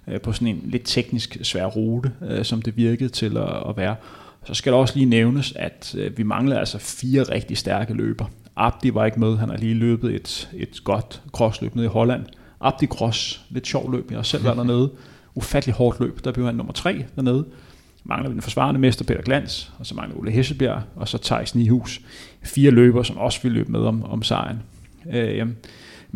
øh, 0.08 0.20
på 0.20 0.32
sådan 0.32 0.48
en 0.48 0.62
lidt 0.64 0.82
teknisk 0.84 1.36
svær 1.42 1.66
rute, 1.66 2.12
øh, 2.28 2.44
som 2.44 2.62
det 2.62 2.76
virkede 2.76 3.08
til 3.08 3.36
at, 3.36 3.68
at 3.68 3.76
være. 3.76 3.96
Så 4.44 4.54
skal 4.54 4.72
der 4.72 4.78
også 4.78 4.94
lige 4.94 5.06
nævnes, 5.06 5.52
at 5.56 5.94
øh, 5.98 6.18
vi 6.18 6.22
manglede 6.22 6.58
altså 6.58 6.78
fire 6.78 7.22
rigtig 7.22 7.56
stærke 7.58 7.94
løber. 7.94 8.24
Abdi 8.56 8.94
var 8.94 9.04
ikke 9.04 9.20
med, 9.20 9.36
han 9.36 9.48
har 9.48 9.56
lige 9.56 9.74
løbet 9.74 10.14
et, 10.14 10.50
et 10.54 10.84
godt 10.84 11.22
crossløb 11.32 11.74
nede 11.74 11.86
i 11.86 11.88
Holland. 11.88 12.24
Abdi 12.60 12.86
Cross, 12.86 13.40
lidt 13.50 13.66
sjov 13.66 13.92
løb, 13.92 14.10
jeg 14.10 14.18
har 14.18 14.22
selv 14.22 14.44
været 14.44 14.56
dernede. 14.66 14.90
Ufattelig 15.34 15.74
hårdt 15.74 16.00
løb, 16.00 16.24
der 16.24 16.32
blev 16.32 16.46
han 16.46 16.54
nummer 16.54 16.72
tre 16.72 17.04
dernede. 17.16 17.46
Mangler 18.04 18.28
vi 18.28 18.34
den 18.34 18.42
forsvarende 18.42 18.80
mester 18.80 19.04
Peter 19.04 19.22
Glans, 19.22 19.72
og 19.78 19.86
så 19.86 19.94
mangler 19.94 20.18
Ole 20.18 20.30
Hesselbjerg, 20.30 20.82
og 20.96 21.08
så 21.08 21.18
Thijs 21.18 21.54
Nihus. 21.54 22.00
Fire 22.42 22.70
løber, 22.70 23.02
som 23.02 23.16
også 23.16 23.42
vil 23.42 23.52
løbe 23.52 23.72
med 23.72 23.80
om, 23.80 24.04
om 24.04 24.22
sejren. 24.22 24.58
Øh, 25.12 25.46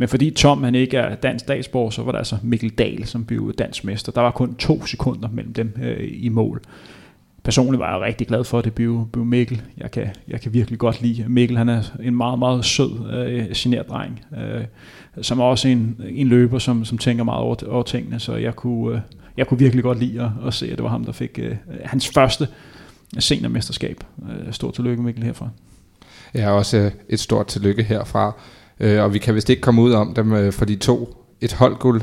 men 0.01 0.09
fordi 0.09 0.31
Tom 0.31 0.63
han 0.63 0.75
ikke 0.75 0.97
er 0.97 1.15
dansk 1.15 1.43
statsborger, 1.43 1.91
så 1.91 2.03
var 2.03 2.13
der 2.13 2.19
altså 2.19 2.37
Mikkel 2.43 2.71
Dahl, 2.71 3.07
som 3.07 3.25
blev 3.25 3.55
dansk 3.55 3.85
mester. 3.85 4.13
Der 4.13 4.21
var 4.21 4.31
kun 4.31 4.55
to 4.55 4.87
sekunder 4.87 5.29
mellem 5.29 5.53
dem 5.53 5.77
øh, 5.83 6.09
i 6.13 6.29
mål. 6.29 6.63
Personligt 7.43 7.81
var 7.81 7.93
jeg 7.93 8.01
rigtig 8.01 8.27
glad 8.27 8.45
for, 8.45 8.59
at 8.59 8.65
det 8.65 8.75
blev, 8.75 9.09
blev 9.13 9.25
Mikkel. 9.25 9.63
Jeg 9.79 9.91
kan, 9.91 10.09
jeg 10.29 10.41
kan 10.41 10.53
virkelig 10.53 10.79
godt 10.79 11.03
lide 11.03 11.25
Mikkel. 11.29 11.59
Han 11.59 11.69
er 11.69 11.83
en 12.03 12.17
meget, 12.17 12.39
meget 12.39 12.65
sød, 12.65 13.13
øh, 13.13 13.47
genert 13.55 13.89
dreng, 13.89 14.21
øh, 14.37 14.65
som 15.23 15.39
er 15.41 15.45
også 15.45 15.69
en, 15.69 16.01
en 16.09 16.27
løber, 16.27 16.59
som, 16.59 16.85
som 16.85 16.99
tænker 16.99 17.25
meget 17.25 17.41
over, 17.41 17.57
over 17.69 17.83
tingene. 17.83 18.21
Så 18.21 18.37
jeg 18.37 18.57
kunne, 18.57 18.97
øh, 18.97 19.01
jeg 19.37 19.47
kunne 19.47 19.59
virkelig 19.59 19.85
godt 19.85 19.99
lide 19.99 20.23
at, 20.23 20.47
at 20.47 20.55
se, 20.55 20.67
at 20.67 20.79
det 20.79 20.83
var 20.83 20.91
ham, 20.91 21.05
der 21.05 21.13
fik 21.13 21.39
øh, 21.43 21.57
hans 21.85 22.09
første 22.09 22.49
seniormesterskab. 23.19 24.05
Øh, 24.31 24.53
stort 24.53 24.75
tillykke, 24.75 25.03
Mikkel, 25.03 25.25
herfra. 25.25 25.49
Ja, 26.35 26.51
også 26.51 26.77
øh, 26.77 26.91
et 27.09 27.21
stort 27.21 27.47
tillykke 27.47 27.83
herfra. 27.83 28.35
Øh, 28.81 29.03
og 29.03 29.15
vi 29.15 29.19
kan 29.19 29.35
vist 29.35 29.51
ikke 29.51 29.63
komme 29.63 29.83
ud 29.83 29.93
om 29.93 30.15
dem, 30.15 30.33
øh, 30.33 30.53
for 30.53 30.65
de 30.65 30.77
to 30.77 31.17
et 31.41 31.53
holdguld. 31.53 32.03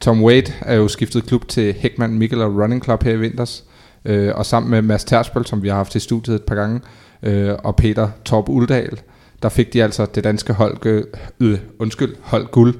Tom 0.00 0.24
Wade 0.24 0.52
er 0.60 0.74
jo 0.74 0.88
skiftet 0.88 1.26
klub 1.26 1.48
til 1.48 1.72
Heckman 1.72 2.18
Mikkel 2.18 2.42
og 2.42 2.56
Running 2.62 2.84
Club 2.84 3.02
her 3.02 3.12
i 3.12 3.16
vinters. 3.16 3.64
Øh, 4.04 4.32
og 4.34 4.46
sammen 4.46 4.70
med 4.70 4.82
Mads 4.82 5.04
Tersbøl, 5.04 5.46
som 5.46 5.62
vi 5.62 5.68
har 5.68 5.76
haft 5.76 5.94
i 5.94 6.00
studiet 6.00 6.34
et 6.34 6.42
par 6.42 6.54
gange, 6.54 6.80
øh, 7.22 7.54
og 7.64 7.76
Peter 7.76 8.08
Torp 8.24 8.48
Uldal, 8.48 9.00
der 9.42 9.48
fik 9.48 9.72
de 9.72 9.82
altså 9.82 10.06
det 10.14 10.24
danske 10.24 10.52
hold, 10.52 11.04
øh, 11.40 11.58
undskyld, 11.78 12.14
hold 12.20 12.46
guld. 12.46 12.74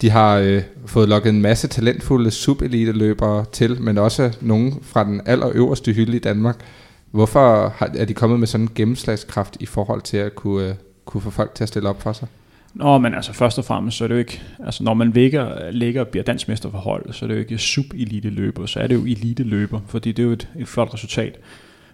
De 0.00 0.10
har 0.10 0.38
øh, 0.38 0.62
fået 0.86 1.08
lukket 1.08 1.30
en 1.30 1.42
masse 1.42 1.68
talentfulde 1.68 2.30
subelite-løbere 2.30 3.44
til, 3.52 3.82
men 3.82 3.98
også 3.98 4.36
nogle 4.40 4.72
fra 4.82 5.04
den 5.04 5.20
allerøverste 5.26 5.92
hylde 5.92 6.16
i 6.16 6.20
Danmark. 6.20 6.56
Hvorfor 7.10 7.74
er 7.96 8.04
de 8.04 8.14
kommet 8.14 8.38
med 8.38 8.46
sådan 8.46 8.64
en 8.64 8.70
gennemslagskraft 8.74 9.56
i 9.60 9.66
forhold 9.66 10.02
til 10.02 10.16
at 10.16 10.34
kunne, 10.34 10.68
øh, 10.68 10.74
kunne 11.04 11.20
få 11.20 11.30
folk 11.30 11.54
til 11.54 11.64
at 11.64 11.68
stille 11.68 11.88
op 11.88 12.02
for 12.02 12.12
sig? 12.12 12.28
Nå, 12.74 12.98
men 12.98 13.14
altså 13.14 13.32
først 13.32 13.58
og 13.58 13.64
fremmest, 13.64 13.96
så 13.96 14.04
er 14.04 14.08
det 14.08 14.14
jo 14.14 14.18
ikke, 14.18 14.42
altså 14.64 14.84
når 14.84 14.94
man 14.94 15.10
ligger, 15.10 15.70
ligger 15.70 16.00
og 16.00 16.08
bliver 16.08 16.24
dansmester 16.24 16.70
for 16.70 16.78
hold, 16.78 17.12
så 17.12 17.24
er 17.24 17.26
det 17.26 17.34
jo 17.34 17.40
ikke 17.40 17.58
sub-elite 17.58 18.28
løber, 18.28 18.66
så 18.66 18.80
er 18.80 18.86
det 18.86 18.94
jo 18.94 19.00
elite 19.00 19.42
løber, 19.42 19.80
fordi 19.86 20.12
det 20.12 20.22
er 20.22 20.26
jo 20.26 20.32
et, 20.32 20.48
et 20.58 20.68
flot 20.68 20.94
resultat. 20.94 21.38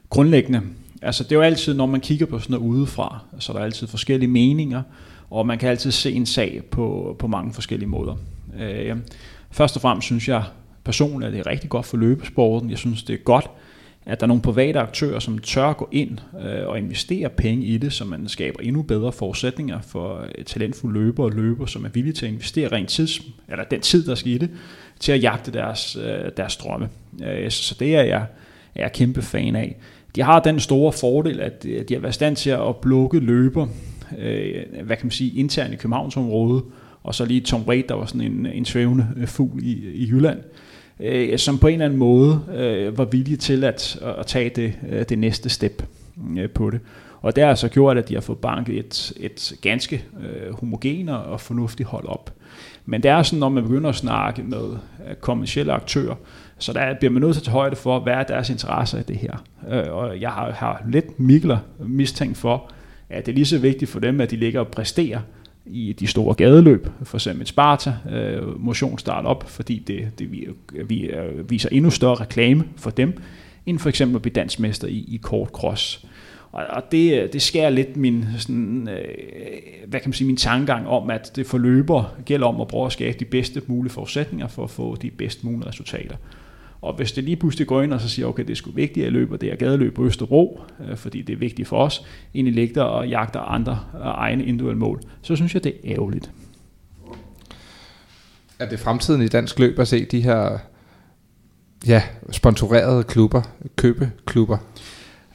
Grundlæggende, 0.08 0.62
altså 1.02 1.24
det 1.24 1.32
er 1.32 1.36
jo 1.36 1.42
altid, 1.42 1.74
når 1.74 1.86
man 1.86 2.00
kigger 2.00 2.26
på 2.26 2.38
sådan 2.38 2.54
noget 2.54 2.66
udefra, 2.66 3.18
så 3.38 3.52
der 3.52 3.58
er 3.58 3.64
altid 3.64 3.86
forskellige 3.86 4.30
meninger, 4.30 4.82
og 5.30 5.46
man 5.46 5.58
kan 5.58 5.68
altid 5.68 5.90
se 5.90 6.12
en 6.12 6.26
sag 6.26 6.62
på, 6.70 7.16
på 7.18 7.26
mange 7.26 7.52
forskellige 7.52 7.88
måder. 7.88 8.16
Øh, 8.60 8.96
først 9.50 9.76
og 9.76 9.82
fremmest 9.82 10.06
synes 10.06 10.28
jeg 10.28 10.44
personligt, 10.84 11.26
at 11.26 11.32
det 11.32 11.40
er 11.40 11.50
rigtig 11.50 11.70
godt 11.70 11.86
for 11.86 11.96
løbesporten. 11.96 12.70
Jeg 12.70 12.78
synes, 12.78 13.02
det 13.02 13.14
er 13.14 13.18
godt, 13.18 13.50
at 14.08 14.20
der 14.20 14.24
er 14.24 14.28
nogle 14.28 14.42
private 14.42 14.78
aktører, 14.80 15.18
som 15.18 15.38
tør 15.38 15.72
gå 15.72 15.88
ind 15.92 16.18
øh, 16.44 16.68
og 16.68 16.78
investere 16.78 17.28
penge 17.28 17.66
i 17.66 17.78
det, 17.78 17.92
så 17.92 18.04
man 18.04 18.28
skaber 18.28 18.60
endnu 18.60 18.82
bedre 18.82 19.12
forudsætninger 19.12 19.80
for 19.80 20.26
øh, 20.38 20.44
talentfulde 20.44 21.00
løber 21.00 21.24
og 21.24 21.32
løber, 21.32 21.66
som 21.66 21.84
er 21.84 21.88
villige 21.88 22.12
til 22.12 22.26
at 22.26 22.32
investere 22.32 22.72
rent 22.72 22.88
tids, 22.88 23.20
eller 23.48 23.64
den 23.64 23.80
tid, 23.80 24.06
der 24.06 24.14
skal 24.14 24.32
i 24.32 24.38
det, 24.38 24.50
til 25.00 25.12
at 25.12 25.22
jagte 25.22 25.52
deres, 25.52 25.96
øh, 25.96 26.30
deres 26.36 26.56
drømme. 26.56 26.88
Øh, 27.24 27.50
så 27.50 27.76
det 27.80 27.96
er 27.96 28.02
jeg, 28.02 28.26
er 28.74 28.82
jeg 28.82 28.92
kæmpe 28.92 29.22
fan 29.22 29.56
af. 29.56 29.76
De 30.16 30.22
har 30.22 30.40
den 30.40 30.60
store 30.60 30.92
fordel, 30.92 31.40
at 31.40 31.66
øh, 31.68 31.84
de 31.88 31.94
har 31.94 32.00
været 32.00 32.14
stand 32.14 32.36
til 32.36 32.50
at 32.50 32.76
plukke 32.82 33.20
løber, 33.20 33.66
øh, 34.18 34.62
hvad 34.82 34.96
kan 34.96 35.06
man 35.06 35.10
sige, 35.10 35.40
internt 35.40 35.72
i 35.74 35.76
Københavnsområdet, 35.76 36.64
og 37.02 37.14
så 37.14 37.24
lige 37.24 37.40
Tom 37.40 37.62
Wade, 37.62 37.84
der 37.88 37.94
var 37.94 38.06
sådan 38.06 38.20
en, 38.20 38.46
en 38.46 38.64
svævende 38.64 39.26
fugl 39.26 39.62
i, 39.62 39.90
i 39.94 40.08
Jylland 40.10 40.38
øh, 40.38 40.67
Øh, 41.00 41.38
som 41.38 41.58
på 41.58 41.66
en 41.66 41.72
eller 41.72 41.84
anden 41.84 41.98
måde 41.98 42.40
øh, 42.54 42.98
var 42.98 43.04
villige 43.04 43.36
til 43.36 43.64
at, 43.64 43.98
at 44.18 44.26
tage 44.26 44.50
det, 44.50 44.72
øh, 44.88 45.04
det 45.08 45.18
næste 45.18 45.48
step 45.48 45.82
øh, 46.36 46.50
på 46.50 46.70
det. 46.70 46.80
Og 47.20 47.36
det 47.36 47.44
har 47.44 47.54
så 47.54 47.68
gjort, 47.68 47.98
at 47.98 48.08
de 48.08 48.14
har 48.14 48.20
fået 48.20 48.38
banket 48.38 48.78
et, 48.78 49.12
et 49.16 49.52
ganske 49.60 50.04
øh, 50.20 50.54
homogen 50.54 51.08
og 51.08 51.40
fornuftigt 51.40 51.88
hold 51.88 52.06
op. 52.06 52.32
Men 52.86 53.02
det 53.02 53.10
er 53.10 53.22
sådan, 53.22 53.38
når 53.38 53.48
man 53.48 53.62
begynder 53.62 53.88
at 53.88 53.96
snakke 53.96 54.42
med 54.42 54.70
øh, 55.08 55.14
kommersielle 55.20 55.72
aktører, 55.72 56.14
så 56.58 56.72
der 56.72 56.94
bliver 56.98 57.12
man 57.12 57.22
nødt 57.22 57.34
til 57.34 57.40
at 57.40 57.44
tage 57.44 57.52
højde 57.52 57.76
for, 57.76 58.00
hvad 58.00 58.12
er 58.12 58.22
deres 58.22 58.50
interesser 58.50 58.98
i 58.98 59.02
det 59.02 59.16
her. 59.16 59.44
Øh, 59.70 59.92
og 59.92 60.20
jeg 60.20 60.30
har, 60.30 60.50
har 60.50 60.82
lidt 60.88 61.20
Mikler 61.20 61.58
mistænkt 61.78 62.36
for, 62.36 62.70
at 63.10 63.26
det 63.26 63.32
er 63.32 63.34
lige 63.34 63.46
så 63.46 63.58
vigtigt 63.58 63.90
for 63.90 64.00
dem, 64.00 64.20
at 64.20 64.30
de 64.30 64.36
ligger 64.36 64.60
og 64.60 64.68
præsterer 64.68 65.20
i 65.70 65.92
de 65.92 66.06
store 66.06 66.34
gadeløb, 66.34 66.88
for 67.02 67.16
eksempel 67.16 67.46
Sparta 67.46 67.94
øh, 68.10 68.60
motion 68.60 68.98
op, 69.06 69.44
fordi 69.48 69.78
det, 69.86 70.18
det 70.18 70.32
vi, 70.32 70.48
vi 70.84 71.00
øh, 71.00 71.50
viser 71.50 71.68
endnu 71.72 71.90
større 71.90 72.14
reklame 72.14 72.64
for 72.76 72.90
dem, 72.90 73.18
end 73.66 73.78
for 73.78 73.88
eksempel 73.88 74.16
at 74.16 74.22
blive 74.22 74.32
dansmester 74.32 74.88
i, 74.88 75.04
i 75.08 75.20
kort 75.22 75.48
cross. 75.48 76.06
Og, 76.52 76.64
og 76.70 76.82
det, 76.92 77.32
det 77.32 77.42
skærer 77.42 77.70
lidt 77.70 77.96
min, 77.96 78.24
sådan, 78.38 78.88
øh, 78.88 79.04
hvad 79.86 80.00
kan 80.00 80.08
man 80.08 80.12
sige, 80.12 80.26
min 80.26 80.36
tankegang 80.36 80.88
om, 80.88 81.10
at 81.10 81.32
det 81.36 81.46
for 81.46 81.58
løber 81.58 82.14
gælder 82.24 82.46
om 82.46 82.60
at 82.60 82.68
prøve 82.68 82.86
at 82.86 82.92
skabe 82.92 83.18
de 83.18 83.24
bedste 83.24 83.62
mulige 83.66 83.92
forudsætninger 83.92 84.48
for 84.48 84.64
at 84.64 84.70
få 84.70 84.96
de 84.96 85.10
bedst 85.10 85.44
mulige 85.44 85.68
resultater. 85.68 86.16
Og 86.80 86.96
hvis 86.96 87.12
det 87.12 87.24
lige 87.24 87.36
pludselig 87.36 87.66
går 87.66 87.82
ind 87.82 87.92
og 87.92 88.00
så 88.00 88.08
siger, 88.08 88.26
okay, 88.26 88.42
det 88.44 88.50
er 88.50 88.54
sgu 88.54 88.70
vigtigt, 88.70 88.96
at 88.96 89.04
jeg 89.04 89.12
løber 89.12 89.36
det 89.36 89.48
her 89.48 89.56
gadeløb 89.56 89.94
på 89.94 90.04
Østerbro, 90.04 90.60
øh, 90.88 90.96
fordi 90.96 91.22
det 91.22 91.32
er 91.32 91.36
vigtigt 91.36 91.68
for 91.68 91.84
os, 91.84 92.04
egentlig 92.34 92.54
ligger 92.54 92.82
og 92.82 93.08
jagter 93.08 93.40
andre 93.40 93.80
øh, 93.94 94.00
egne 94.04 94.44
individuelle 94.44 94.78
mål, 94.78 95.00
så 95.22 95.36
synes 95.36 95.54
jeg, 95.54 95.64
det 95.64 95.74
er 95.84 95.92
ærgerligt. 95.92 96.30
Er 98.58 98.68
det 98.68 98.78
fremtiden 98.78 99.22
i 99.22 99.28
dansk 99.28 99.58
løb 99.58 99.78
at 99.78 99.88
se 99.88 100.04
de 100.04 100.20
her 100.20 100.58
ja, 101.86 102.02
sponsorerede 102.30 103.04
klubber, 103.04 103.42
købeklubber? 103.76 104.58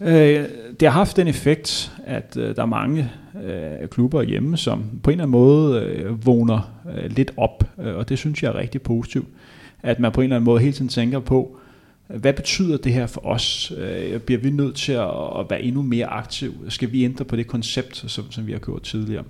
Øh, 0.02 0.46
det 0.80 0.88
har 0.88 0.90
haft 0.90 1.18
den 1.18 1.28
effekt, 1.28 1.92
at 2.06 2.38
øh, 2.38 2.56
der 2.56 2.62
er 2.62 2.66
mange 2.66 3.12
øh, 3.44 3.88
klubber 3.88 4.22
hjemme, 4.22 4.58
som 4.58 4.84
på 5.04 5.10
en 5.10 5.14
eller 5.14 5.24
anden 5.24 5.32
måde 5.32 5.82
øh, 5.82 6.26
vågner 6.26 6.72
øh, 6.96 7.12
lidt 7.12 7.32
op, 7.38 7.64
øh, 7.80 7.96
og 7.96 8.10
det 8.10 8.18
synes 8.18 8.44
jeg 8.44 8.50
er 8.50 8.56
rigtig 8.56 8.82
positivt 8.82 9.28
at 9.84 10.00
man 10.00 10.12
på 10.12 10.22
en 10.22 10.26
eller 10.26 10.36
anden 10.36 10.46
måde 10.46 10.62
hele 10.62 10.74
tiden 10.74 10.90
tænker 10.90 11.20
på, 11.20 11.58
hvad 12.08 12.34
betyder 12.34 12.78
det 12.78 12.94
her 12.94 13.08
for 13.08 13.26
os? 13.26 13.74
Øh, 13.78 14.20
bliver 14.20 14.42
vi 14.42 14.50
nødt 14.50 14.76
til 14.76 14.92
at, 14.92 15.50
være 15.50 15.62
endnu 15.62 15.82
mere 15.82 16.06
aktiv? 16.06 16.54
Skal 16.70 16.92
vi 16.92 17.04
ændre 17.04 17.26
på 17.26 17.36
det 17.36 17.48
koncept, 17.48 18.06
som, 18.08 18.32
som 18.32 18.48
vi 18.48 18.52
har 18.52 18.60
gjort 18.60 18.82
tidligere? 18.82 19.24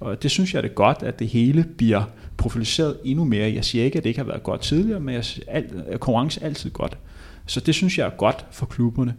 Og 0.00 0.22
det 0.22 0.30
synes 0.30 0.52
jeg 0.52 0.58
er 0.58 0.62
det 0.62 0.74
godt, 0.74 1.02
at 1.02 1.18
det 1.18 1.28
hele 1.28 1.66
bliver 1.76 2.02
profiliseret 2.36 2.96
endnu 3.04 3.24
mere. 3.24 3.52
Jeg 3.52 3.64
siger 3.64 3.84
ikke, 3.84 3.98
at 3.98 4.04
det 4.04 4.10
ikke 4.10 4.20
har 4.20 4.26
været 4.26 4.42
godt 4.42 4.60
tidligere, 4.60 5.00
men 5.00 5.14
jeg, 5.14 5.24
alt, 5.46 5.72
konkurrence 6.00 6.40
er 6.40 6.46
altid 6.46 6.70
godt. 6.70 6.98
Så 7.46 7.60
det 7.60 7.74
synes 7.74 7.98
jeg 7.98 8.06
er 8.06 8.10
godt 8.10 8.46
for 8.50 8.66
klubberne. 8.66 9.14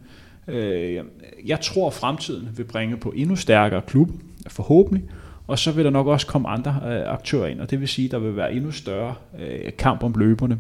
Øh, 0.48 1.04
jeg 1.46 1.62
tror, 1.62 1.88
at 1.88 1.94
fremtiden 1.94 2.50
vil 2.58 2.64
bringe 2.64 2.98
på 2.98 3.14
endnu 3.16 3.36
stærkere 3.36 3.82
klub, 3.82 4.10
forhåbentlig, 4.48 5.04
og 5.50 5.60
så 5.60 5.72
vil 5.72 5.86
der 5.86 5.92
nok 5.92 6.08
også 6.08 6.28
komme 6.28 6.50
andre 6.50 6.82
øh, 6.86 7.14
aktører 7.14 7.48
ind, 7.48 7.60
og 7.60 7.70
det 7.70 7.80
vil 7.80 7.88
sige, 7.88 8.06
at 8.06 8.12
der 8.12 8.20
vil 8.20 8.36
være 8.36 8.54
endnu 8.54 8.72
større 8.72 9.16
øh, 9.40 9.72
kamp 9.78 10.04
om 10.04 10.14
løberne. 10.18 10.58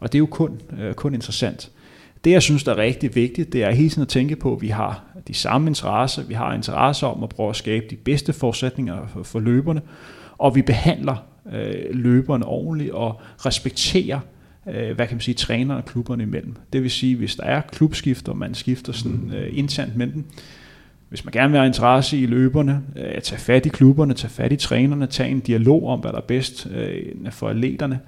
Og 0.00 0.12
det 0.12 0.18
er 0.18 0.20
jo 0.20 0.26
kun, 0.26 0.60
øh, 0.78 0.94
kun 0.94 1.14
interessant. 1.14 1.70
Det, 2.24 2.30
jeg 2.30 2.42
synes, 2.42 2.64
der 2.64 2.72
er 2.72 2.76
rigtig 2.76 3.14
vigtigt, 3.14 3.52
det 3.52 3.64
er 3.64 3.70
hele 3.70 3.88
tiden 3.88 4.02
at 4.02 4.08
tænke 4.08 4.36
på, 4.36 4.54
at 4.54 4.62
vi 4.62 4.68
har 4.68 5.04
de 5.28 5.34
samme 5.34 5.68
interesser. 5.68 6.22
Vi 6.22 6.34
har 6.34 6.54
interesse 6.54 7.06
om 7.06 7.22
at 7.22 7.28
prøve 7.28 7.50
at 7.50 7.56
skabe 7.56 7.86
de 7.90 7.96
bedste 7.96 8.32
forudsætninger 8.32 9.06
for, 9.06 9.22
for 9.22 9.40
løberne, 9.40 9.80
og 10.38 10.54
vi 10.54 10.62
behandler 10.62 11.16
øh, 11.52 11.84
løberne 11.90 12.46
ordentligt 12.46 12.90
og 12.90 13.20
respekterer 13.46 14.20
øh, 14.68 14.94
hvad 14.94 15.06
kan 15.06 15.14
man 15.16 15.20
sige, 15.20 15.34
trænerne 15.34 15.76
og 15.76 15.84
klubberne 15.84 16.22
imellem. 16.22 16.56
Det 16.72 16.82
vil 16.82 16.90
sige, 16.90 17.16
hvis 17.16 17.36
der 17.36 17.44
er 17.44 17.60
klubskifter, 17.60 18.34
man 18.34 18.54
skifter 18.54 18.92
sådan 18.92 19.32
øh, 19.34 19.58
internt 19.58 19.96
mellem 19.96 20.12
dem, 20.12 20.24
hvis 21.08 21.24
man 21.24 21.32
gerne 21.32 21.50
vil 21.50 21.58
have 21.58 21.66
interesse 21.66 22.18
i 22.18 22.26
løberne, 22.26 22.82
øh, 22.96 23.20
tage 23.22 23.40
fat 23.40 23.66
i 23.66 23.68
klubberne, 23.68 24.14
tage 24.14 24.30
fat 24.30 24.52
i 24.52 24.56
trænerne, 24.56 25.06
tage 25.06 25.30
en 25.30 25.40
dialog 25.40 25.88
om, 25.88 26.00
hvad 26.00 26.12
der 26.12 26.18
er 26.18 26.22
bedst 26.22 26.66
øh, 26.74 27.02
for 27.30 27.48
atleterne. 27.48 28.00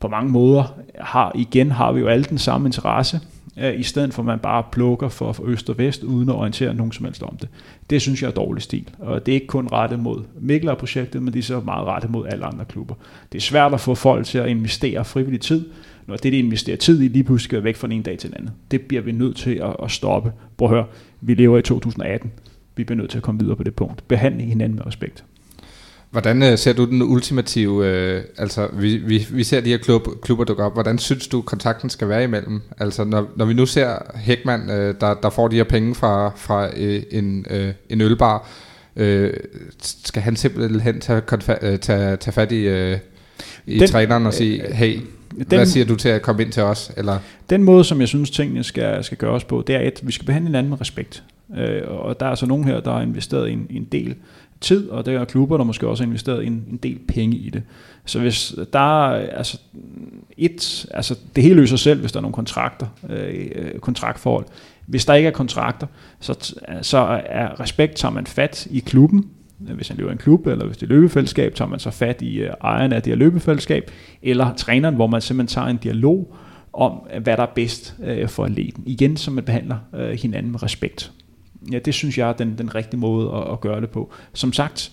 På 0.00 0.08
mange 0.08 0.30
måder 0.32 0.78
har, 1.00 1.32
igen 1.34 1.70
har 1.70 1.92
vi 1.92 2.00
jo 2.00 2.06
alle 2.06 2.24
den 2.24 2.38
samme 2.38 2.68
interesse, 2.68 3.20
øh, 3.58 3.80
i 3.80 3.82
stedet 3.82 4.14
for 4.14 4.22
at 4.22 4.26
man 4.26 4.38
bare 4.38 4.62
plukker 4.72 5.08
for, 5.08 5.32
for 5.32 5.44
øst 5.46 5.70
og 5.70 5.78
vest, 5.78 6.02
uden 6.02 6.28
at 6.28 6.34
orientere 6.34 6.74
nogen 6.74 6.92
som 6.92 7.04
helst 7.04 7.22
om 7.22 7.36
det. 7.36 7.48
Det 7.90 8.02
synes 8.02 8.22
jeg 8.22 8.28
er 8.28 8.32
dårlig 8.32 8.62
stil, 8.62 8.88
og 8.98 9.26
det 9.26 9.32
er 9.32 9.36
ikke 9.36 9.46
kun 9.46 9.68
rettet 9.72 9.98
mod 9.98 10.22
Mikler-projektet, 10.40 11.22
men 11.22 11.32
det 11.32 11.38
er 11.38 11.42
så 11.42 11.60
meget 11.60 11.86
rettet 11.86 12.10
mod 12.10 12.26
alle 12.26 12.44
andre 12.44 12.64
klubber. 12.64 12.94
Det 13.32 13.38
er 13.38 13.42
svært 13.42 13.74
at 13.74 13.80
få 13.80 13.94
folk 13.94 14.26
til 14.26 14.38
at 14.38 14.48
investere 14.48 15.04
frivillig 15.04 15.40
tid, 15.40 15.64
når 16.06 16.16
det, 16.16 16.32
de 16.32 16.38
investerer 16.38 16.76
tid 16.76 17.02
i, 17.02 17.08
lige 17.08 17.24
pludselig 17.24 17.64
væk 17.64 17.76
fra 17.76 17.88
en 17.90 18.02
dag 18.02 18.18
til 18.18 18.28
en 18.28 18.34
anden. 18.34 18.50
Det 18.70 18.80
bliver 18.80 19.02
vi 19.02 19.12
nødt 19.12 19.36
til 19.36 19.54
at, 19.54 19.76
at 19.82 19.90
stoppe. 19.90 20.32
Prøv 20.56 20.68
at 20.68 20.74
høre, 20.74 20.86
vi 21.20 21.34
lever 21.34 21.58
i 21.58 21.62
2018 21.62 22.32
vi 22.76 22.84
bliver 22.84 22.96
nødt 22.96 23.10
til 23.10 23.18
at 23.18 23.22
komme 23.22 23.40
videre 23.40 23.56
på 23.56 23.62
det 23.62 23.74
punkt. 23.74 24.08
Behandle 24.08 24.44
hinanden 24.44 24.76
med 24.76 24.86
respekt. 24.86 25.24
Hvordan 26.10 26.42
øh, 26.42 26.58
ser 26.58 26.72
du 26.72 26.84
den 26.84 27.02
ultimative, 27.02 27.86
øh, 27.86 28.22
altså 28.38 28.68
vi, 28.72 28.96
vi, 28.96 29.26
vi 29.30 29.44
ser 29.44 29.60
de 29.60 29.70
her 29.70 29.78
klub, 29.78 30.08
klubber 30.22 30.44
dukke 30.44 30.62
op, 30.62 30.72
hvordan 30.72 30.98
synes 30.98 31.28
du 31.28 31.42
kontakten 31.42 31.90
skal 31.90 32.08
være 32.08 32.24
imellem? 32.24 32.60
Altså 32.78 33.04
når, 33.04 33.30
når 33.36 33.44
vi 33.44 33.54
nu 33.54 33.66
ser 33.66 33.98
Hækman, 34.14 34.70
øh, 34.70 34.94
der, 35.00 35.14
der 35.14 35.30
får 35.30 35.48
de 35.48 35.56
her 35.56 35.64
penge 35.64 35.94
fra, 35.94 36.32
fra 36.36 36.68
øh, 36.76 37.02
en, 37.10 37.46
øh, 37.50 37.72
en 37.88 38.00
ølbar, 38.00 38.48
øh, 38.96 39.32
skal 39.80 40.22
han 40.22 40.36
simpelthen 40.36 41.00
tage, 41.00 41.22
øh, 41.62 41.78
tage, 41.78 42.16
tage 42.16 42.32
fat 42.32 42.52
i, 42.52 42.60
øh, 42.60 42.98
i 43.66 43.78
den, 43.78 43.88
træneren 43.88 44.26
og 44.26 44.34
sige, 44.34 44.68
øh, 44.68 44.74
hey, 44.74 45.00
den, 45.38 45.46
hvad 45.48 45.66
siger 45.66 45.86
du 45.86 45.96
til 45.96 46.08
at 46.08 46.22
komme 46.22 46.42
ind 46.42 46.52
til 46.52 46.62
os? 46.62 46.92
Eller? 46.96 47.18
Den 47.50 47.62
måde, 47.62 47.84
som 47.84 48.00
jeg 48.00 48.08
synes, 48.08 48.30
tingene 48.30 48.64
skal, 48.64 49.04
skal 49.04 49.18
gøres 49.18 49.44
på, 49.44 49.64
det 49.66 49.74
er, 49.74 49.78
at 49.78 50.00
vi 50.02 50.12
skal 50.12 50.26
behandle 50.26 50.48
hinanden 50.48 50.70
med 50.70 50.80
respekt. 50.80 51.22
Øh, 51.56 51.82
og 51.86 52.20
der 52.20 52.26
er 52.26 52.30
altså 52.30 52.46
nogen 52.46 52.64
her, 52.64 52.80
der 52.80 52.92
har 52.92 53.02
investeret 53.02 53.50
en, 53.50 53.66
en 53.70 53.84
del 53.84 54.14
tid, 54.60 54.88
og 54.88 55.06
der 55.06 55.20
er 55.20 55.24
klubber, 55.24 55.56
der 55.56 55.64
måske 55.64 55.88
også 55.88 56.04
har 56.04 56.08
investeret 56.08 56.46
en, 56.46 56.64
en 56.70 56.76
del 56.82 56.98
penge 57.08 57.36
i 57.36 57.50
det. 57.50 57.62
Så 58.04 58.20
hvis 58.20 58.54
der 58.72 59.08
er 59.08 59.36
altså 59.36 59.58
et, 60.36 60.86
altså 60.90 61.18
det 61.36 61.42
hele 61.42 61.54
løser 61.54 61.76
selv, 61.76 62.00
hvis 62.00 62.12
der 62.12 62.18
er 62.18 62.22
nogle 62.22 62.34
kontrakter, 62.34 62.86
øh, 63.10 63.78
kontraktforhold. 63.80 64.46
Hvis 64.86 65.04
der 65.04 65.14
ikke 65.14 65.26
er 65.26 65.32
kontrakter, 65.32 65.86
så, 66.20 66.54
så 66.82 66.98
er 67.26 67.60
respekt, 67.60 67.96
tager 67.96 68.12
man 68.12 68.26
fat 68.26 68.66
i 68.70 68.78
klubben, 68.78 69.30
Øh, 69.68 69.74
hvis 69.76 69.88
han 69.88 69.96
løber 69.96 70.12
en 70.12 70.18
klub, 70.18 70.46
eller 70.46 70.66
hvis 70.66 70.76
det 70.76 70.86
er 70.86 70.94
løbefællesskab, 70.94 71.54
tager 71.54 71.68
man 71.68 71.78
så 71.78 71.90
fat 71.90 72.22
i 72.22 72.36
øh, 72.36 72.48
uh, 72.48 72.54
ejerne 72.68 72.96
af 72.96 73.02
det 73.02 73.10
her 73.10 73.16
løbefællesskab, 73.16 73.90
eller 74.22 74.54
træneren, 74.54 74.94
hvor 74.94 75.06
man 75.06 75.20
simpelthen 75.20 75.54
tager 75.54 75.68
en 75.68 75.76
dialog 75.76 76.36
om, 76.72 77.06
øh, 77.14 77.22
hvad 77.22 77.36
der 77.36 77.42
er 77.42 77.52
bedst 77.54 77.94
for 78.26 78.44
atleten. 78.44 78.82
Igen, 78.86 79.16
så 79.16 79.30
man 79.30 79.44
behandler 79.44 79.76
hinanden 80.14 80.52
med 80.52 80.62
respekt 80.62 81.12
ja, 81.72 81.78
det 81.78 81.94
synes 81.94 82.18
jeg 82.18 82.28
er 82.28 82.32
den, 82.32 82.58
den 82.58 82.74
rigtige 82.74 83.00
måde 83.00 83.32
at, 83.34 83.52
at 83.52 83.60
gøre 83.60 83.80
det 83.80 83.90
på. 83.90 84.12
Som 84.32 84.52
sagt, 84.52 84.92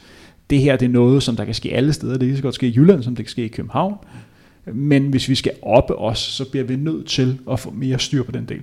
det 0.50 0.60
her 0.60 0.76
det 0.76 0.86
er 0.86 0.90
noget, 0.90 1.24
som 1.24 1.36
der 1.36 1.46
kan 1.46 1.54
ske 1.54 1.74
alle 1.74 1.94
steder. 1.94 2.18
Det 2.18 2.28
kan 2.28 2.38
så 2.38 2.44
godt 2.44 2.56
ske 2.56 2.68
i 2.68 2.74
Jylland, 2.76 3.04
som 3.04 3.16
det 3.16 3.26
kan 3.26 3.32
ske 3.32 3.46
i 3.46 3.48
København. 3.48 3.98
Men 4.66 5.10
hvis 5.10 5.30
vi 5.30 5.36
skal 5.36 5.52
oppe 5.62 5.96
os, 5.96 6.20
så 6.20 6.50
bliver 6.52 6.66
vi 6.66 6.76
nødt 6.76 7.08
til 7.08 7.40
at 7.52 7.60
få 7.60 7.72
mere 7.72 8.00
styr 8.00 8.24
på 8.24 8.32
den 8.32 8.46
del. 8.46 8.62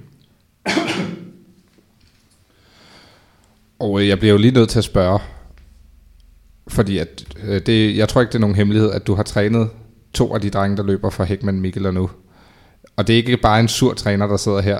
Og 3.79 4.09
jeg 4.09 4.19
bliver 4.19 4.33
jo 4.33 4.39
lige 4.39 4.55
nødt 4.55 4.69
til 4.69 4.79
at 4.79 4.85
spørge, 4.85 5.19
fordi 6.69 6.99
at, 6.99 7.25
øh, 7.45 7.61
det, 7.67 7.97
jeg 7.97 8.09
tror 8.09 8.21
ikke, 8.21 8.31
det 8.31 8.37
er 8.37 8.41
nogen 8.41 8.57
hemmelighed, 8.57 8.91
at 8.91 9.07
du 9.07 9.15
har 9.15 9.23
trænet 9.23 9.69
to 10.13 10.35
af 10.35 10.41
de 10.41 10.51
drenge, 10.51 10.77
der 10.77 10.83
løber 10.83 11.11
for 11.11 11.25
Hækman 11.25 11.61
Mikkel 11.61 11.87
og 11.87 11.95
nu. 11.95 12.11
Og 12.97 13.07
det 13.07 13.13
er 13.13 13.17
ikke 13.17 13.37
bare 13.37 13.61
en 13.61 13.69
sur 13.69 13.95
træner, 13.95 14.27
der 14.27 14.37
sidder 14.37 14.61
her 14.61 14.79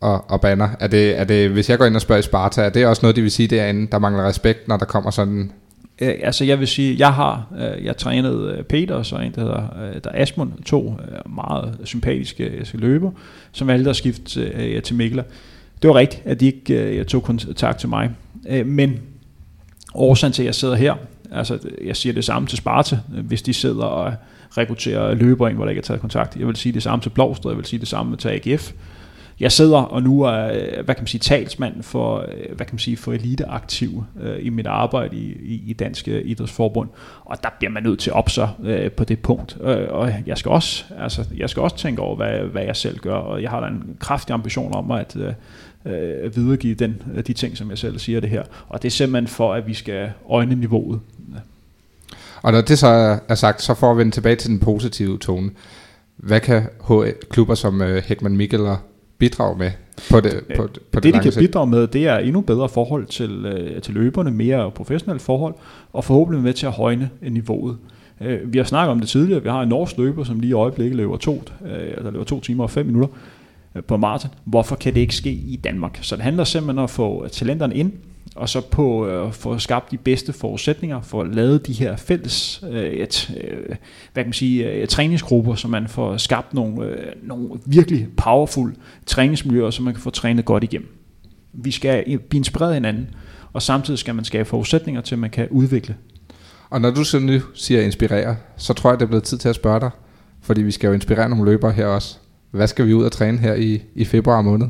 og, 0.00 0.30
og 0.30 0.40
banner. 0.40 0.68
Er 0.80 0.86
det, 0.86 1.18
er 1.18 1.24
det, 1.24 1.50
hvis 1.50 1.70
jeg 1.70 1.78
går 1.78 1.84
ind 1.84 1.96
og 1.96 2.00
spørger 2.00 2.18
i 2.18 2.22
Sparta, 2.22 2.62
er 2.62 2.70
det 2.70 2.86
også 2.86 3.02
noget, 3.02 3.16
de 3.16 3.22
vil 3.22 3.30
sige 3.30 3.48
derinde, 3.48 3.86
der 3.92 3.98
mangler 3.98 4.28
respekt, 4.28 4.68
når 4.68 4.76
der 4.76 4.84
kommer 4.84 5.10
sådan... 5.10 5.52
Øh, 6.00 6.14
altså 6.22 6.44
jeg 6.44 6.58
vil 6.60 6.68
sige, 6.68 6.96
jeg 6.98 7.12
har, 7.12 7.46
øh, 7.58 7.84
jeg 7.84 7.96
trænede 7.96 8.54
øh, 8.58 8.64
Peter 8.64 8.94
og 8.94 9.06
så 9.06 9.16
en, 9.16 9.32
der 9.34 9.40
hedder 9.40 9.62
øh, 9.82 10.00
der 10.04 10.10
Asmund, 10.14 10.52
to 10.66 10.90
øh, 10.90 11.34
meget 11.34 11.78
sympatiske 11.84 12.44
øh, 12.44 12.58
altså, 12.58 12.76
løber, 12.76 13.10
som 13.52 13.68
valgte 13.68 13.90
at 13.90 13.96
skifte 13.96 14.40
øh, 14.40 14.82
til 14.82 14.96
Mikkel. 14.96 15.22
Det 15.82 15.88
var 15.88 15.94
rigtigt, 15.94 16.22
at 16.24 16.40
de 16.40 16.46
ikke 16.46 16.74
øh, 16.74 17.04
tog 17.04 17.22
kontakt 17.22 17.78
til 17.78 17.88
mig. 17.88 18.10
Øh, 18.48 18.66
men 18.66 19.00
årsagen 19.94 20.32
til, 20.32 20.42
at 20.42 20.46
jeg 20.46 20.54
sidder 20.54 20.74
her, 20.74 20.94
altså 21.32 21.58
jeg 21.84 21.96
siger 21.96 22.12
det 22.12 22.24
samme 22.24 22.48
til 22.48 22.58
Sparta, 22.58 22.98
hvis 23.08 23.42
de 23.42 23.54
sidder 23.54 23.84
og 23.84 24.14
rekrutterer 24.58 25.14
løber 25.14 25.48
ind, 25.48 25.56
hvor 25.56 25.64
der 25.64 25.70
ikke 25.70 25.80
er 25.80 25.82
taget 25.82 26.00
kontakt. 26.00 26.36
Jeg 26.36 26.46
vil 26.46 26.56
sige 26.56 26.72
det 26.72 26.82
samme 26.82 27.02
til 27.02 27.10
Blåsted, 27.10 27.50
jeg 27.50 27.56
vil 27.56 27.66
sige 27.66 27.80
det 27.80 27.88
samme 27.88 28.16
til 28.16 28.28
AGF 28.28 28.72
jeg 29.42 29.52
sidder 29.52 29.78
og 29.78 30.02
nu 30.02 30.22
er, 30.22 30.52
hvad 30.82 30.94
kan 30.94 31.02
man 31.02 31.06
sige, 31.06 31.18
talsmand 31.18 31.82
for, 31.82 32.26
hvad 32.46 32.66
kan 32.66 32.68
man 32.72 32.78
sige, 32.78 32.96
for 32.96 33.12
eliteaktiv 33.12 34.04
øh, 34.20 34.36
i 34.40 34.48
mit 34.48 34.66
arbejde 34.66 35.16
i, 35.16 35.32
i, 35.32 35.62
i 35.66 35.72
Dansk 35.72 36.08
øh, 36.08 36.22
Idrætsforbund, 36.24 36.88
og 37.24 37.42
der 37.42 37.48
bliver 37.58 37.70
man 37.70 37.82
nødt 37.82 37.98
til 37.98 38.10
at 38.10 38.16
opsøge 38.16 38.48
øh, 38.64 38.90
på 38.90 39.04
det 39.04 39.18
punkt. 39.18 39.56
Øh, 39.60 39.86
og 39.90 40.12
jeg 40.26 40.38
skal 40.38 40.50
også, 40.50 40.84
altså, 40.98 41.24
jeg 41.36 41.50
skal 41.50 41.62
også 41.62 41.76
tænke 41.76 42.02
over, 42.02 42.16
hvad, 42.16 42.38
hvad 42.38 42.62
jeg 42.62 42.76
selv 42.76 42.98
gør, 42.98 43.14
og 43.14 43.42
jeg 43.42 43.50
har 43.50 43.60
da 43.60 43.66
en 43.66 43.96
kraftig 43.98 44.34
ambition 44.34 44.74
om 44.74 44.90
at 44.90 45.16
øh, 45.16 45.32
øh, 45.86 46.36
videregive 46.36 46.74
den, 46.74 47.02
øh, 47.14 47.26
de 47.26 47.32
ting, 47.32 47.56
som 47.56 47.70
jeg 47.70 47.78
selv 47.78 47.98
siger 47.98 48.20
det 48.20 48.30
her. 48.30 48.42
Og 48.68 48.82
det 48.82 48.88
er 48.88 48.92
simpelthen 48.92 49.26
for, 49.26 49.54
at 49.54 49.66
vi 49.66 49.74
skal 49.74 50.10
øjne 50.30 50.54
niveauet. 50.54 51.00
Og 52.42 52.52
når 52.52 52.60
det 52.60 52.78
så 52.78 53.18
er 53.28 53.34
sagt, 53.34 53.62
så 53.62 53.74
får 53.74 53.94
vi 53.94 54.10
tilbage 54.10 54.36
til 54.36 54.50
den 54.50 54.58
positive 54.58 55.18
tone. 55.18 55.50
Hvad 56.16 56.40
kan 56.40 56.62
klubber 57.30 57.54
som 57.54 57.82
øh, 57.82 58.02
Hækman 58.06 58.36
Mikkel 58.36 58.60
og 58.60 58.76
bidrage 59.18 59.58
med 59.58 59.70
på 60.10 60.20
det, 60.20 60.44
på, 60.56 60.68
på 60.92 61.00
det, 61.00 61.02
det 61.02 61.14
de 61.14 61.20
kan 61.20 61.32
sigt. 61.32 61.50
bidrage 61.50 61.66
med, 61.66 61.86
det 61.86 62.06
er 62.06 62.18
endnu 62.18 62.40
bedre 62.40 62.68
forhold 62.68 63.06
til, 63.06 63.30
øh, 63.46 63.82
til 63.82 63.94
løberne, 63.94 64.30
mere 64.30 64.70
professionelle 64.70 65.20
forhold, 65.20 65.54
og 65.92 66.04
forhåbentlig 66.04 66.42
med 66.42 66.52
til 66.52 66.66
at 66.66 66.72
højne 66.72 67.10
niveauet. 67.22 67.76
Øh, 68.20 68.52
vi 68.52 68.58
har 68.58 68.64
snakket 68.64 68.90
om 68.90 69.00
det 69.00 69.08
tidligere, 69.08 69.42
vi 69.42 69.48
har 69.48 69.62
en 69.62 69.68
norsk 69.68 69.98
løber, 69.98 70.24
som 70.24 70.40
lige 70.40 70.50
i 70.50 70.52
øjeblikket 70.52 70.96
løber 70.96 71.16
to, 71.16 71.42
øh, 71.66 72.04
der 72.04 72.10
løber 72.10 72.24
to 72.24 72.40
timer 72.40 72.64
og 72.64 72.70
fem 72.70 72.86
minutter 72.86 73.08
øh, 73.74 73.82
på 73.82 73.96
maraton. 73.96 74.30
Hvorfor 74.44 74.76
kan 74.76 74.94
det 74.94 75.00
ikke 75.00 75.14
ske 75.14 75.30
i 75.30 75.60
Danmark? 75.64 75.98
Så 76.02 76.16
det 76.16 76.24
handler 76.24 76.44
simpelthen 76.44 76.78
om 76.78 76.84
at 76.84 76.90
få 76.90 77.28
talenterne 77.28 77.74
ind, 77.74 77.92
og 78.36 78.48
så 78.48 78.60
på 78.60 79.06
øh, 79.06 79.20
at 79.20 79.26
øh, 79.26 79.32
få 79.32 79.58
skabt 79.58 79.90
de 79.90 79.96
bedste 79.96 80.32
forudsætninger 80.32 81.00
for 81.00 81.20
at 81.20 81.34
lave 81.34 81.58
de 81.58 81.72
her 81.72 81.96
fælles 81.96 82.64
øh, 82.70 82.84
et, 82.84 83.30
øh, 83.44 83.76
hvad 84.12 84.24
kan 84.24 84.26
man 84.26 84.32
sige, 84.32 84.70
øh, 84.70 84.88
træningsgrupper, 84.88 85.54
så 85.54 85.68
man 85.68 85.88
får 85.88 86.16
skabt 86.16 86.54
nogle, 86.54 86.86
øh, 86.86 87.12
nogle 87.22 87.50
virkelig 87.66 88.08
powerful 88.16 88.74
træningsmiljøer, 89.06 89.70
så 89.70 89.82
man 89.82 89.94
kan 89.94 90.02
få 90.02 90.10
trænet 90.10 90.44
godt 90.44 90.64
igennem. 90.64 90.88
Vi 91.52 91.70
skal 91.70 92.04
blive 92.18 92.38
inspireret 92.38 92.70
af 92.70 92.76
hinanden, 92.76 93.08
og 93.52 93.62
samtidig 93.62 93.98
skal 93.98 94.14
man 94.14 94.24
skabe 94.24 94.48
forudsætninger 94.48 95.00
til, 95.00 95.14
at 95.14 95.18
man 95.18 95.30
kan 95.30 95.48
udvikle. 95.50 95.96
Og 96.70 96.80
når 96.80 96.90
du 96.90 97.04
så 97.04 97.18
nu 97.18 97.40
siger 97.54 97.82
inspirere, 97.82 98.36
så 98.56 98.72
tror 98.72 98.90
jeg, 98.90 99.00
det 99.00 99.04
er 99.04 99.08
blevet 99.08 99.24
tid 99.24 99.38
til 99.38 99.48
at 99.48 99.54
spørge 99.54 99.80
dig, 99.80 99.90
fordi 100.42 100.62
vi 100.62 100.70
skal 100.70 100.88
jo 100.88 100.92
inspirere 100.92 101.28
nogle 101.28 101.44
løbere 101.44 101.72
her 101.72 101.86
også. 101.86 102.18
Hvad 102.50 102.66
skal 102.66 102.86
vi 102.86 102.94
ud 102.94 103.04
og 103.04 103.12
træne 103.12 103.38
her 103.38 103.54
i, 103.54 103.82
i 103.94 104.04
februar 104.04 104.42
måned? 104.42 104.66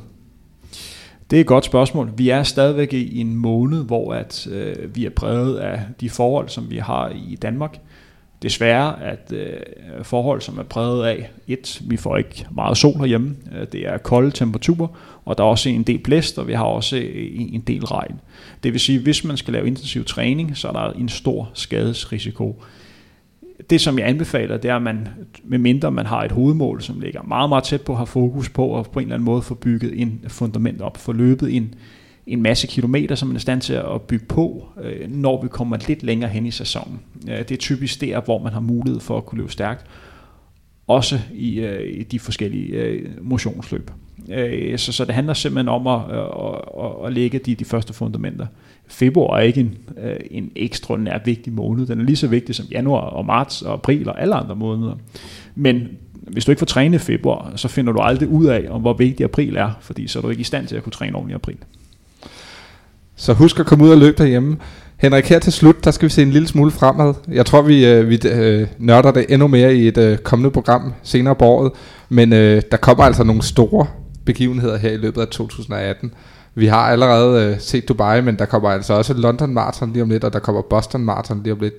Det 1.33 1.39
er 1.39 1.41
et 1.41 1.47
godt 1.47 1.65
spørgsmål. 1.65 2.11
Vi 2.17 2.29
er 2.29 2.43
stadigvæk 2.43 2.93
i 2.93 3.21
en 3.21 3.37
måned, 3.37 3.85
hvor 3.85 4.15
at, 4.15 4.47
øh, 4.51 4.97
vi 4.97 5.05
er 5.07 5.11
præget 5.11 5.57
af 5.57 5.81
de 6.01 6.11
forhold, 6.11 6.49
som 6.49 6.71
vi 6.71 6.77
har 6.77 7.13
i 7.29 7.37
Danmark. 7.43 7.79
Desværre 8.43 9.03
at 9.03 9.33
øh, 9.33 9.53
forhold, 10.03 10.41
som 10.41 10.59
er 10.59 10.63
præget 10.63 11.07
af, 11.07 11.31
et, 11.49 11.83
vi 11.85 11.97
får 11.97 12.17
ikke 12.17 12.47
meget 12.51 12.77
sol 12.77 12.99
herhjemme, 12.99 13.37
øh, 13.55 13.67
det 13.73 13.89
er 13.89 13.99
kolde 13.99 14.31
temperaturer, 14.31 14.89
og 15.25 15.39
der 15.39 15.45
er 15.45 15.49
også 15.49 15.69
en 15.69 15.83
del 15.83 15.99
blæst, 15.99 16.39
og 16.39 16.49
vi 16.49 16.53
har 16.53 16.65
også 16.65 16.97
øh, 16.97 17.31
en 17.37 17.61
del 17.61 17.85
regn. 17.85 18.21
Det 18.63 18.73
vil 18.73 18.81
sige, 18.81 18.97
at 18.97 19.03
hvis 19.03 19.25
man 19.25 19.37
skal 19.37 19.53
lave 19.53 19.67
intensiv 19.67 20.05
træning, 20.05 20.57
så 20.57 20.69
er 20.69 20.73
der 20.73 20.93
en 20.93 21.09
stor 21.09 21.51
skadesrisiko 21.55 22.63
det, 23.71 23.81
som 23.81 23.99
jeg 23.99 24.09
anbefaler, 24.09 24.57
det 24.57 24.71
er, 24.71 24.77
at 24.77 24.83
man, 24.83 25.09
medmindre 25.45 25.91
man 25.91 26.07
har 26.07 26.25
et 26.25 26.33
hovedmål, 26.33 26.83
som 26.83 27.01
ligger 27.01 27.23
meget, 27.23 27.49
meget 27.49 27.65
tæt 27.65 27.83
på, 27.83 27.95
har 27.95 28.05
fokus 28.05 28.49
på 28.49 28.79
at 28.79 28.91
på 28.91 28.99
en 28.99 29.05
eller 29.05 29.15
anden 29.15 29.25
måde 29.25 29.43
få 29.43 29.55
bygget 29.55 30.01
en 30.01 30.21
fundament 30.29 30.81
op, 30.81 30.97
få 30.97 31.13
løbet 31.13 31.57
en, 31.57 31.75
en 32.27 32.43
masse 32.43 32.67
kilometer, 32.67 33.15
som 33.15 33.29
man 33.29 33.37
er 33.37 33.39
i 33.39 33.41
stand 33.41 33.61
til 33.61 33.73
at 33.73 34.03
bygge 34.03 34.27
på, 34.27 34.69
øh, 34.83 35.11
når 35.11 35.43
vi 35.43 35.49
kommer 35.49 35.77
lidt 35.89 36.03
længere 36.03 36.31
hen 36.31 36.47
i 36.47 36.51
sæsonen. 36.51 37.01
Øh, 37.29 37.39
det 37.39 37.51
er 37.51 37.57
typisk 37.57 38.01
der, 38.01 38.21
hvor 38.21 38.43
man 38.43 38.53
har 38.53 38.61
mulighed 38.61 39.01
for 39.01 39.17
at 39.17 39.27
kunne 39.27 39.39
løbe 39.39 39.53
stærkt, 39.53 39.87
også 40.87 41.21
i, 41.35 41.61
øh, 41.61 42.01
i 42.01 42.03
de 42.03 42.19
forskellige 42.19 43.03
motionsløb. 43.21 43.91
Så, 44.77 44.93
så 44.93 45.05
det 45.05 45.15
handler 45.15 45.35
simpelthen 45.35 45.69
om 45.69 45.87
at, 45.87 46.01
at, 46.11 46.25
at, 46.85 47.07
at 47.07 47.13
lægge 47.13 47.39
de, 47.39 47.55
de 47.55 47.65
første 47.65 47.93
fundamenter 47.93 48.47
februar 48.93 49.39
er 49.39 49.43
ikke 49.43 49.61
en, 49.61 49.79
øh, 50.03 50.17
en 50.31 50.51
ekstraordinært 50.57 51.21
vigtig 51.25 51.53
måned. 51.53 51.87
Den 51.87 52.01
er 52.01 52.05
lige 52.05 52.17
så 52.17 52.27
vigtig 52.27 52.55
som 52.55 52.67
januar 52.71 53.01
og 53.01 53.27
marts 53.27 53.63
og 53.63 53.73
april 53.73 54.09
og 54.09 54.23
alle 54.23 54.35
andre 54.35 54.57
måneder. 54.57 54.95
Men 55.55 55.89
hvis 56.13 56.45
du 56.45 56.53
ikke 56.53 56.59
får 56.59 56.67
trænet 56.67 56.99
i 56.99 57.05
februar, 57.05 57.53
så 57.57 57.69
finder 57.69 57.93
du 57.93 58.01
aldrig 58.01 58.29
ud 58.29 58.47
af, 58.47 58.67
om 58.71 58.81
hvor 58.81 58.93
vigtig 58.93 59.25
april 59.25 59.57
er, 59.57 59.71
fordi 59.81 60.07
så 60.07 60.19
er 60.19 60.23
du 60.23 60.29
ikke 60.29 60.41
i 60.41 60.45
stand 60.45 60.67
til 60.67 60.77
at 60.77 60.83
kunne 60.83 60.93
træne 60.93 61.17
ordentligt 61.17 61.35
i 61.35 61.41
april. 61.41 61.57
Så 63.17 63.33
husk 63.33 63.61
at 63.61 63.67
komme 63.67 63.85
ud 63.85 63.91
og 63.91 63.99
løbe 63.99 64.19
derhjemme. 64.19 64.57
Henrik, 64.97 65.25
her 65.25 65.39
til 65.39 65.53
slut, 65.53 65.85
der 65.85 65.91
skal 65.91 66.09
vi 66.09 66.13
se 66.13 66.23
en 66.23 66.31
lille 66.31 66.49
smule 66.49 66.71
fremad. 66.71 67.15
Jeg 67.29 67.47
tror, 67.47 67.63
vi, 67.63 67.87
øh, 67.87 68.09
vi 68.09 68.21
øh, 68.29 68.69
nørder 68.79 69.13
det 69.13 69.27
endnu 69.29 69.47
mere 69.47 69.75
i 69.75 69.89
et 69.89 69.99
øh, 69.99 70.19
kommende 70.19 70.51
program 70.51 70.93
senere 71.03 71.35
på 71.35 71.45
året. 71.45 71.73
Men 72.09 72.33
øh, 72.33 72.63
der 72.71 72.77
kommer 72.77 73.05
altså 73.05 73.25
nogle 73.25 73.43
store 73.43 73.87
begivenheder 74.25 74.79
her 74.79 74.91
i 74.91 74.97
løbet 74.97 75.21
af 75.21 75.29
2018. 75.29 76.13
Vi 76.55 76.67
har 76.67 76.91
allerede 76.91 77.53
øh, 77.53 77.61
set 77.61 77.89
Dubai, 77.89 78.21
men 78.21 78.39
der 78.39 78.45
kommer 78.45 78.71
altså 78.71 78.95
også 78.95 79.15
London 79.15 79.55
Marathon 79.55 79.93
lige 79.93 80.03
om 80.03 80.09
lidt, 80.11 80.25
og 80.25 80.33
der 80.33 80.39
kommer 80.39 80.63
Boston 80.63 81.05
Marathon 81.05 81.43
lige 81.43 81.53
om 81.53 81.61
lidt. 81.61 81.75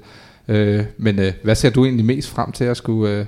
Øh, 0.48 0.86
men 0.98 1.20
øh, 1.20 1.34
hvad 1.44 1.56
ser 1.56 1.70
du 1.70 1.86
egentlig 1.86 2.06
mest 2.06 2.30
frem 2.30 2.52
til 2.52 2.64
at 2.64 2.78
skulle, 2.78 3.12
øh, 3.12 3.26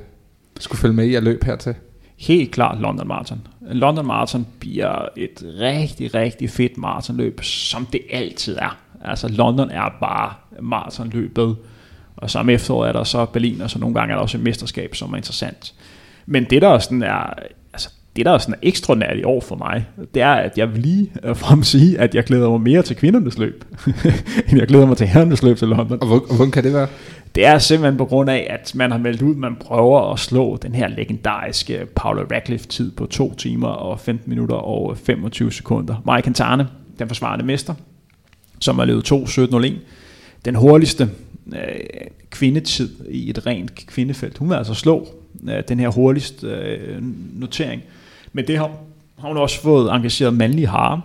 skulle 0.59 0.79
følge 0.79 0.95
med 0.95 1.05
i 1.05 1.15
at 1.15 1.23
løbe 1.23 1.45
hertil? 1.45 1.75
Helt 2.17 2.51
klart 2.51 2.81
London 2.81 3.07
Marathon. 3.07 3.47
London 3.61 4.05
Marathon 4.05 4.47
bliver 4.59 5.05
et 5.17 5.43
rigtig, 5.59 6.15
rigtig 6.15 6.49
fedt 6.49 6.77
maratonløb, 6.77 7.43
som 7.43 7.85
det 7.85 8.01
altid 8.11 8.57
er. 8.57 8.77
Altså 9.05 9.27
London 9.27 9.71
er 9.71 9.89
bare 9.99 10.33
maratonløbet, 10.61 11.55
og 12.17 12.29
så 12.29 12.41
efterår 12.49 12.85
er 12.85 12.91
der 12.91 13.03
så 13.03 13.25
Berlin, 13.25 13.61
og 13.61 13.69
så 13.69 13.79
nogle 13.79 13.95
gange 13.95 14.11
er 14.11 14.15
der 14.15 14.21
også 14.21 14.37
et 14.37 14.43
mesterskab, 14.43 14.95
som 14.95 15.13
er 15.13 15.17
interessant. 15.17 15.73
Men 16.25 16.45
det 16.49 16.61
der 16.61 16.79
sådan 16.79 17.03
er 17.03 17.33
det, 18.15 18.25
der 18.25 18.31
er 18.31 18.37
sådan 18.37 18.55
ekstraordinært 18.61 19.17
i 19.17 19.23
år 19.23 19.41
for 19.41 19.55
mig, 19.55 19.85
det 20.13 20.21
er, 20.21 20.33
at 20.33 20.57
jeg 20.57 20.73
vil 20.73 20.81
lige 20.81 21.11
øh, 21.23 21.35
frem 21.35 21.63
sige, 21.63 21.99
at 21.99 22.15
jeg 22.15 22.23
glæder 22.23 22.49
mig 22.49 22.61
mere 22.61 22.81
til 22.81 22.95
kvindernes 22.95 23.37
løb, 23.37 23.65
end 24.49 24.59
jeg 24.59 24.67
glæder 24.67 24.85
mig 24.85 24.97
til 24.97 25.07
herrenes 25.07 25.43
løb 25.43 25.57
til 25.57 25.67
London. 25.67 25.97
Og 26.01 26.07
hvordan 26.35 26.51
kan 26.51 26.63
det 26.63 26.73
være? 26.73 26.87
Det 27.35 27.45
er 27.45 27.57
simpelthen 27.57 27.97
på 27.97 28.05
grund 28.05 28.29
af, 28.29 28.47
at 28.49 28.75
man 28.75 28.91
har 28.91 28.97
meldt 28.97 29.21
ud, 29.21 29.31
at 29.31 29.37
man 29.37 29.55
prøver 29.55 30.13
at 30.13 30.19
slå 30.19 30.57
den 30.57 30.75
her 30.75 30.87
legendariske 30.87 31.85
Paula 31.95 32.21
Radcliffe-tid 32.21 32.91
på 32.91 33.05
2 33.05 33.33
timer 33.33 33.67
og 33.67 33.99
15 33.99 34.29
minutter 34.29 34.55
og 34.55 34.97
25 34.97 35.51
sekunder. 35.51 36.01
Maja 36.05 36.21
Cantane, 36.21 36.67
den 36.99 37.07
forsvarende 37.07 37.45
mester, 37.45 37.73
som 38.59 38.79
har 38.79 38.85
løbet 38.85 39.11
2.17.01. 39.11 39.73
Den 40.45 40.55
hurtigste 40.55 41.09
øh, 41.53 41.59
kvindetid 42.29 42.89
i 43.09 43.29
et 43.29 43.45
rent 43.45 43.75
kvindefelt. 43.75 44.37
Hun 44.37 44.49
vil 44.49 44.55
altså 44.55 44.73
slå 44.73 45.07
øh, 45.49 45.63
den 45.67 45.79
her 45.79 45.89
hurtigste 45.89 46.47
øh, 46.47 47.03
notering. 47.33 47.81
Men 48.35 48.47
det 48.47 48.57
har, 48.57 48.71
har 49.19 49.27
hun 49.27 49.37
også 49.37 49.61
fået 49.61 49.91
engageret 49.91 50.33
mandlige 50.33 50.67
harer. 50.67 50.99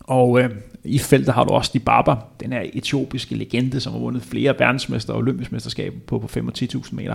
Og 0.00 0.40
øh, 0.40 0.50
i 0.84 0.98
feltet 0.98 1.34
har 1.34 1.44
du 1.44 1.50
også 1.50 1.70
de 1.74 1.78
Barber, 1.78 2.16
den 2.40 2.52
her 2.52 2.62
etiopiske 2.72 3.34
legende, 3.34 3.80
som 3.80 3.92
har 3.92 4.00
vundet 4.00 4.22
flere 4.22 4.54
verdensmester 4.58 5.12
og 5.12 5.18
olympisk 5.18 5.52
mesterskaber 5.52 5.98
på, 6.06 6.18
på 6.18 6.28
5 6.28 6.48
og 6.48 6.54
10.000 6.58 6.94
meter. 6.94 7.14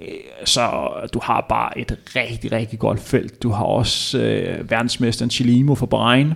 Øh, 0.00 0.08
så 0.44 0.90
du 1.14 1.20
har 1.22 1.46
bare 1.48 1.78
et 1.78 1.98
rigtig, 2.16 2.52
rigtig 2.52 2.78
godt 2.78 3.00
felt. 3.00 3.42
Du 3.42 3.50
har 3.50 3.64
også 3.64 4.18
øh, 4.18 4.70
verdensmesteren 4.70 5.30
Chilimo 5.30 5.74
fra 5.74 5.86
Bahrain, 5.86 6.32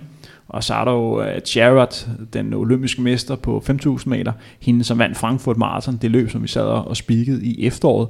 og 0.47 0.63
så 0.63 0.73
er 0.73 0.85
der 0.85 0.91
jo 0.91 1.21
øh, 1.21 1.41
Jared, 1.55 2.07
den 2.33 2.53
olympiske 2.53 3.01
mester 3.01 3.35
på 3.35 3.63
5.000 3.69 4.03
meter, 4.05 4.31
hende 4.59 4.83
som 4.83 4.99
vandt 4.99 5.17
Frankfurt 5.17 5.57
Marathon, 5.57 5.97
det 5.97 6.11
løb, 6.11 6.29
som 6.29 6.43
vi 6.43 6.47
sad 6.47 6.63
og 6.63 6.97
spikede 6.97 7.45
i 7.45 7.65
efteråret. 7.65 8.07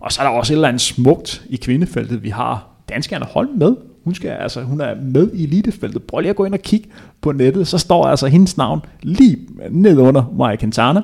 Og 0.00 0.12
så 0.12 0.22
er 0.22 0.26
der 0.26 0.32
også 0.36 0.52
et 0.52 0.56
eller 0.56 0.68
andet 0.68 0.82
smukt 0.82 1.42
i 1.48 1.56
kvindefeltet. 1.56 2.22
Vi 2.22 2.28
har 2.28 2.69
danskerne 2.90 3.24
hold 3.24 3.48
med. 3.48 3.76
Hun, 4.04 4.14
skal, 4.14 4.28
altså, 4.28 4.62
hun 4.62 4.80
er 4.80 4.94
med 4.94 5.30
i 5.32 5.44
elitefeltet. 5.44 6.02
Prøv 6.02 6.20
lige 6.20 6.30
at 6.30 6.36
gå 6.36 6.44
ind 6.44 6.54
og 6.54 6.60
kigge 6.60 6.88
på 7.20 7.32
nettet. 7.32 7.68
Så 7.68 7.78
står 7.78 8.06
altså 8.06 8.26
hendes 8.26 8.56
navn 8.56 8.80
lige 9.02 9.38
ned 9.70 9.98
under 9.98 10.34
Maja 10.38 10.56
Quintana. 10.56 11.02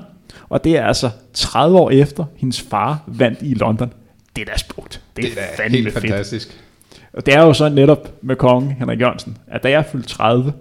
Og 0.48 0.64
det 0.64 0.78
er 0.78 0.84
altså 0.84 1.10
30 1.32 1.78
år 1.78 1.90
efter, 1.90 2.24
hendes 2.36 2.60
far 2.60 3.02
vandt 3.06 3.38
i 3.42 3.54
London. 3.54 3.92
Det 4.36 4.42
er 4.48 4.52
da 4.52 4.58
smukt. 4.58 5.00
Det 5.16 5.24
er, 5.24 5.28
det 5.28 5.38
er 5.38 5.56
fandme 5.56 5.76
helt 5.76 5.92
fedt. 5.92 6.04
fantastisk. 6.04 6.62
Og 7.12 7.26
det 7.26 7.34
er 7.34 7.42
jo 7.42 7.52
så 7.52 7.68
netop 7.68 8.12
med 8.22 8.36
kongen 8.36 8.70
Henrik 8.70 9.00
Jørgensen, 9.00 9.38
at 9.46 9.62
da 9.62 9.70
jeg 9.70 9.84
fyldte 9.92 10.08
30, 10.08 10.52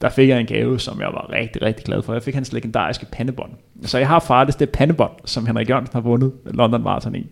der 0.00 0.08
fik 0.08 0.28
jeg 0.28 0.40
en 0.40 0.46
gave, 0.46 0.80
som 0.80 1.00
jeg 1.00 1.08
var 1.08 1.30
rigtig, 1.32 1.62
rigtig 1.62 1.84
glad 1.84 2.02
for. 2.02 2.12
Jeg 2.12 2.22
fik 2.22 2.34
hans 2.34 2.52
legendariske 2.52 3.06
pandebånd. 3.12 3.50
Så 3.82 3.98
jeg 3.98 4.08
har 4.08 4.18
faktisk 4.18 4.58
det 4.58 4.70
pandebånd, 4.70 5.12
som 5.24 5.46
Henrik 5.46 5.70
Jørgensen 5.70 5.92
har 5.92 6.00
vundet 6.00 6.32
London 6.44 6.82
Marathon 6.82 7.14
i. 7.14 7.26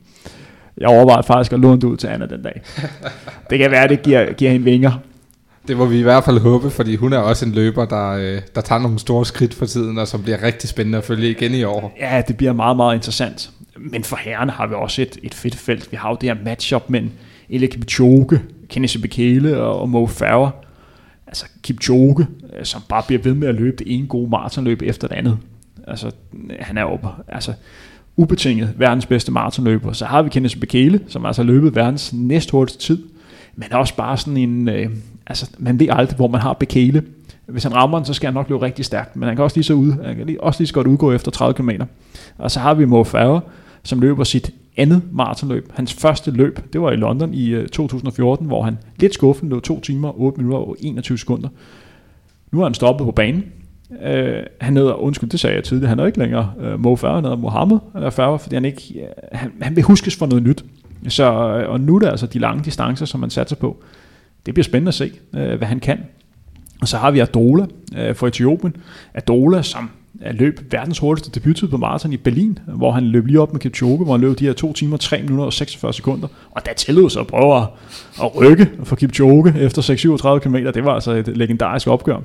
Jeg 0.80 0.88
overvejede 0.88 1.22
faktisk 1.22 1.52
at 1.52 1.60
låne 1.60 1.80
det 1.80 1.84
ud 1.84 1.96
til 1.96 2.06
Anna 2.06 2.26
den 2.26 2.42
dag. 2.42 2.62
Det 3.50 3.58
kan 3.58 3.70
være, 3.70 3.84
at 3.84 3.90
det 3.90 4.02
giver, 4.02 4.32
giver 4.32 4.50
hende 4.50 4.64
vinger. 4.64 4.92
Det 5.68 5.76
må 5.76 5.84
vi 5.84 5.98
i 5.98 6.02
hvert 6.02 6.24
fald 6.24 6.38
håbe, 6.38 6.70
fordi 6.70 6.96
hun 6.96 7.12
er 7.12 7.18
også 7.18 7.46
en 7.46 7.52
løber, 7.52 7.84
der, 7.84 8.10
øh, 8.10 8.40
der 8.54 8.60
tager 8.60 8.80
nogle 8.80 8.98
store 8.98 9.26
skridt 9.26 9.54
for 9.54 9.66
tiden, 9.66 9.98
og 9.98 10.08
som 10.08 10.22
bliver 10.22 10.42
rigtig 10.42 10.68
spændende 10.68 10.98
at 10.98 11.04
følge 11.04 11.30
igen 11.30 11.54
i 11.54 11.64
år. 11.64 11.96
Ja, 12.00 12.22
det 12.28 12.36
bliver 12.36 12.52
meget, 12.52 12.76
meget 12.76 12.94
interessant. 12.94 13.50
Men 13.76 14.04
for 14.04 14.16
herrerne 14.16 14.52
har 14.52 14.66
vi 14.66 14.74
også 14.74 15.02
et, 15.02 15.18
et 15.22 15.34
fedt 15.34 15.56
felt. 15.56 15.92
Vi 15.92 15.96
har 15.96 16.10
jo 16.10 16.16
det 16.20 16.28
her 16.28 16.44
matchup 16.44 16.82
mellem 16.88 17.10
Elia 17.48 17.68
Kipchoge, 17.68 18.40
Kenneth 18.68 19.00
Bekele 19.00 19.62
og, 19.62 19.80
og 19.80 19.88
Mo 19.88 20.06
Farah. 20.06 20.50
Altså 21.26 21.46
Kipchoge, 21.62 22.26
øh, 22.58 22.64
som 22.64 22.82
bare 22.88 23.02
bliver 23.06 23.22
ved 23.22 23.34
med 23.34 23.48
at 23.48 23.54
løbe 23.54 23.76
det 23.76 23.94
ene 23.94 24.06
gode 24.06 24.30
maratonløb 24.30 24.82
efter 24.82 25.08
det 25.08 25.14
andet. 25.14 25.38
Altså, 25.86 26.10
han 26.60 26.78
er 26.78 26.82
jo 26.82 26.98
altså, 27.28 27.52
ubetinget 28.20 28.74
verdens 28.76 29.06
bedste 29.06 29.32
maratonløber. 29.32 29.92
Så 29.92 30.04
har 30.04 30.22
vi 30.22 30.28
Kenneth 30.28 30.56
Bekele, 30.56 31.00
som 31.08 31.26
altså 31.26 31.42
har 31.42 31.46
løbet 31.46 31.74
verdens 31.74 32.12
næsthurtigste 32.12 32.82
tid, 32.82 33.02
men 33.56 33.72
også 33.72 33.96
bare 33.96 34.16
sådan 34.16 34.36
en, 34.36 34.68
øh, 34.68 34.90
altså 35.26 35.50
man 35.58 35.80
ved 35.80 35.88
aldrig, 35.90 36.16
hvor 36.16 36.28
man 36.28 36.40
har 36.40 36.52
Bekele. 36.52 37.02
Hvis 37.46 37.62
han 37.62 37.74
rammer 37.74 37.98
den, 37.98 38.04
så 38.04 38.14
skal 38.14 38.26
han 38.26 38.34
nok 38.34 38.48
løbe 38.48 38.62
rigtig 38.62 38.84
stærkt, 38.84 39.16
men 39.16 39.26
han 39.26 39.36
kan 39.36 39.44
også 39.44 39.56
lige 39.56 39.64
så, 39.64 39.74
ud, 39.74 39.92
han 40.04 40.16
kan 40.16 40.26
lige, 40.26 40.42
også 40.42 40.60
lige 40.60 40.66
så 40.66 40.74
godt 40.74 40.86
udgå 40.86 41.12
efter 41.12 41.30
30 41.30 41.54
km. 41.54 41.70
Og 42.38 42.50
så 42.50 42.60
har 42.60 42.74
vi 42.74 42.84
Mo 42.84 43.04
Farah, 43.04 43.40
som 43.82 44.00
løber 44.00 44.24
sit 44.24 44.50
andet 44.76 45.02
maratonløb. 45.12 45.72
Hans 45.74 45.94
første 45.94 46.30
løb, 46.30 46.60
det 46.72 46.80
var 46.80 46.90
i 46.90 46.96
London 46.96 47.34
i 47.34 47.48
øh, 47.48 47.68
2014, 47.68 48.46
hvor 48.46 48.62
han 48.62 48.78
lidt 48.96 49.14
skuffende 49.14 49.54
løb 49.54 49.62
2 49.62 49.80
timer, 49.80 50.20
8 50.20 50.38
minutter 50.38 50.58
og 50.58 50.76
21 50.80 51.18
sekunder. 51.18 51.48
Nu 52.52 52.58
har 52.58 52.64
han 52.64 52.74
stoppet 52.74 53.04
på 53.04 53.12
banen, 53.12 53.44
Øh, 54.02 54.42
han 54.60 54.76
hedder, 54.76 54.94
undskyld, 54.94 55.30
det 55.30 55.40
sagde 55.40 55.56
jeg 55.56 55.64
tidligere, 55.64 55.88
han 55.88 55.98
er 55.98 56.06
ikke 56.06 56.18
længere 56.18 56.52
øh, 56.60 56.80
Mo 56.80 56.96
Farah, 56.96 57.14
han 57.14 57.24
hedder 57.24 57.36
Mohammed 57.36 57.78
Farah, 58.10 58.40
fordi 58.40 58.54
han 58.54 58.64
ikke, 58.64 59.00
øh, 59.00 59.06
han, 59.32 59.52
han 59.62 59.76
vil 59.76 59.84
huskes 59.84 60.16
for 60.16 60.26
noget 60.26 60.42
nyt. 60.42 60.64
Så, 61.08 61.32
øh, 61.32 61.70
og 61.70 61.80
nu 61.80 61.94
er 61.94 61.98
det 61.98 62.06
altså 62.06 62.26
de 62.26 62.38
lange 62.38 62.64
distancer, 62.64 63.06
som 63.06 63.20
man 63.20 63.30
satser 63.30 63.56
på. 63.56 63.82
Det 64.46 64.54
bliver 64.54 64.64
spændende 64.64 64.88
at 64.88 64.94
se, 64.94 65.12
øh, 65.34 65.58
hvad 65.58 65.68
han 65.68 65.80
kan. 65.80 65.98
Og 66.80 66.88
så 66.88 66.96
har 66.96 67.10
vi 67.10 67.18
Adola 67.18 67.66
øh, 67.96 68.16
fra 68.16 68.26
Etiopien. 68.26 68.76
Adola, 69.14 69.62
som 69.62 69.90
er 70.20 70.32
løb 70.32 70.60
verdens 70.70 70.98
hurtigste 70.98 71.40
debuttid 71.40 71.68
på 71.68 71.76
maraton 71.76 72.12
i 72.12 72.16
Berlin, 72.16 72.58
hvor 72.66 72.92
han 72.92 73.04
løb 73.04 73.26
lige 73.26 73.40
op 73.40 73.52
med 73.52 73.60
Kipchoge, 73.60 74.04
hvor 74.04 74.12
han 74.12 74.20
løb 74.20 74.38
de 74.38 74.44
her 74.44 74.52
2 74.52 74.72
timer, 74.72 74.96
3 74.96 75.22
minutter 75.22 75.44
og 75.44 75.52
46 75.52 75.92
sekunder. 75.92 76.28
Og 76.50 76.66
der 76.66 76.72
tillod 76.72 77.10
sig 77.10 77.20
at 77.20 77.26
prøve 77.26 77.56
at, 77.56 77.66
at 78.22 78.36
rykke 78.36 78.70
for 78.84 78.96
Kipchoge 78.96 79.54
efter 79.60 79.82
6-37 80.36 80.38
km. 80.38 80.54
Det 80.54 80.84
var 80.84 80.94
altså 80.94 81.12
et 81.12 81.36
legendarisk 81.36 81.88
opgør. 81.88 82.20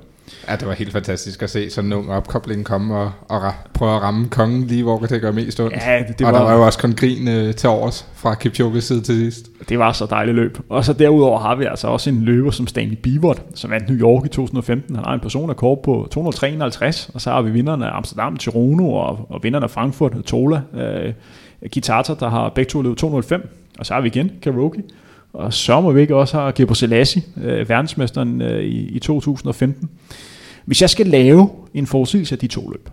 Ja, 0.50 0.56
det 0.56 0.68
var 0.68 0.74
helt 0.74 0.92
fantastisk 0.92 1.44
at 1.44 1.50
se 1.50 1.70
sådan 1.70 1.86
en 1.86 1.94
ung 1.94 2.12
opkobling 2.12 2.66
komme 2.66 2.96
og, 2.96 3.12
og 3.30 3.54
prøve 3.74 3.96
at 3.96 4.02
ramme 4.02 4.30
kongen 4.30 4.64
lige, 4.64 4.84
hvor 4.84 5.00
det 5.00 5.22
gør 5.22 5.32
mest 5.32 5.60
ondt. 5.60 5.74
Ja, 5.74 6.04
det, 6.08 6.20
det 6.20 6.28
og 6.28 6.34
var, 6.34 6.40
der 6.40 6.46
var 6.46 6.54
jo 6.54 6.66
også 6.66 6.80
kun 6.80 6.94
grin 6.94 7.28
øh, 7.28 7.54
til 7.54 7.70
overs 7.70 8.06
fra 8.14 8.36
Kipchoges 8.36 8.84
side 8.84 9.02
til 9.02 9.16
sidst. 9.16 9.50
det 9.70 9.80
var 9.80 9.92
så 9.92 10.06
dejligt 10.06 10.36
løb. 10.36 10.58
Og 10.70 10.86
så 10.86 10.94
derudover 10.94 11.40
har 11.40 11.56
vi 11.56 11.66
altså 11.66 11.88
også 11.88 12.10
en 12.10 12.22
løber 12.22 12.52
som 12.52 12.68
Stanley 12.68 12.96
Bivot, 12.96 13.42
som 13.56 13.72
vandt 13.72 13.90
New 13.90 13.98
York 13.98 14.26
i 14.26 14.30
2015. 14.30 14.96
Han 14.96 15.06
har 15.06 15.14
en 15.14 15.20
personrekord 15.20 15.84
på 15.84 16.08
253, 16.12 17.10
og 17.14 17.22
så 17.22 17.30
har 17.30 17.42
vi 17.42 17.52
vinderne 17.52 17.88
af 17.88 17.98
Amsterdam, 17.98 18.38
Tirono 18.38 18.94
og, 18.94 19.26
og 19.30 19.44
vinderne 19.44 19.64
af 19.64 19.72
Frankfurt, 19.72 20.14
Tola, 20.26 20.62
øh, 20.74 21.14
Kitata, 21.72 22.14
der 22.20 22.30
har 22.30 22.50
begge 22.50 22.70
to 22.70 22.82
løbet 22.82 22.98
205. 22.98 23.50
Og 23.80 23.86
så 23.86 23.94
har 23.94 24.02
vi 24.02 24.08
igen 24.08 24.32
Karoki, 24.42 24.82
og 25.36 25.54
så 25.54 25.82
må 25.82 25.92
vi 25.92 26.02
ikke 26.02 26.16
også 26.16 26.40
have 26.40 26.52
Gebre 26.52 26.76
Selassie, 26.76 27.24
øh, 27.44 27.70
verdensmesteren 27.70 28.42
øh, 28.42 28.64
i, 28.64 28.88
i 28.88 29.00
2015. 29.00 29.90
Hvis 30.66 30.82
jeg 30.82 30.90
skal 30.90 31.08
lave 31.08 31.50
en 31.74 31.88
forudsigelse 31.88 32.36
af 32.36 32.40
de 32.40 32.48
to 32.48 32.70
løb, 32.70 32.90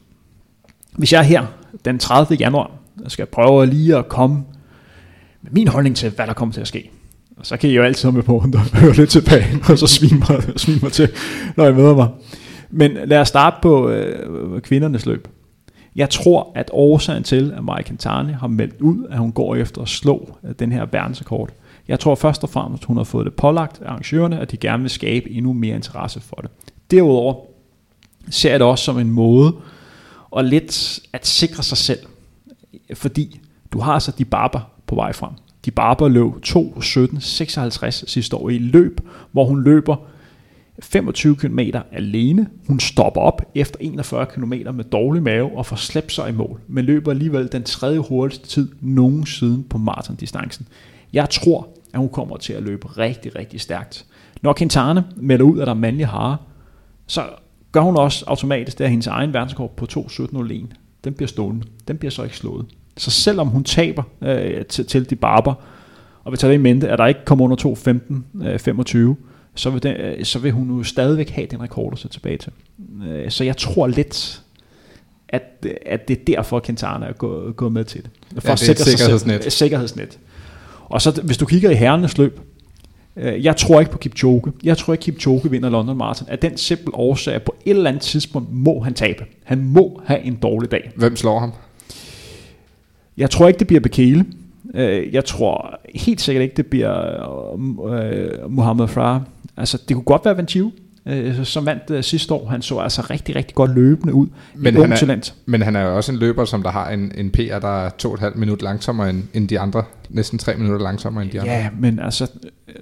hvis 0.92 1.12
jeg 1.12 1.24
her 1.24 1.46
den 1.84 1.98
30. 1.98 2.36
januar 2.40 2.70
skal 3.08 3.26
prøve 3.26 3.66
lige 3.66 3.96
at 3.96 4.08
komme 4.08 4.44
med 5.42 5.50
min 5.52 5.68
holdning 5.68 5.96
til, 5.96 6.10
hvad 6.10 6.26
der 6.26 6.32
kommer 6.32 6.52
til 6.52 6.60
at 6.60 6.68
ske, 6.68 6.90
og 7.36 7.46
så 7.46 7.56
kan 7.56 7.70
I 7.70 7.72
jo 7.72 7.82
altid 7.82 8.08
have 8.08 8.14
med 8.14 8.22
på 8.22 8.44
at 8.54 8.80
høre 8.80 8.92
lidt 8.92 9.10
tilbage, 9.10 9.46
og 9.70 9.78
så 9.78 9.86
svine 9.86 10.18
mig, 10.28 10.42
svine 10.56 10.78
mig 10.82 10.92
til, 10.92 11.08
når 11.56 11.66
I 11.66 11.72
møder 11.72 11.94
mig. 11.94 12.08
Men 12.70 12.90
lad 13.04 13.18
os 13.18 13.28
starte 13.28 13.56
på 13.62 13.88
øh, 13.88 14.60
kvindernes 14.60 15.06
løb. 15.06 15.28
Jeg 15.96 16.10
tror, 16.10 16.52
at 16.54 16.70
årsagen 16.72 17.22
til, 17.22 17.54
at 17.56 17.64
Mike 17.64 17.88
Kentane 17.88 18.32
har 18.32 18.46
meldt 18.46 18.80
ud, 18.80 19.06
at 19.10 19.18
hun 19.18 19.32
går 19.32 19.56
efter 19.56 19.82
at 19.82 19.88
slå 19.88 20.36
øh, 20.44 20.54
den 20.58 20.72
her 20.72 20.86
verdensrekord, 20.92 21.50
jeg 21.88 22.00
tror 22.00 22.14
først 22.14 22.42
og 22.42 22.50
fremmest, 22.50 22.82
at 22.82 22.86
hun 22.86 22.96
har 22.96 23.04
fået 23.04 23.26
det 23.26 23.34
pålagt 23.34 23.82
af 23.82 23.88
arrangørerne, 23.90 24.40
at 24.40 24.50
de 24.50 24.56
gerne 24.56 24.82
vil 24.82 24.90
skabe 24.90 25.30
endnu 25.30 25.52
mere 25.52 25.76
interesse 25.76 26.20
for 26.20 26.36
det. 26.36 26.50
Derudover 26.90 27.44
ser 28.30 28.50
jeg 28.50 28.60
det 28.60 28.68
også 28.68 28.84
som 28.84 28.98
en 28.98 29.10
måde 29.10 29.54
at 30.36 30.44
lidt 30.44 31.00
at 31.12 31.26
sikre 31.26 31.62
sig 31.62 31.78
selv. 31.78 32.00
Fordi 32.94 33.40
du 33.72 33.78
har 33.78 33.92
altså 33.92 34.12
de 34.18 34.24
barber 34.24 34.60
på 34.86 34.94
vej 34.94 35.12
frem. 35.12 35.32
De 35.64 35.70
barber 35.70 36.08
løb 36.08 36.32
2.17.56 36.46 37.90
sidste 37.90 38.36
år 38.36 38.50
i 38.50 38.58
løb, 38.58 39.00
hvor 39.32 39.44
hun 39.44 39.64
løber 39.64 39.96
25 40.82 41.36
km 41.36 41.58
alene. 41.92 42.48
Hun 42.68 42.80
stopper 42.80 43.20
op 43.20 43.42
efter 43.54 43.76
41 43.80 44.26
km 44.26 44.52
med 44.74 44.84
dårlig 44.84 45.22
mave 45.22 45.58
og 45.58 45.66
får 45.66 45.76
slæbt 45.76 46.12
sig 46.12 46.28
i 46.28 46.32
mål, 46.32 46.60
men 46.68 46.84
løber 46.84 47.10
alligevel 47.10 47.52
den 47.52 47.62
tredje 47.62 47.98
hurtigste 47.98 48.48
tid 48.48 48.68
nogensinde 48.80 49.62
på 49.62 49.78
maratondistancen. 49.78 50.68
Jeg 51.12 51.30
tror, 51.30 51.68
at 51.94 51.98
hun 52.00 52.08
kommer 52.08 52.36
til 52.36 52.52
at 52.52 52.62
løbe 52.62 52.86
rigtig, 52.98 53.36
rigtig 53.36 53.60
stærkt. 53.60 54.04
Når 54.42 54.54
Quintana 54.58 55.02
melder 55.16 55.44
ud, 55.44 55.60
at 55.60 55.66
der 55.66 55.72
er 55.72 55.76
mandlige 55.76 56.06
hare, 56.06 56.36
så 57.06 57.22
gør 57.72 57.80
hun 57.80 57.96
også 57.96 58.24
automatisk, 58.26 58.78
det 58.78 58.84
er 58.84 58.88
hendes 58.88 59.06
egen 59.06 59.34
verdenskort 59.34 59.70
på 59.70 59.86
2.17.01. 59.92 60.66
Den 61.04 61.14
bliver 61.14 61.28
stående. 61.28 61.62
Den 61.88 61.96
bliver 61.98 62.10
så 62.10 62.22
ikke 62.22 62.36
slået. 62.36 62.66
Så 62.96 63.10
selvom 63.10 63.48
hun 63.48 63.64
taber 63.64 64.02
øh, 64.22 64.64
til, 64.66 64.86
til 64.86 65.10
de 65.10 65.16
barber, 65.16 65.54
og 66.24 66.32
vi 66.32 66.36
tager 66.36 66.50
det 66.52 66.58
i 66.58 66.62
mente, 66.62 66.88
at 66.88 66.98
der 66.98 67.06
ikke 67.06 67.20
kommer 67.24 67.44
under 67.44 67.56
2.15, 68.40 68.46
øh, 68.46 68.58
25, 68.58 69.16
så 69.54 69.70
vil, 69.70 69.82
den, 69.82 69.96
øh, 69.96 70.24
så 70.24 70.38
vil 70.38 70.52
hun 70.52 70.76
jo 70.78 70.82
stadigvæk 70.82 71.30
have 71.30 71.46
den 71.50 71.60
rekord 71.62 71.92
at 71.92 71.98
se 71.98 72.08
tilbage 72.08 72.38
til. 72.38 72.52
Øh, 73.06 73.30
så 73.30 73.44
jeg 73.44 73.56
tror 73.56 73.86
lidt, 73.86 74.42
at, 75.28 75.66
at 75.86 76.08
det 76.08 76.18
er 76.20 76.24
derfor, 76.26 76.60
Quintana 76.60 77.06
er 77.06 77.12
gået, 77.12 77.56
gået 77.56 77.72
med 77.72 77.84
til 77.84 78.02
det. 78.02 78.10
For 78.42 78.48
Ja, 78.48 78.54
det 78.54 78.68
er 78.68 78.72
et 78.72 78.78
sig 78.78 78.86
selv- 78.86 79.50
sikkerhedsnet. 79.50 80.18
Og 80.92 81.02
så 81.02 81.20
hvis 81.24 81.36
du 81.38 81.46
kigger 81.46 81.70
i 81.70 81.74
herrenes 81.74 82.18
løb, 82.18 82.40
øh, 83.16 83.44
jeg 83.44 83.56
tror 83.56 83.80
ikke 83.80 83.92
på 83.92 83.98
Kipchoge. 83.98 84.42
Jeg 84.64 84.78
tror 84.78 84.94
ikke, 84.94 85.02
Kipchoge 85.02 85.50
vinder 85.50 85.70
London 85.70 85.96
Marathon. 85.96 86.28
Af 86.28 86.38
den 86.38 86.56
simple 86.56 86.94
årsag, 86.94 87.34
at 87.34 87.42
på 87.42 87.54
et 87.66 87.70
eller 87.76 87.90
andet 87.90 88.02
tidspunkt 88.02 88.48
må 88.52 88.80
han 88.80 88.94
tabe. 88.94 89.24
Han 89.44 89.62
må 89.64 90.00
have 90.04 90.20
en 90.20 90.34
dårlig 90.34 90.70
dag. 90.70 90.90
Hvem 90.96 91.16
slår 91.16 91.38
ham? 91.38 91.52
Jeg 93.16 93.30
tror 93.30 93.48
ikke, 93.48 93.58
det 93.58 93.66
bliver 93.66 93.80
Bekele. 93.80 94.24
Øh, 94.74 95.14
Jeg 95.14 95.24
tror 95.24 95.80
helt 95.94 96.20
sikkert 96.20 96.42
ikke, 96.42 96.56
det 96.56 96.66
bliver 96.66 96.94
øh, 97.92 98.50
Mohamed 98.50 98.88
Farah. 98.88 99.20
Altså, 99.56 99.78
det 99.88 99.94
kunne 99.96 100.04
godt 100.04 100.24
være 100.24 100.36
Vantiu, 100.36 100.72
øh, 101.06 101.44
som 101.44 101.66
vandt 101.66 101.82
øh, 101.90 102.02
sidste 102.04 102.34
år. 102.34 102.48
Han 102.48 102.62
så 102.62 102.78
altså 102.78 103.02
rigtig, 103.10 103.36
rigtig 103.36 103.54
godt 103.54 103.74
løbende 103.74 104.14
ud. 104.14 104.26
Men 104.54 104.76
han 104.76 104.92
er- 104.92 104.96
talent. 104.96 105.34
Men 105.46 105.62
han 105.62 105.76
er 105.76 105.80
jo 105.82 105.96
også 105.96 106.12
en 106.12 106.18
løber, 106.18 106.44
som 106.44 106.62
der 106.62 106.70
har 106.70 106.90
en, 106.90 107.12
en 107.14 107.30
PR, 107.30 107.58
der 107.60 107.84
er 107.86 107.90
to 107.98 108.08
og 108.08 108.14
et 108.14 108.20
halvt 108.20 108.36
minut 108.36 108.62
langsommere 108.62 109.10
end, 109.10 109.22
end 109.34 109.48
de 109.48 109.60
andre. 109.60 109.84
Næsten 110.10 110.38
tre 110.38 110.56
minutter 110.56 110.84
langsommere 110.84 111.24
end 111.24 111.32
de 111.32 111.40
andre. 111.40 111.52
Ja, 111.52 111.68
men 111.78 111.98
altså, 111.98 112.30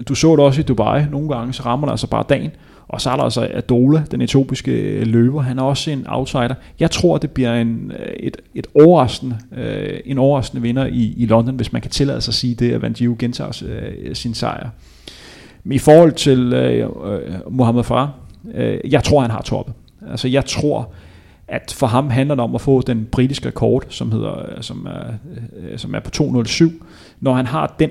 du 0.09 0.15
så 0.15 0.31
det 0.37 0.41
også 0.41 0.61
i 0.61 0.65
Dubai. 0.65 1.03
Nogle 1.11 1.29
gange, 1.37 1.53
så 1.53 1.63
rammer 1.63 1.87
der 1.87 1.91
altså 1.93 2.07
bare 2.07 2.25
dagen. 2.29 2.51
Og 2.89 3.01
så 3.01 3.11
er 3.11 3.17
der 3.17 3.23
altså 3.23 3.49
Adola, 3.55 4.03
den 4.11 4.21
etiopiske 4.21 5.05
løber. 5.05 5.41
Han 5.41 5.59
er 5.59 5.63
også 5.63 5.91
en 5.91 6.05
outsider. 6.09 6.55
Jeg 6.81 6.91
tror, 6.91 7.19
det 7.19 7.31
bliver 7.31 7.55
en, 7.55 7.93
øh, 7.99 8.13
et, 8.21 8.37
et 8.55 8.67
overraskende, 8.75 9.39
øh, 9.57 10.01
en 10.05 10.19
overraskende 10.19 10.63
vinder 10.63 10.87
i, 10.87 11.15
i 11.17 11.27
London, 11.27 11.57
hvis 11.57 11.73
man 11.73 11.83
kan 11.83 11.91
tillade 11.91 12.21
sig 12.21 12.31
at 12.31 12.35
sige 12.35 12.55
det, 12.55 12.73
at 12.73 12.83
Van 12.83 12.93
Gio 12.93 13.17
gentager 13.19 13.63
øh, 13.69 14.15
sin 14.15 14.35
sejr. 14.35 14.69
I 15.65 15.79
forhold 15.79 16.13
til 16.13 16.53
øh, 16.53 16.89
øh 17.05 17.21
Mohamed 17.51 17.85
Farah, 17.85 18.09
øh, 18.55 18.79
jeg 18.85 19.05
tror, 19.05 19.21
han 19.21 19.31
har 19.31 19.43
toppet. 19.43 19.75
Altså, 20.11 20.29
jeg 20.29 20.45
tror, 20.45 20.93
at 21.49 21.75
for 21.77 21.87
ham 21.87 22.11
handler 22.11 22.35
det 22.35 22.45
om 22.45 22.55
at 22.55 22.61
få 22.61 22.81
den 22.81 23.09
britiske 23.13 23.49
rekord, 23.49 23.85
som, 23.89 24.13
hedder, 24.13 24.39
øh, 24.39 24.63
som, 24.63 24.87
er, 24.87 25.13
øh, 25.57 25.79
som 25.79 25.95
er 25.95 26.01
på 26.01 26.11
207. 26.11 26.71
Når 27.21 27.35
han 27.35 27.47
har 27.47 27.75
den, 27.79 27.91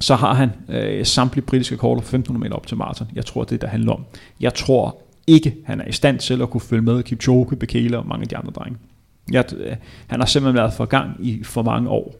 så 0.00 0.14
har 0.14 0.34
han 0.34 0.50
øh, 0.68 1.06
samtlige 1.06 1.44
britiske 1.44 1.74
rekorder 1.74 2.00
på 2.00 2.04
1500 2.04 2.44
meter 2.44 2.56
op 2.56 2.66
til 2.66 2.76
maraton. 2.76 3.08
Jeg 3.14 3.26
tror, 3.26 3.44
det 3.44 3.48
er 3.48 3.50
det, 3.50 3.62
der 3.62 3.68
handler 3.68 3.92
om. 3.92 4.04
Jeg 4.40 4.54
tror 4.54 4.96
ikke, 5.26 5.54
han 5.64 5.80
er 5.80 5.84
i 5.84 5.92
stand 5.92 6.18
til 6.18 6.42
at 6.42 6.50
kunne 6.50 6.60
følge 6.60 6.82
med 6.82 7.02
Kipchoge, 7.02 7.56
Bekele 7.56 7.98
og 7.98 8.06
mange 8.06 8.22
af 8.22 8.28
de 8.28 8.36
andre 8.36 8.50
drenge. 8.50 8.78
Jeg, 9.32 9.44
øh, 9.54 9.76
han 10.06 10.20
har 10.20 10.26
simpelthen 10.26 10.56
været 10.56 10.72
for 10.72 10.84
gang 10.84 11.16
i 11.20 11.44
for 11.44 11.62
mange 11.62 11.88
år. 11.88 12.14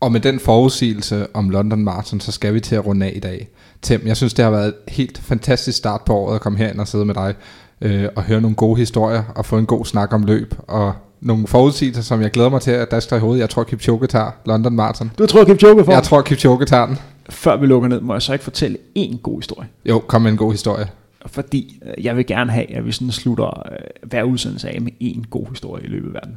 Og 0.00 0.12
med 0.12 0.20
den 0.20 0.40
forudsigelse 0.40 1.26
om 1.34 1.50
London 1.50 1.84
Marathon, 1.84 2.20
så 2.20 2.32
skal 2.32 2.54
vi 2.54 2.60
til 2.60 2.74
at 2.74 2.86
runde 2.86 3.06
af 3.06 3.12
i 3.16 3.20
dag. 3.20 3.48
Tim, 3.82 4.02
jeg 4.06 4.16
synes, 4.16 4.34
det 4.34 4.44
har 4.44 4.52
været 4.52 4.68
et 4.68 4.74
helt 4.88 5.18
fantastisk 5.18 5.78
start 5.78 6.00
på 6.06 6.14
året 6.14 6.34
at 6.34 6.40
komme 6.40 6.58
herind 6.58 6.80
og 6.80 6.88
sidde 6.88 7.04
med 7.04 7.14
dig 7.14 7.34
øh, 7.80 8.08
og 8.16 8.22
høre 8.22 8.40
nogle 8.40 8.56
gode 8.56 8.78
historier 8.78 9.22
og 9.34 9.46
få 9.46 9.58
en 9.58 9.66
god 9.66 9.84
snak 9.84 10.12
om 10.12 10.22
løb 10.22 10.54
og 10.68 10.92
nogle 11.20 11.46
forudsigelser, 11.46 12.02
som 12.02 12.22
jeg 12.22 12.30
glæder 12.30 12.48
mig 12.48 12.60
til 12.60 12.70
at 12.70 12.90
daske 12.90 13.16
i 13.16 13.18
hovedet. 13.18 13.40
Jeg 13.40 13.50
tror, 13.50 13.64
Kipchoge 13.64 14.06
tager 14.06 14.30
London 14.46 14.76
Marathon. 14.76 15.12
Du 15.18 15.26
tror 15.26 15.44
Kipchoge 15.44 15.84
for? 15.84 15.92
Jeg 15.92 16.02
tror, 16.02 16.22
Kipchoge 16.22 16.66
tager 16.66 16.86
den. 16.86 16.98
Før 17.30 17.56
vi 17.56 17.66
lukker 17.66 17.88
ned, 17.88 18.00
må 18.00 18.14
jeg 18.14 18.22
så 18.22 18.32
ikke 18.32 18.44
fortælle 18.44 18.78
en 18.94 19.18
god 19.18 19.38
historie. 19.38 19.68
Jo, 19.84 19.98
kom 19.98 20.22
med 20.22 20.30
en 20.30 20.36
god 20.36 20.52
historie. 20.52 20.86
Fordi 21.26 21.80
øh, 21.86 22.04
jeg 22.04 22.16
vil 22.16 22.26
gerne 22.26 22.52
have, 22.52 22.76
at 22.76 22.86
vi 22.86 22.92
sådan 22.92 23.10
slutter 23.10 23.62
øh, 23.72 23.78
hver 24.02 24.22
udsendelse 24.22 24.68
af 24.68 24.80
med 24.80 24.92
en 25.00 25.26
god 25.30 25.46
historie 25.50 25.84
i 25.84 25.88
løbet 25.88 26.08
af 26.08 26.14
verden. 26.14 26.36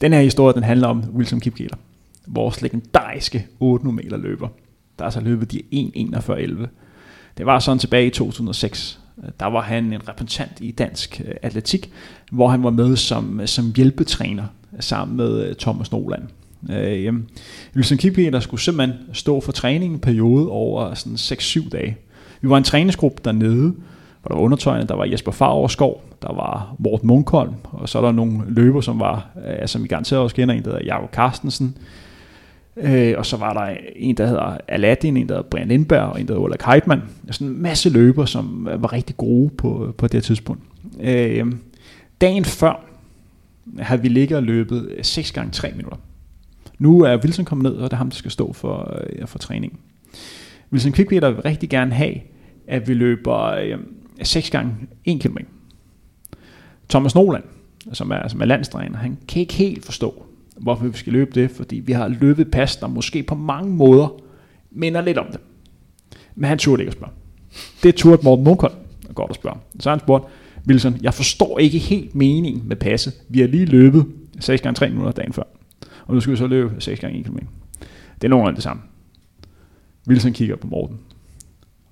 Den 0.00 0.12
her 0.12 0.20
historie, 0.20 0.54
den 0.54 0.62
handler 0.62 0.88
om 0.88 1.04
Wilson 1.16 1.40
Kipkeler. 1.40 1.76
Vores 2.26 2.62
legendariske 2.62 3.46
800 3.60 4.04
meter 4.04 4.16
løber. 4.16 4.48
Der 4.98 5.04
er 5.04 5.10
så 5.10 5.20
løbet 5.20 5.52
de 5.52 5.62
1.41.11. 5.72 6.66
Det 7.38 7.46
var 7.46 7.58
sådan 7.58 7.78
tilbage 7.78 8.06
i 8.06 8.10
2006. 8.10 9.00
Der 9.40 9.46
var 9.46 9.60
han 9.60 9.92
en 9.92 10.08
repræsentant 10.08 10.60
i 10.60 10.70
dansk 10.70 11.22
øh, 11.24 11.34
atletik, 11.42 11.90
hvor 12.32 12.48
han 12.48 12.62
var 12.62 12.70
med 12.70 12.96
som, 12.96 13.40
øh, 13.40 13.46
som 13.46 13.72
hjælpetræner 13.76 14.44
sammen 14.80 15.16
med 15.16 15.44
øh, 15.46 15.54
Thomas 15.54 15.92
Noland. 15.92 16.22
Øh, 16.70 17.14
Wilson 17.76 17.98
Kipkeler 17.98 18.40
skulle 18.40 18.60
simpelthen 18.60 18.98
stå 19.12 19.40
for 19.40 19.52
træningen 19.52 19.92
en 19.92 20.00
periode 20.00 20.48
over 20.48 20.94
sådan 20.94 21.16
6-7 21.16 21.68
dage. 21.68 21.96
Vi 22.40 22.48
var 22.48 22.56
en 22.56 22.64
træningsgruppe 22.64 23.20
dernede, 23.24 23.74
hvor 24.22 24.28
der 24.28 24.34
var 24.34 24.42
undertøjende, 24.42 24.88
der 24.88 24.94
var 24.94 25.04
Jesper 25.04 25.32
Favorsskov, 25.32 26.02
der 26.22 26.32
var 26.32 26.74
Morten 26.78 27.06
Munkholm, 27.06 27.54
og 27.64 27.88
så 27.88 27.98
er 27.98 28.02
der 28.02 28.12
nogle 28.12 28.42
løber, 28.48 28.80
som 28.80 29.00
var, 29.00 29.28
øh, 29.46 29.68
som 29.68 29.84
I 29.84 29.88
garanteret 29.88 30.22
også 30.22 30.36
kender, 30.36 30.54
en 30.54 30.64
der 30.64 30.70
hedder 30.70 30.84
Jakob 30.84 31.14
Carstensen, 31.14 31.76
øh, 32.76 33.14
og 33.18 33.26
så 33.26 33.36
var 33.36 33.52
der 33.52 33.76
en, 33.96 34.16
der 34.16 34.26
hedder 34.26 34.58
Aladdin, 34.68 35.16
en 35.16 35.28
der 35.28 35.34
hedder 35.34 35.48
Brian 35.48 35.68
Lindberg, 35.68 36.02
og 36.02 36.20
en 36.20 36.26
der 36.26 36.32
hedder 36.32 36.44
Ulla 36.44 36.56
Keitmann. 36.56 37.02
Sådan 37.30 37.46
en 37.46 37.62
masse 37.62 37.90
løber, 37.90 38.24
som 38.24 38.68
var 38.78 38.92
rigtig 38.92 39.16
gode 39.16 39.50
på, 39.50 39.94
på 39.98 40.08
det 40.08 40.24
tidspunkt. 40.24 40.62
Øh, 41.00 41.52
dagen 42.20 42.44
før 42.44 42.84
havde 43.78 44.02
vi 44.02 44.08
ligget 44.08 44.36
og 44.36 44.42
løbet 44.42 44.96
6 45.02 45.32
gange 45.32 45.52
3 45.52 45.72
minutter. 45.72 45.96
Nu 46.78 47.00
er 47.00 47.16
Wilson 47.16 47.44
kommet 47.44 47.72
ned, 47.72 47.80
og 47.80 47.90
det 47.90 47.92
er 47.92 47.96
ham, 47.96 48.10
der 48.10 48.16
skal 48.16 48.30
stå 48.30 48.52
for, 48.52 49.00
øh, 49.06 49.26
for 49.26 49.38
træningen. 49.38 49.78
Wilson 50.72 50.92
Kvikpeter 50.92 51.30
vil 51.30 51.42
rigtig 51.42 51.68
gerne 51.68 51.94
have, 51.94 52.14
at 52.66 52.88
vi 52.88 52.94
løber 52.94 53.36
øh, 53.36 53.78
6 54.22 54.50
gange 54.50 54.74
1 55.04 55.20
km. 55.20 55.36
Thomas 56.88 57.14
Noland, 57.14 57.44
som 57.92 58.10
er, 58.10 58.28
som 58.28 58.40
er 58.40 58.44
landstræner, 58.44 58.98
han 58.98 59.18
kan 59.28 59.40
ikke 59.40 59.54
helt 59.54 59.84
forstå, 59.84 60.26
hvorfor 60.60 60.88
vi 60.88 60.98
skal 60.98 61.12
løbe 61.12 61.30
det, 61.40 61.50
fordi 61.50 61.76
vi 61.76 61.92
har 61.92 62.08
løbet 62.08 62.50
pas, 62.50 62.76
der 62.76 62.86
måske 62.86 63.22
på 63.22 63.34
mange 63.34 63.72
måder 63.72 64.08
minder 64.70 65.00
lidt 65.00 65.18
om 65.18 65.26
det. 65.32 65.40
Men 66.34 66.48
han 66.48 66.58
turde 66.58 66.82
ikke 66.82 66.90
at 66.90 66.96
spørge. 66.96 67.12
Det 67.82 67.94
turde 67.94 68.22
Morten 68.24 68.44
Munkholm 68.44 68.74
godt 69.14 69.30
at 69.30 69.36
spørge. 69.36 69.58
Så 69.80 69.90
han 69.90 70.00
spurgte, 70.00 70.28
Wilson, 70.68 70.98
jeg 71.02 71.14
forstår 71.14 71.58
ikke 71.58 71.78
helt 71.78 72.14
meningen 72.14 72.68
med 72.68 72.76
passet. 72.76 73.14
Vi 73.28 73.40
har 73.40 73.46
lige 73.46 73.66
løbet 73.66 74.06
6 74.40 74.62
gange 74.62 74.74
3 74.74 74.88
minutter 74.88 75.12
dagen 75.12 75.32
før. 75.32 75.42
Og 76.06 76.14
nu 76.14 76.20
skal 76.20 76.32
vi 76.32 76.36
så 76.36 76.46
løbe 76.46 76.74
6 76.78 77.00
gange 77.00 77.18
1 77.18 77.24
km. 77.24 77.38
Det 78.14 78.24
er 78.24 78.28
nogenlunde 78.28 78.56
det 78.56 78.62
samme. 78.62 78.82
Wilson 80.08 80.32
kigger 80.32 80.56
på 80.56 80.66
Morten. 80.66 80.98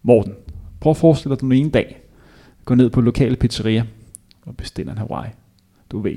Morten, 0.02 0.34
prøv 0.80 0.90
at 0.90 0.96
forestille 0.96 1.30
dig, 1.30 1.36
at 1.36 1.40
du 1.40 1.50
en 1.50 1.70
dag 1.70 2.00
går 2.64 2.74
ned 2.74 2.90
på 2.90 3.00
lokale 3.00 3.36
pizzeria 3.36 3.84
og 4.46 4.56
bestiller 4.56 4.92
en 4.92 4.98
Hawaii. 4.98 5.30
Du 5.90 6.00
ved, 6.00 6.16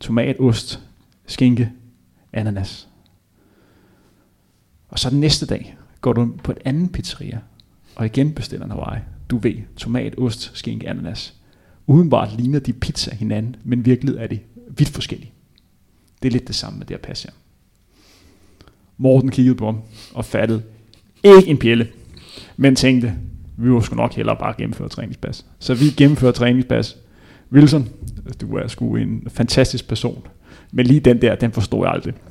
tomat, 0.00 0.40
ost, 0.40 0.82
skinke, 1.26 1.72
ananas. 2.32 2.88
Og 4.88 4.98
så 4.98 5.10
den 5.10 5.20
næste 5.20 5.46
dag 5.46 5.76
går 6.00 6.12
du 6.12 6.32
på 6.44 6.52
et 6.52 6.58
andet 6.64 6.92
pizzeria 6.92 7.38
og 7.94 8.06
igen 8.06 8.32
bestiller 8.32 8.66
en 8.66 8.70
Hawaii. 8.70 9.00
Du 9.30 9.38
ved, 9.38 9.54
tomat, 9.76 10.18
ost, 10.18 10.50
skinke, 10.54 10.88
ananas. 10.88 11.34
Udenbart 11.86 12.36
ligner 12.36 12.58
de 12.58 12.72
pizza 12.72 13.14
hinanden, 13.14 13.56
men 13.64 13.86
virkelig 13.86 14.14
er 14.14 14.26
de 14.26 14.38
vidt 14.68 14.88
forskellige. 14.88 15.32
Det 16.22 16.28
er 16.28 16.32
lidt 16.32 16.48
det 16.48 16.54
samme 16.54 16.78
med 16.78 16.86
det 16.86 16.94
at 16.94 17.00
passe 17.00 17.28
her. 17.28 17.34
Morten 18.96 19.30
kiggede 19.30 19.56
på 19.56 19.64
ham 19.64 19.80
og 20.14 20.24
fattede 20.24 20.62
ikke 21.24 21.46
en 21.46 21.58
pjælle, 21.58 21.88
men 22.56 22.76
tænkte, 22.76 23.14
vi 23.56 23.70
var 23.70 23.80
sgu 23.80 23.96
nok 23.96 24.14
hellere 24.14 24.36
bare 24.36 24.54
gennemføre 24.58 24.88
træningspas. 24.88 25.46
Så 25.58 25.74
vi 25.74 25.90
gennemfører 25.90 26.32
træningspas. 26.32 26.96
Wilson, 27.52 27.88
du 28.40 28.56
er 28.56 28.66
sgu 28.68 28.96
en 28.96 29.22
fantastisk 29.28 29.88
person, 29.88 30.26
men 30.74 30.86
lige 30.86 31.00
den 31.00 31.22
der, 31.22 31.34
den 31.34 31.52
forstår 31.52 31.84
jeg 31.84 31.92
aldrig. 31.94 32.14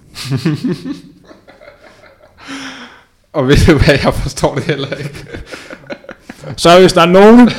Og 3.34 3.48
ved 3.48 3.56
du 3.68 3.74
hvad, 3.78 3.98
jeg 4.04 4.14
forstår 4.14 4.56
det 4.56 4.64
heller 4.64 4.96
ikke. 4.96 5.26
Så 6.58 6.80
hvis 6.80 6.94
der 6.94 7.02
er 7.02 7.06
nogen 7.06 7.50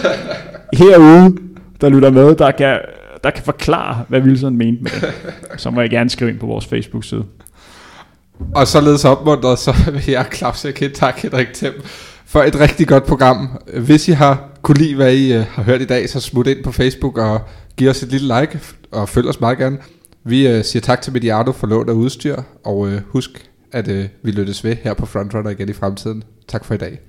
herude, 0.73 1.37
der 1.81 1.89
lytter 1.89 2.11
med, 2.11 2.35
der 2.35 2.51
kan, 2.51 2.79
der 3.25 3.31
kan 3.31 3.45
forklare, 3.45 4.05
hvad 4.09 4.21
Wilson 4.21 4.57
mente 4.57 4.83
med 4.83 4.91
det, 4.91 5.15
så 5.57 5.71
må 5.71 5.81
jeg 5.81 5.91
gerne 5.91 6.11
skrive 6.11 6.31
ind 6.31 6.39
på 6.39 6.47
vores 6.47 6.67
Facebook-side. 6.67 7.25
Og 8.55 8.67
således 8.67 9.05
opmuntret, 9.05 9.59
så 9.59 9.75
vil 9.93 10.03
jeg 10.09 10.27
Claus 10.35 10.67
Kid, 10.75 10.91
tak 10.91 11.19
Henrik 11.19 11.53
Thiem, 11.55 11.73
for 12.27 12.43
et 12.43 12.61
rigtig 12.61 12.89
godt 12.89 13.07
program. 13.07 13.49
Hvis 13.79 14.09
I 14.09 14.13
har 14.13 14.49
kunne 14.63 14.79
lide, 14.79 14.95
hvad 14.95 15.15
I 15.15 15.39
uh, 15.39 15.45
har 15.45 15.63
hørt 15.63 15.81
i 15.81 15.85
dag, 15.85 16.09
så 16.09 16.21
smut 16.21 16.47
ind 16.47 16.65
på 16.65 16.73
Facebook 16.73 17.19
og 17.19 17.41
giv 17.77 17.89
os 17.89 18.03
et 18.03 18.09
lille 18.09 18.41
like, 18.41 18.61
og 18.93 19.09
følg 19.09 19.29
os 19.29 19.41
meget 19.41 19.59
gerne. 19.59 19.79
Vi 20.27 20.49
øh, 20.49 20.65
siger 20.65 20.81
tak 20.81 21.03
til 21.03 21.13
Mediano 21.13 21.53
for 21.53 21.67
lån 21.67 21.89
og 21.89 21.97
udstyr, 21.97 22.43
og 22.65 22.89
øh, 22.89 23.01
husk, 23.07 23.51
at 23.73 23.89
øh, 23.89 24.09
vi 24.23 24.31
lyttes 24.31 24.65
ved 24.65 24.77
her 24.77 24.95
på 24.95 25.07
Frontrunner 25.07 25.51
igen 25.51 25.69
i 25.69 25.73
fremtiden. 25.73 26.25
Tak 26.49 26.65
for 26.65 26.75
i 26.75 26.79
dag. 26.79 27.01